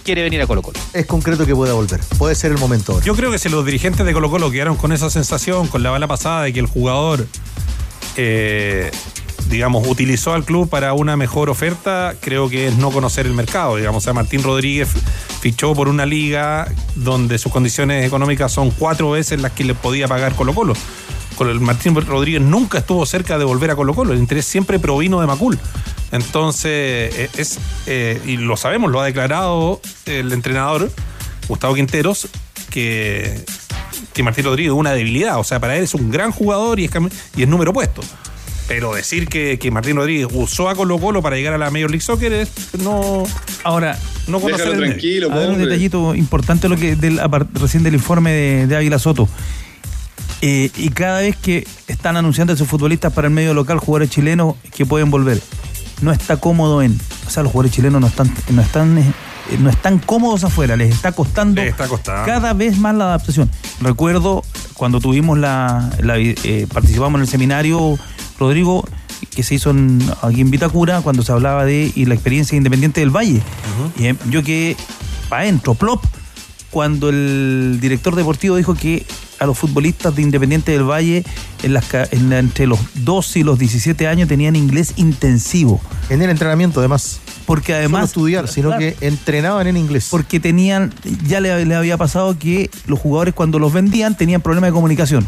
quiere 0.04 0.22
venir 0.22 0.40
a 0.42 0.46
Colo 0.46 0.62
Colo. 0.62 0.78
Es 0.92 1.06
concreto 1.06 1.46
que 1.46 1.54
pueda 1.54 1.74
volver. 1.74 2.00
Puede 2.18 2.34
ser 2.34 2.52
el 2.52 2.58
momento 2.58 2.92
ahora. 2.92 3.04
Yo 3.04 3.14
creo 3.14 3.30
que 3.30 3.38
si 3.38 3.48
los 3.48 3.64
dirigentes 3.64 4.04
de 4.04 4.12
Colo 4.12 4.30
Colo 4.30 4.50
quedaron 4.50 4.76
con 4.76 4.92
esa 4.92 5.10
sensación, 5.10 5.68
con 5.68 5.82
la 5.82 5.90
bala 5.90 6.06
pasada 6.06 6.42
de 6.42 6.52
que 6.52 6.60
el 6.60 6.66
jugador, 6.66 7.26
eh, 8.16 8.90
digamos, 9.48 9.86
utilizó 9.86 10.34
al 10.34 10.44
club 10.44 10.68
para 10.68 10.92
una 10.94 11.16
mejor 11.16 11.50
oferta, 11.50 12.14
creo 12.20 12.48
que 12.48 12.68
es 12.68 12.76
no 12.76 12.90
conocer 12.90 13.26
el 13.26 13.34
mercado. 13.34 13.76
Digamos, 13.76 14.02
o 14.02 14.04
sea, 14.04 14.12
Martín 14.12 14.42
Rodríguez 14.42 14.88
fichó 15.40 15.74
por 15.74 15.88
una 15.88 16.06
liga 16.06 16.68
donde 16.94 17.38
sus 17.38 17.52
condiciones 17.52 18.06
económicas 18.06 18.52
son 18.52 18.70
cuatro 18.70 19.10
veces 19.10 19.40
las 19.40 19.52
que 19.52 19.64
le 19.64 19.74
podía 19.74 20.08
pagar 20.08 20.34
Colo 20.34 20.54
Colo. 20.54 20.74
Con 21.40 21.48
el 21.48 21.58
Martín 21.58 21.94
Rodríguez 21.94 22.42
nunca 22.42 22.76
estuvo 22.76 23.06
cerca 23.06 23.38
de 23.38 23.46
volver 23.46 23.70
a 23.70 23.74
Colo 23.74 23.94
Colo. 23.94 24.12
El 24.12 24.18
interés 24.18 24.44
siempre 24.44 24.78
provino 24.78 25.22
de 25.22 25.26
Macul. 25.26 25.58
Entonces, 26.12 26.70
eh, 26.70 27.30
es, 27.34 27.58
eh, 27.86 28.20
y 28.26 28.36
lo 28.36 28.58
sabemos, 28.58 28.90
lo 28.90 29.00
ha 29.00 29.06
declarado 29.06 29.80
el 30.04 30.34
entrenador, 30.34 30.92
Gustavo 31.48 31.74
Quinteros, 31.74 32.28
que, 32.68 33.42
que 34.12 34.22
Martín 34.22 34.44
Rodríguez 34.44 34.72
es 34.72 34.76
una 34.76 34.92
debilidad. 34.92 35.38
O 35.40 35.44
sea, 35.44 35.58
para 35.60 35.78
él 35.78 35.84
es 35.84 35.94
un 35.94 36.10
gran 36.10 36.30
jugador 36.30 36.78
y 36.78 36.84
es, 36.84 36.90
y 37.34 37.44
es 37.44 37.48
número 37.48 37.72
puesto. 37.72 38.02
Pero 38.68 38.92
decir 38.92 39.26
que, 39.26 39.58
que 39.58 39.70
Martín 39.70 39.96
Rodríguez 39.96 40.28
usó 40.30 40.68
a 40.68 40.74
Colo 40.74 40.98
Colo 40.98 41.22
para 41.22 41.36
llegar 41.36 41.54
a 41.54 41.58
la 41.58 41.70
Major 41.70 41.90
League 41.90 42.04
Soccer 42.04 42.34
es 42.34 42.50
no. 42.84 43.24
Ahora, 43.64 43.98
no 44.26 44.40
conocer 44.40 44.68
el 44.68 44.76
medio. 44.76 45.32
A 45.32 45.36
ver, 45.36 45.48
un 45.48 45.58
detallito 45.58 46.14
importante 46.14 46.68
lo 46.68 46.76
que 46.76 46.96
del, 46.96 47.18
recién 47.54 47.82
del 47.82 47.94
informe 47.94 48.30
de, 48.30 48.66
de 48.66 48.76
Águila 48.76 48.98
Soto. 48.98 49.26
Eh, 50.42 50.70
y 50.76 50.88
cada 50.90 51.20
vez 51.20 51.36
que 51.36 51.66
están 51.86 52.16
anunciando 52.16 52.52
a 52.52 52.56
sus 52.56 52.66
futbolistas 52.68 53.12
para 53.12 53.28
el 53.28 53.34
medio 53.34 53.52
local, 53.54 53.78
jugadores 53.78 54.10
chilenos 54.10 54.54
que 54.74 54.86
pueden 54.86 55.10
volver, 55.10 55.40
no 56.00 56.12
está 56.12 56.38
cómodo 56.38 56.82
en. 56.82 56.98
O 57.26 57.30
sea, 57.30 57.42
los 57.42 57.52
jugadores 57.52 57.74
chilenos 57.74 58.00
no 58.00 58.06
están, 58.06 58.32
no 58.50 58.62
están, 58.62 58.96
eh, 58.98 59.12
no 59.58 59.68
están 59.68 59.98
cómodos 59.98 60.42
afuera, 60.44 60.76
les 60.76 60.94
está 60.94 61.12
costando 61.12 61.60
Les 61.60 61.72
está 61.72 61.88
costando. 61.88 62.24
cada 62.24 62.54
vez 62.54 62.78
más 62.78 62.94
la 62.94 63.04
adaptación. 63.04 63.50
Recuerdo 63.82 64.42
cuando 64.74 64.98
tuvimos 65.00 65.36
la, 65.38 65.90
la- 66.00 66.16
eh, 66.18 66.66
participamos 66.72 67.18
en 67.18 67.22
el 67.22 67.28
seminario, 67.28 67.98
Rodrigo, 68.38 68.86
que 69.34 69.42
se 69.42 69.56
hizo 69.56 69.70
en- 69.70 70.00
aquí 70.22 70.40
en 70.40 70.50
Vitacura, 70.50 71.02
cuando 71.02 71.22
se 71.22 71.32
hablaba 71.32 71.66
de 71.66 71.92
y 71.94 72.06
la 72.06 72.14
experiencia 72.14 72.56
independiente 72.56 73.00
del 73.00 73.10
Valle. 73.14 73.42
Y 73.98 74.06
eh, 74.06 74.16
yo 74.30 74.42
que 74.42 74.74
para 75.28 75.42
adentro, 75.42 75.74
plop, 75.74 76.02
cuando 76.70 77.08
el 77.08 77.78
director 77.80 78.14
deportivo 78.14 78.56
dijo 78.56 78.74
que 78.74 79.04
a 79.38 79.46
los 79.46 79.58
futbolistas 79.58 80.14
de 80.14 80.22
Independiente 80.22 80.72
del 80.72 80.84
Valle 80.84 81.24
en 81.62 81.72
las, 81.72 81.84
en 82.12 82.32
entre 82.32 82.66
los 82.66 82.78
12 82.94 83.40
y 83.40 83.42
los 83.42 83.58
17 83.58 84.06
años 84.06 84.28
tenían 84.28 84.54
inglés 84.54 84.92
intensivo. 84.96 85.80
En 86.10 86.22
el 86.22 86.30
entrenamiento, 86.30 86.80
además. 86.80 87.20
Porque 87.46 87.74
además. 87.74 88.00
No 88.00 88.06
estudiar, 88.06 88.48
sino 88.48 88.68
Claro. 88.68 88.80
que 88.80 88.96
entrenaban 89.06 89.66
en 89.66 89.76
inglés. 89.76 90.08
Porque 90.10 90.38
tenían, 90.40 90.92
ya 91.26 91.40
le, 91.40 91.64
le 91.64 91.74
había 91.74 91.96
pasado 91.96 92.38
que 92.38 92.70
los 92.86 92.98
jugadores 93.00 93.34
cuando 93.34 93.58
los 93.58 93.72
vendían 93.72 94.16
tenían 94.16 94.40
problemas 94.42 94.68
de 94.68 94.72
comunicación. 94.74 95.26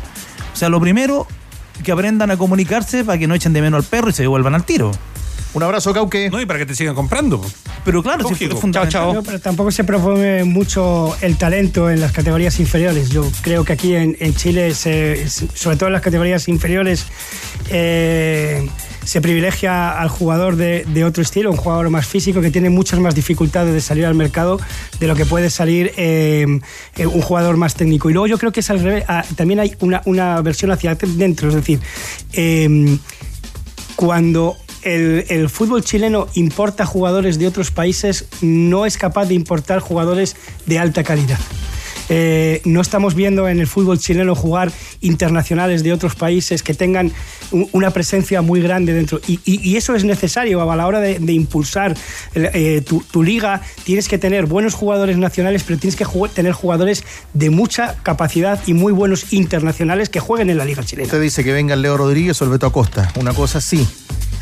O 0.53 0.57
sea, 0.57 0.69
lo 0.69 0.81
primero, 0.81 1.27
que 1.83 1.91
aprendan 1.91 2.31
a 2.31 2.37
comunicarse 2.37 3.05
para 3.05 3.19
que 3.19 3.27
no 3.27 3.35
echen 3.35 3.53
de 3.53 3.63
menos 3.63 3.83
al 3.85 3.91
perro 3.91 4.11
y 4.11 4.13
se 4.13 4.23
devuelvan 4.23 4.55
al 4.55 4.65
tiro. 4.65 4.93
Un 5.55 5.63
abrazo, 5.63 5.93
Cauque. 5.93 6.31
No, 6.31 6.41
y 6.41 6.47
para 6.47 6.59
que 6.59 6.67
te 6.67 6.75
sigan 6.75 6.95
comprando. 6.95 7.41
Pero 7.85 8.03
claro, 8.03 8.27
es 8.31 8.39
fundamental. 8.61 9.15
No, 9.15 9.23
pero 9.23 9.39
tampoco 9.41 9.71
se 9.71 9.85
promueve 9.85 10.45
mucho 10.45 11.15
el 11.21 11.37
talento 11.37 11.91
en 11.91 12.01
las 12.01 12.13
categorías 12.13 12.59
inferiores. 12.59 13.11
Yo 13.11 13.31
creo 13.43 13.63
que 13.65 13.75
aquí 13.75 13.95
en, 13.95 14.17
en 14.19 14.35
Chile, 14.35 14.75
se- 14.75 15.29
sobre 15.29 15.77
todo 15.77 15.89
en 15.89 15.93
las 15.93 16.01
categorías 16.03 16.49
inferiores, 16.49 17.05
eh, 17.69 18.67
se 19.05 19.21
privilegia 19.21 19.91
al 20.01 20.09
jugador 20.09 20.57
de, 20.57 20.85
de 20.87 21.05
otro 21.05 21.23
estilo, 21.23 21.51
un 21.51 21.57
jugador 21.57 21.91
más 21.91 22.07
físico 22.07 22.41
que 22.41 22.51
tiene 22.51 22.71
muchas 22.71 23.01
más 23.01 23.15
dificultades 23.15 23.75
de 23.75 23.81
salir 23.81 24.07
al 24.07 24.15
mercado 24.15 24.59
de 25.01 25.07
lo 25.09 25.15
que 25.17 25.27
puede 25.27 25.51
salir 25.51 25.93
eh, 25.97 26.47
eh, 26.97 27.07
un 27.07 27.21
jugador 27.21 27.57
más 27.59 27.75
técnico. 27.75 28.09
Y 28.09 28.13
luego 28.15 28.27
yo 28.27 28.39
creo 28.39 28.53
que 28.53 28.61
es 28.61 28.71
al 28.71 28.81
revés. 28.81 29.05
Ah, 29.09 29.25
también 29.37 29.61
hay 29.61 29.75
una, 29.81 30.01
una 30.07 30.41
versión 30.41 30.71
hacia 30.71 30.95
dentro, 30.95 31.49
es 31.49 31.55
decir, 31.57 31.81
eh, 32.33 32.97
cuando 33.97 34.57
el, 34.83 35.49
fútbol 35.49 35.85
chileno 35.85 36.29
importa 36.35 36.87
jugadores 36.87 37.39
de 37.39 37.47
otros 37.47 37.71
países, 37.71 38.27
no 38.41 38.87
es 38.87 38.97
capaz 38.97 39.27
de 39.27 39.35
importar 39.35 39.81
jugadores 39.81 40.37
de 40.67 40.79
alta 40.79 41.03
calidad. 41.03 41.39
Eh, 42.09 42.61
no 42.65 42.81
estamos 42.81 43.15
viendo 43.15 43.49
en 43.49 43.61
el 43.61 43.67
fútbol 43.67 43.99
chileno 43.99 44.35
jugar 44.35 44.73
internacionales 45.01 45.83
de 45.83 45.93
otros 45.93 46.15
países 46.15 46.63
que 46.63 46.75
tengan 46.75 47.13
una 47.73 47.91
presencia 47.91 48.43
muy 48.43 48.61
grande 48.61 48.93
dentro. 48.93 49.21
Y, 49.27 49.77
eso 49.77 49.95
es 49.95 50.05
necesario 50.05 50.71
a 50.71 50.77
la 50.77 50.87
hora 50.87 51.01
de, 51.01 51.33
impulsar 51.33 51.97
eh, 52.35 52.83
tu, 52.83 53.23
liga. 53.23 53.63
Tienes 53.85 54.09
que 54.09 54.19
tener 54.19 54.47
buenos 54.47 54.75
jugadores 54.75 55.17
nacionales, 55.17 55.63
pero 55.65 55.79
tienes 55.79 55.97
que 55.97 56.05
tener 56.35 56.53
jugadores 56.53 57.05
de 57.33 57.51
mucha 57.51 57.97
capacidad 58.03 58.61
y 58.67 58.75
muy 58.75 58.93
buenos 58.93 59.33
internacionales 59.33 60.09
que 60.09 60.21
jueguen 60.21 60.51
en 60.51 60.59
la 60.59 60.65
liga 60.65 60.85
chilena. 60.85 61.07
Usted 61.07 61.21
dice 61.21 61.45
que 61.45 61.53
venga 61.53 61.77
Leo 61.77 61.97
Rodríguez 61.97 62.41
o 62.43 62.45
el 62.45 62.53
Acosta. 62.63 63.13
Una 63.19 63.33
cosa 63.33 63.61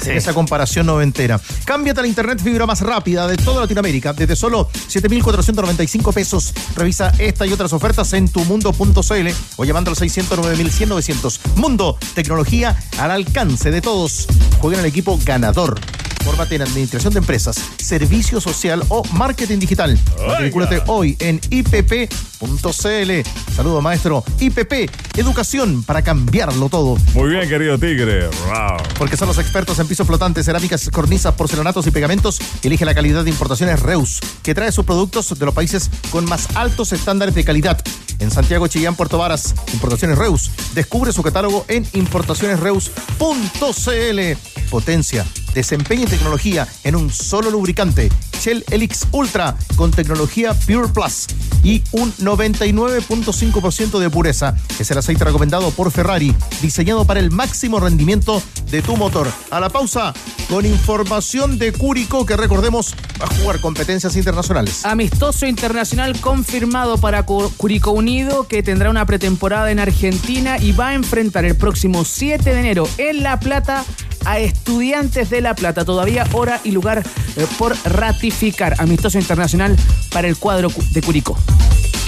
Esa 0.06 0.32
comparación 0.34 0.86
noventera. 0.86 1.40
Cámbiate 1.64 2.00
a 2.00 2.02
la 2.02 2.08
internet 2.08 2.40
fibra 2.42 2.66
más 2.66 2.80
rápida 2.80 3.26
de 3.26 3.36
toda 3.36 3.62
Latinoamérica. 3.62 4.12
Desde 4.12 4.36
solo 4.36 4.68
7,495 4.88 6.12
pesos. 6.12 6.52
Revisa 6.76 7.12
esta 7.18 7.46
y 7.46 7.52
otras 7.52 7.72
ofertas 7.72 8.12
en 8.12 8.28
tumundo.cl 8.28 9.28
o 9.56 9.64
llamando 9.64 9.90
al 9.90 9.96
609.100-900. 9.96 11.38
Mundo, 11.56 11.98
tecnología 12.14 12.76
al 12.98 13.10
alcance 13.10 13.70
de 13.70 13.80
todos. 13.80 14.26
Juega 14.60 14.78
en 14.78 14.84
el 14.84 14.90
equipo 14.90 15.18
ganador. 15.24 15.80
Fórmate 16.24 16.56
en 16.56 16.62
administración 16.62 17.12
de 17.12 17.18
empresas, 17.18 17.56
servicio 17.78 18.40
social 18.40 18.82
o 18.88 19.02
marketing 19.12 19.58
digital. 19.58 19.98
Matricúlate 20.26 20.82
hoy 20.86 21.16
en 21.18 21.40
ipp.cl. 21.50 23.10
Saludo 23.54 23.80
maestro. 23.80 24.24
IPP, 24.38 24.90
educación 25.16 25.82
para 25.82 26.02
cambiarlo 26.02 26.68
todo. 26.68 26.96
Muy 27.14 27.30
bien, 27.30 27.48
querido 27.48 27.78
Tigre. 27.78 28.26
Wow. 28.28 28.78
Porque 28.98 29.16
son 29.16 29.28
los 29.28 29.38
expertos 29.38 29.78
en 29.78 29.86
pisos 29.86 30.06
flotantes, 30.06 30.46
cerámicas, 30.46 30.88
cornisas, 30.90 31.34
porcelanatos 31.34 31.86
y 31.86 31.90
pegamentos. 31.90 32.38
Elige 32.62 32.84
la 32.84 32.94
calidad 32.94 33.24
de 33.24 33.30
importaciones 33.30 33.80
Reus, 33.80 34.20
que 34.42 34.54
trae 34.54 34.72
sus 34.72 34.84
productos 34.84 35.38
de 35.38 35.44
los 35.44 35.54
países 35.54 35.90
con 36.10 36.24
más 36.26 36.48
altos 36.54 36.92
estándares 36.92 37.34
de 37.34 37.44
calidad. 37.44 37.82
En 38.20 38.30
Santiago, 38.30 38.66
Chillán, 38.68 38.94
Puerto 38.96 39.18
Varas, 39.18 39.54
Importaciones 39.72 40.18
Reus. 40.18 40.50
Descubre 40.74 41.12
su 41.12 41.22
catálogo 41.22 41.64
en 41.68 41.86
importacionesreus.cl. 41.94 44.70
Potencia, 44.70 45.26
desempeño 45.54 46.02
y 46.04 46.06
tecnología 46.06 46.68
en 46.84 46.96
un 46.96 47.10
solo 47.10 47.50
lubricante. 47.50 48.10
Shell 48.40 48.64
Helix 48.70 49.06
Ultra 49.10 49.56
con 49.76 49.90
tecnología 49.90 50.54
Pure 50.54 50.88
Plus 50.88 51.26
y 51.62 51.82
un 51.92 52.12
99.5% 52.14 53.98
de 53.98 54.08
pureza. 54.10 54.54
Es 54.78 54.90
el 54.90 54.96
aceite 54.98 55.24
recomendado 55.24 55.70
por 55.72 55.90
Ferrari, 55.90 56.34
diseñado 56.62 57.04
para 57.04 57.20
el 57.20 57.30
máximo 57.30 57.80
rendimiento 57.80 58.42
de 58.70 58.80
tu 58.80 58.96
motor. 58.96 59.28
A 59.50 59.60
la 59.60 59.68
pausa, 59.68 60.14
con 60.48 60.64
información 60.64 61.58
de 61.58 61.72
Cúrico 61.72 62.24
que 62.24 62.36
recordemos 62.36 62.94
va 63.20 63.26
a 63.26 63.34
jugar 63.34 63.60
competencias 63.60 64.16
internacionales. 64.16 64.86
Amistoso 64.86 65.46
internacional 65.46 66.18
confirmado 66.20 66.96
para 66.96 67.26
Cu- 67.26 67.52
Curicó 67.58 67.90
Unido 68.10 68.48
que 68.48 68.64
tendrá 68.64 68.90
una 68.90 69.06
pretemporada 69.06 69.70
en 69.70 69.78
Argentina 69.78 70.58
y 70.58 70.72
va 70.72 70.88
a 70.88 70.94
enfrentar 70.94 71.44
el 71.44 71.54
próximo 71.54 72.04
7 72.04 72.52
de 72.52 72.58
enero 72.58 72.88
en 72.98 73.22
La 73.22 73.38
Plata 73.38 73.84
a 74.24 74.40
Estudiantes 74.40 75.30
de 75.30 75.40
La 75.40 75.54
Plata. 75.54 75.84
Todavía 75.84 76.26
hora 76.32 76.60
y 76.64 76.72
lugar 76.72 77.04
eh, 77.36 77.46
por 77.56 77.76
ratificar. 77.84 78.74
Amistoso 78.78 79.16
internacional 79.16 79.76
para 80.12 80.26
el 80.26 80.36
cuadro 80.36 80.70
cu- 80.70 80.82
de 80.90 81.00
Curicó. 81.02 81.38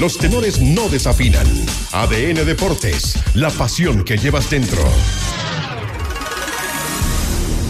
Los 0.00 0.18
tenores 0.18 0.60
no 0.60 0.88
desafinan. 0.88 1.46
ADN 1.92 2.44
Deportes, 2.46 3.14
la 3.34 3.50
pasión 3.50 4.02
que 4.02 4.18
llevas 4.18 4.50
dentro. 4.50 4.82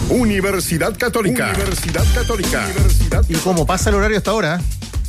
Universidad 0.09 0.97
Católica. 0.97 1.51
Universidad 1.55 2.05
Católica. 2.15 2.65
Y 3.29 3.35
como 3.35 3.67
pasa 3.67 3.91
el 3.91 3.95
horario 3.97 4.17
hasta 4.17 4.31
ahora, 4.31 4.59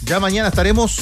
ya 0.05 0.21
mañana 0.21 0.49
estaremos 0.51 0.99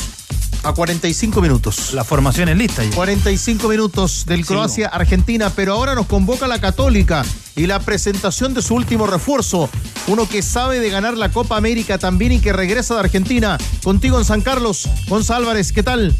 a 0.62 0.72
45 0.72 1.40
minutos. 1.40 1.92
La 1.92 2.04
formación 2.04 2.48
es 2.48 2.56
lista. 2.56 2.84
ya. 2.84 2.94
45 2.94 3.68
minutos 3.68 4.24
del 4.26 4.46
Croacia-Argentina, 4.46 5.50
pero 5.54 5.74
ahora 5.74 5.94
nos 5.94 6.06
convoca 6.06 6.46
la 6.46 6.60
Católica 6.60 7.24
y 7.56 7.66
la 7.66 7.80
presentación 7.80 8.54
de 8.54 8.62
su 8.62 8.74
último 8.74 9.06
refuerzo. 9.06 9.68
Uno 10.06 10.28
que 10.28 10.42
sabe 10.42 10.80
de 10.80 10.90
ganar 10.90 11.16
la 11.16 11.30
Copa 11.30 11.56
América 11.56 11.98
también 11.98 12.32
y 12.32 12.40
que 12.40 12.52
regresa 12.52 12.94
de 12.94 13.00
Argentina. 13.00 13.58
Contigo 13.82 14.18
en 14.18 14.24
San 14.24 14.40
Carlos, 14.40 14.88
Gonza 15.08 15.36
Álvarez, 15.36 15.72
¿qué 15.72 15.82
tal? 15.82 16.14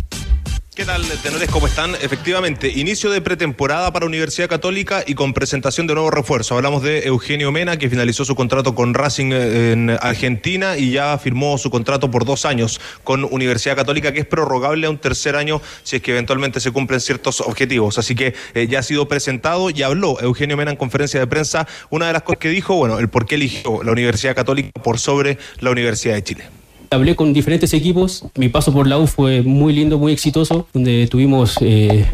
¿Qué 0.74 0.86
tal, 0.86 1.02
tenores? 1.22 1.50
¿Cómo 1.50 1.66
están? 1.66 1.94
Efectivamente, 1.96 2.66
inicio 2.66 3.10
de 3.10 3.20
pretemporada 3.20 3.92
para 3.92 4.06
Universidad 4.06 4.48
Católica 4.48 5.04
y 5.06 5.14
con 5.14 5.34
presentación 5.34 5.86
de 5.86 5.92
nuevo 5.92 6.10
refuerzo. 6.10 6.54
Hablamos 6.54 6.82
de 6.82 7.00
Eugenio 7.00 7.52
Mena, 7.52 7.76
que 7.76 7.90
finalizó 7.90 8.24
su 8.24 8.34
contrato 8.34 8.74
con 8.74 8.94
Racing 8.94 9.32
eh, 9.32 9.72
en 9.72 9.90
Argentina 9.90 10.78
y 10.78 10.92
ya 10.92 11.18
firmó 11.18 11.58
su 11.58 11.68
contrato 11.68 12.10
por 12.10 12.24
dos 12.24 12.46
años 12.46 12.80
con 13.04 13.24
Universidad 13.24 13.76
Católica, 13.76 14.12
que 14.12 14.20
es 14.20 14.26
prorrogable 14.26 14.86
a 14.86 14.90
un 14.90 14.96
tercer 14.96 15.36
año 15.36 15.60
si 15.82 15.96
es 15.96 16.02
que 16.02 16.12
eventualmente 16.12 16.58
se 16.58 16.70
cumplen 16.70 17.00
ciertos 17.00 17.42
objetivos. 17.42 17.98
Así 17.98 18.14
que 18.14 18.34
eh, 18.54 18.66
ya 18.66 18.78
ha 18.78 18.82
sido 18.82 19.06
presentado 19.06 19.68
y 19.68 19.82
habló 19.82 20.18
Eugenio 20.22 20.56
Mena 20.56 20.70
en 20.70 20.78
conferencia 20.78 21.20
de 21.20 21.26
prensa. 21.26 21.68
Una 21.90 22.06
de 22.06 22.14
las 22.14 22.22
cosas 22.22 22.38
que 22.38 22.48
dijo, 22.48 22.76
bueno, 22.76 22.98
el 22.98 23.10
por 23.10 23.26
qué 23.26 23.34
eligió 23.34 23.82
la 23.82 23.92
Universidad 23.92 24.34
Católica 24.34 24.70
por 24.82 24.98
sobre 24.98 25.36
la 25.60 25.70
Universidad 25.70 26.14
de 26.14 26.24
Chile. 26.24 26.61
Hablé 26.92 27.16
con 27.16 27.32
diferentes 27.32 27.72
equipos. 27.72 28.24
Mi 28.36 28.48
paso 28.48 28.72
por 28.72 28.86
la 28.86 28.98
U 28.98 29.06
fue 29.06 29.42
muy 29.42 29.72
lindo, 29.72 29.98
muy 29.98 30.12
exitoso, 30.12 30.66
donde 30.72 31.06
tuvimos, 31.06 31.56
eh, 31.60 32.06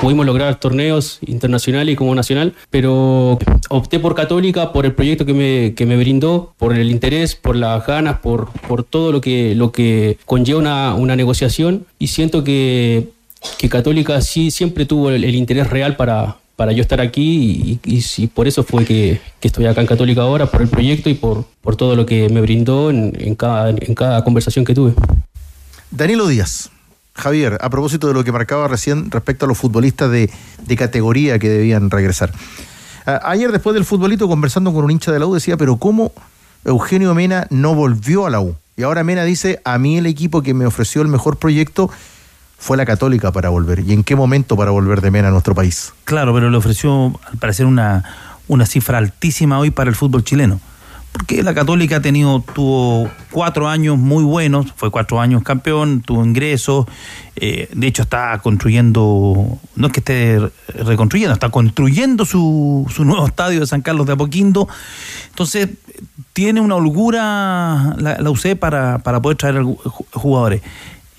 pudimos 0.00 0.24
lograr 0.24 0.60
torneos 0.60 1.18
internacionales 1.26 1.92
y 1.92 1.96
como 1.96 2.14
nacional, 2.14 2.54
pero 2.70 3.38
opté 3.68 3.98
por 3.98 4.14
Católica 4.14 4.72
por 4.72 4.86
el 4.86 4.94
proyecto 4.94 5.26
que 5.26 5.34
me, 5.34 5.74
que 5.74 5.86
me 5.86 5.96
brindó, 5.96 6.54
por 6.58 6.76
el 6.76 6.90
interés, 6.90 7.34
por 7.34 7.56
las 7.56 7.86
ganas, 7.86 8.20
por, 8.20 8.50
por 8.68 8.84
todo 8.84 9.12
lo 9.12 9.20
que, 9.20 9.54
lo 9.54 9.72
que 9.72 10.18
conlleva 10.26 10.60
una, 10.60 10.94
una 10.94 11.16
negociación 11.16 11.86
y 11.98 12.08
siento 12.08 12.44
que, 12.44 13.08
que 13.58 13.68
Católica 13.68 14.20
sí 14.20 14.50
siempre 14.50 14.86
tuvo 14.86 15.10
el, 15.10 15.24
el 15.24 15.34
interés 15.34 15.70
real 15.70 15.96
para, 15.96 16.39
para 16.60 16.72
yo 16.72 16.82
estar 16.82 17.00
aquí 17.00 17.80
y, 17.86 18.26
por 18.26 18.46
eso 18.46 18.62
fue 18.64 18.84
que, 18.84 19.18
estoy 19.40 19.64
acá 19.64 19.80
en 19.80 19.86
Católica 19.86 20.20
ahora, 20.20 20.44
por 20.44 20.60
el 20.60 20.68
proyecto 20.68 21.08
y 21.08 21.14
por, 21.14 21.46
todo 21.78 21.96
lo 21.96 22.04
que 22.04 22.28
me 22.28 22.42
brindó 22.42 22.90
en, 22.90 23.34
cada, 23.34 24.22
conversación 24.24 24.66
que 24.66 24.74
tuve. 24.74 24.92
Danilo 25.90 26.26
Díaz. 26.26 26.68
Javier, 27.14 27.56
a 27.62 27.70
propósito 27.70 28.08
de 28.08 28.12
lo 28.12 28.24
que 28.24 28.30
marcaba 28.30 28.68
recién 28.68 29.10
respecto 29.10 29.46
a 29.46 29.48
los 29.48 29.56
futbolistas 29.56 30.10
de, 30.10 30.28
categoría 30.76 31.38
que 31.38 31.48
debían 31.48 31.88
regresar. 31.88 32.30
Ayer, 33.06 33.52
después 33.52 33.72
del 33.72 33.86
futbolito, 33.86 34.28
conversando 34.28 34.74
con 34.74 34.84
un 34.84 34.90
hincha 34.90 35.12
de 35.12 35.18
la 35.18 35.24
U, 35.24 35.32
decía, 35.32 35.56
pero 35.56 35.78
¿cómo 35.78 36.12
Eugenio 36.66 37.14
Mena 37.14 37.46
no 37.48 37.74
volvió 37.74 38.26
a 38.26 38.30
la 38.30 38.42
U? 38.42 38.54
Y 38.76 38.82
ahora 38.82 39.02
Mena 39.02 39.24
dice, 39.24 39.62
a 39.64 39.78
mí 39.78 39.96
el 39.96 40.04
equipo 40.04 40.42
que 40.42 40.52
me 40.52 40.66
ofreció 40.66 41.00
el 41.00 41.08
mejor 41.08 41.38
proyecto 41.38 41.90
fue 42.60 42.76
la 42.76 42.84
Católica 42.86 43.32
para 43.32 43.48
volver. 43.48 43.80
¿Y 43.80 43.92
en 43.92 44.04
qué 44.04 44.14
momento 44.14 44.56
para 44.56 44.70
volver 44.70 45.00
de 45.00 45.10
Mena 45.10 45.28
a 45.28 45.30
nuestro 45.32 45.54
país? 45.54 45.92
Claro, 46.04 46.32
pero 46.32 46.48
le 46.50 46.56
ofreció, 46.56 47.18
al 47.32 47.38
parecer, 47.38 47.66
una, 47.66 48.04
una 48.46 48.66
cifra 48.66 48.98
altísima 48.98 49.58
hoy 49.58 49.70
para 49.72 49.90
el 49.90 49.96
fútbol 49.96 50.22
chileno. 50.22 50.60
Porque 51.12 51.42
la 51.42 51.54
Católica 51.54 51.96
ha 51.96 52.00
tenido, 52.00 52.44
tuvo 52.54 53.10
cuatro 53.32 53.66
años 53.68 53.98
muy 53.98 54.22
buenos, 54.22 54.66
fue 54.76 54.92
cuatro 54.92 55.20
años 55.20 55.42
campeón, 55.42 56.02
tuvo 56.02 56.24
ingresos, 56.24 56.86
eh, 57.34 57.68
de 57.74 57.86
hecho 57.88 58.02
está 58.02 58.38
construyendo, 58.38 59.58
no 59.74 59.86
es 59.88 59.92
que 59.92 59.98
esté 59.98 60.38
re- 60.38 60.52
reconstruyendo, 60.84 61.34
está 61.34 61.48
construyendo 61.48 62.24
su, 62.24 62.86
su 62.94 63.04
nuevo 63.04 63.26
estadio 63.26 63.58
de 63.58 63.66
San 63.66 63.80
Carlos 63.82 64.06
de 64.06 64.12
Apoquindo. 64.12 64.68
Entonces, 65.30 65.70
tiene 66.32 66.60
una 66.60 66.76
holgura 66.76 67.96
la, 67.98 68.18
la 68.20 68.30
UC 68.30 68.54
para, 68.56 68.98
para 68.98 69.20
poder 69.20 69.36
traer 69.36 69.64
jugadores. 70.12 70.62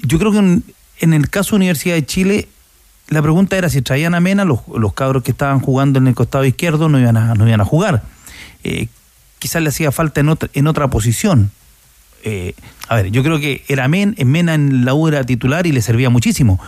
Yo 0.03 0.17
creo 0.19 0.31
que 0.31 0.59
en 1.01 1.13
el 1.13 1.29
caso 1.29 1.51
de 1.51 1.57
Universidad 1.57 1.95
de 1.95 2.05
Chile, 2.05 2.47
la 3.09 3.21
pregunta 3.21 3.57
era 3.57 3.69
si 3.69 3.81
traían 3.81 4.15
a 4.15 4.21
Mena, 4.21 4.45
los, 4.45 4.59
los 4.73 4.93
cabros 4.93 5.23
que 5.23 5.31
estaban 5.31 5.59
jugando 5.59 5.99
en 5.99 6.07
el 6.07 6.15
costado 6.15 6.45
izquierdo 6.45 6.87
no 6.87 6.99
iban 6.99 7.17
a, 7.17 7.33
no 7.33 7.45
iban 7.45 7.59
a 7.59 7.65
jugar. 7.65 8.03
Eh, 8.63 8.87
quizás 9.39 9.61
le 9.61 9.69
hacía 9.69 9.91
falta 9.91 10.21
en 10.21 10.29
otra, 10.29 10.49
en 10.53 10.67
otra 10.67 10.87
posición. 10.87 11.51
Eh, 12.23 12.53
a 12.87 12.95
ver, 12.95 13.11
yo 13.11 13.23
creo 13.23 13.39
que 13.39 13.65
era 13.67 13.87
Men, 13.87 14.15
Mena 14.25 14.53
en 14.53 14.85
la 14.85 14.93
U 14.93 15.07
era 15.07 15.23
titular 15.23 15.65
y 15.65 15.71
le 15.71 15.81
servía 15.81 16.09
muchísimo. 16.09 16.59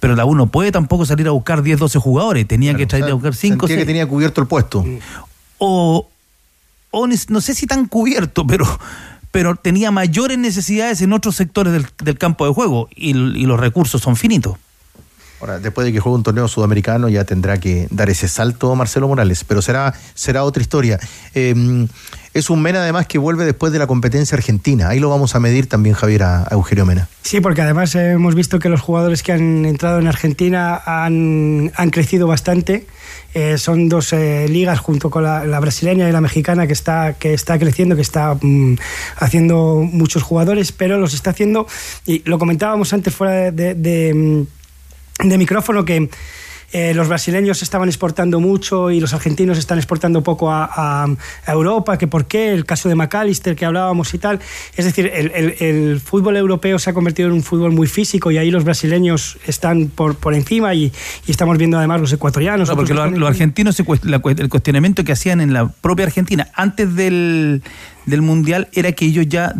Pero 0.00 0.16
la 0.16 0.24
U 0.24 0.34
no 0.34 0.46
puede 0.46 0.72
tampoco 0.72 1.04
salir 1.04 1.28
a 1.28 1.32
buscar 1.32 1.62
10, 1.62 1.78
12 1.78 1.98
jugadores. 1.98 2.48
Tenía 2.48 2.74
que 2.74 2.88
salir 2.88 3.06
a 3.06 3.14
buscar 3.14 3.34
5, 3.34 3.66
Sentía 3.66 3.82
que 3.82 3.86
tenía 3.86 4.06
cubierto 4.08 4.40
el 4.40 4.46
puesto. 4.46 4.84
O, 5.58 6.08
o 6.90 7.06
no 7.06 7.40
sé 7.40 7.54
si 7.54 7.66
tan 7.66 7.86
cubierto, 7.86 8.46
pero, 8.46 8.66
pero 9.36 9.54
tenía 9.54 9.90
mayores 9.90 10.38
necesidades 10.38 11.02
en 11.02 11.12
otros 11.12 11.36
sectores 11.36 11.70
del, 11.70 11.86
del 12.02 12.16
campo 12.16 12.46
de 12.46 12.54
juego 12.54 12.88
y, 12.96 13.10
y 13.10 13.44
los 13.44 13.60
recursos 13.60 14.00
son 14.00 14.16
finitos. 14.16 14.56
Ahora, 15.40 15.58
después 15.58 15.84
de 15.84 15.92
que 15.92 16.00
juegue 16.00 16.16
un 16.16 16.22
torneo 16.22 16.48
sudamericano, 16.48 17.08
ya 17.08 17.24
tendrá 17.24 17.58
que 17.58 17.88
dar 17.90 18.08
ese 18.08 18.28
salto 18.28 18.74
Marcelo 18.74 19.08
Morales, 19.08 19.44
pero 19.44 19.60
será, 19.60 19.94
será 20.14 20.44
otra 20.44 20.62
historia. 20.62 20.98
Eh, 21.34 21.86
es 22.36 22.50
un 22.50 22.60
Mena 22.60 22.82
además 22.82 23.06
que 23.06 23.16
vuelve 23.16 23.46
después 23.46 23.72
de 23.72 23.78
la 23.78 23.86
competencia 23.86 24.36
argentina. 24.36 24.90
Ahí 24.90 24.98
lo 24.98 25.08
vamos 25.08 25.34
a 25.34 25.40
medir 25.40 25.68
también, 25.68 25.94
Javier, 25.94 26.22
a, 26.22 26.42
a 26.42 26.48
Eugenio 26.52 26.84
Mena. 26.84 27.08
Sí, 27.22 27.40
porque 27.40 27.62
además 27.62 27.94
eh, 27.94 28.12
hemos 28.12 28.34
visto 28.34 28.58
que 28.58 28.68
los 28.68 28.82
jugadores 28.82 29.22
que 29.22 29.32
han 29.32 29.64
entrado 29.64 29.98
en 29.98 30.06
Argentina 30.06 30.78
han, 30.84 31.72
han 31.74 31.88
crecido 31.88 32.26
bastante. 32.26 32.86
Eh, 33.32 33.58
son 33.58 33.88
dos 33.88 34.12
eh, 34.12 34.46
ligas 34.48 34.80
junto 34.80 35.10
con 35.10 35.22
la, 35.22 35.44
la, 35.44 35.60
brasileña 35.60 36.08
y 36.08 36.12
la 36.12 36.20
mexicana 36.20 36.66
que 36.66 36.72
está, 36.72 37.14
que 37.14 37.34
está 37.34 37.58
creciendo, 37.58 37.94
que 37.94 38.02
está 38.02 38.34
mm, 38.40 38.76
haciendo 39.16 39.86
muchos 39.90 40.22
jugadores, 40.22 40.72
pero 40.72 40.98
los 40.98 41.12
está 41.12 41.30
haciendo, 41.30 41.66
y 42.06 42.22
lo 42.28 42.38
comentábamos 42.38 42.94
antes 42.94 43.14
fuera 43.14 43.50
de, 43.50 43.74
de, 43.74 44.46
de 45.22 45.38
micrófono, 45.38 45.84
que 45.84 46.08
eh, 46.72 46.94
los 46.94 47.08
brasileños 47.08 47.62
estaban 47.62 47.88
exportando 47.88 48.40
mucho 48.40 48.90
y 48.90 48.98
los 48.98 49.14
argentinos 49.14 49.56
están 49.56 49.78
exportando 49.78 50.22
poco 50.22 50.50
a, 50.50 50.64
a, 50.64 51.06
a, 51.46 51.52
Europa, 51.52 51.96
que 51.96 52.08
por 52.08 52.26
qué, 52.26 52.52
el 52.52 52.64
caso 52.64 52.88
de 52.88 52.96
McAllister 52.96 53.54
que 53.54 53.64
hablábamos 53.64 54.12
y 54.14 54.18
tal. 54.18 54.40
Es 54.76 54.84
decir, 54.84 55.10
el, 55.14 55.30
el, 55.32 55.54
el, 55.60 56.00
fútbol 56.00 56.36
europeo 56.36 56.78
se 56.78 56.90
ha 56.90 56.92
convertido 56.92 57.28
en 57.28 57.34
un 57.34 57.42
fútbol 57.42 57.70
muy 57.72 57.86
físico 57.86 58.32
y 58.32 58.38
ahí 58.38 58.50
los 58.50 58.64
brasileños 58.64 59.38
están 59.46 59.88
por, 59.88 60.16
por 60.16 60.34
encima 60.34 60.74
y, 60.74 60.92
y 61.26 61.30
estamos 61.30 61.56
viendo 61.56 61.78
además 61.78 62.00
los 62.00 62.12
ecuatorianos. 62.12 62.68
No, 62.68 62.74
porque 62.74 62.94
los 62.94 63.12
lo 63.12 63.26
argentinos, 63.28 63.78
el 63.78 64.48
cuestionamiento 64.48 65.04
que 65.04 65.12
hacían 65.12 65.40
en 65.40 65.52
la 65.52 65.68
propia 65.68 66.06
Argentina 66.06 66.48
antes 66.54 66.94
del, 66.96 67.62
del 68.06 68.22
Mundial 68.22 68.68
era 68.72 68.90
que 68.92 69.06
ellos 69.06 69.26
ya 69.28 69.54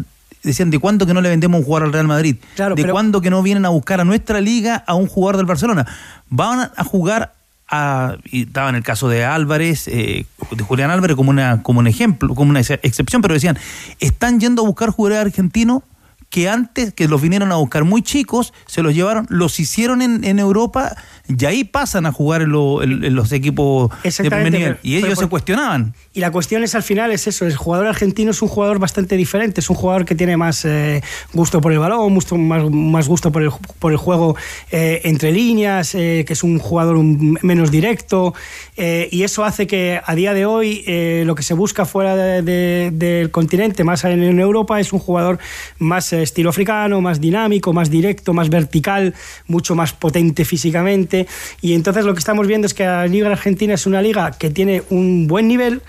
decían 0.51 0.71
de 0.71 0.79
cuándo 0.79 1.07
que 1.07 1.15
no 1.15 1.21
le 1.21 1.29
vendemos 1.29 1.59
un 1.59 1.65
jugador 1.65 1.89
al 1.89 1.93
Real 1.93 2.07
Madrid, 2.07 2.37
claro, 2.55 2.75
de 2.75 2.83
pero... 2.83 2.95
cuándo 2.95 3.21
que 3.21 3.31
no 3.31 3.43
vienen 3.43 3.65
a 3.67 3.69
buscar 3.71 4.01
a 4.01 4.05
nuestra 4.05 4.41
liga 4.41 4.85
a 4.87 4.95
un 4.95 5.07
jugador 5.07 5.37
del 5.37 5.47
Barcelona. 5.47 5.87
Van 6.29 6.71
a 6.75 6.85
jugar 6.85 7.35
a, 7.69 8.17
y 8.25 8.45
estaba 8.45 8.69
en 8.69 8.77
el 8.77 8.83
caso 8.83 9.09
de 9.09 9.25
Álvarez, 9.25 9.89
eh, 9.89 10.25
de 10.51 10.63
Julián 10.63 10.91
Álvarez 10.91 11.17
como 11.17 11.31
una 11.31 11.63
como 11.63 11.81
un 11.81 11.87
ejemplo, 11.87 12.35
como 12.35 12.51
una 12.51 12.61
excepción, 12.61 13.23
pero 13.23 13.35
decían, 13.35 13.59
están 14.01 14.41
yendo 14.41 14.63
a 14.63 14.67
buscar 14.67 14.91
jugadores 14.91 15.27
argentinos 15.27 15.83
que 16.31 16.49
antes, 16.49 16.93
que 16.93 17.09
los 17.09 17.21
vinieron 17.23 17.53
a 17.53 17.57
buscar 17.57 17.85
muy 17.85 18.03
chicos, 18.03 18.53
se 18.67 18.83
los 18.83 18.95
llevaron, 18.95 19.27
los 19.29 19.59
hicieron 19.61 20.03
en, 20.03 20.25
en 20.25 20.39
Europa 20.39 20.97
y 21.29 21.45
ahí 21.45 21.65
pasan 21.65 22.07
a 22.07 22.13
jugar 22.13 22.43
en, 22.43 22.51
lo, 22.51 22.83
en, 22.83 23.05
en 23.05 23.15
los 23.15 23.33
equipos 23.33 23.91
de 24.03 24.11
primer 24.13 24.53
nivel. 24.53 24.79
Y 24.83 24.97
ellos 24.97 25.19
se 25.19 25.27
cuestionaban. 25.27 25.95
Y 26.13 26.21
la 26.21 26.31
cuestión 26.31 26.63
es 26.63 26.75
al 26.75 26.83
final 26.83 27.11
es 27.13 27.27
eso, 27.27 27.47
el 27.47 27.57
jugador 27.57 27.87
argentino 27.87 28.31
es 28.31 28.43
un 28.43 28.49
jugador 28.49 28.79
bastante 28.79 29.17
diferente, 29.17 29.61
es 29.61 29.71
un 29.71 29.77
jugador 29.77 30.05
que 30.05 30.15
tiene 30.15 30.37
más 30.37 30.65
eh, 30.65 31.03
gusto 31.33 31.61
por 31.61 31.73
el 31.73 31.79
balón, 31.79 32.15
gusto, 32.15 32.37
más, 32.37 32.71
más, 32.71 33.09
gusto 33.09 33.33
por 33.33 33.43
el, 33.43 33.51
por 33.79 33.93
el 33.93 33.99
juego 33.99 34.37
eh, 34.71 35.01
entre 35.05 35.33
líneas, 35.33 35.95
eh, 35.95 36.25
que 36.27 36.33
es 36.33 36.43
un 36.43 36.59
jugador 36.59 36.97
un, 36.97 37.39
menos 37.43 37.71
directo, 37.71 38.35
y 38.77 39.23
eso 39.23 39.45
hace 39.45 39.67
que 39.67 40.01
a 40.05 40.15
día 40.15 40.35
de 40.35 40.45
hoy 40.45 40.85
lo 41.25 41.35
que 41.35 41.43
se 41.43 41.55
busca 41.55 41.87
fuera 41.87 42.15
de, 42.15 42.43
de, 42.43 42.91
del 42.93 43.31
continente, 43.31 43.85
más 43.85 44.05
en, 44.05 44.23
en, 44.23 44.39
Europa, 44.39 44.79
es 44.81 44.93
un 44.93 44.99
jugador 44.99 45.39
más 45.79 46.13
estilo 46.23 46.51
africano, 46.51 47.01
más 47.01 47.21
dinámico, 47.21 47.73
más 47.73 47.91
directo, 47.91 48.33
más 48.33 48.51
vertical, 48.51 49.15
mucho 49.47 49.75
más 49.75 49.93
potente 49.93 50.45
físicamente. 50.45 51.27
Y 51.61 51.75
entonces 51.75 52.05
lo 52.05 52.13
que 52.15 52.19
estamos 52.21 52.47
viendo 52.47 52.67
es 52.67 52.75
que 52.75 52.85
la 52.85 53.07
Liga 53.07 53.31
Argentina 53.31 53.75
es 53.75 53.87
una 53.87 54.03
liga 54.03 54.31
que 54.33 54.51
tiene 54.51 54.83
un 54.91 55.27
buen 55.27 55.49
nivel, 55.49 55.83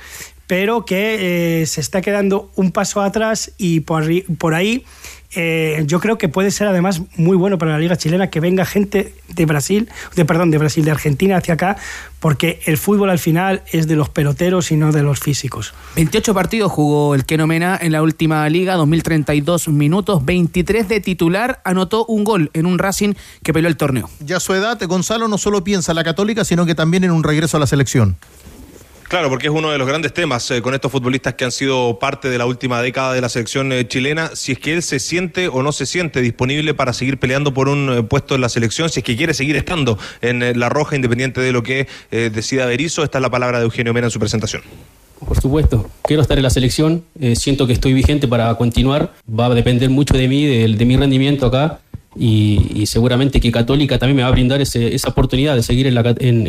pero 0.47 0.85
que 0.85 1.61
eh, 1.61 1.65
se 1.65 1.81
está 1.81 2.01
quedando 2.01 2.49
un 2.55 2.71
paso 2.71 3.01
atrás 3.01 3.51
y 3.57 3.81
por, 3.81 4.05
por 4.37 4.53
ahí 4.55 4.85
eh, 5.35 5.83
yo 5.85 5.99
creo 5.99 6.17
que 6.17 6.29
puede 6.29 6.51
ser 6.51 6.67
además 6.67 7.01
muy 7.17 7.35
bueno 7.35 7.57
para 7.57 7.73
la 7.73 7.79
liga 7.79 7.97
chilena 7.97 8.29
que 8.29 8.39
venga 8.39 8.65
gente 8.65 9.13
de 9.27 9.45
Brasil, 9.45 9.89
de 10.15 10.23
perdón, 10.23 10.51
de 10.51 10.57
Brasil, 10.57 10.85
de 10.85 10.91
Argentina 10.91 11.35
hacia 11.35 11.55
acá, 11.55 11.75
porque 12.21 12.61
el 12.65 12.77
fútbol 12.77 13.09
al 13.09 13.19
final 13.19 13.61
es 13.71 13.87
de 13.87 13.97
los 13.97 14.07
peloteros 14.07 14.71
y 14.71 14.77
no 14.77 14.93
de 14.93 15.03
los 15.03 15.19
físicos. 15.19 15.73
28 15.97 16.33
partidos 16.33 16.71
jugó 16.71 17.13
el 17.13 17.25
Keno 17.25 17.45
Mena 17.45 17.77
en 17.79 17.91
la 17.91 18.01
última 18.01 18.47
liga, 18.49 18.75
2032 18.75 19.67
minutos, 19.67 20.23
23 20.23 20.87
de 20.87 21.01
titular, 21.01 21.61
anotó 21.65 22.05
un 22.05 22.23
gol 22.23 22.49
en 22.53 22.65
un 22.65 22.79
Racing 22.79 23.13
que 23.43 23.51
peleó 23.51 23.67
el 23.67 23.75
torneo. 23.75 24.09
Ya 24.21 24.37
a 24.37 24.39
su 24.39 24.53
edad, 24.53 24.79
Gonzalo 24.87 25.27
no 25.27 25.37
solo 25.37 25.63
piensa 25.63 25.91
en 25.91 25.97
la 25.97 26.03
católica, 26.05 26.45
sino 26.45 26.65
que 26.65 26.73
también 26.73 27.03
en 27.03 27.11
un 27.11 27.23
regreso 27.23 27.57
a 27.57 27.59
la 27.59 27.67
selección. 27.67 28.15
Claro, 29.08 29.30
porque 29.30 29.47
es 29.47 29.53
uno 29.53 29.72
de 29.72 29.78
los 29.78 29.88
grandes 29.88 30.14
temas 30.14 30.51
eh, 30.51 30.62
con 30.62 30.74
estos 30.74 30.91
futbolistas 30.91 31.36
que 31.36 31.45
han 31.45 31.51
sido 31.53 31.97
parte 31.97 32.30
de 32.30 32.38
la 32.38 32.45
última 32.45 32.82
década 32.82 33.14
de 33.14 33.22
la 33.22 33.30
selección 33.30 33.72
eh, 33.72 33.88
chilena, 33.88 34.32
si 34.34 34.51
es 34.51 34.60
que 34.60 34.74
él 34.74 34.84
se 34.84 34.99
siente 34.99 35.47
o 35.47 35.64
no 35.64 35.72
se 35.72 35.86
siente 35.86 36.20
disponible 36.20 36.74
para 36.74 36.91
seguir 36.91 37.18
peleando 37.18 37.53
por 37.53 37.70
un 37.70 37.89
eh, 37.89 38.03
puesto 38.03 38.36
en 38.36 38.41
la 38.41 38.49
selección, 38.49 38.89
si 38.89 38.99
es 38.99 39.05
que 39.05 39.16
quiere 39.16 39.34
seguir 39.34 39.55
estando 39.55 39.97
en 40.22 40.60
la 40.60 40.68
roja, 40.68 40.97
independiente 40.97 41.39
de 41.39 41.53
lo 41.53 41.64
que 41.64 41.88
decida 42.12 42.66
Berizzo. 42.66 43.03
Esta 43.03 43.20
es 43.20 43.22
la 43.22 43.30
palabra 43.30 43.60
de 43.60 43.66
Eugenio 43.66 43.93
Mena 43.93 44.08
en 44.08 44.12
su 44.12 44.20
presentación. 44.20 44.62
Por 45.26 45.39
supuesto, 45.39 45.89
quiero 46.03 46.22
estar 46.22 46.38
en 46.38 46.43
la 46.43 46.49
selección, 46.49 47.03
siento 47.36 47.66
que 47.66 47.74
estoy 47.74 47.93
vigente 47.93 48.28
para 48.28 48.53
continuar, 48.55 49.14
va 49.28 49.45
a 49.45 49.49
depender 49.49 49.89
mucho 49.89 50.16
de 50.16 50.28
mí, 50.28 50.45
de 50.45 50.86
mi 50.86 50.97
rendimiento 50.97 51.45
acá. 51.47 51.80
Y, 52.20 52.86
seguramente 52.88 53.39
que 53.39 53.51
Católica 53.51 53.99
también 53.99 54.18
me 54.18 54.24
va 54.24 54.30
a 54.30 54.32
brindar 54.32 54.61
ese, 54.61 54.95
esa 54.95 55.09
oportunidad 55.09 55.55
de 55.55 55.63
seguir 55.63 55.88
en 55.88 55.95
la, 55.95 56.15
en, 56.20 56.47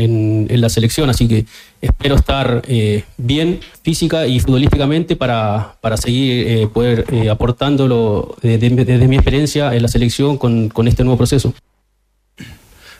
en, 0.48 0.60
la 0.60 0.68
selección, 0.68 1.10
así 1.10 1.26
que 1.26 1.46
espero 1.80 2.14
estar 2.14 2.62
eh, 2.68 3.04
bien 3.16 3.60
física 3.82 4.26
y 4.26 4.40
futbolísticamente 4.40 5.16
para, 5.16 5.74
para 5.80 5.96
seguir 5.96 6.46
eh, 6.46 6.68
poder 6.68 7.04
eh, 7.12 7.28
aportándolo 7.28 8.36
desde, 8.40 8.70
desde 8.70 9.08
mi 9.08 9.16
experiencia 9.16 9.74
en 9.74 9.82
la 9.82 9.88
selección 9.88 10.38
con, 10.38 10.68
con 10.68 10.86
este 10.88 11.02
nuevo 11.04 11.18
proceso. 11.18 11.52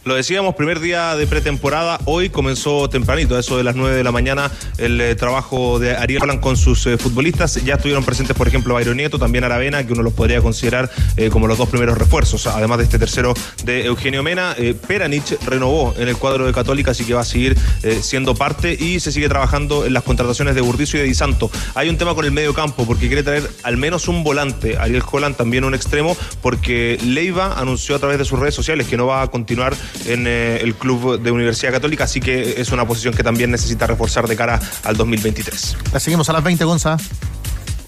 Lo 0.05 0.14
decíamos, 0.14 0.55
primer 0.55 0.80
día 0.80 1.16
de 1.16 1.26
pretemporada, 1.26 1.99
hoy 2.05 2.30
comenzó 2.30 2.88
tempranito, 2.88 3.36
a 3.36 3.40
eso 3.40 3.57
de 3.57 3.64
las 3.64 3.74
9 3.74 3.96
de 3.96 4.05
la 4.05 4.12
mañana, 4.12 4.51
el 4.78 5.01
eh, 5.01 5.14
trabajo 5.16 5.78
de 5.78 5.96
Ariel 5.96 6.20
Roland 6.20 6.40
con 6.40 6.57
sus 6.57 6.86
eh, 6.86 6.96
futbolistas. 6.96 7.62
Ya 7.64 7.74
estuvieron 7.74 8.05
presentes, 8.05 8.36
por 8.36 8.46
ejemplo, 8.49 8.74
Bayron 8.74 8.96
Nieto, 8.96 9.18
también 9.18 9.44
Aravena, 9.44 9.84
que 9.86 9.92
uno 9.92 10.03
los 10.03 10.14
podría 10.14 10.40
considerar 10.40 10.90
eh, 11.16 11.30
como 11.30 11.46
los 11.46 11.59
dos 11.59 11.68
primeros 11.68 11.99
refuerzos, 11.99 12.46
además 12.46 12.78
de 12.78 12.84
este 12.84 12.99
tercero 12.99 13.34
de 13.64 13.86
Eugenio 13.86 14.22
Mena. 14.22 14.57
Peranich 14.86 15.38
renovó 15.44 15.94
en 15.99 16.09
el 16.09 16.16
cuadro 16.16 16.46
de 16.46 16.53
Católica, 16.53 16.92
así 16.92 17.05
que 17.05 17.14
va 17.14 17.20
a 17.22 17.24
seguir 17.24 17.57
siendo 18.01 18.34
parte 18.34 18.76
y 18.78 19.01
se 19.01 19.12
sigue 19.12 19.28
trabajando 19.28 19.84
en 19.84 19.92
las 19.92 20.05
contrataciones 20.05 20.55
de 20.55 20.61
Burdizo 20.61 20.96
y 20.96 21.01
de 21.01 21.07
Di 21.07 21.14
Santo. 21.14 21.51
Hay 21.74 21.88
un 21.88 21.99
tema 21.99 22.14
con 22.14 22.24
el 22.24 22.32
medio 22.32 22.55
campo, 22.55 22.86
porque 22.86 23.09
quiere 23.09 23.22
traer 23.22 23.49
al 23.62 23.76
menos 23.76 24.09
un 24.09 24.24
volante, 24.24 24.78
Ariel 24.78 25.03
Holland 25.11 25.36
también 25.36 25.64
un 25.64 25.74
extremo, 25.74 26.16
porque 26.40 26.99
Leiva 27.03 27.59
anunció 27.59 27.96
a 27.96 27.99
través 27.99 28.18
de 28.18 28.24
sus 28.24 28.38
redes 28.38 28.55
sociales 28.55 28.86
que 28.86 28.96
no 28.96 29.07
va 29.07 29.22
a 29.22 29.26
continuar 29.28 29.74
en 30.07 30.26
eh, 30.26 30.61
el 30.62 30.74
club 30.74 31.20
de 31.20 31.30
Universidad 31.30 31.72
Católica, 31.72 32.05
así 32.05 32.20
que 32.20 32.61
es 32.61 32.70
una 32.72 32.86
posición 32.86 33.14
que 33.14 33.22
también 33.22 33.51
necesita 33.51 33.86
reforzar 33.86 34.26
de 34.26 34.36
cara 34.36 34.61
al 34.84 34.96
2023. 34.96 35.76
La 35.92 36.01
seguimos 36.01 36.28
a 36.28 36.32
las 36.32 36.44
20, 36.44 36.64
Gonza. 36.64 36.96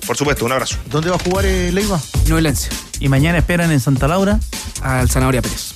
Por 0.06 0.16
supuesto, 0.16 0.44
un 0.44 0.52
abrazo. 0.52 0.76
¿Dónde 0.86 1.10
va 1.10 1.16
a 1.16 1.18
jugar 1.18 1.44
eh, 1.46 1.70
Leiva? 1.72 2.00
Nuelense. 2.26 2.68
¿Y 2.98 3.08
mañana 3.08 3.38
esperan 3.38 3.70
en 3.70 3.80
Santa 3.80 4.08
Laura? 4.08 4.40
Al 4.82 5.08
Zanahoria 5.08 5.42
Pérez. 5.42 5.74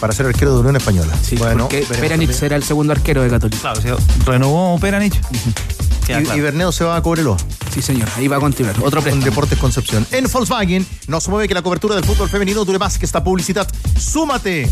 Para 0.00 0.12
ser 0.12 0.26
arquero 0.26 0.52
de 0.54 0.60
Unión 0.60 0.76
Española. 0.76 1.14
Sí, 1.22 1.36
bueno, 1.36 1.68
Peranich 1.68 2.32
será 2.32 2.56
el 2.56 2.62
segundo 2.62 2.92
arquero 2.92 3.22
de 3.22 3.30
Católica. 3.30 3.60
Claro, 3.60 3.78
o 3.78 3.82
sea, 3.82 3.96
renovó 4.26 4.78
Peranich. 4.78 5.14
Uh 5.14 5.34
-huh. 5.34 5.84
Y, 6.02 6.06
claro. 6.06 6.36
y, 6.36 6.40
Berneo 6.40 6.72
se 6.72 6.84
va 6.84 6.96
a 6.96 7.02
Cobreloa. 7.02 7.38
Sí, 7.72 7.80
señor. 7.80 8.08
Ahí 8.16 8.28
va 8.28 8.36
a 8.36 8.40
continuar. 8.40 8.76
Otro 8.82 9.00
préstamo. 9.00 9.24
En 9.24 9.30
Deportes 9.30 9.58
Concepción. 9.58 10.06
En 10.10 10.26
Volkswagen 10.30 10.86
nos 11.08 11.28
mueve 11.28 11.48
que 11.48 11.54
la 11.54 11.62
cobertura 11.62 11.94
del 11.94 12.04
fútbol 12.04 12.28
femenino 12.28 12.64
dure 12.64 12.78
más 12.78 12.98
que 12.98 13.06
esta 13.06 13.24
publicidad. 13.24 13.66
¡Súmate! 13.98 14.70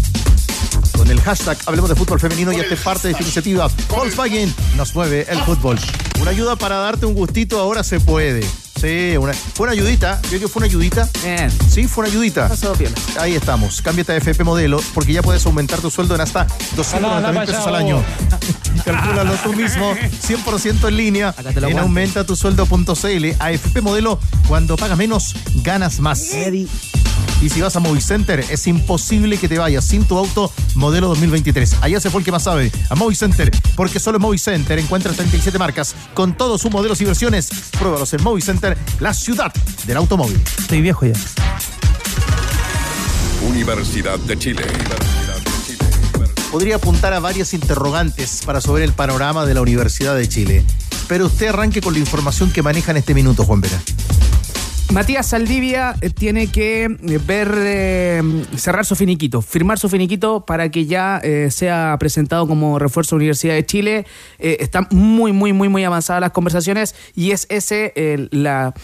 Con 0.97 1.11
el 1.11 1.21
hashtag 1.21 1.59
Hablemos 1.67 1.91
de 1.91 1.97
Fútbol 1.97 2.21
Femenino 2.21 2.53
y 2.53 2.57
este 2.57 2.77
parte 2.77 3.09
de 3.09 3.13
esta 3.13 3.23
iniciativa. 3.23 3.69
Volkswagen 3.89 4.55
nos 4.77 4.95
mueve 4.95 5.27
el 5.29 5.39
fútbol. 5.43 5.79
Una 6.21 6.31
ayuda 6.31 6.57
para 6.57 6.77
darte 6.77 7.07
un 7.07 7.15
gustito 7.15 7.59
ahora 7.59 7.83
se 7.83 8.01
puede. 8.01 8.43
Sí, 8.81 9.17
una, 9.17 9.33
fue 9.33 9.65
una 9.65 9.73
ayudita. 9.73 10.21
Yo 10.31 10.41
que 10.41 10.49
fue 10.49 10.61
una 10.61 10.67
ayudita. 10.67 11.09
Bien. 11.23 11.51
Sí, 11.69 11.87
fue 11.87 12.03
una 12.05 12.13
ayudita. 12.13 12.49
Pasó 12.49 12.75
bien. 12.75 12.93
Ahí 13.19 13.35
estamos. 13.35 13.81
Cámbiate 13.81 14.13
a 14.13 14.17
FP 14.17 14.43
Modelo 14.45 14.81
porque 14.95 15.13
ya 15.13 15.23
puedes 15.23 15.45
aumentar 15.47 15.81
tu 15.81 15.91
sueldo 15.91 16.15
en 16.17 16.21
hasta 16.21 16.47
290 16.77 17.33
mil 17.33 17.47
pesos 17.47 17.67
al 17.67 17.77
año. 17.77 18.03
Calcúlalo 18.85 19.35
tú 19.37 19.53
mismo. 19.53 19.95
100% 19.95 20.89
en 20.89 20.97
línea. 20.97 21.35
En 21.57 21.79
aumentatusueldo.cl. 21.79 23.27
AFP 23.39 23.81
Modelo. 23.81 24.19
Cuando 24.49 24.77
pagas 24.77 24.99
menos, 24.99 25.35
ganas 25.63 26.01
más. 26.01 26.33
Eddie. 26.33 26.69
Y 27.43 27.49
si 27.49 27.61
vas 27.61 27.75
a 27.75 27.81
Movicenter, 27.81 28.45
es 28.51 28.67
imposible 28.69 29.37
que 29.37 29.49
te 29.49 29.59
vayas 29.59 29.85
sin 29.85 30.05
tu 30.05 30.17
auto 30.17 30.53
modelo 30.77 31.09
2023. 31.09 31.79
Allá 31.81 31.99
se 31.99 32.09
fue 32.09 32.21
el 32.21 32.25
que 32.25 32.31
más 32.31 32.45
sabe, 32.45 32.71
a 32.89 32.95
Movicenter, 32.95 33.51
porque 33.75 33.99
solo 33.99 34.19
en 34.19 34.23
Movicenter 34.23 34.79
encuentras 34.79 35.17
37 35.17 35.59
marcas 35.59 35.97
con 36.15 36.37
todos 36.37 36.61
sus 36.61 36.71
modelos 36.71 37.01
y 37.01 37.05
versiones. 37.05 37.49
Pruébalos 37.79 38.13
en 38.15 38.23
Movicenter, 38.23 38.79
la 39.01 39.13
ciudad 39.13 39.53
del 39.87 39.97
automóvil. 39.97 40.41
Estoy 40.57 40.83
viejo 40.83 41.05
ya. 41.07 41.15
Universidad 43.49 44.21
de 44.21 44.39
Chile. 44.39 44.63
Podría 46.53 46.77
apuntar 46.77 47.15
a 47.15 47.19
varias 47.19 47.55
interrogantes 47.55 48.43
para 48.45 48.61
saber 48.61 48.83
el 48.83 48.93
panorama 48.93 49.47
de 49.47 49.55
la 49.55 49.63
Universidad 49.63 50.15
de 50.15 50.29
Chile. 50.29 50.63
Pero 51.09 51.25
usted 51.25 51.49
arranque 51.49 51.81
con 51.81 51.95
la 51.95 51.99
información 51.99 52.53
que 52.53 52.63
maneja 52.63 52.91
en 52.91 52.99
este 52.99 53.15
minuto, 53.15 53.45
Juan 53.45 53.63
Vera. 53.63 53.81
Matías 54.93 55.29
Saldivia 55.29 55.97
eh, 56.03 56.11
tiene 56.11 56.49
que 56.49 56.85
eh, 56.85 57.21
ver 57.27 57.55
eh, 57.57 58.23
cerrar 58.57 58.85
su 58.85 58.95
finiquito, 58.95 59.41
firmar 59.41 59.79
su 59.79 59.89
finiquito 59.89 60.45
para 60.45 60.71
que 60.71 60.85
ya 60.85 61.23
sea 61.49 61.97
presentado 61.99 62.47
como 62.47 62.79
refuerzo 62.79 63.15
a 63.15 63.17
la 63.17 63.21
Universidad 63.21 63.55
de 63.55 63.65
Chile. 63.65 64.07
Eh, 64.39 64.59
están 64.61 64.89
muy, 64.91 65.33
muy, 65.33 65.55
muy, 65.55 65.71
muy 65.71 65.85
avanzadas 65.85 66.21
las 66.21 66.33
conversaciones 66.33 66.95
y 67.15 67.31
es 67.31 67.47
ese 67.49 67.95
la, 68.31 68.75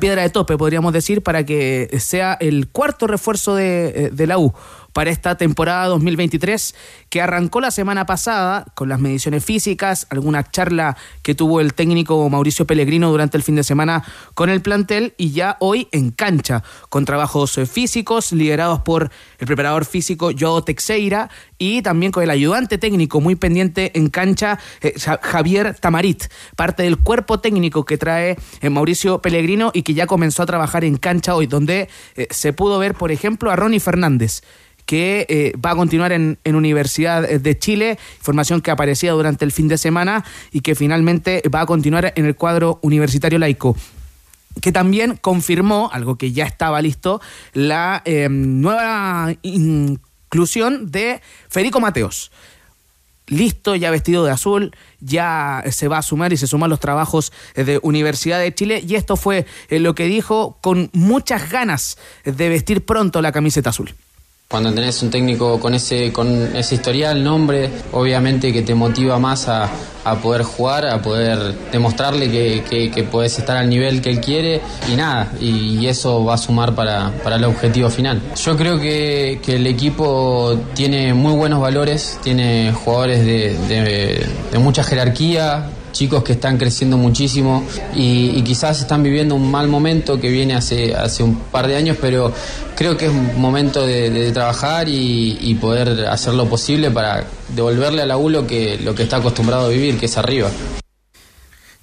piedra 0.00 0.22
de 0.22 0.30
tope, 0.30 0.56
podríamos 0.56 0.94
decir, 0.94 1.22
para 1.22 1.44
que 1.44 1.94
sea 2.00 2.38
el 2.40 2.68
cuarto 2.68 3.06
refuerzo 3.06 3.54
de 3.54 4.24
la 4.26 4.38
U 4.38 4.54
para 4.92 5.10
esta 5.10 5.36
temporada 5.36 5.86
2023 5.86 6.74
que 7.08 7.20
arrancó 7.20 7.60
la 7.60 7.70
semana 7.70 8.06
pasada 8.06 8.64
con 8.74 8.88
las 8.88 9.00
mediciones 9.00 9.44
físicas, 9.44 10.06
alguna 10.10 10.42
charla 10.50 10.96
que 11.22 11.34
tuvo 11.34 11.60
el 11.60 11.74
técnico 11.74 12.28
Mauricio 12.28 12.66
Pellegrino 12.66 13.10
durante 13.10 13.36
el 13.36 13.42
fin 13.42 13.56
de 13.56 13.64
semana 13.64 14.02
con 14.34 14.50
el 14.50 14.62
plantel 14.62 15.14
y 15.16 15.30
ya 15.32 15.56
hoy 15.60 15.88
en 15.92 16.10
cancha 16.10 16.62
con 16.88 17.04
trabajos 17.04 17.56
eh, 17.58 17.66
físicos 17.66 18.32
liderados 18.32 18.80
por 18.80 19.10
el 19.38 19.46
preparador 19.46 19.84
físico 19.84 20.30
Joao 20.38 20.62
Teixeira 20.62 21.30
y 21.58 21.82
también 21.82 22.12
con 22.12 22.22
el 22.22 22.30
ayudante 22.30 22.78
técnico 22.78 23.20
muy 23.20 23.34
pendiente 23.36 23.92
en 23.98 24.08
cancha 24.08 24.58
eh, 24.80 24.94
Ja- 24.98 25.20
Javier 25.22 25.74
Tamarit, 25.78 26.24
parte 26.56 26.82
del 26.82 26.98
cuerpo 26.98 27.40
técnico 27.40 27.84
que 27.84 27.98
trae 27.98 28.36
eh, 28.60 28.70
Mauricio 28.70 29.20
Pellegrino 29.20 29.70
y 29.74 29.82
que 29.82 29.94
ya 29.94 30.06
comenzó 30.06 30.42
a 30.42 30.46
trabajar 30.46 30.84
en 30.84 30.96
cancha 30.96 31.34
hoy, 31.34 31.46
donde 31.46 31.88
se 32.30 32.52
pudo 32.52 32.78
ver, 32.78 32.94
por 32.94 33.10
ejemplo, 33.12 33.50
a 33.50 33.56
Ronnie 33.56 33.80
Fernández 33.80 34.42
que 34.86 35.26
eh, 35.28 35.52
va 35.64 35.72
a 35.72 35.76
continuar 35.76 36.12
en, 36.12 36.38
Universidad 36.44 37.28
de 37.28 37.58
Chile, 37.58 37.98
información 38.18 38.60
que 38.60 38.70
aparecía 38.70 39.12
durante 39.12 39.44
el 39.44 39.52
fin 39.52 39.68
de 39.68 39.78
semana 39.78 40.24
y 40.52 40.60
que 40.60 40.74
finalmente 40.74 41.42
va 41.54 41.62
a 41.62 41.66
continuar 41.66 42.12
en 42.16 42.26
el 42.26 42.34
cuadro 42.34 42.78
universitario 42.82 43.38
laico 43.38 43.76
que 44.60 44.72
también 44.72 45.16
confirmó, 45.16 45.90
algo 45.92 46.16
que 46.16 46.32
ya 46.32 46.44
estaba 46.44 46.82
listo, 46.82 47.20
la 47.52 48.02
eh, 48.04 48.28
nueva 48.28 49.32
inclusión 49.42 50.90
de 50.90 51.20
Federico 51.48 51.80
Mateos. 51.80 52.30
Listo, 53.26 53.76
ya 53.76 53.92
vestido 53.92 54.24
de 54.24 54.32
azul, 54.32 54.74
ya 54.98 55.62
se 55.70 55.86
va 55.86 55.98
a 55.98 56.02
sumar 56.02 56.32
y 56.32 56.36
se 56.36 56.48
suman 56.48 56.68
los 56.68 56.80
trabajos 56.80 57.32
eh, 57.54 57.62
de 57.62 57.78
Universidad 57.82 58.40
de 58.40 58.52
Chile. 58.52 58.82
Y 58.86 58.96
esto 58.96 59.16
fue 59.16 59.46
eh, 59.68 59.78
lo 59.78 59.94
que 59.94 60.06
dijo 60.06 60.58
con 60.60 60.90
muchas 60.92 61.48
ganas 61.48 61.96
de 62.24 62.48
vestir 62.48 62.84
pronto 62.84 63.22
la 63.22 63.30
camiseta 63.30 63.70
azul. 63.70 63.94
Cuando 64.50 64.74
tenés 64.74 65.00
un 65.04 65.10
técnico 65.10 65.60
con 65.60 65.74
ese, 65.74 66.12
con 66.12 66.56
ese 66.56 66.74
historial, 66.74 67.22
nombre, 67.22 67.70
obviamente 67.92 68.52
que 68.52 68.62
te 68.62 68.74
motiva 68.74 69.16
más 69.16 69.46
a, 69.46 69.70
a 70.02 70.16
poder 70.16 70.42
jugar, 70.42 70.88
a 70.88 71.00
poder 71.00 71.54
demostrarle 71.70 72.28
que, 72.28 72.90
que, 72.90 73.08
estar 73.26 73.56
al 73.56 73.68
nivel 73.68 74.02
que 74.02 74.10
él 74.10 74.20
quiere 74.20 74.60
y 74.92 74.96
nada, 74.96 75.30
y, 75.40 75.86
eso 75.86 76.24
va 76.24 76.34
a 76.34 76.36
sumar 76.36 76.74
para, 76.74 77.12
para 77.22 77.36
el 77.36 77.44
objetivo 77.44 77.90
final. 77.90 78.20
Yo 78.44 78.56
creo 78.56 78.80
que, 78.80 79.40
que 79.40 79.54
el 79.54 79.68
equipo 79.68 80.58
tiene 80.74 81.14
muy 81.14 81.34
buenos 81.34 81.60
valores, 81.60 82.18
tiene 82.20 82.72
jugadores 82.72 83.24
de, 83.24 84.26
de 84.50 84.58
mucha 84.58 84.82
jerarquía, 84.82 85.70
chicos 86.00 86.24
que 86.24 86.32
están 86.32 86.56
creciendo 86.56 86.96
muchísimo 86.96 87.62
y, 87.94 88.30
y 88.30 88.42
quizás 88.42 88.80
están 88.80 89.02
viviendo 89.02 89.34
un 89.34 89.50
mal 89.50 89.68
momento 89.68 90.18
que 90.18 90.30
viene 90.30 90.54
hace, 90.54 90.94
hace 90.94 91.22
un 91.22 91.36
par 91.36 91.66
de 91.66 91.76
años, 91.76 91.98
pero 92.00 92.32
creo 92.74 92.96
que 92.96 93.04
es 93.04 93.12
un 93.12 93.38
momento 93.38 93.86
de, 93.86 94.08
de 94.08 94.32
trabajar 94.32 94.88
y, 94.88 95.36
y 95.42 95.56
poder 95.56 96.06
hacer 96.08 96.32
lo 96.32 96.48
posible 96.48 96.90
para 96.90 97.26
devolverle 97.54 98.00
a 98.00 98.06
la 98.06 98.16
U 98.16 98.30
lo 98.30 98.46
que, 98.46 98.78
lo 98.78 98.94
que 98.94 99.02
está 99.02 99.18
acostumbrado 99.18 99.66
a 99.66 99.68
vivir, 99.68 99.98
que 99.98 100.06
es 100.06 100.16
arriba. 100.16 100.48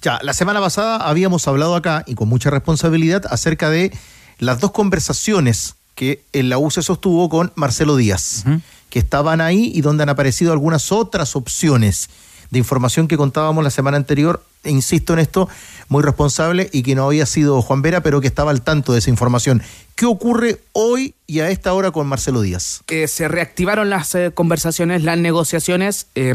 Ya, 0.02 0.18
la 0.24 0.32
semana 0.32 0.58
pasada 0.58 0.96
habíamos 0.96 1.46
hablado 1.46 1.76
acá 1.76 2.02
y 2.04 2.16
con 2.16 2.28
mucha 2.28 2.50
responsabilidad 2.50 3.22
acerca 3.30 3.70
de 3.70 3.96
las 4.40 4.58
dos 4.58 4.72
conversaciones 4.72 5.76
que 5.94 6.24
en 6.32 6.48
la 6.48 6.58
U 6.58 6.72
se 6.72 6.82
sostuvo 6.82 7.28
con 7.28 7.52
Marcelo 7.54 7.94
Díaz, 7.94 8.42
que 8.90 8.98
estaban 8.98 9.40
ahí 9.40 9.70
y 9.72 9.80
donde 9.80 10.02
han 10.02 10.08
aparecido 10.08 10.50
algunas 10.50 10.90
otras 10.90 11.36
opciones 11.36 12.10
de 12.50 12.58
información 12.58 13.08
que 13.08 13.16
contábamos 13.16 13.62
la 13.64 13.70
semana 13.70 13.96
anterior, 13.96 14.42
e 14.64 14.70
insisto 14.70 15.12
en 15.12 15.18
esto, 15.20 15.48
muy 15.88 16.02
responsable 16.02 16.68
y 16.72 16.82
que 16.82 16.94
no 16.94 17.04
había 17.06 17.26
sido 17.26 17.60
Juan 17.62 17.82
Vera, 17.82 18.02
pero 18.02 18.20
que 18.20 18.26
estaba 18.26 18.50
al 18.50 18.62
tanto 18.62 18.92
de 18.92 18.98
esa 18.98 19.10
información. 19.10 19.62
¿Qué 19.94 20.06
ocurre 20.06 20.60
hoy 20.72 21.14
y 21.26 21.40
a 21.40 21.50
esta 21.50 21.72
hora 21.74 21.90
con 21.90 22.06
Marcelo 22.06 22.40
Díaz? 22.40 22.80
Eh, 22.88 23.06
se 23.08 23.28
reactivaron 23.28 23.90
las 23.90 24.14
eh, 24.14 24.30
conversaciones, 24.34 25.02
las 25.04 25.18
negociaciones. 25.18 26.06
eh, 26.14 26.34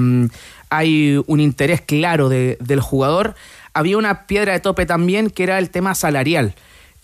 hay 0.69 1.21
un 1.27 1.39
interés 1.39 1.81
claro 1.81 2.29
de- 2.29 2.57
del 2.59 2.79
jugador. 2.79 3.35
Había 3.75 3.97
una 3.97 4.25
piedra 4.25 4.53
de 4.53 4.59
tope 4.59 4.85
también 4.87 5.29
que 5.29 5.43
era 5.43 5.59
el 5.59 5.69
tema 5.69 5.93
salarial. 5.93 6.55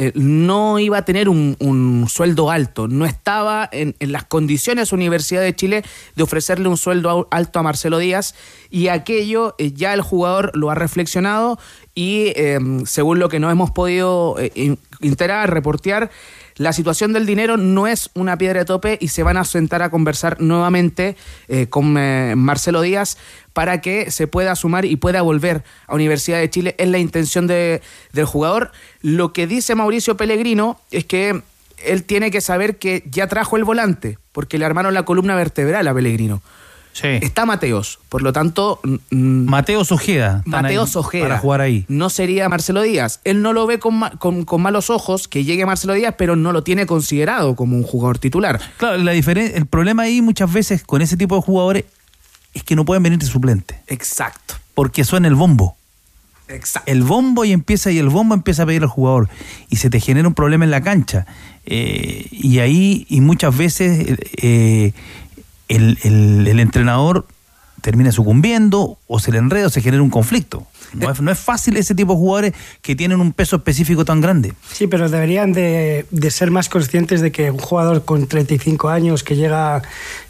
Eh, 0.01 0.13
no 0.15 0.79
iba 0.79 0.97
a 0.99 1.03
tener 1.03 1.27
un, 1.27 2.07
sueldo 2.09 2.49
alto, 2.49 2.87
no 2.87 3.05
estaba 3.05 3.67
en, 3.69 3.95
las 3.99 4.23
condiciones 4.23 4.93
Universidad 4.93 5.41
de 5.41 5.53
Chile 5.53 5.83
de 6.15 6.23
ofrecerle 6.23 6.69
un 6.69 6.77
sueldo 6.77 7.27
alto 7.31 7.59
a 7.59 7.63
Marcelo 7.63 7.97
Díaz 7.97 8.33
y 8.69 8.87
aquello 8.87 9.55
eh, 9.57 9.73
ya 9.73 9.93
el 9.93 10.01
jugador 10.01 10.51
lo 10.55 10.69
ha 10.69 10.75
reflexionado 10.75 11.59
y 11.93 12.31
eh, 12.37 12.59
según 12.85 13.19
lo 13.19 13.27
que 13.27 13.41
no 13.41 13.51
hemos 13.51 13.71
podido 13.71 14.37
eh, 14.39 14.77
enterar, 15.01 15.53
reportear, 15.53 16.09
la 16.59 16.73
situación 16.73 17.13
del 17.13 17.25
dinero 17.25 17.55
no 17.55 17.87
es 17.87 18.09
una 18.15 18.37
piedra 18.37 18.59
de 18.59 18.65
tope 18.65 18.97
y 18.99 19.07
se 19.07 19.23
van 19.23 19.37
a 19.37 19.45
sentar 19.45 19.81
a 19.81 19.89
conversar 19.89 20.41
nuevamente 20.41 21.15
eh, 21.47 21.67
con 21.69 21.97
eh, 21.97 22.33
Marcelo 22.35 22.81
Díaz 22.81 23.17
para 23.53 23.79
que 23.79 24.11
se 24.11 24.27
pueda 24.27 24.55
sumar 24.57 24.83
y 24.83 24.97
pueda 24.97 25.21
volver 25.21 25.63
a 25.87 25.95
Universidad 25.95 26.37
de 26.39 26.49
Chile. 26.49 26.75
Es 26.77 26.89
la 26.89 26.97
intención 26.99 27.47
de- 27.47 27.81
del 28.11 28.25
jugador. 28.25 28.71
Lo 29.01 29.31
que 29.31 29.47
dice 29.47 29.73
Mauricio 29.73 30.17
Pellegrino 30.17 30.79
es 30.91 31.05
que 31.05 31.41
él 31.85 32.03
tiene 32.03 32.29
que 32.29 32.41
saber 32.41 32.77
que 32.77 33.03
ya 33.09 33.27
trajo 33.27 33.55
el 33.55 33.63
volante, 33.63 34.17
porque 34.33 34.57
le 34.57 34.65
armaron 34.65 34.93
la 34.93 35.03
columna 35.03 35.35
vertebral 35.37 35.87
a 35.87 35.93
Pellegrino. 35.93 36.41
Está 37.03 37.45
Mateos, 37.45 37.99
por 38.09 38.21
lo 38.21 38.33
tanto... 38.33 38.79
Mateos 39.09 39.91
Ojeda. 39.91 40.43
Mateos 40.45 40.95
Ojeda. 40.95 41.23
Para 41.23 41.39
jugar 41.39 41.61
ahí. 41.61 41.85
No 41.87 42.09
sería 42.09 42.49
Marcelo 42.49 42.81
Díaz. 42.81 43.19
Él 43.23 43.41
no 43.41 43.53
lo 43.53 43.65
ve 43.67 43.79
con, 43.79 43.95
ma- 43.99 44.11
con- 44.11 44.45
con 44.45 44.61
malos 44.61 44.89
ojos 44.89 45.27
que 45.27 45.43
llegue 45.43 45.65
Marcelo 45.65 45.93
Díaz, 45.93 46.15
pero 46.17 46.35
no 46.35 46.51
lo 46.51 46.63
tiene 46.63 46.85
considerado 46.85 47.55
como 47.55 47.75
un 47.75 47.83
jugador 47.83 48.19
titular. 48.19 48.59
Claro, 48.77 48.97
la 48.97 49.13
el 49.13 49.65
problema 49.65 50.03
ahí 50.03 50.21
muchas 50.21 50.51
veces 50.51 50.83
con 50.83 51.01
ese 51.01 51.17
tipo 51.17 51.35
de 51.35 51.41
jugadores 51.41 51.85
es 52.53 52.63
que 52.63 52.75
no 52.75 52.85
pueden 52.85 53.03
venir 53.03 53.19
de 53.19 53.25
suplente. 53.25 53.79
Exacto. 53.87 54.55
Porque 54.73 55.03
suena 55.03 55.27
el 55.27 55.35
bombo. 55.35 55.75
Exacto. 56.47 56.91
El 56.91 57.03
bombo 57.03 57.45
y 57.45 57.51
empieza 57.51 57.91
y 57.91 57.99
el 57.99 58.09
bombo 58.09 58.33
empieza 58.33 58.63
a 58.63 58.65
pedir 58.65 58.81
al 58.81 58.87
jugador 58.89 59.29
y 59.69 59.75
se 59.75 59.89
te 59.91 59.99
genera 59.99 60.27
un 60.27 60.33
problema 60.33 60.65
en 60.65 60.71
la 60.71 60.81
cancha. 60.81 61.27
Eh, 61.65 62.25
y 62.31 62.57
ahí, 62.59 63.05
y 63.09 63.21
muchas 63.21 63.55
veces 63.55 64.17
eh, 64.41 64.93
el, 65.69 65.97
el- 66.03 66.59
entrenador 66.59 67.25
termina 67.81 68.11
sucumbiendo 68.11 68.97
o 69.07 69.19
se 69.19 69.31
le 69.31 69.37
enreda 69.37 69.67
o 69.67 69.69
se 69.69 69.81
genera 69.81 70.03
un 70.03 70.09
conflicto. 70.09 70.67
No 70.93 71.09
es, 71.11 71.21
no 71.21 71.31
es 71.31 71.39
fácil 71.39 71.77
ese 71.77 71.95
tipo 71.95 72.11
de 72.13 72.19
jugadores 72.19 72.53
que 72.81 72.93
tienen 72.95 73.21
un 73.21 73.31
peso 73.31 73.55
específico 73.55 74.03
tan 74.03 74.19
grande. 74.19 74.53
Sí, 74.73 74.87
pero 74.87 75.07
deberían 75.07 75.53
de, 75.53 76.05
de 76.11 76.31
ser 76.31 76.51
más 76.51 76.67
conscientes 76.67 77.21
de 77.21 77.31
que 77.31 77.51
un 77.51 77.59
jugador 77.59 78.03
con 78.03 78.27
35 78.27 78.89
años 78.89 79.23
que 79.23 79.37
llega 79.37 79.81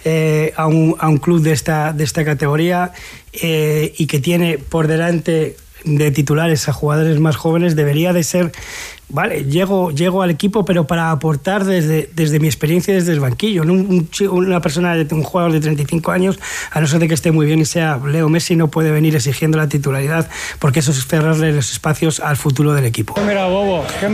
eh, 0.06 0.54
a, 0.58 0.68
un, 0.68 0.96
a 1.00 1.08
un 1.08 1.18
club 1.18 1.42
de 1.42 1.54
esta, 1.54 1.92
de 1.94 2.04
esta 2.04 2.24
categoría 2.24 2.92
eh, 3.34 3.94
y 3.98 4.06
que 4.06 4.20
tiene 4.20 4.60
por 4.60 4.86
delante 4.88 5.56
de 5.86 6.12
titulares 6.12 6.68
a 6.70 6.74
jugadores 6.74 7.20
más 7.20 7.36
jóvenes 7.36 7.76
debería 7.76 8.12
de 8.14 8.24
ser, 8.24 8.52
vale, 9.08 9.46
llego, 9.46 9.92
llego 9.92 10.22
al 10.22 10.30
equipo 10.30 10.66
pero 10.66 10.86
para 10.88 11.12
aportar 11.12 11.64
desde, 11.66 12.10
desde 12.14 12.40
mi 12.40 12.48
experiencia 12.48 12.94
desde 12.94 13.14
el 13.14 13.20
banquillo. 13.20 13.64
una 14.32 14.62
persona, 14.62 14.96
de- 14.96 15.14
un 15.16 15.24
jugador 15.24 15.52
de 15.54 15.60
35 15.62 16.12
años, 16.12 16.40
a 16.72 16.82
no 16.82 16.88
ser 16.88 17.00
de 17.00 17.08
que 17.08 17.14
esté 17.14 17.32
muy 17.32 17.46
bien 17.46 17.60
y 17.60 17.66
sea 17.66 17.98
Leo 18.06 18.30
Messi, 18.30 18.56
no 18.56 18.68
puede 18.70 18.92
venir 18.92 19.16
exigiendo 19.16 19.58
la 19.58 19.68
titularidad 19.70 20.30
porque 20.60 20.80
eso 20.80 20.92
es 20.92 21.06
cerrarle 21.08 21.54
los 21.54 21.72
espacios 21.72 22.20
al 22.20 22.38
futuro 22.38 22.74
del 22.74 22.86
equipo. 22.86 23.14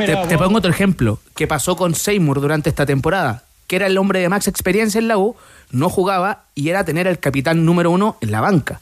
Te, 0.05 0.13
te 0.29 0.37
pongo 0.37 0.57
otro 0.59 0.71
ejemplo 0.71 1.19
que 1.35 1.47
pasó 1.47 1.75
con 1.75 1.95
Seymour 1.95 2.41
durante 2.41 2.69
esta 2.69 2.85
temporada, 2.85 3.43
que 3.67 3.75
era 3.77 3.87
el 3.87 3.97
hombre 3.97 4.19
de 4.19 4.29
más 4.29 4.47
experiencia 4.47 4.99
en 4.99 5.07
la 5.07 5.17
U, 5.17 5.35
no 5.71 5.89
jugaba 5.89 6.43
y 6.53 6.69
era 6.69 6.83
tener 6.85 7.07
al 7.07 7.19
capitán 7.19 7.65
número 7.65 7.89
uno 7.91 8.17
en 8.21 8.31
la 8.31 8.39
banca. 8.39 8.79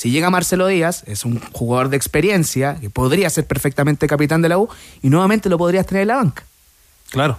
Si 0.00 0.10
llega 0.10 0.30
Marcelo 0.30 0.66
Díaz, 0.66 1.02
es 1.04 1.26
un 1.26 1.38
jugador 1.52 1.90
de 1.90 1.98
experiencia 1.98 2.78
que 2.80 2.88
podría 2.88 3.28
ser 3.28 3.46
perfectamente 3.46 4.06
capitán 4.06 4.40
de 4.40 4.48
la 4.48 4.56
U 4.56 4.66
y 5.02 5.10
nuevamente 5.10 5.50
lo 5.50 5.58
podrías 5.58 5.84
tener 5.84 6.00
en 6.00 6.08
la 6.08 6.16
banca. 6.16 6.42
Claro. 7.10 7.38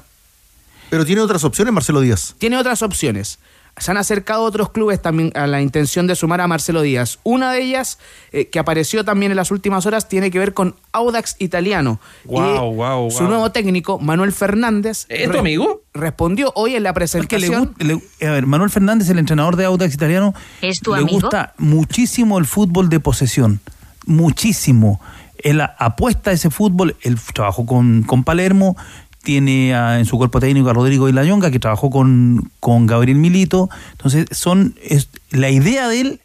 Pero 0.91 1.03
tiene 1.03 1.23
otras 1.23 1.43
opciones 1.43 1.73
Marcelo 1.73 2.01
Díaz. 2.01 2.35
Tiene 2.37 2.59
otras 2.59 2.83
opciones. 2.83 3.39
Se 3.81 3.89
han 3.91 3.97
acercado 3.97 4.43
otros 4.43 4.69
clubes 4.69 5.01
también 5.01 5.31
a 5.35 5.47
la 5.47 5.59
intención 5.61 6.05
de 6.05 6.15
sumar 6.15 6.39
a 6.39 6.47
Marcelo 6.47 6.81
Díaz. 6.83 7.17
Una 7.23 7.51
de 7.51 7.63
ellas, 7.63 7.97
eh, 8.31 8.47
que 8.47 8.59
apareció 8.59 9.03
también 9.03 9.31
en 9.31 9.35
las 9.35 9.49
últimas 9.49 9.85
horas, 9.87 10.07
tiene 10.07 10.29
que 10.29 10.37
ver 10.39 10.53
con 10.53 10.75
Audax 10.91 11.35
Italiano. 11.39 11.99
Guau, 12.25 12.71
Y 12.71 12.75
guau, 12.75 13.09
Su 13.11 13.23
nuevo 13.23 13.51
técnico, 13.51 13.97
Manuel 13.99 14.31
Fernández. 14.33 15.05
¿Es 15.09 15.31
tu 15.31 15.39
amigo? 15.39 15.81
Respondió 15.93 16.51
hoy 16.55 16.75
en 16.75 16.83
la 16.83 16.89
que 16.89 16.93
le, 16.93 16.93
presentación. 16.93 17.73
gu- 17.75 18.01
le- 18.19 18.27
a 18.27 18.31
ver, 18.31 18.45
Manuel 18.45 18.69
Fernández, 18.69 19.09
el 19.09 19.17
entrenador 19.19 19.55
de 19.55 19.65
Audax 19.65 19.93
italiano, 19.93 20.33
¿Es 20.61 20.79
tu 20.79 20.93
le 20.93 21.01
amigo? 21.01 21.19
gusta 21.19 21.53
muchísimo 21.57 22.37
el 22.37 22.45
fútbol 22.45 22.87
de 22.89 22.99
posesión, 22.99 23.61
muchísimo. 24.05 25.01
Él 25.43 25.59
apuesta 25.61 26.29
a 26.29 26.33
ese 26.33 26.51
fútbol, 26.51 26.95
él 27.01 27.17
trabajó 27.33 27.65
con, 27.65 28.03
con 28.03 28.23
Palermo, 28.23 28.77
tiene 29.23 29.73
a- 29.75 29.99
en 29.99 30.05
su 30.05 30.17
cuerpo 30.17 30.39
técnico 30.39 30.69
a 30.69 30.73
Rodrigo 30.73 31.07
Ilayonga, 31.09 31.51
que 31.51 31.59
trabajó 31.59 31.89
con, 31.89 32.51
con 32.59 32.87
Gabriel 32.87 33.17
Milito. 33.17 33.69
Entonces, 33.91 34.25
son 34.31 34.75
es- 34.83 35.09
la 35.31 35.49
idea 35.49 35.87
de 35.87 36.01
él, 36.01 36.19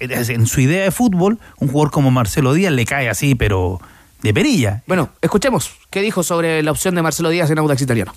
en 0.00 0.46
su 0.46 0.60
idea 0.60 0.84
de 0.84 0.90
fútbol, 0.90 1.38
un 1.58 1.68
jugador 1.68 1.90
como 1.90 2.10
Marcelo 2.10 2.52
Díaz 2.54 2.72
le 2.72 2.84
cae 2.84 3.08
así, 3.08 3.34
pero 3.34 3.80
de 4.22 4.32
perilla. 4.32 4.82
Bueno, 4.86 5.10
escuchemos 5.20 5.70
qué 5.90 6.00
dijo 6.02 6.22
sobre 6.22 6.62
la 6.62 6.70
opción 6.70 6.94
de 6.94 7.02
Marcelo 7.02 7.30
Díaz 7.30 7.50
en 7.50 7.58
Audax 7.58 7.82
Italiano. 7.82 8.14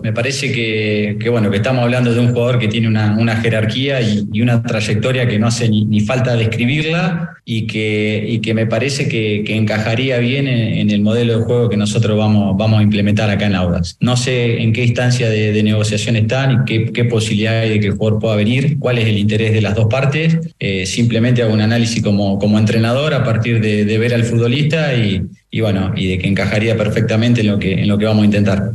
Me 0.00 0.12
parece 0.12 0.52
que, 0.52 1.28
bueno, 1.28 1.50
que 1.50 1.56
estamos 1.56 1.82
hablando 1.82 2.14
de 2.14 2.20
un 2.20 2.32
jugador 2.32 2.60
que 2.60 2.68
tiene 2.68 2.86
una, 2.86 3.36
jerarquía 3.36 4.00
y, 4.00 4.40
una 4.40 4.62
trayectoria 4.62 5.26
que 5.26 5.40
no 5.40 5.48
hace 5.48 5.68
ni, 5.68 6.00
falta 6.00 6.36
describirla 6.36 7.36
y 7.44 7.66
que, 7.66 8.52
me 8.54 8.66
parece 8.66 9.08
que, 9.08 9.42
encajaría 9.56 10.18
bien 10.18 10.46
en, 10.46 10.90
el 10.90 11.00
modelo 11.00 11.38
de 11.38 11.44
juego 11.44 11.68
que 11.68 11.76
nosotros 11.76 12.16
vamos, 12.16 12.78
a 12.78 12.82
implementar 12.82 13.28
acá 13.28 13.46
en 13.46 13.56
Audax. 13.56 13.96
No 14.00 14.16
sé 14.16 14.62
en 14.62 14.72
qué 14.72 14.84
instancia 14.84 15.28
de, 15.28 15.62
negociación 15.64 16.14
están 16.14 16.52
y 16.52 16.64
qué, 16.64 16.92
qué 16.92 17.04
posibilidad 17.04 17.60
hay 17.60 17.70
de 17.70 17.80
que 17.80 17.86
el 17.88 17.94
jugador 17.94 18.20
pueda 18.20 18.36
venir, 18.36 18.78
cuál 18.78 18.98
es 18.98 19.06
el 19.06 19.18
interés 19.18 19.52
de 19.52 19.60
las 19.60 19.74
dos 19.74 19.86
partes. 19.86 20.38
Eh, 20.60 20.86
simplemente 20.86 21.42
hago 21.42 21.52
un 21.52 21.60
análisis 21.60 22.02
como, 22.02 22.38
entrenador 22.56 23.14
a 23.14 23.24
partir 23.24 23.60
de, 23.60 23.98
ver 23.98 24.14
al 24.14 24.22
futbolista 24.22 24.94
y, 24.94 25.60
bueno, 25.60 25.92
y 25.96 26.06
de 26.06 26.18
que 26.18 26.28
encajaría 26.28 26.76
perfectamente 26.76 27.40
en 27.40 27.48
en 27.60 27.88
lo 27.88 27.98
que 27.98 28.04
vamos 28.04 28.22
a 28.22 28.26
intentar. 28.26 28.72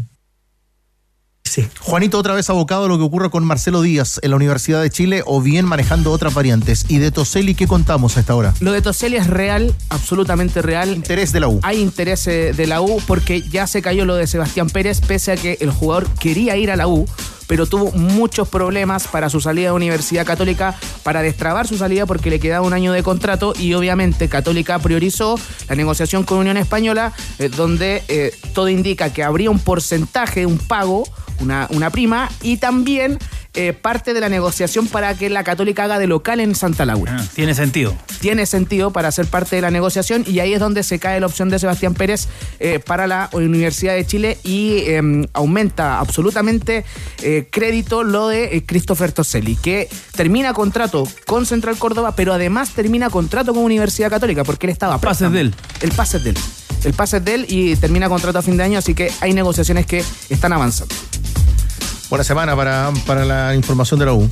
Juanito, 1.80 2.18
otra 2.18 2.34
vez 2.34 2.50
abocado 2.50 2.86
a 2.86 2.88
lo 2.88 2.98
que 2.98 3.04
ocurre 3.04 3.30
con 3.30 3.44
Marcelo 3.44 3.82
Díaz 3.82 4.20
en 4.24 4.32
la 4.32 4.36
Universidad 4.36 4.82
de 4.82 4.90
Chile 4.90 5.24
o 5.26 5.42
bien 5.42 5.66
manejando 5.66 6.12
otras 6.12 6.34
variantes. 6.34 6.86
¿Y 6.88 6.98
de 6.98 7.12
Toseli 7.12 7.56
qué 7.56 7.68
contamos 7.68 8.18
a 8.18 8.22
esta 8.22 8.36
hora? 8.36 8.54
Lo 8.60 8.72
de 8.72 8.82
Toselli 8.82 9.18
es 9.18 9.28
real, 9.28 9.74
absolutamente 9.90 10.62
real. 10.62 10.90
Interés 10.90 11.32
de 11.32 11.40
la 11.40 11.48
U. 11.48 11.60
Hay 11.64 11.80
interés 11.80 12.28
eh, 12.28 12.54
de 12.54 12.68
la 12.68 12.82
U 12.82 13.02
porque 13.08 13.42
ya 13.42 13.68
se 13.68 13.82
cayó 13.82 14.06
lo 14.06 14.16
de 14.16 14.28
Sebastián 14.28 14.70
Pérez, 14.70 15.02
pese 15.02 15.32
a 15.34 15.36
que 15.36 15.58
el 15.62 15.72
jugador 15.72 16.08
quería 16.20 16.58
ir 16.58 16.72
a 16.72 16.76
la 16.76 16.88
U, 16.88 17.06
pero 17.54 17.68
tuvo 17.68 17.92
muchos 17.92 18.50
problemas 18.50 19.08
para 19.08 19.30
su 19.30 19.40
salida 19.40 19.68
de 19.68 19.74
Universidad 19.74 20.26
Católica, 20.26 20.76
para 21.04 21.22
destrabar 21.22 21.68
su 21.68 21.78
salida 21.78 22.08
porque 22.08 22.32
le 22.32 22.40
quedaba 22.40 22.66
un 22.66 22.74
año 22.74 22.92
de 22.92 23.04
contrato 23.04 23.54
y 23.56 23.76
obviamente 23.76 24.28
Católica 24.28 24.80
priorizó 24.80 25.40
la 25.70 25.76
negociación 25.76 26.24
con 26.24 26.40
Unión 26.40 26.58
Española, 26.58 27.14
eh, 27.38 27.50
donde 27.50 28.02
eh, 28.08 28.36
todo 28.56 28.70
indica 28.70 29.14
que 29.14 29.22
habría 29.22 29.52
un 29.52 29.60
porcentaje, 29.60 30.48
un 30.48 30.58
pago, 30.58 31.04
una, 31.42 31.68
una 31.70 31.92
prima 31.92 32.28
y 32.42 32.58
también 32.58 33.20
eh, 33.54 33.74
parte 33.74 34.14
de 34.14 34.20
la 34.20 34.30
negociación 34.30 34.88
para 34.88 35.16
que 35.16 35.30
la 35.30 35.44
Católica 35.44 35.84
haga 35.84 36.00
de 36.00 36.08
local 36.08 36.40
en 36.40 36.56
Santa 36.56 36.86
Laura. 36.86 37.24
tiene 37.36 37.54
sentido. 37.56 37.96
Tiene 38.20 38.46
sentido 38.46 38.92
para 38.92 39.12
ser 39.12 39.28
parte 39.28 39.56
de 39.56 39.62
la 39.62 39.72
negociación 39.72 40.24
y 40.28 40.40
ahí 40.40 40.54
es 40.54 40.60
donde 40.60 40.84
se 40.84 41.00
cae 41.00 41.20
la 41.20 41.28
opción 41.28 41.50
de 41.50 41.60
Sebastián 41.60 41.94
Pérez 41.94 42.28
eh, 42.60 42.80
para 42.80 43.08
la 43.08 43.30
Universidad 43.34 43.94
de 43.94 44.06
Chile 44.06 44.38
y 44.44 44.78
eh, 44.86 45.28
aumenta 45.34 46.00
absolutamente 46.00 46.86
eh, 47.22 47.48
crédito 47.52 48.04
lo 48.04 48.28
de 48.28 48.64
Christopher 48.66 49.12
Toselli, 49.12 49.56
que 49.56 49.90
termina 50.16 50.54
contrato 50.54 51.08
con 51.26 51.46
Central 51.46 51.78
Córdoba, 51.78 52.16
pero 52.16 52.34
además 52.34 52.72
termina 52.72 53.10
contrato 53.10 53.54
con 53.54 53.64
Universidad 53.64 54.10
Católica 54.10 54.44
porque 54.44 54.68
él 54.68 54.72
estaba... 54.72 54.98
Pase 54.98 55.30
de 55.30 55.42
él. 55.42 55.56
El 55.82 55.92
pase 55.92 56.20
de 56.20 56.32
él. 56.32 56.38
El 56.84 56.94
pase 56.94 57.20
de 57.20 57.36
él 57.36 57.46
y 57.50 57.76
termina 57.76 58.10
contrato 58.10 58.40
a 58.40 58.42
fin 58.42 58.58
de 58.58 58.64
año, 58.64 58.80
así 58.80 58.94
que 58.94 59.12
hay 59.22 59.34
negociaciones 59.34 59.86
que 59.86 60.04
están 60.30 60.54
avanzando. 60.54 60.94
Buena 62.14 62.24
semana 62.24 62.56
para, 62.56 62.92
para 63.08 63.26
la 63.26 63.56
información 63.56 64.00
de 64.00 64.06
la 64.06 64.14
U. 64.14 64.30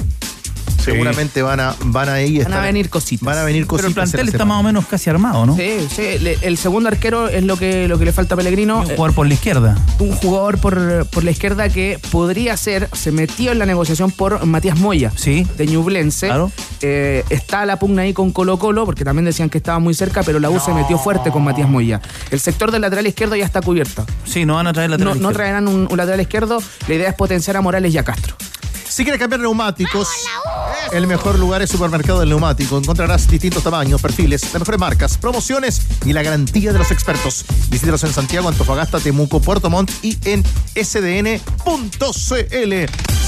Seguramente 0.83 1.41
van 1.41 1.59
a, 1.59 1.75
van 1.85 2.09
a 2.09 2.21
ir. 2.21 2.43
Van 2.43 2.53
a 2.53 2.61
venir 2.61 2.89
cositas. 2.89 3.23
Van 3.25 3.37
a 3.37 3.43
venir 3.43 3.63
Pero 3.63 3.67
cositas. 3.67 3.87
el 3.89 3.93
plantel 3.93 4.29
está 4.29 4.45
más 4.45 4.59
o 4.59 4.63
menos 4.63 4.85
casi 4.87 5.09
armado, 5.09 5.45
¿no? 5.45 5.55
Sí, 5.55 5.87
sí. 5.95 6.17
le- 6.19 6.37
el 6.41 6.57
segundo 6.57 6.89
arquero 6.89 7.27
es 7.27 7.43
lo 7.43 7.55
que, 7.57 7.87
lo 7.87 7.99
que 7.99 8.05
le 8.05 8.11
falta 8.13 8.33
a 8.33 8.37
Pellegrino. 8.37 8.79
Un 8.79 8.85
jugador 8.85 9.13
por 9.13 9.27
la 9.27 9.33
izquierda. 9.33 9.77
un 9.99 10.11
jugador 10.15 10.57
por, 10.59 11.05
por 11.07 11.23
la 11.23 11.31
izquierda 11.31 11.69
que 11.69 11.99
podría 12.11 12.57
ser, 12.57 12.89
se 12.93 13.11
metió 13.11 13.51
en 13.51 13.59
la 13.59 13.65
negociación 13.67 14.09
por 14.11 14.43
Matías 14.45 14.79
Moya, 14.79 15.11
Sí. 15.15 15.45
de 15.57 15.67
Ñublense. 15.67 16.27
Claro. 16.27 16.51
Eh, 16.81 17.23
está 17.29 17.65
la 17.67 17.77
pugna 17.77 18.01
ahí 18.03 18.13
con 18.13 18.31
Colo 18.31 18.57
Colo, 18.57 18.85
porque 18.85 19.03
también 19.05 19.25
decían 19.25 19.49
que 19.49 19.59
estaba 19.59 19.77
muy 19.79 19.93
cerca, 19.93 20.23
pero 20.23 20.39
la 20.39 20.49
U 20.49 20.59
se 20.59 20.73
metió 20.73 20.97
fuerte 20.97 21.29
con 21.29 21.43
Matías 21.43 21.69
Moya. 21.69 22.01
El 22.31 22.39
sector 22.39 22.71
del 22.71 22.81
lateral 22.81 23.05
izquierdo 23.05 23.35
ya 23.35 23.45
está 23.45 23.61
cubierto. 23.61 24.05
Sí, 24.25 24.45
no 24.45 24.55
van 24.55 24.65
a 24.67 24.73
traer 24.73 24.89
la 24.89 24.97
No, 24.97 25.13
no 25.15 25.31
traerán 25.31 25.67
un, 25.67 25.87
un 25.89 25.97
lateral 25.97 26.21
izquierdo, 26.21 26.57
la 26.87 26.93
idea 26.95 27.09
es 27.09 27.15
potenciar 27.15 27.57
a 27.57 27.61
Morales 27.61 27.93
y 27.93 27.97
a 27.99 28.03
Castro. 28.03 28.35
Si 28.91 29.03
quieres 29.03 29.19
cambiar 29.21 29.39
neumáticos, 29.39 30.09
el 30.91 31.07
mejor 31.07 31.39
lugar 31.39 31.61
es 31.61 31.69
Supermercado 31.69 32.19
del 32.19 32.27
Neumático. 32.27 32.77
Encontrarás 32.77 33.25
distintos 33.25 33.63
tamaños, 33.63 34.01
perfiles, 34.01 34.43
las 34.51 34.59
mejores 34.59 34.81
marcas, 34.81 35.17
promociones 35.17 35.81
y 36.05 36.11
la 36.11 36.21
garantía 36.21 36.73
de 36.73 36.79
los 36.79 36.91
expertos. 36.91 37.45
Visítalos 37.69 38.03
en 38.03 38.11
Santiago, 38.11 38.49
Antofagasta, 38.49 38.99
Temuco, 38.99 39.39
Puerto 39.39 39.69
Montt 39.69 39.91
y 40.01 40.17
en 40.25 40.43
sdn.cl. 40.75 41.41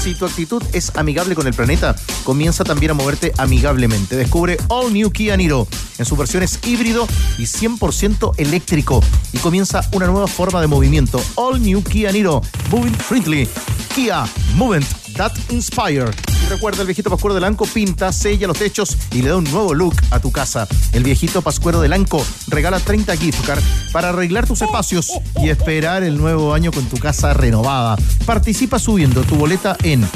Si 0.02 0.14
tu 0.14 0.26
actitud 0.26 0.62
es 0.74 0.94
amigable 0.96 1.34
con 1.34 1.46
el 1.46 1.54
planeta, 1.54 1.96
comienza 2.24 2.62
también 2.62 2.90
a 2.90 2.94
moverte 2.94 3.32
amigablemente. 3.38 4.16
Descubre 4.16 4.58
All 4.68 4.92
New 4.92 5.10
Kia 5.12 5.34
Niro 5.38 5.66
en 5.96 6.04
sus 6.04 6.18
versiones 6.18 6.58
híbrido 6.66 7.08
y 7.38 7.44
100% 7.44 8.34
eléctrico. 8.36 9.02
Y 9.32 9.38
comienza 9.38 9.80
una 9.92 10.08
nueva 10.08 10.26
forma 10.26 10.60
de 10.60 10.66
movimiento. 10.66 11.24
All 11.36 11.62
New 11.62 11.82
Kia 11.82 12.12
Niro, 12.12 12.42
moving 12.70 12.92
friendly. 12.92 13.48
Kia, 13.94 14.26
movement 14.56 15.03
that 15.14 15.32
inspire. 15.50 16.10
Y 16.42 16.46
recuerda, 16.46 16.80
el 16.82 16.86
viejito 16.86 17.10
Pascuero 17.10 17.34
de 17.34 17.40
Lanco 17.40 17.66
pinta, 17.66 18.12
sella 18.12 18.46
los 18.46 18.58
techos 18.58 18.96
y 19.12 19.22
le 19.22 19.30
da 19.30 19.36
un 19.36 19.44
nuevo 19.44 19.74
look 19.74 19.94
a 20.10 20.20
tu 20.20 20.30
casa. 20.30 20.68
El 20.92 21.02
viejito 21.04 21.40
Pascuero 21.42 21.80
de 21.80 21.88
Lanco 21.88 22.24
regala 22.48 22.80
30 22.80 23.16
gift 23.16 23.46
cards 23.46 23.64
para 23.92 24.10
arreglar 24.10 24.46
tus 24.46 24.60
espacios 24.62 25.10
y 25.40 25.48
esperar 25.48 26.02
el 26.02 26.18
nuevo 26.18 26.52
año 26.54 26.72
con 26.72 26.84
tu 26.86 26.96
casa 26.96 27.34
renovada. 27.34 27.96
Participa 28.26 28.78
subiendo 28.78 29.22
tu 29.22 29.36
boleta 29.36 29.76
en 29.82 30.06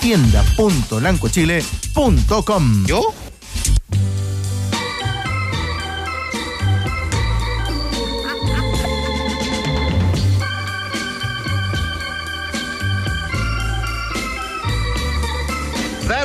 tienda.lancochile.com. 0.00 2.86
¿Yo? 2.86 3.14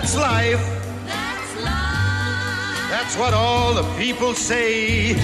That's 0.02 0.16
life. 0.16 0.60
That's 2.90 3.16
what 3.18 3.36
all 3.36 3.76
the 3.76 3.84
people 4.00 4.34
say. 4.34 5.16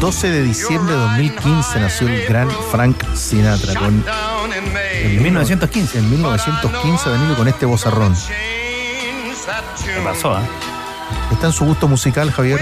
12 0.00 0.30
de 0.30 0.42
diciembre 0.44 0.94
de 0.94 1.00
2015 1.00 1.80
nació 1.80 2.08
el 2.08 2.24
gran 2.26 2.50
Frank 2.70 2.96
Sinatra 3.14 3.74
con 3.74 4.02
en 4.54 5.22
1915, 5.22 5.98
en 5.98 6.10
1915 6.10 7.10
venido 7.10 7.36
con 7.36 7.48
este 7.48 7.66
bozarrón. 7.66 8.14
¿Qué 9.84 10.00
pasó, 10.02 10.32
ah? 10.34 10.42
Está 11.30 11.48
en 11.48 11.52
su 11.52 11.66
gusto 11.66 11.86
musical, 11.86 12.30
Javier. 12.30 12.60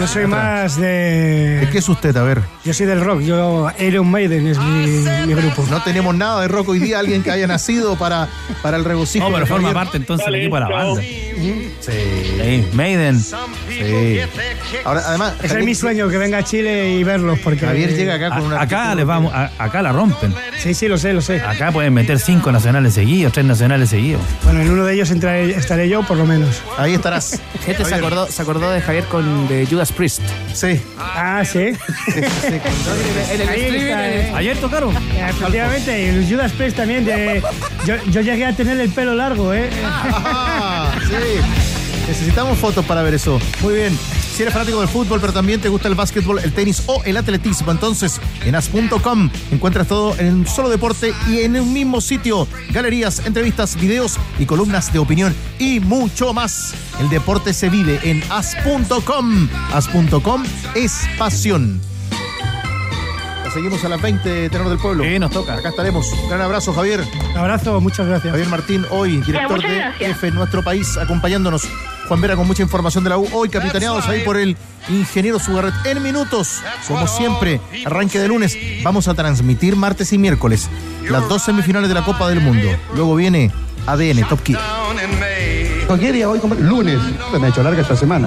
Yo 0.00 0.06
soy 0.06 0.26
más 0.26 0.76
¿De 0.76 1.60
de. 1.60 1.68
qué 1.70 1.78
es 1.78 1.88
usted? 1.88 2.16
A 2.16 2.22
ver. 2.22 2.40
Yo 2.64 2.72
soy 2.72 2.86
del 2.86 3.00
rock. 3.04 3.20
Yo 3.20 3.68
Iron 3.80 4.10
Maiden 4.10 4.46
es 4.46 4.58
mi, 4.58 4.86
mi 5.26 5.34
grupo. 5.34 5.64
No 5.70 5.82
tenemos 5.82 6.14
nada 6.14 6.40
de 6.40 6.48
rock 6.48 6.70
hoy 6.70 6.78
día, 6.78 6.98
alguien 6.98 7.22
que 7.22 7.30
haya 7.30 7.46
nacido 7.46 7.96
para, 7.96 8.28
para 8.62 8.76
el 8.78 8.84
regocijo. 8.84 9.28
No, 9.28 9.34
pero 9.34 9.46
forma 9.46 9.68
Javier. 9.68 9.84
parte 9.84 9.96
entonces 9.98 10.24
del 10.26 10.34
equipo 10.36 10.56
de 10.56 10.60
la 10.62 10.68
banda. 10.68 11.02
Sí. 11.02 11.26
Sí, 11.80 12.64
Maiden. 12.74 13.18
Sí. 13.20 14.20
Ahora, 14.84 15.02
además, 15.06 15.34
Ese 15.42 15.58
es 15.60 15.64
mi 15.64 15.74
sueño, 15.74 16.08
que 16.08 16.18
venga 16.18 16.38
a 16.38 16.44
Chile 16.44 16.90
y 16.92 17.04
verlos. 17.04 17.38
Porque 17.40 17.64
Javier 17.66 17.94
llega 17.96 18.14
acá 18.16 18.30
con 18.30 18.42
una. 18.42 18.60
Acá 18.60 18.94
les 18.94 19.06
vamos, 19.06 19.32
a- 19.34 19.50
acá 19.58 19.80
la 19.82 19.90
rompen. 19.92 20.34
Sí, 20.58 20.74
sí, 20.74 20.88
lo 20.88 20.98
sé, 20.98 21.12
lo 21.14 21.20
sé. 21.22 21.40
Acá 21.40 21.72
pueden 21.72 21.94
meter 21.94 22.18
cinco 22.18 22.52
nacionales 22.52 22.94
seguidos, 22.94 23.32
tres 23.32 23.46
nacionales 23.46 23.88
seguidos. 23.90 24.20
Bueno, 24.44 24.60
en 24.60 24.70
uno 24.70 24.84
de 24.84 24.94
ellos 24.94 25.10
entraré- 25.10 25.56
estaré 25.56 25.88
yo, 25.88 26.02
por 26.02 26.16
lo 26.18 26.26
menos. 26.26 26.62
Ahí 26.76 26.94
estarás. 26.94 27.40
Gente 27.64 27.84
se 27.86 27.94
acordó, 27.94 28.26
se 28.26 28.42
acordó 28.42 28.70
de 28.70 28.80
Javier 28.82 29.04
con 29.04 29.48
de 29.48 29.66
Judas 29.66 29.89
Priest. 29.92 30.20
Sí. 30.54 30.80
Ah, 30.98 31.42
sí. 31.44 31.58
En 33.30 33.40
el 33.40 33.48
Ahí 33.48 33.60
streaming, 33.60 33.80
está, 33.80 34.08
en 34.08 34.12
el- 34.12 34.20
eh. 34.26 34.32
Ayer 34.34 34.56
tocaron. 34.58 34.94
Efectivamente, 34.96 36.00
y 36.02 36.04
el 36.06 36.26
Judas 36.28 36.52
Priest 36.52 36.76
también. 36.76 37.04
De, 37.04 37.42
yo, 37.86 37.96
yo 38.10 38.20
llegué 38.20 38.44
a 38.46 38.52
tener 38.54 38.78
el 38.80 38.90
pelo 38.90 39.14
largo, 39.14 39.54
¿eh? 39.54 39.70
Ah, 39.84 40.90
sí. 41.08 41.14
Necesitamos 42.08 42.58
fotos 42.58 42.84
para 42.84 43.02
ver 43.02 43.14
eso. 43.14 43.40
Muy 43.62 43.74
bien. 43.74 43.96
Si 44.40 44.44
eres 44.44 44.54
fanático 44.54 44.80
del 44.80 44.88
fútbol, 44.88 45.20
pero 45.20 45.34
también 45.34 45.60
te 45.60 45.68
gusta 45.68 45.86
el 45.86 45.94
básquetbol, 45.94 46.38
el 46.38 46.54
tenis 46.54 46.84
o 46.86 47.02
el 47.04 47.18
atletismo, 47.18 47.72
entonces 47.72 48.18
en 48.46 48.54
as.com 48.54 49.28
encuentras 49.50 49.86
todo 49.86 50.18
en 50.18 50.32
un 50.32 50.46
solo 50.46 50.70
deporte 50.70 51.12
y 51.28 51.40
en 51.40 51.60
un 51.60 51.70
mismo 51.74 52.00
sitio. 52.00 52.48
Galerías, 52.70 53.26
entrevistas, 53.26 53.78
videos 53.78 54.16
y 54.38 54.46
columnas 54.46 54.94
de 54.94 54.98
opinión 54.98 55.34
y 55.58 55.80
mucho 55.80 56.32
más. 56.32 56.72
El 56.98 57.10
deporte 57.10 57.52
se 57.52 57.68
vive 57.68 58.00
en 58.02 58.22
as.com. 58.30 59.46
As.com 59.74 60.42
es 60.74 61.02
pasión. 61.18 61.78
La 63.44 63.50
seguimos 63.50 63.84
a 63.84 63.90
las 63.90 64.00
20, 64.00 64.48
Tenor 64.48 64.70
del 64.70 64.78
Pueblo. 64.78 65.04
Sí, 65.04 65.18
nos 65.18 65.32
toca. 65.32 65.56
Acá 65.56 65.68
estaremos. 65.68 66.06
Gran 66.30 66.40
abrazo, 66.40 66.72
Javier. 66.72 67.04
Un 67.32 67.36
abrazo, 67.36 67.78
muchas 67.82 68.06
gracias. 68.06 68.32
Director 69.26 69.50
muchas 69.50 69.70
de 69.70 69.76
gracias. 69.76 70.10
F 70.12 70.28
en 70.28 70.34
nuestro 70.34 70.64
país, 70.64 70.96
acompañándonos 70.96 71.68
Juan 72.10 72.20
Vera 72.20 72.34
con 72.34 72.44
mucha 72.44 72.64
información 72.64 73.04
de 73.04 73.10
la 73.10 73.18
U. 73.18 73.28
Hoy 73.32 73.48
capitaneados 73.48 74.08
ahí 74.08 74.24
por 74.24 74.36
el 74.36 74.56
ingeniero 74.88 75.38
Sugarret. 75.38 75.72
En 75.84 76.02
minutos, 76.02 76.60
como 76.88 77.06
siempre, 77.06 77.60
arranque 77.86 78.18
de 78.18 78.26
lunes, 78.26 78.58
vamos 78.82 79.06
a 79.06 79.14
transmitir 79.14 79.76
martes 79.76 80.12
y 80.12 80.18
miércoles 80.18 80.68
las 81.08 81.28
dos 81.28 81.42
semifinales 81.42 81.88
de 81.88 81.94
la 81.94 82.04
Copa 82.04 82.28
del 82.28 82.40
Mundo. 82.40 82.66
Luego 82.96 83.14
viene 83.14 83.52
ADN 83.86 84.28
Top 84.28 84.42
Kid. 84.42 84.56
¿Qué 86.00 86.12
día 86.12 86.28
hoy? 86.28 86.40
Lunes. 86.58 86.98
Me 87.38 87.46
ha 87.46 87.50
hecho 87.50 87.62
larga 87.62 87.82
esta 87.82 87.94
semana. 87.94 88.26